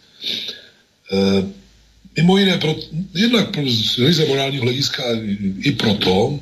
E, 1.12 1.16
mimo 2.16 2.38
jiné, 2.38 2.58
pro, 2.58 2.74
jednak 3.14 3.50
pro, 3.50 3.62
z 3.70 4.28
morálního 4.28 4.62
hlediska 4.62 5.02
i 5.60 5.72
proto, 5.72 6.40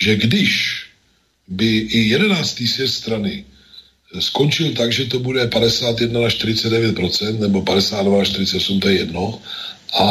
že 0.00 0.16
když 0.16 0.82
by 1.48 1.76
i 1.76 1.98
jedenáctý 2.08 2.66
sjezd 2.66 2.94
strany 2.94 3.44
skončil 4.18 4.72
tak, 4.72 4.92
že 4.92 5.04
to 5.04 5.18
bude 5.18 5.46
51 5.46 6.20
na 6.20 6.28
49% 6.28 7.38
nebo 7.38 7.62
52 7.62 8.18
na 8.18 8.24
48, 8.24 8.80
to 8.80 8.88
je 8.88 8.96
jedno, 8.96 9.42
a 10.00 10.06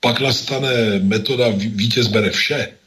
pak 0.00 0.20
nastane 0.20 0.98
metoda 0.98 1.48
vítěz 1.56 2.06
bere 2.06 2.30
vše 2.30 2.79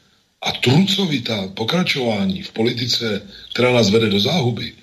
a 0.43 0.51
trucovitá 0.51 1.47
pokračování 1.53 2.41
v 2.41 2.51
politice, 2.51 3.21
která 3.53 3.73
nás 3.73 3.89
vede 3.89 4.09
do 4.09 4.19
záhuby, 4.19 4.73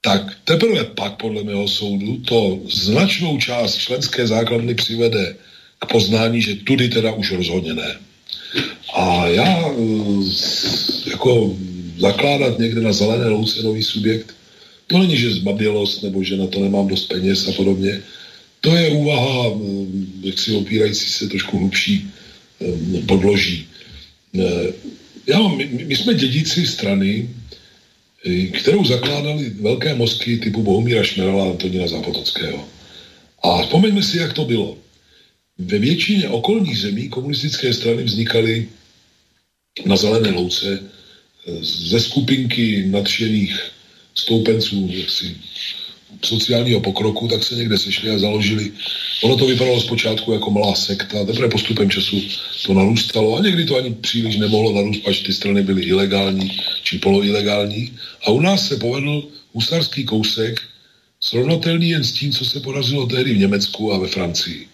tak 0.00 0.22
teprve 0.44 0.84
pak, 0.84 1.16
podle 1.16 1.42
mého 1.44 1.68
soudu, 1.68 2.16
to 2.16 2.60
značnou 2.66 3.38
část 3.38 3.76
členské 3.76 4.26
základny 4.26 4.74
přivede 4.74 5.36
k 5.78 5.86
poznání, 5.86 6.42
že 6.42 6.54
tudy 6.54 6.88
teda 6.88 7.12
už 7.12 7.32
rozhodně 7.32 7.74
ne. 7.74 7.96
A 8.94 9.26
já 9.26 9.70
eh, 9.70 11.10
jako 11.10 11.56
zakládat 11.98 12.58
někde 12.58 12.80
na 12.80 12.92
zelené 12.92 13.28
louce 13.28 13.62
nový 13.62 13.82
subjekt, 13.82 14.34
to 14.86 14.98
není, 14.98 15.16
že 15.16 15.30
zbabělost 15.30 16.02
nebo 16.02 16.22
že 16.24 16.36
na 16.36 16.46
to 16.46 16.60
nemám 16.60 16.88
dost 16.88 17.04
peněz 17.04 17.48
a 17.48 17.52
podobně, 17.52 18.02
to 18.60 18.76
je 18.76 18.90
úvaha, 18.90 19.46
eh, 19.46 19.86
jak 20.20 20.38
si 20.38 20.52
opírající 20.52 21.06
se 21.12 21.28
trošku 21.28 21.58
hlubší 21.58 22.10
eh, 22.60 23.02
podloží. 23.06 23.71
Eh, 24.38 24.72
já, 25.26 25.48
my, 25.48 25.64
my 25.66 25.96
jsme 25.96 26.14
dědíci 26.14 26.66
strany, 26.66 27.28
kterou 28.52 28.84
zakládali 28.84 29.50
velké 29.50 29.94
mozky 29.94 30.36
typu 30.36 30.62
Bohumíra 30.62 31.02
Šmerala 31.02 31.44
a 31.44 31.50
Antonína 31.50 31.86
Zápotockého. 31.86 32.68
A 33.42 33.62
vzpomeňme 33.62 34.02
si, 34.02 34.18
jak 34.18 34.32
to 34.32 34.44
bylo. 34.44 34.78
Ve 35.58 35.78
většině 35.78 36.28
okolních 36.28 36.78
zemí 36.78 37.08
komunistické 37.08 37.74
strany 37.74 38.02
vznikaly 38.02 38.68
na 39.86 39.96
zelené 39.96 40.30
louce 40.30 40.78
ze 41.60 42.00
skupinky 42.00 42.86
nadšených 42.86 43.60
stoupenců 44.14 44.90
sociálního 46.24 46.80
pokroku, 46.80 47.28
tak 47.28 47.44
se 47.44 47.54
někde 47.54 47.78
sešli 47.78 48.10
a 48.10 48.18
založili. 48.18 48.72
Ono 49.22 49.36
to 49.36 49.46
vypadalo 49.46 49.80
zpočátku 49.80 50.32
jako 50.32 50.50
malá 50.50 50.74
sekta, 50.74 51.24
teprve 51.24 51.48
postupem 51.48 51.90
času 51.90 52.22
to 52.66 52.74
narůstalo 52.74 53.36
a 53.36 53.42
někdy 53.42 53.64
to 53.64 53.76
ani 53.76 53.94
příliš 53.94 54.36
nemohlo 54.36 54.72
narůst, 54.72 55.08
až 55.08 55.20
ty 55.20 55.32
strany 55.32 55.62
byly 55.62 55.82
ilegální 55.82 56.60
či 56.82 56.98
poloilegální. 56.98 57.92
A 58.26 58.30
u 58.30 58.40
nás 58.40 58.68
se 58.68 58.76
povedl 58.76 59.24
husarský 59.52 60.04
kousek, 60.04 60.60
srovnatelný 61.20 61.90
jen 61.90 62.04
s 62.04 62.12
tím, 62.12 62.32
co 62.32 62.44
se 62.44 62.60
podařilo 62.60 63.06
tehdy 63.06 63.34
v 63.34 63.38
Německu 63.38 63.92
a 63.92 63.98
ve 63.98 64.08
Francii. 64.08 64.68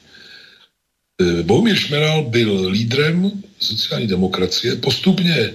E, 1.21 1.43
Bohumír 1.43 1.77
Šmeral 1.77 2.23
byl 2.23 2.69
lídrem 2.69 3.33
sociální 3.59 4.07
demokracie, 4.07 4.77
postupně 4.77 5.51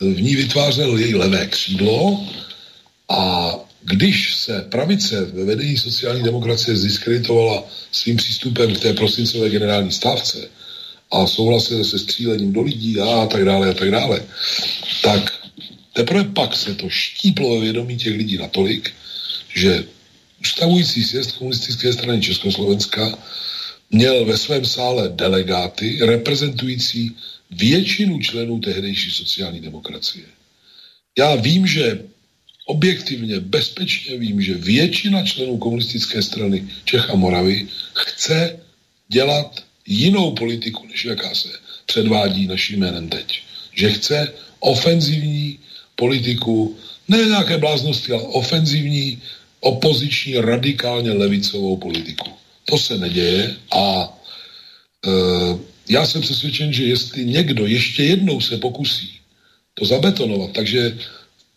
v 0.00 0.20
ní 0.22 0.36
vytvářel 0.36 0.98
její 0.98 1.14
levé 1.14 1.46
křídlo 1.46 2.26
A 3.08 3.52
když 3.86 4.34
se 4.34 4.60
pravice 4.60 5.24
ve 5.24 5.44
vedení 5.44 5.76
sociální 5.76 6.22
demokracie 6.22 6.76
zdiskreditovala 6.76 7.64
svým 7.92 8.16
přístupem 8.16 8.74
k 8.74 8.80
té 8.80 8.92
prosincové 8.92 9.50
generální 9.50 9.92
stávce 9.92 10.48
a 11.10 11.26
souhlasila 11.26 11.84
se 11.84 11.98
střílením 11.98 12.52
do 12.52 12.62
lidí 12.62 13.00
a 13.00 13.26
tak 13.26 13.44
dále 13.44 13.70
a 13.70 13.74
tak 13.74 13.90
dále, 13.90 14.22
tak 15.02 15.32
teprve 15.92 16.24
pak 16.24 16.56
se 16.56 16.74
to 16.74 16.88
štíplo 16.88 17.54
ve 17.54 17.60
vědomí 17.60 17.96
těch 17.96 18.16
lidí 18.16 18.38
natolik, 18.38 18.94
že 19.54 19.84
ustavující 20.40 21.04
sjezd 21.04 21.32
komunistické 21.32 21.92
strany 21.92 22.20
Československa 22.20 23.18
měl 23.90 24.24
ve 24.24 24.36
svém 24.36 24.64
sále 24.64 25.08
delegáty 25.08 25.98
reprezentující 26.02 27.16
většinu 27.50 28.18
členů 28.18 28.60
tehdejší 28.60 29.10
sociální 29.10 29.60
demokracie. 29.60 30.24
Já 31.18 31.34
vím, 31.34 31.66
že 31.66 32.15
objektivně, 32.66 33.40
bezpečně 33.40 34.18
vím, 34.18 34.42
že 34.42 34.54
většina 34.54 35.22
členů 35.22 35.58
komunistické 35.58 36.22
strany 36.22 36.68
Čech 36.84 37.10
a 37.10 37.14
Moravy 37.14 37.68
chce 37.94 38.58
dělat 39.08 39.64
jinou 39.86 40.34
politiku, 40.34 40.86
než 40.86 41.04
jaká 41.04 41.34
se 41.34 41.48
předvádí 41.86 42.46
naším 42.46 42.80
jménem 42.80 43.08
teď. 43.08 43.42
Že 43.74 43.90
chce 43.90 44.32
ofenzivní 44.60 45.58
politiku, 45.96 46.76
ne 47.08 47.18
nějaké 47.24 47.58
bláznosti, 47.58 48.12
ale 48.12 48.22
ofenzivní, 48.22 49.22
opoziční, 49.60 50.38
radikálně 50.38 51.12
levicovou 51.12 51.76
politiku. 51.76 52.30
To 52.64 52.78
se 52.78 52.98
neděje 52.98 53.56
a 53.70 54.10
e, 55.06 55.10
já 55.88 56.06
jsem 56.06 56.20
přesvědčen, 56.20 56.72
že 56.72 56.84
jestli 56.84 57.24
někdo 57.24 57.66
ještě 57.66 58.04
jednou 58.04 58.40
se 58.40 58.58
pokusí 58.58 59.16
to 59.74 59.84
zabetonovat, 59.84 60.50
takže 60.52 60.98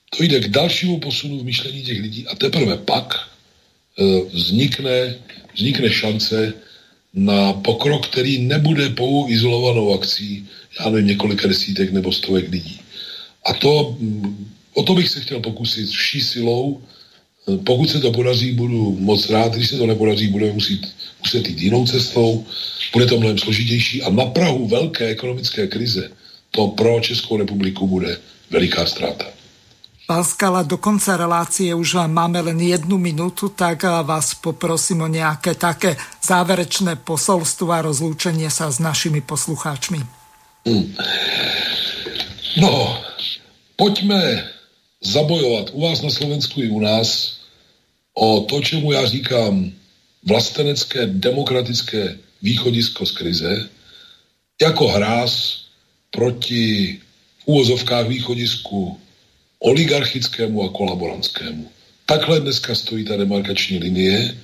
to 0.09 0.23
jde 0.23 0.39
k 0.39 0.47
dalšímu 0.47 0.99
posunu 0.99 1.39
v 1.39 1.43
myšlení 1.43 1.81
těch 1.83 2.01
lidí 2.01 2.27
a 2.27 2.35
teprve 2.35 2.77
pak 2.77 3.15
e, 3.15 4.21
vznikne, 4.33 5.15
vznikne 5.55 5.89
šance 5.89 6.53
na 7.13 7.53
pokrok, 7.53 8.07
který 8.07 8.37
nebude 8.37 8.89
pou 8.89 9.29
izolovanou 9.29 9.93
akcí, 9.93 10.47
já 10.79 10.89
nevím, 10.89 11.07
několika 11.07 11.47
desítek 11.47 11.91
nebo 11.91 12.11
stovek 12.11 12.49
lidí. 12.49 12.79
A 13.45 13.53
to, 13.53 13.97
o 14.73 14.83
to 14.83 14.93
bych 14.93 15.09
se 15.09 15.21
chtěl 15.21 15.39
pokusit 15.39 15.89
vší 15.89 16.21
silou. 16.21 16.81
E, 17.47 17.57
pokud 17.57 17.89
se 17.89 17.99
to 17.99 18.11
podaří, 18.11 18.51
budu 18.51 18.97
moc 18.99 19.29
rád. 19.29 19.53
Když 19.53 19.69
se 19.69 19.77
to 19.77 19.85
nepodaří, 19.85 20.27
budeme 20.27 20.53
muset, 20.53 20.79
muset 21.19 21.49
jít 21.49 21.61
jinou 21.61 21.85
cestou. 21.85 22.45
Bude 22.93 23.05
to 23.05 23.19
mnohem 23.19 23.37
složitější 23.37 24.01
a 24.01 24.09
na 24.09 24.25
Prahu 24.25 24.67
velké 24.67 25.07
ekonomické 25.07 25.67
krize 25.67 26.11
to 26.51 26.67
pro 26.67 26.99
Českou 26.99 27.37
republiku 27.37 27.87
bude 27.87 28.17
veliká 28.49 28.85
ztráta. 28.85 29.38
Pán 30.09 30.25
Skala, 30.25 30.65
do 30.65 30.81
konca 30.81 31.13
relácie 31.13 31.69
už 31.69 32.09
máme 32.09 32.41
len 32.41 32.57
jednu 32.57 32.97
minútu, 32.97 33.53
tak 33.53 33.85
vás 33.85 34.33
poprosím 34.33 35.05
o 35.05 35.09
nejaké 35.09 35.53
také 35.53 36.01
záverečné 36.25 36.97
posolstvo 37.05 37.69
a 37.69 37.85
rozlúčenie 37.85 38.49
sa 38.49 38.73
s 38.73 38.81
našimi 38.81 39.21
poslucháčmi. 39.21 40.01
Hmm. 40.65 40.97
No, 42.57 42.97
pojďme 43.77 44.49
zabojovat 44.97 45.77
u 45.77 45.85
vás 45.85 46.01
na 46.01 46.09
Slovensku 46.09 46.57
i 46.65 46.73
u 46.73 46.81
nás 46.81 47.37
o 48.17 48.49
to, 48.49 48.65
čemu 48.65 48.97
já 48.97 49.05
říkám 49.05 49.71
vlastenecké 50.25 51.05
demokratické 51.05 52.17
východisko 52.41 53.05
z 53.05 53.11
krize, 53.11 53.69
jako 54.57 54.87
hráz 54.89 55.61
proti 56.09 56.97
v 57.37 57.43
úvozovkách 57.45 58.07
východisku 58.09 58.97
oligarchickému 59.59 60.63
a 60.63 60.69
kolaborantskému. 60.69 61.71
Takhle 62.05 62.39
dneska 62.39 62.75
stojí 62.75 63.05
ta 63.05 63.17
demarkační 63.17 63.77
linie. 63.77 64.37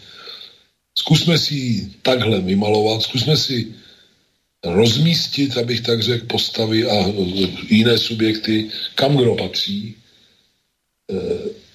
Zkusme 0.98 1.38
si 1.38 1.56
ji 1.56 1.92
takhle 2.02 2.42
vymalovat, 2.42 3.02
zkusme 3.02 3.38
si 3.38 3.68
rozmístit, 4.64 5.58
abych 5.58 5.82
tak 5.82 6.04
řekl, 6.04 6.26
postavy 6.26 6.86
a 6.86 7.14
jiné 7.70 7.98
subjekty, 7.98 8.70
kam 8.96 9.18
kdo 9.18 9.36
patří. 9.36 9.96
E, 11.12 11.16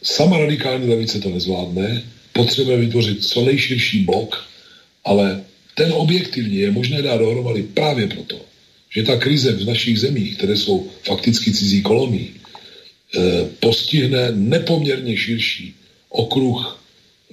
sama 0.03 0.39
radikální 0.39 0.89
levice 0.89 1.21
to 1.21 1.31
nezvládne, 1.31 2.03
potřebujeme 2.33 2.85
vytvořit 2.85 3.25
co 3.25 3.45
nejširší 3.45 4.05
blok, 4.05 4.49
ale 5.05 5.45
ten 5.75 5.93
objektivně 5.93 6.59
je 6.59 6.71
možné 6.71 7.03
dát 7.03 7.17
dohromady 7.17 7.63
právě 7.63 8.07
proto, 8.07 8.41
že 8.91 9.03
ta 9.03 9.17
krize 9.17 9.53
v 9.53 9.67
našich 9.67 10.01
zemích, 10.01 10.37
které 10.37 10.57
jsou 10.57 10.91
fakticky 11.05 11.53
cizí 11.53 11.83
kolonii, 11.83 12.40
Eh, 12.40 12.40
postihne 13.61 14.31
nepoměrně 14.33 15.17
širší 15.17 15.75
okruh 16.11 16.79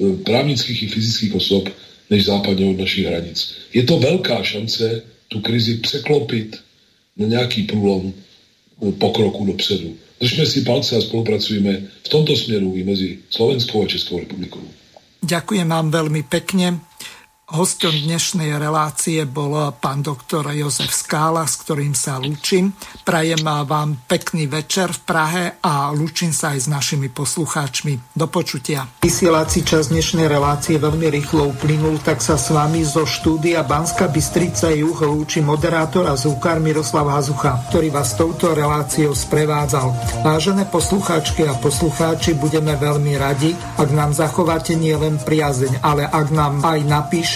eh, 0.01 0.23
právnických 0.23 0.83
i 0.83 0.87
fyzických 0.87 1.35
osob 1.35 1.69
než 2.09 2.25
západně 2.25 2.65
od 2.65 2.79
našich 2.79 3.05
hranic. 3.05 3.53
Je 3.73 3.83
to 3.83 3.99
velká 3.99 4.43
šance 4.43 5.01
tu 5.27 5.39
krizi 5.41 5.77
překlopit 5.77 6.57
na 7.17 7.27
nějaký 7.27 7.63
průlom 7.63 8.13
eh, 8.13 8.91
pokroku 8.91 9.45
dopředu. 9.45 9.95
Držme 10.19 10.45
si 10.45 10.61
palce 10.61 10.95
a 10.97 11.01
spolupracujeme 11.01 11.81
v 12.03 12.09
tomto 12.09 12.35
směru 12.35 12.73
i 12.75 12.83
mezi 12.83 13.17
Slovenskou 13.29 13.85
a 13.85 13.87
Českou 13.87 14.19
republikou. 14.19 14.65
Ďakujem 15.17 15.65
vám 15.65 15.89
veľmi 15.89 16.29
pekne. 16.29 16.77
Hostom 17.47 17.95
dnešnej 17.95 18.59
relácie 18.59 19.23
bol 19.23 19.71
pán 19.79 20.03
doktor 20.03 20.51
Jozef 20.51 20.91
Skála, 20.91 21.47
s 21.47 21.55
ktorým 21.63 21.95
sa 21.95 22.19
lúčim. 22.19 22.75
Prajem 23.07 23.39
vám 23.39 24.03
pekný 24.03 24.51
večer 24.51 24.91
v 24.91 24.99
Prahe 25.07 25.45
a 25.63 25.87
lúčim 25.95 26.35
sa 26.35 26.51
aj 26.51 26.59
s 26.59 26.67
našimi 26.67 27.07
poslucháčmi. 27.07 28.11
Do 28.11 28.27
počutia. 28.27 28.91
Vysielací 28.99 29.63
čas 29.63 29.87
dnešnej 29.95 30.27
relácie 30.27 30.75
veľmi 30.75 31.07
rýchlo 31.07 31.55
uplynul, 31.55 32.03
tak 32.03 32.19
sa 32.19 32.35
s 32.35 32.51
vami 32.51 32.83
zo 32.83 33.07
štúdia 33.07 33.63
Banska 33.63 34.11
Bystrica 34.11 34.67
Juh 34.75 34.99
lúči 35.07 35.39
moderátor 35.39 36.03
a 36.11 36.19
zúkar 36.19 36.59
Miroslav 36.59 37.07
Hazucha, 37.07 37.63
ktorý 37.71 37.95
vás 37.95 38.19
touto 38.19 38.51
reláciou 38.51 39.15
sprevádzal. 39.15 39.95
Vážené 40.19 40.67
poslucháčky 40.67 41.47
a 41.47 41.55
poslucháči, 41.55 42.35
budeme 42.35 42.75
veľmi 42.75 43.15
radi, 43.15 43.55
ak 43.79 43.87
nám 43.95 44.11
zachováte 44.11 44.75
nielen 44.75 45.15
priazeň, 45.23 45.79
ale 45.79 46.03
ak 46.03 46.27
nám 46.35 46.59
aj 46.59 46.83
napíšete 46.83 47.35